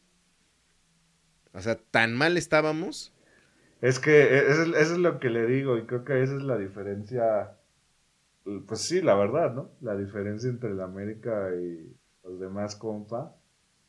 O 1.54 1.62
sea, 1.62 1.76
tan 1.78 2.16
mal 2.16 2.38
estábamos. 2.38 3.14
Es 3.82 4.00
que 4.00 4.12
e- 4.24 4.50
es- 4.52 4.60
eso 4.60 4.94
es 4.94 4.98
lo 5.00 5.20
que 5.20 5.30
le 5.30 5.46
digo 5.46 5.78
y 5.78 5.86
creo 5.86 6.04
que 6.06 6.22
esa 6.24 6.36
es 6.36 6.44
la 6.44 6.58
diferencia. 6.58 7.58
Pues 8.68 8.82
sí, 8.82 9.02
la 9.02 9.16
verdad, 9.16 9.54
¿no? 9.54 9.72
La 9.82 9.96
diferencia 9.96 10.50
entre 10.50 10.72
el 10.72 10.82
América 10.82 11.52
y 11.56 11.96
los 12.24 12.40
demás, 12.40 12.76
compa. 12.76 13.36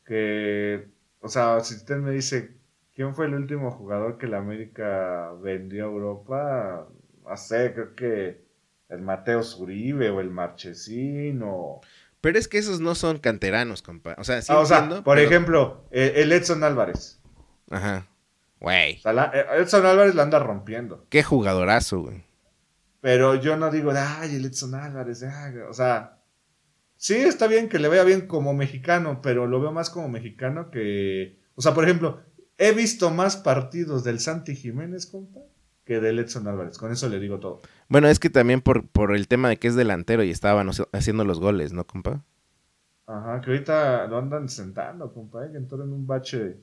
Que, 0.05 0.89
o 1.21 1.27
sea, 1.29 1.59
si 1.61 1.75
usted 1.75 1.97
me 1.97 2.11
dice, 2.11 2.57
¿quién 2.95 3.13
fue 3.15 3.25
el 3.27 3.33
último 3.35 3.71
jugador 3.71 4.17
que 4.17 4.25
el 4.25 4.33
América 4.33 5.31
vendió 5.41 5.85
a 5.85 5.91
Europa? 5.91 6.87
No 7.23 7.37
sé, 7.37 7.73
creo 7.73 7.95
que 7.95 8.43
el 8.89 9.01
Mateo 9.01 9.41
Zuribe 9.43 10.09
o 10.09 10.19
el 10.19 10.29
Marchesín 10.31 11.41
o... 11.43 11.81
Pero 12.19 12.37
es 12.37 12.47
que 12.47 12.57
esos 12.57 12.81
no 12.81 12.93
son 12.93 13.17
canteranos, 13.19 13.81
compa. 13.81 14.15
O 14.19 14.23
sea, 14.23 14.41
sí 14.41 14.51
Ah, 14.51 14.59
o 14.59 14.65
sea, 14.65 14.79
entiendo, 14.79 15.03
por 15.03 15.15
pero- 15.17 15.27
ejemplo, 15.27 15.85
eh, 15.91 16.13
el 16.17 16.31
Edson 16.31 16.63
Álvarez. 16.63 17.19
Ajá. 17.69 18.07
Güey. 18.59 18.97
O 18.97 19.01
sea, 19.01 19.13
la- 19.13 19.31
eh, 19.33 19.45
Edson 19.61 19.85
Álvarez 19.85 20.13
la 20.13 20.23
anda 20.23 20.37
rompiendo. 20.39 21.05
Qué 21.09 21.23
jugadorazo, 21.23 22.01
güey. 22.01 22.23
Pero 22.99 23.33
yo 23.35 23.57
no 23.57 23.71
digo, 23.71 23.91
ay, 23.95 24.35
el 24.35 24.45
Edson 24.45 24.75
Álvarez, 24.75 25.23
ay", 25.23 25.57
o 25.57 25.73
sea, 25.73 26.19
sí 27.01 27.15
está 27.15 27.47
bien 27.47 27.67
que 27.67 27.79
le 27.79 27.87
vaya 27.87 28.03
bien 28.03 28.27
como 28.27 28.53
mexicano, 28.53 29.21
pero 29.23 29.47
lo 29.47 29.59
veo 29.59 29.71
más 29.71 29.89
como 29.89 30.07
mexicano 30.07 30.69
que, 30.69 31.39
o 31.55 31.61
sea, 31.63 31.73
por 31.73 31.83
ejemplo, 31.83 32.21
he 32.59 32.73
visto 32.73 33.09
más 33.09 33.37
partidos 33.37 34.03
del 34.03 34.19
Santi 34.19 34.55
Jiménez, 34.55 35.07
compa, 35.07 35.39
que 35.83 35.99
del 35.99 36.19
Edson 36.19 36.47
Álvarez, 36.47 36.77
con 36.77 36.91
eso 36.91 37.09
le 37.09 37.19
digo 37.19 37.39
todo. 37.39 37.61
Bueno, 37.89 38.07
es 38.07 38.19
que 38.19 38.29
también 38.29 38.61
por, 38.61 38.87
por 38.87 39.15
el 39.15 39.27
tema 39.27 39.49
de 39.49 39.57
que 39.57 39.67
es 39.67 39.75
delantero 39.75 40.23
y 40.23 40.29
estaban 40.29 40.69
haciendo 40.93 41.25
los 41.25 41.39
goles, 41.39 41.73
¿no, 41.73 41.85
compa? 41.87 42.23
Ajá, 43.07 43.41
que 43.41 43.49
ahorita 43.49 44.05
lo 44.07 44.19
andan 44.19 44.47
sentando, 44.47 45.11
compa, 45.11 45.43
eh, 45.45 45.49
que 45.51 45.57
entró 45.57 45.83
en 45.83 45.91
un 45.91 46.05
bache 46.05 46.57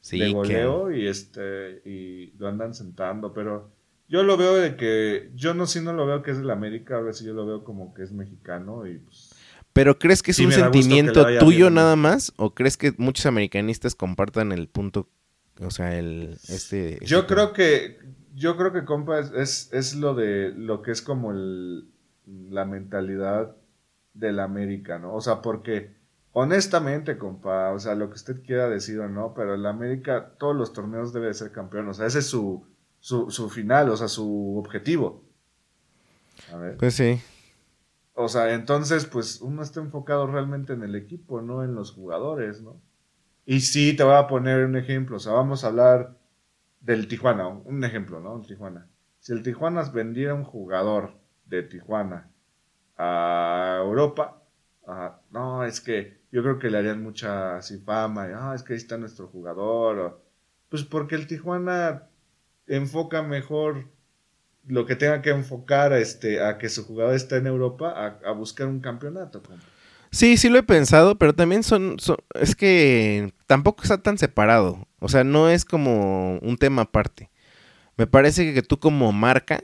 Sí, 0.00 0.18
de 0.18 0.26
que- 0.28 0.32
goleo 0.32 0.90
y 0.90 1.06
este, 1.06 1.82
y 1.84 2.32
lo 2.38 2.48
andan 2.48 2.72
sentando, 2.74 3.34
pero 3.34 3.70
yo 4.08 4.22
lo 4.22 4.36
veo 4.38 4.54
de 4.54 4.76
que, 4.76 5.30
yo 5.34 5.52
no, 5.54 5.66
si 5.66 5.80
no 5.80 5.92
lo 5.92 6.06
veo 6.06 6.22
que 6.22 6.30
es 6.32 6.38
del 6.38 6.50
América, 6.50 6.96
a 6.96 7.00
ver 7.02 7.14
si 7.14 7.24
yo 7.26 7.34
lo 7.34 7.46
veo 7.46 7.62
como 7.64 7.92
que 7.94 8.02
es 8.02 8.12
mexicano 8.12 8.86
y 8.86 8.98
pues... 8.98 9.30
Pero 9.72 9.98
¿crees 9.98 10.22
que 10.22 10.32
es 10.32 10.36
Sí, 10.36 10.44
un 10.44 10.52
sentimiento 10.52 11.24
tuyo 11.38 11.66
bien. 11.66 11.74
nada 11.74 11.96
más? 11.96 12.32
¿O 12.36 12.54
crees 12.54 12.76
que 12.76 12.94
muchos 12.98 13.26
americanistas 13.26 13.94
compartan 13.94 14.52
el 14.52 14.68
punto, 14.68 15.08
o 15.60 15.70
sea, 15.70 15.98
el 15.98 16.38
este... 16.48 16.98
Yo 17.02 17.20
este 17.20 17.34
creo 17.34 17.52
que, 17.52 17.98
yo 18.34 18.56
creo 18.56 18.72
que, 18.72 18.84
compa, 18.84 19.18
es, 19.18 19.32
es, 19.32 19.70
es 19.72 19.94
lo 19.96 20.14
de, 20.14 20.52
lo 20.54 20.82
que 20.82 20.90
es 20.90 21.00
como 21.00 21.32
el, 21.32 21.88
la 22.26 22.64
mentalidad 22.64 23.56
del 24.14 24.40
América, 24.40 24.98
¿no? 24.98 25.14
O 25.14 25.20
sea, 25.20 25.40
porque, 25.40 25.94
honestamente, 26.32 27.16
compa, 27.16 27.70
o 27.70 27.78
sea, 27.78 27.94
lo 27.94 28.08
que 28.08 28.14
usted 28.14 28.42
quiera 28.44 28.68
decir 28.68 29.00
o 29.00 29.08
no, 29.08 29.32
pero 29.34 29.54
el 29.54 29.64
América, 29.64 30.32
todos 30.38 30.54
los 30.54 30.72
torneos 30.72 31.12
debe 31.12 31.28
de 31.28 31.34
ser 31.34 31.50
campeón, 31.50 31.88
o 31.88 31.94
sea, 31.94 32.06
ese 32.06 32.18
es 32.18 32.26
su, 32.26 32.66
su, 33.00 33.30
su 33.30 33.48
final, 33.48 33.88
o 33.88 33.96
sea, 33.96 34.08
su 34.08 34.58
objetivo. 34.58 35.24
A 36.52 36.56
ver. 36.56 36.76
Pues 36.76 36.94
sí. 36.94 37.20
O 38.14 38.28
sea, 38.28 38.52
entonces, 38.54 39.06
pues 39.06 39.40
uno 39.40 39.62
está 39.62 39.80
enfocado 39.80 40.26
realmente 40.26 40.74
en 40.74 40.82
el 40.82 40.94
equipo, 40.94 41.40
no 41.40 41.64
en 41.64 41.74
los 41.74 41.92
jugadores, 41.92 42.62
¿no? 42.62 42.80
Y 43.46 43.60
sí, 43.60 43.96
te 43.96 44.04
voy 44.04 44.14
a 44.14 44.26
poner 44.26 44.64
un 44.64 44.76
ejemplo, 44.76 45.16
o 45.16 45.20
sea, 45.20 45.32
vamos 45.32 45.64
a 45.64 45.68
hablar 45.68 46.16
del 46.80 47.08
Tijuana, 47.08 47.48
un 47.48 47.82
ejemplo, 47.84 48.20
¿no? 48.20 48.36
El 48.36 48.46
Tijuana. 48.46 48.88
Si 49.18 49.32
el 49.32 49.42
Tijuana 49.42 49.82
vendiera 49.90 50.34
un 50.34 50.44
jugador 50.44 51.14
de 51.46 51.62
Tijuana 51.62 52.30
a 52.96 53.78
Europa, 53.82 54.42
ajá, 54.86 55.20
no, 55.30 55.64
es 55.64 55.80
que 55.80 56.20
yo 56.30 56.42
creo 56.42 56.58
que 56.58 56.70
le 56.70 56.78
harían 56.78 57.02
mucha 57.02 57.56
así 57.56 57.78
fama, 57.78 58.28
ah, 58.34 58.54
es 58.54 58.62
que 58.62 58.74
ahí 58.74 58.78
está 58.78 58.98
nuestro 58.98 59.28
jugador, 59.28 60.22
pues 60.68 60.84
porque 60.84 61.14
el 61.14 61.26
Tijuana 61.26 62.08
enfoca 62.66 63.22
mejor 63.22 63.88
lo 64.66 64.86
que 64.86 64.96
tenga 64.96 65.22
que 65.22 65.30
enfocar 65.30 65.92
a, 65.92 65.98
este, 65.98 66.42
a 66.44 66.58
que 66.58 66.68
su 66.68 66.84
jugador 66.84 67.14
está 67.14 67.36
en 67.36 67.46
Europa 67.46 67.92
a, 67.96 68.28
a 68.28 68.32
buscar 68.32 68.66
un 68.68 68.80
campeonato. 68.80 69.42
compa. 69.42 69.62
Sí, 70.10 70.36
sí 70.36 70.48
lo 70.50 70.58
he 70.58 70.62
pensado, 70.62 71.16
pero 71.18 71.34
también 71.34 71.62
son, 71.62 71.98
son- 71.98 72.18
es 72.34 72.54
que 72.54 73.32
tampoco 73.46 73.82
está 73.82 74.02
tan 74.02 74.18
separado. 74.18 74.86
O 74.98 75.08
sea, 75.08 75.24
no 75.24 75.48
es 75.48 75.64
como 75.64 76.38
un 76.38 76.56
tema 76.58 76.82
aparte. 76.82 77.30
Me 77.96 78.06
parece 78.06 78.52
que 78.54 78.62
tú 78.62 78.78
como 78.78 79.10
marca 79.12 79.62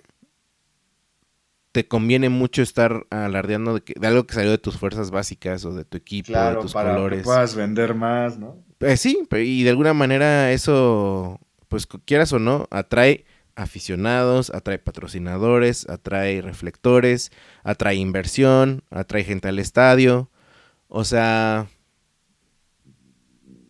te 1.72 1.86
conviene 1.86 2.28
mucho 2.28 2.62
estar 2.62 3.06
alardeando 3.10 3.74
de, 3.74 3.80
que- 3.82 3.94
de 3.98 4.06
algo 4.06 4.26
que 4.26 4.34
salió 4.34 4.50
de 4.50 4.58
tus 4.58 4.76
fuerzas 4.78 5.10
básicas 5.10 5.64
o 5.64 5.72
de 5.74 5.84
tu 5.84 5.96
equipo, 5.96 6.32
de 6.32 6.56
tus 6.56 6.72
para 6.72 6.90
colores. 6.90 7.18
que 7.20 7.24
puedas 7.24 7.54
vender 7.54 7.94
más, 7.94 8.38
¿no? 8.38 8.64
Eh, 8.80 8.96
sí, 8.96 9.18
y 9.36 9.64
de 9.64 9.70
alguna 9.70 9.92
manera 9.92 10.52
eso, 10.52 11.40
pues 11.68 11.86
quieras 11.86 12.32
o 12.32 12.38
no, 12.38 12.66
atrae 12.70 13.24
aficionados, 13.58 14.50
atrae 14.54 14.78
patrocinadores, 14.78 15.88
atrae 15.88 16.40
reflectores, 16.40 17.30
atrae 17.64 17.96
inversión, 17.96 18.84
atrae 18.90 19.24
gente 19.24 19.48
al 19.48 19.58
estadio. 19.58 20.30
O 20.86 21.04
sea, 21.04 21.66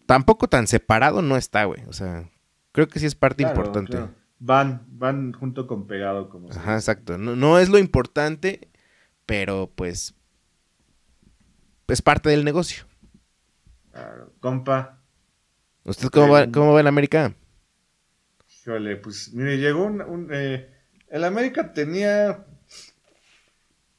tampoco 0.07 0.47
tan 0.49 0.67
separado 0.67 1.23
no 1.23 1.37
está, 1.37 1.65
güey. 1.65 1.83
O 1.89 1.93
sea, 1.93 2.29
creo 2.73 2.89
que 2.89 3.01
sí 3.01 3.07
es 3.07 3.15
parte 3.15 3.43
Claro, 3.45 3.57
importante. 3.57 3.93
claro. 3.93 4.15
Van, 4.41 4.85
van 4.89 5.33
junto 5.33 5.67
con 5.67 5.87
pegado, 5.89 6.29
como 6.29 6.49
Ajá, 6.51 6.75
exacto. 6.75 7.19
No, 7.19 7.35
no 7.35 7.59
es 7.59 7.71
lo 7.71 7.79
importante, 7.79 8.69
pero 9.27 9.73
pues 9.75 10.15
es 11.89 12.03
parte 12.03 12.29
del 12.29 12.45
negocio. 12.45 12.85
Claro. 13.91 14.33
Compa, 14.41 14.99
¿Usted 15.85 16.09
cómo 16.11 16.29
va, 16.35 16.47
cómo 16.47 16.75
va 16.75 16.81
en 16.81 16.87
América? 16.87 17.35
Pues 19.03 19.33
mire, 19.33 19.59
llegó 19.59 19.85
un... 19.85 20.29
eh, 20.33 20.69
el 21.09 21.25
América 21.25 21.73
tenía... 21.73 22.47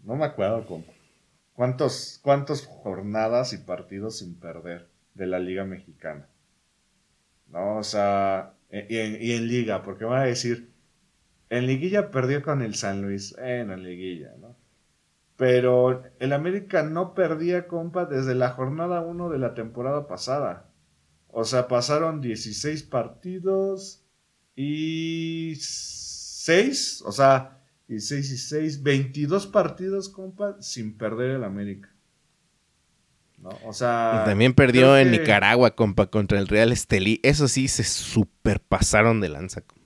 No 0.04 0.16
me 0.16 0.26
acuerdo, 0.26 0.66
compa. 0.66 0.94
¿Cuántos, 1.54 2.20
¿Cuántas 2.22 2.66
jornadas 2.66 3.52
y 3.54 3.58
partidos 3.58 4.20
sin 4.20 4.40
perder 4.40 4.88
de 5.14 5.28
la 5.28 5.40
Liga 5.40 5.66
Mexicana? 5.66 6.28
No, 7.48 7.78
o 7.78 7.84
sea, 7.84 8.54
eh, 8.70 8.88
y 8.90 8.98
en, 8.98 9.22
y 9.22 9.32
en 9.34 9.48
Liga, 9.48 9.84
porque 9.84 10.06
van 10.06 10.22
a 10.22 10.26
decir, 10.26 10.72
en 11.50 11.66
Liguilla 11.66 12.12
perdió 12.12 12.44
con 12.44 12.62
el 12.62 12.76
San 12.76 13.02
Luis, 13.02 13.36
en 13.38 13.70
la 13.70 13.78
Liguilla, 13.78 14.34
¿no? 14.40 14.56
Pero 15.36 16.04
el 16.20 16.34
América 16.34 16.84
no 16.84 17.14
perdía, 17.14 17.68
compa, 17.68 18.06
desde 18.06 18.36
la 18.36 18.52
jornada 18.52 19.02
1 19.02 19.30
de 19.30 19.40
la 19.40 19.54
temporada 19.54 20.08
pasada. 20.08 20.70
O 21.30 21.44
sea, 21.44 21.68
pasaron 21.68 22.22
16 22.22 22.84
partidos 22.84 23.99
y 24.62 25.56
6, 25.58 27.04
o 27.06 27.12
sea, 27.14 27.58
y 27.88 28.00
6 28.00 28.32
y 28.32 28.38
6, 28.38 28.84
22 28.84 29.48
partidos, 29.48 30.10
compa, 30.10 30.58
sin 30.62 30.98
perder 30.98 31.32
el 31.32 31.44
América. 31.46 31.90
¿No? 33.38 33.50
O 33.66 33.72
sea, 33.72 34.22
Y 34.22 34.30
también 34.30 34.54
perdió 34.54 34.98
en 34.98 35.12
que- 35.12 35.20
Nicaragua, 35.20 35.72
compa, 35.76 36.08
contra 36.08 36.40
el 36.40 36.48
Real 36.50 36.74
Estelí. 36.74 37.22
Eso 37.24 37.48
sí, 37.48 37.70
se 37.70 37.84
superpasaron 37.86 39.22
de 39.22 39.30
lanza. 39.30 39.62
compa. 39.62 39.80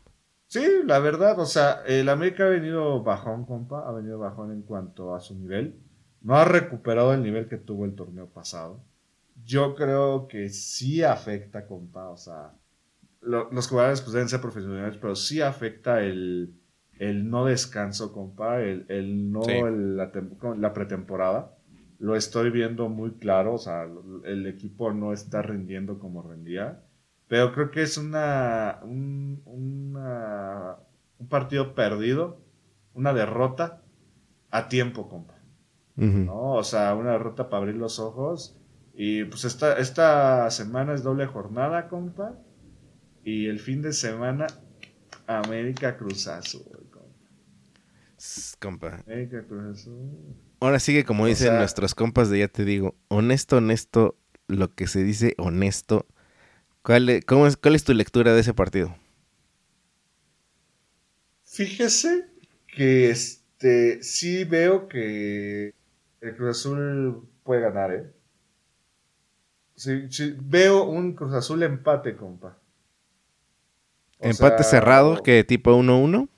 Sí, 0.48 0.66
la 0.86 0.98
verdad, 1.00 1.40
o 1.40 1.46
sea, 1.46 1.82
el 1.86 2.10
América 2.10 2.46
ha 2.46 2.50
venido 2.50 3.04
bajón, 3.04 3.46
compa, 3.46 3.88
ha 3.88 3.92
venido 3.92 4.18
bajón 4.18 4.52
en 4.52 4.64
cuanto 4.64 5.14
a 5.16 5.20
su 5.20 5.36
nivel. 5.36 5.80
No 6.22 6.36
ha 6.36 6.46
recuperado 6.46 7.14
el 7.14 7.22
nivel 7.22 7.48
que 7.48 7.58
tuvo 7.58 7.86
el 7.86 7.94
torneo 7.96 8.28
pasado. 8.28 8.84
Yo 9.44 9.76
creo 9.76 10.28
que 10.28 10.50
sí 10.50 11.04
afecta, 11.04 11.68
compa, 11.68 12.10
o 12.10 12.18
sea, 12.18 12.54
lo- 13.26 13.50
los 13.52 13.68
jugadores 13.68 14.02
pues 14.02 14.14
deben 14.14 14.30
ser 14.30 14.42
profesionales, 14.42 14.98
pero 15.02 15.16
sí 15.16 15.42
afecta 15.42 16.02
el, 16.02 16.56
el 17.00 17.30
no 17.30 17.46
descanso, 17.46 18.12
compa, 18.14 18.62
el, 18.62 18.86
el 18.90 19.32
no 19.32 19.44
Sí. 19.44 19.52
el- 19.52 19.98
la, 19.98 20.12
tem- 20.12 20.56
la 20.58 20.74
pretemporada. 20.74 21.56
Lo 22.00 22.16
estoy 22.16 22.50
viendo 22.52 22.90
muy 22.90 23.12
claro, 23.14 23.54
o 23.54 23.58
sea, 23.58 23.88
el 24.26 24.46
equipo 24.48 24.92
no 24.94 25.14
está 25.14 25.42
rindiendo 25.42 26.00
como 26.00 26.22
rendía. 26.22 26.84
Pero 27.28 27.54
creo 27.54 27.72
que 27.72 27.82
es 27.82 27.98
una, 27.98 28.80
un, 28.84 29.42
una- 29.46 30.76
un 31.20 31.28
partido 31.30 31.74
perdido, 31.76 32.42
una 32.94 33.14
derrota 33.14 33.82
a 34.52 34.68
tiempo, 34.68 35.08
compa. 35.10 35.36
¿no? 36.26 36.54
O 36.54 36.64
sea, 36.64 36.94
una 36.96 37.12
derrota 37.12 37.50
para 37.50 37.62
abrir 37.62 37.76
los 37.76 38.00
ojos. 38.00 38.60
Y 38.96 39.24
pues 39.26 39.46
esta, 39.46 39.78
esta 39.80 40.50
semana 40.52 40.94
es 40.94 41.04
doble 41.04 41.26
jornada, 41.26 41.88
compa. 41.88 42.36
Y 43.24 43.48
el 43.48 43.60
fin 43.60 43.82
de 43.82 43.94
semana, 43.94 44.48
América 45.28 45.98
Cruz 45.98 46.28
Azul, 46.28 46.64
compa. 48.60 49.02
América 49.06 49.44
Cruz 49.48 49.80
Azul. 49.80 50.10
Ahora 50.60 50.80
sigue 50.80 51.04
como 51.04 51.24
O 51.24 51.28
dicen 51.28 51.48
sea- 51.48 51.58
nuestros 51.58 51.96
compas 51.96 52.30
de 52.30 52.40
ya 52.40 52.48
te 52.48 52.64
digo, 52.66 52.96
honesto, 53.10 53.58
honesto, 53.58 54.18
lo 54.48 54.74
que 54.74 54.88
se 54.88 55.04
dice 55.04 55.36
honesto. 55.38 56.06
¿Cuál 56.84 57.10
es, 57.10 57.26
cómo 57.26 57.48
es, 57.48 57.56
¿Cuál 57.58 57.76
es 57.76 57.84
tu 57.84 57.94
lectura 57.94 58.34
de 58.34 58.42
ese 58.42 58.54
partido? 58.54 58.96
Fíjese 61.46 62.28
que 62.76 63.10
este 63.12 64.02
sí 64.04 64.44
veo 64.44 64.88
que 64.88 65.74
el 66.22 66.36
Cruz 66.36 66.58
Azul 66.60 67.28
puede 67.44 67.62
ganar, 67.62 67.94
¿eh? 67.94 68.12
Sí, 69.76 70.08
sí, 70.10 70.36
veo 70.40 70.84
un 70.86 71.14
Cruz 71.14 71.34
Azul 71.34 71.64
empate, 71.64 72.16
compa. 72.16 72.58
O 74.24 74.28
¿Empate 74.28 74.64
sea, 74.64 74.80
cerrado? 74.80 75.22
que 75.22 75.44
tipo 75.44 75.76
1-1? 75.76 76.30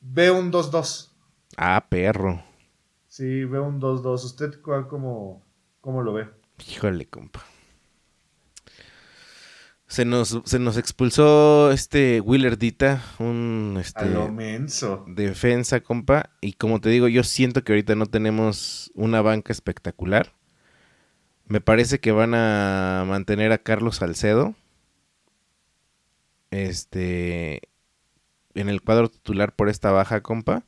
Veo 0.00 0.38
un 0.38 0.50
2-2. 0.50 1.10
Ah, 1.56 1.86
perro. 1.88 2.42
Sí, 3.06 3.44
veo 3.44 3.64
un 3.64 3.80
2-2. 3.80 4.24
¿Usted 4.24 4.60
cuál, 4.60 4.88
cómo, 4.88 5.44
cómo 5.80 6.02
lo 6.02 6.12
ve? 6.12 6.28
Híjole, 6.68 7.06
compa. 7.06 7.44
Se 9.86 10.04
nos, 10.04 10.40
se 10.44 10.58
nos 10.58 10.76
expulsó 10.76 11.70
este 11.72 12.20
Willer 12.20 12.58
Dita, 12.58 13.02
un 13.18 13.76
este, 13.80 14.06
defensa, 15.06 15.80
compa. 15.80 16.30
Y 16.40 16.52
como 16.54 16.80
te 16.80 16.88
digo, 16.90 17.08
yo 17.08 17.22
siento 17.24 17.62
que 17.62 17.72
ahorita 17.72 17.94
no 17.94 18.06
tenemos 18.06 18.90
una 18.94 19.20
banca 19.22 19.52
espectacular. 19.52 20.32
Me 21.46 21.60
parece 21.60 21.98
que 21.98 22.12
van 22.12 22.34
a 22.34 23.04
mantener 23.06 23.50
a 23.52 23.58
Carlos 23.58 23.96
Salcedo. 23.96 24.54
Este. 26.50 27.62
En 28.54 28.68
el 28.68 28.82
cuadro 28.82 29.08
titular 29.08 29.54
por 29.54 29.68
esta 29.68 29.90
baja, 29.92 30.22
compa. 30.22 30.64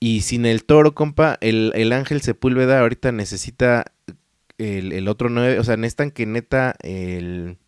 Y 0.00 0.22
sin 0.22 0.46
el 0.46 0.64
toro, 0.64 0.94
compa, 0.94 1.36
el, 1.40 1.72
el 1.74 1.92
Ángel 1.92 2.22
Sepúlveda 2.22 2.80
ahorita 2.80 3.12
necesita 3.12 3.84
el, 4.58 4.92
el 4.92 5.08
otro 5.08 5.28
9. 5.28 5.58
O 5.58 5.64
sea, 5.64 5.76
necesitan 5.76 6.10
que 6.10 6.26
neta 6.26 6.74
el. 6.82 7.58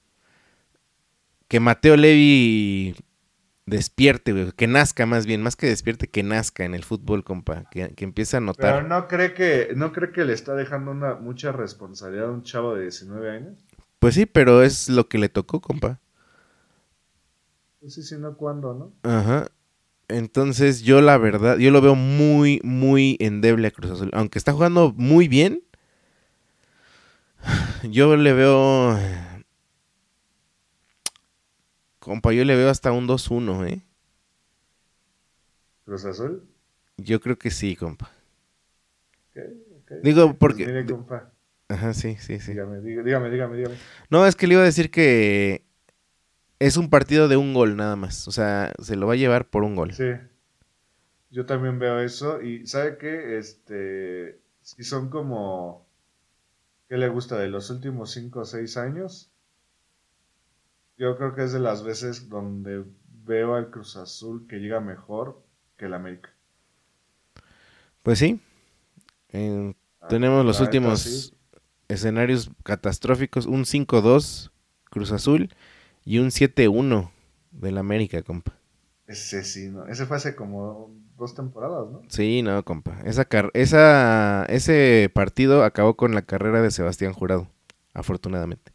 Que 1.49 1.61
Mateo 1.61 1.97
Levi 1.97 2.95
despierte, 3.67 4.33
güey, 4.33 4.53
que 4.53 4.67
nazca 4.67 5.07
más 5.07 5.27
bien, 5.27 5.43
más 5.43 5.57
que 5.57 5.67
despierte, 5.67 6.09
que 6.09 6.23
nazca 6.23 6.65
en 6.65 6.75
el 6.75 6.85
fútbol, 6.85 7.25
compa, 7.25 7.65
que, 7.71 7.95
que 7.95 8.05
empiece 8.05 8.37
a 8.37 8.41
notar. 8.41 8.75
Pero 8.75 8.89
no 8.89 9.09
cree 9.09 9.35
que, 9.35 9.73
no 9.77 9.93
cree 9.93 10.13
que 10.13 10.25
le 10.25 10.33
está 10.33 10.55
dejando 10.55 10.91
una 10.91 11.15
mucha 11.15 11.53
responsabilidad 11.53 12.27
a 12.27 12.33
un 12.33 12.43
chavo 12.43 12.75
de 12.75 12.83
19 12.83 13.31
años. 13.31 13.65
Pues 13.99 14.15
sí, 14.15 14.27
pero 14.27 14.63
es 14.63 14.89
lo 14.89 15.09
que 15.09 15.19
le 15.19 15.29
tocó, 15.29 15.61
compa. 15.61 16.01
Pues 17.83 17.95
sí, 17.95 18.03
si 18.05 18.17
no, 18.17 18.37
¿cuándo, 18.37 18.75
no? 18.75 18.93
Ajá. 19.11 19.51
Entonces, 20.07 20.83
yo 20.83 21.01
la 21.01 21.19
verdad, 21.19 21.59
yo 21.59 21.73
lo 21.73 21.81
veo 21.81 21.97
muy, 21.97 22.61
muy 22.63 23.17
endeble 23.19 23.67
a 23.67 23.71
Cruz 23.73 23.91
Azul. 23.91 24.11
Aunque 24.13 24.39
está 24.39 24.53
jugando 24.53 24.93
muy 24.97 25.27
bien, 25.27 25.65
yo 27.91 28.15
le 28.17 28.33
veo. 28.33 28.97
Compa, 31.99 32.33
yo 32.33 32.45
le 32.45 32.55
veo 32.57 32.69
hasta 32.71 32.93
un 32.93 33.09
2-1, 33.09 33.67
¿eh? 33.69 33.83
Cruz 35.85 36.05
Azul. 36.05 36.45
Yo 36.99 37.21
creo 37.21 37.37
que 37.37 37.51
sí, 37.51 37.75
compa. 37.75 38.11
Digo, 40.05 40.27
Pues 40.27 40.37
porque- 40.39 40.67
mire, 40.67 40.87
compa, 40.87 41.33
Ajá, 41.69 41.95
sí, 41.95 42.17
sí, 42.21 42.39
sí. 42.39 42.53
dígame, 42.53 42.81
dígame, 42.81 43.29
dígame, 43.31 43.57
dígame. 43.57 43.75
No, 44.09 44.25
es 44.27 44.37
que 44.37 44.47
le 44.47 44.55
iba 44.55 44.63
a 44.63 44.67
decir 44.67 44.91
que 44.91 45.65
es 46.67 46.77
un 46.77 46.89
partido 46.91 47.29
de 47.29 47.37
un 47.37 47.55
gol 47.55 47.77
nada 47.77 47.97
más. 47.97 48.29
O 48.29 48.33
sea, 48.33 48.73
se 48.83 48.97
lo 48.97 49.07
va 49.07 49.15
a 49.15 49.17
llevar 49.17 49.49
por 49.49 49.65
un 49.65 49.77
gol. 49.77 49.93
Sí. 49.93 50.13
Yo 51.31 51.47
también 51.47 51.79
veo 51.79 51.99
eso. 52.01 52.41
Y 52.43 52.67
¿sabe 52.67 52.99
qué? 52.99 53.39
Este. 53.39 54.41
Si 54.63 54.85
son 54.85 55.09
como. 55.11 55.87
¿Qué 56.89 56.97
le 56.99 57.09
gusta? 57.09 57.39
De 57.39 57.49
los 57.49 57.71
últimos 57.71 58.11
5 58.13 58.41
o 58.41 58.45
6 58.45 58.77
años. 58.77 59.31
Yo 60.99 61.17
creo 61.17 61.35
que 61.35 61.45
es 61.45 61.53
de 61.53 61.61
las 61.61 61.83
veces 61.83 62.29
donde 62.29 62.85
veo 63.25 63.55
al 63.55 63.71
Cruz 63.71 63.97
Azul 63.97 64.47
que 64.47 64.59
llega 64.59 64.81
mejor 64.81 65.43
que 65.77 65.87
el 65.87 65.95
América. 65.95 66.31
Pues 68.03 68.19
sí. 68.19 68.41
Eh, 69.31 69.75
Ah, 70.03 70.09
tenemos 70.09 70.45
los 70.45 70.61
últimos 70.61 71.01
sí. 71.01 71.33
escenarios 71.89 72.51
catastróficos. 72.65 73.47
Un 73.47 73.65
5-2 73.65 74.51
Cruz 74.91 75.13
Azul 75.13 75.49
y 76.05 76.19
un 76.19 76.31
7-1 76.31 77.13
del 77.53 77.79
América, 77.79 78.23
compa. 78.23 78.55
Ese 79.07 79.45
sí, 79.45 79.69
¿no? 79.69 79.87
Ese 79.87 80.07
fue 80.07 80.17
hace 80.17 80.35
como 80.35 80.91
dos 81.17 81.35
temporadas, 81.37 81.89
¿no? 81.89 82.09
Sí, 82.09 82.43
no, 82.43 82.63
compa. 82.65 83.01
Esa 83.05 83.25
car- 83.25 83.51
esa, 83.55 84.45
ese 84.49 85.11
partido 85.15 85.65
acabó 85.65 85.97
con 85.97 86.15
la 86.15 86.23
carrera 86.23 86.61
de 86.63 86.71
Sebastián 86.71 87.13
Jurado, 87.15 87.49
afortunadamente. 87.95 88.73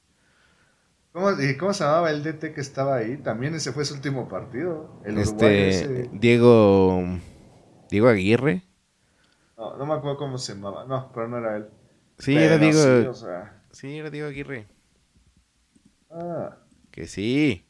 ¿Cómo, 1.11 1.31
y 1.41 1.57
cómo 1.57 1.73
se 1.73 1.83
llamaba 1.83 2.11
el 2.11 2.23
DT 2.23 2.53
que 2.53 2.61
estaba 2.61 2.95
ahí? 2.95 3.17
También 3.17 3.55
ese 3.55 3.71
fue 3.73 3.83
su 3.85 3.95
último 3.95 4.27
partido. 4.29 4.89
El 5.03 5.17
Este, 5.17 5.67
ese. 5.67 6.09
Diego, 6.11 7.03
Diego 7.89 8.07
Aguirre. 8.09 8.63
No, 9.57 9.75
no 9.77 9.85
me 9.85 9.93
acuerdo 9.93 10.17
cómo 10.17 10.37
se 10.37 10.53
llamaba. 10.53 10.85
No, 10.85 11.11
pero 11.13 11.27
no 11.27 11.37
era 11.39 11.57
él. 11.57 11.69
Sí, 12.17 12.33
Pero 12.33 12.45
era 12.45 12.57
Diego. 12.57 12.81
sí, 12.81 13.05
o 13.05 13.13
sea, 13.13 13.61
Sí, 13.71 13.97
era 13.97 14.09
Diego 14.09 14.27
Aguirre. 14.29 14.67
ah, 16.09 16.57
Que 16.97 17.05
sí. 17.05 17.63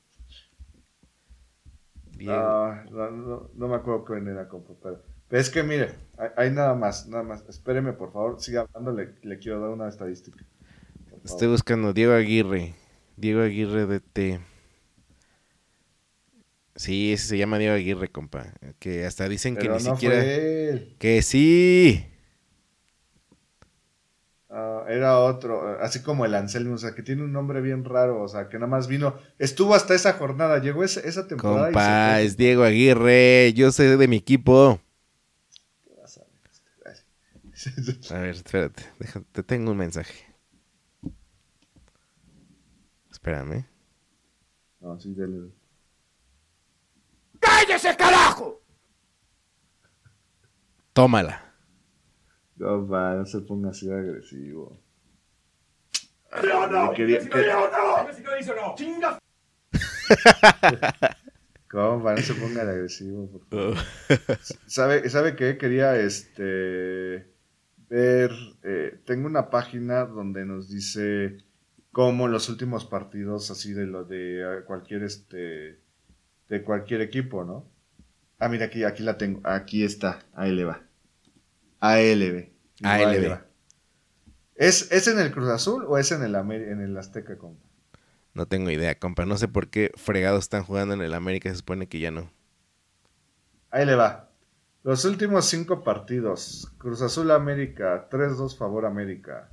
Diego. 2.17 2.33
no, 2.33 2.75
no, 2.91 3.11
no, 3.11 3.51
no 3.53 3.67
me 3.67 3.75
acuerdo 3.75 4.05
quién 4.05 4.25
era, 4.25 4.47
compa. 4.47 4.73
Pero, 4.81 5.03
pero 5.27 5.41
es 5.41 5.49
que 5.49 5.63
mire, 5.63 5.95
hay, 6.17 6.29
hay 6.37 6.51
nada 6.51 6.75
más, 6.75 7.09
nada 7.09 7.23
más. 7.23 7.43
Espéreme, 7.49 7.91
por 7.91 8.13
favor, 8.13 8.39
siga 8.39 8.61
hablando, 8.61 8.93
le, 8.93 9.15
le 9.21 9.37
quiero 9.37 9.59
dar 9.59 9.71
una 9.71 9.89
estadística. 9.89 10.45
Estoy 11.25 11.49
buscando 11.49 11.91
Diego 11.91 12.13
Aguirre. 12.13 12.75
Diego 13.17 13.41
Aguirre 13.41 13.85
DT. 13.85 14.39
Sí, 16.77 17.11
ese 17.11 17.27
se 17.27 17.37
llama 17.37 17.57
Diego 17.57 17.75
Aguirre, 17.75 18.07
compa. 18.07 18.53
Que 18.79 19.05
hasta 19.05 19.27
dicen 19.27 19.57
que 19.57 19.67
ni 19.67 19.81
siquiera. 19.81 20.21
fue 20.21 20.69
él. 20.69 20.95
Que 20.99 21.21
sí. 21.21 22.05
Era 24.87 25.19
otro, 25.19 25.79
así 25.81 26.01
como 26.01 26.25
el 26.25 26.33
Anselmo, 26.33 26.75
o 26.75 26.77
sea, 26.77 26.95
que 26.95 27.03
tiene 27.03 27.23
un 27.23 27.33
nombre 27.33 27.61
bien 27.61 27.83
raro, 27.83 28.21
o 28.21 28.27
sea, 28.27 28.47
que 28.47 28.55
nada 28.57 28.67
más 28.67 28.87
vino, 28.87 29.15
estuvo 29.37 29.75
hasta 29.75 29.93
esa 29.93 30.13
jornada, 30.13 30.59
llegó 30.59 30.83
esa, 30.83 31.01
esa 31.01 31.27
temporada 31.27 31.69
y 31.69 31.73
se 31.73 31.73
Compa, 31.73 32.21
es 32.21 32.37
Diego 32.37 32.63
Aguirre. 32.63 33.53
Yo 33.53 33.71
sé 33.71 33.97
de 33.97 34.07
mi 34.07 34.15
equipo. 34.17 34.79
A 38.11 38.19
ver, 38.19 38.35
espérate. 38.35 38.83
deja- 38.99 39.21
te 39.31 39.43
tengo 39.43 39.71
un 39.71 39.77
mensaje. 39.77 40.25
Espérame. 43.11 43.65
No, 44.79 44.99
sí, 44.99 45.13
dele. 45.13 45.49
¡Cállese, 47.39 47.95
carajo! 47.97 48.61
Tómala. 50.93 51.46
No, 52.57 52.87
va, 52.87 53.13
no 53.15 53.25
se 53.25 53.39
ponga 53.41 53.69
así 53.69 53.87
de 53.87 53.95
agresivo. 53.95 54.79
¡No, 56.43 56.67
no! 56.67 56.91
Quería- 56.93 57.19
¡Dime 57.19 57.23
si 57.23 57.29
que- 57.43 57.53
o 57.53 57.71
no! 57.71 58.01
¡Dime 58.01 58.13
si 58.13 58.23
lo 58.23 58.35
dice 58.35 58.51
o! 58.51 58.75
¡Chingas! 58.75 59.17
Compa, 61.69 62.13
no 62.15 62.21
se 62.21 62.33
ponga 62.33 62.63
de 62.65 62.71
agresivo, 62.71 63.27
por 63.29 63.45
favor. 63.47 63.75
¿Sabe, 64.67 65.09
¿Sabe 65.09 65.35
qué? 65.35 65.57
Quería 65.57 65.97
este 65.99 67.27
ver. 67.89 68.31
eh, 68.63 68.99
tengo 69.05 69.27
una 69.27 69.49
página 69.49 70.05
donde 70.05 70.45
nos 70.45 70.69
dice 70.69 71.37
cómo 71.91 72.27
los 72.29 72.47
últimos 72.49 72.85
partidos, 72.85 73.51
así 73.51 73.73
de 73.73 73.85
lo 73.85 74.05
de 74.05 74.63
cualquier 74.65 75.03
este. 75.03 75.79
de 76.49 76.63
cualquier 76.63 77.01
equipo, 77.01 77.43
¿no? 77.43 77.65
Ah, 78.39 78.47
mira, 78.49 78.65
aquí, 78.67 78.83
aquí 78.85 79.03
la 79.03 79.17
tengo. 79.17 79.41
Aquí 79.43 79.83
está. 79.83 80.19
Ahí 80.33 80.53
le 80.55 80.63
va. 80.63 80.81
ALB. 81.79 82.49
ALB. 82.83 83.39
¿Es, 84.55 84.91
¿Es 84.91 85.07
en 85.07 85.19
el 85.19 85.31
Cruz 85.31 85.49
Azul 85.49 85.85
o 85.87 85.97
es 85.97 86.11
en 86.11 86.23
el, 86.23 86.33
Amer- 86.35 86.67
en 86.71 86.81
el 86.81 86.97
Azteca, 86.97 87.37
compa? 87.37 87.63
No 88.33 88.47
tengo 88.47 88.69
idea, 88.69 88.97
compa. 88.97 89.25
No 89.25 89.37
sé 89.37 89.47
por 89.47 89.69
qué 89.69 89.91
fregados 89.95 90.45
están 90.45 90.63
jugando 90.63 90.93
en 90.93 91.01
el 91.01 91.13
América. 91.13 91.49
Se 91.49 91.55
supone 91.57 91.87
que 91.87 91.99
ya 91.99 92.11
no. 92.11 92.31
Ahí 93.69 93.85
le 93.85 93.95
va. 93.95 94.31
Los 94.83 95.05
últimos 95.05 95.45
cinco 95.45 95.83
partidos. 95.83 96.71
Cruz 96.77 97.01
Azul 97.01 97.31
América. 97.31 98.07
3-2 98.09 98.55
favor 98.57 98.85
América. 98.85 99.49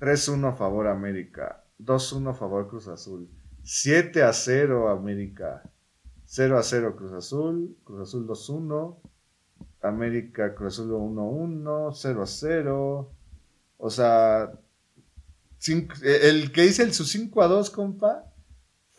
3-1 0.00 0.56
favor 0.56 0.86
América. 0.88 1.64
2-1 1.78 2.34
favor 2.36 2.68
Cruz 2.68 2.88
Azul. 2.88 3.28
7-0 3.64 4.90
América. 4.90 5.62
0-0 6.26 6.96
Cruz 6.96 7.12
Azul. 7.12 7.76
Cruz 7.84 8.00
Azul 8.08 8.26
2-1. 8.26 8.96
América 9.82 10.54
Cruz 10.54 10.74
Azul 10.74 10.92
1-1. 10.92 11.92
0-0. 11.92 13.08
O 13.78 13.90
sea... 13.90 14.52
cinco- 15.58 15.94
el 16.04 16.52
que 16.52 16.64
hice 16.66 16.82
el 16.82 16.92
su 16.92 17.04
5-2, 17.04 17.70
compa, 17.70 18.24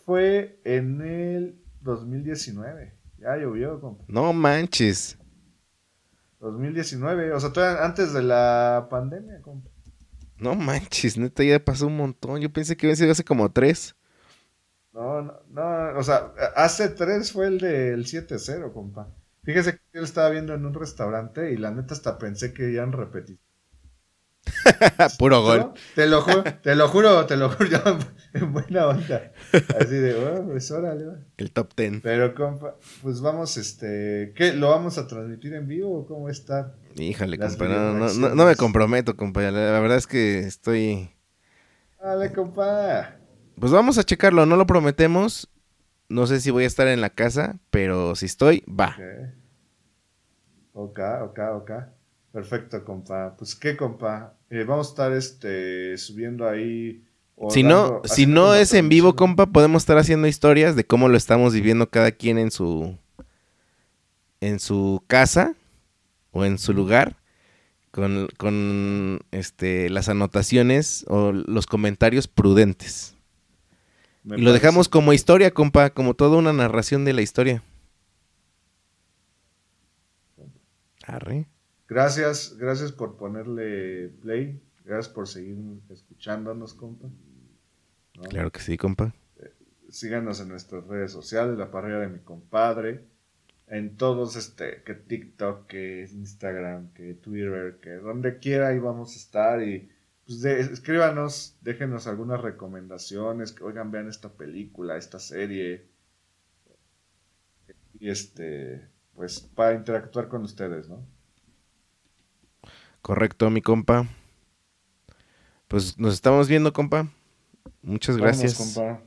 fue 0.05 0.59
en 0.65 1.01
el 1.01 1.55
2019. 1.81 2.93
Ya 3.19 3.37
llovió, 3.37 3.79
compa. 3.79 4.03
No 4.07 4.33
manches. 4.33 5.17
2019, 6.39 7.31
o 7.33 7.39
sea, 7.39 7.53
todavía 7.53 7.85
antes 7.85 8.11
de 8.13 8.21
la 8.23 8.87
pandemia, 8.89 9.41
compa. 9.41 9.69
No 10.37 10.55
manches. 10.55 11.17
Neta, 11.17 11.43
ya 11.43 11.63
pasó 11.63 11.87
un 11.87 11.95
montón. 11.97 12.41
Yo 12.41 12.51
pensé 12.51 12.75
que 12.75 12.87
había 12.87 12.95
sido 12.97 13.11
hace 13.11 13.23
como 13.23 13.49
tres. 13.51 13.95
No, 14.93 15.21
no, 15.21 15.33
no, 15.49 15.97
o 15.99 16.03
sea, 16.03 16.33
hace 16.55 16.89
tres 16.89 17.31
fue 17.31 17.47
el 17.47 17.57
del 17.59 18.05
7-0, 18.05 18.73
compa. 18.73 19.09
Fíjese 19.43 19.73
que 19.73 19.79
yo 19.93 19.99
lo 19.99 20.05
estaba 20.05 20.29
viendo 20.29 20.53
en 20.55 20.65
un 20.65 20.73
restaurante 20.73 21.51
y 21.51 21.57
la 21.57 21.71
neta 21.71 21.93
hasta 21.93 22.17
pensé 22.17 22.51
que 22.53 22.71
iban 22.71 22.91
repetir. 22.91 23.39
Puro 25.19 25.41
gol. 25.41 25.59
¿No? 25.59 25.73
Te 25.95 26.07
lo 26.07 26.21
juro, 26.21 26.43
te 26.61 26.75
lo 26.75 26.87
juro, 26.89 27.25
te 27.25 27.37
lo 27.37 27.49
juro, 27.49 27.69
yo 27.69 27.79
en 28.33 28.51
buena 28.51 28.87
onda. 28.87 29.31
Así 29.79 29.95
de, 29.95 30.15
oh, 30.15 30.45
pues 30.45 30.69
órale, 30.71 31.05
va". 31.05 31.15
El 31.37 31.51
top 31.51 31.73
ten. 31.75 32.01
Pero, 32.01 32.33
compa, 32.35 32.75
pues 33.01 33.21
vamos, 33.21 33.55
este, 33.57 34.33
¿qué? 34.35 34.53
¿Lo 34.53 34.69
vamos 34.69 34.97
a 34.97 35.07
transmitir 35.07 35.53
en 35.53 35.67
vivo 35.67 35.99
o 35.99 36.05
cómo 36.05 36.27
está? 36.27 36.75
Híjole, 36.95 37.37
Las 37.37 37.55
compa. 37.55 37.73
No, 37.73 37.93
no, 37.93 38.35
no, 38.35 38.45
me 38.45 38.55
comprometo, 38.55 39.15
compa. 39.15 39.41
La, 39.43 39.51
la 39.51 39.79
verdad 39.79 39.97
es 39.97 40.07
que 40.07 40.39
estoy. 40.39 41.11
Dale, 42.01 42.33
compa. 42.33 43.15
Pues 43.59 43.71
vamos 43.71 43.97
a 43.97 44.03
checarlo. 44.03 44.45
No 44.45 44.57
lo 44.57 44.67
prometemos. 44.67 45.49
No 46.09 46.27
sé 46.27 46.41
si 46.41 46.51
voy 46.51 46.65
a 46.65 46.67
estar 46.67 46.87
en 46.87 47.01
la 47.01 47.09
casa, 47.09 47.59
pero 47.69 48.15
si 48.15 48.25
estoy, 48.25 48.63
va. 48.67 48.97
Ok, 50.73 50.99
ok, 51.23 51.39
ok. 51.55 51.71
Perfecto, 52.31 52.83
compa. 52.83 53.35
Pues 53.37 53.55
qué, 53.55 53.77
compa. 53.77 54.33
Eh, 54.49 54.63
vamos 54.63 54.87
a 54.87 54.89
estar 54.91 55.13
este 55.13 55.97
subiendo 55.97 56.47
ahí. 56.47 57.03
Si 57.49 57.61
dando- 57.63 58.01
no, 58.03 58.07
si 58.07 58.25
no 58.25 58.55
es 58.55 58.73
en 58.73 58.89
vivo, 58.89 59.15
compa, 59.15 59.47
podemos 59.47 59.83
estar 59.83 59.97
haciendo 59.97 60.27
historias 60.27 60.75
de 60.75 60.85
cómo 60.85 61.09
lo 61.09 61.17
estamos 61.17 61.53
viviendo 61.53 61.89
cada 61.89 62.11
quien 62.11 62.37
en 62.37 62.51
su 62.51 62.97
en 64.41 64.59
su 64.59 65.03
casa 65.07 65.55
o 66.31 66.43
en 66.45 66.57
su 66.57 66.73
lugar 66.73 67.15
con, 67.91 68.27
con 68.37 69.19
este 69.31 69.89
las 69.89 70.09
anotaciones 70.09 71.05
o 71.07 71.31
los 71.31 71.65
comentarios 71.67 72.27
prudentes. 72.27 73.15
Me 74.23 74.37
y 74.37 74.41
lo 74.41 74.51
parece. 74.51 74.65
dejamos 74.65 74.89
como 74.89 75.13
historia, 75.13 75.51
compa, 75.51 75.91
como 75.91 76.13
toda 76.13 76.37
una 76.37 76.53
narración 76.53 77.05
de 77.05 77.13
la 77.13 77.21
historia. 77.21 77.61
Arre. 81.03 81.47
Gracias, 81.87 82.57
gracias 82.57 82.91
por 82.91 83.17
ponerle 83.17 84.09
play. 84.21 84.61
Gracias 84.85 85.13
por 85.13 85.27
seguir 85.27 85.57
escuchándonos, 85.89 86.73
compa. 86.73 87.07
¿No? 88.15 88.23
Claro 88.23 88.51
que 88.51 88.59
sí, 88.59 88.77
compa. 88.77 89.13
Síganos 89.89 90.39
en 90.41 90.49
nuestras 90.49 90.85
redes 90.87 91.11
sociales, 91.11 91.57
la 91.57 91.69
parrilla 91.71 91.99
de 91.99 92.07
mi 92.09 92.19
compadre. 92.19 93.05
En 93.67 93.95
todos, 93.95 94.35
este, 94.35 94.83
que 94.83 94.93
TikTok, 94.93 95.67
que 95.67 96.07
Instagram, 96.11 96.93
que 96.93 97.13
Twitter, 97.13 97.79
que 97.81 97.91
donde 97.91 98.39
quiera 98.39 98.67
ahí 98.69 98.79
vamos 98.79 99.13
a 99.13 99.17
estar. 99.17 99.61
Y 99.63 99.89
pues 100.25 100.41
de- 100.41 100.59
escríbanos, 100.59 101.57
déjenos 101.61 102.07
algunas 102.07 102.41
recomendaciones, 102.41 103.51
que 103.51 103.63
oigan, 103.63 103.91
vean 103.91 104.09
esta 104.09 104.29
película, 104.33 104.97
esta 104.97 105.19
serie. 105.19 105.85
Y 107.99 108.09
este, 108.09 108.89
pues 109.15 109.39
para 109.39 109.73
interactuar 109.73 110.27
con 110.27 110.43
ustedes, 110.43 110.89
¿no? 110.89 110.99
Correcto, 113.01 113.49
mi 113.49 113.61
compa. 113.61 114.07
Pues 115.67 115.97
nos 115.97 116.13
estamos 116.13 116.47
viendo, 116.47 116.71
compa. 116.71 117.07
Muchas 117.81 118.17
Vámonos, 118.17 118.39
gracias. 118.39 118.75
compa. 118.75 119.01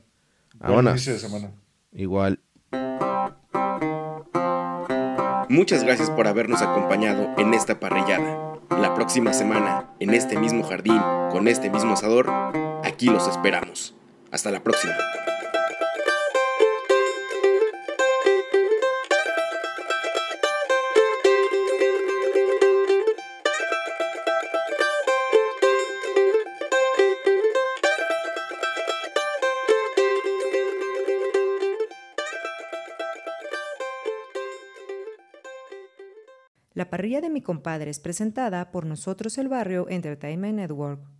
Buen 0.59 0.87
inicio 0.87 1.13
de 1.13 1.19
semana. 1.19 1.51
Igual. 1.91 2.39
Muchas 5.49 5.83
gracias 5.83 6.09
por 6.09 6.27
habernos 6.27 6.61
acompañado 6.61 7.33
en 7.37 7.53
esta 7.53 7.79
parrillada. 7.79 8.59
La 8.69 8.93
próxima 8.93 9.33
semana, 9.33 9.93
en 9.99 10.13
este 10.13 10.37
mismo 10.37 10.63
jardín, 10.63 10.99
con 11.31 11.47
este 11.47 11.69
mismo 11.69 11.93
asador, 11.93 12.29
aquí 12.83 13.05
los 13.05 13.27
esperamos. 13.27 13.95
Hasta 14.31 14.51
la 14.51 14.61
próxima. 14.61 14.93
La 36.87 36.91
parrilla 36.91 37.19
de 37.19 37.29
mi 37.29 37.41
compadre 37.41 37.91
es 37.91 37.99
presentada 37.99 38.71
por 38.71 38.85
Nosotros 38.85 39.37
el 39.37 39.49
Barrio 39.49 39.89
Entertainment 39.89 40.55
Network. 40.55 41.16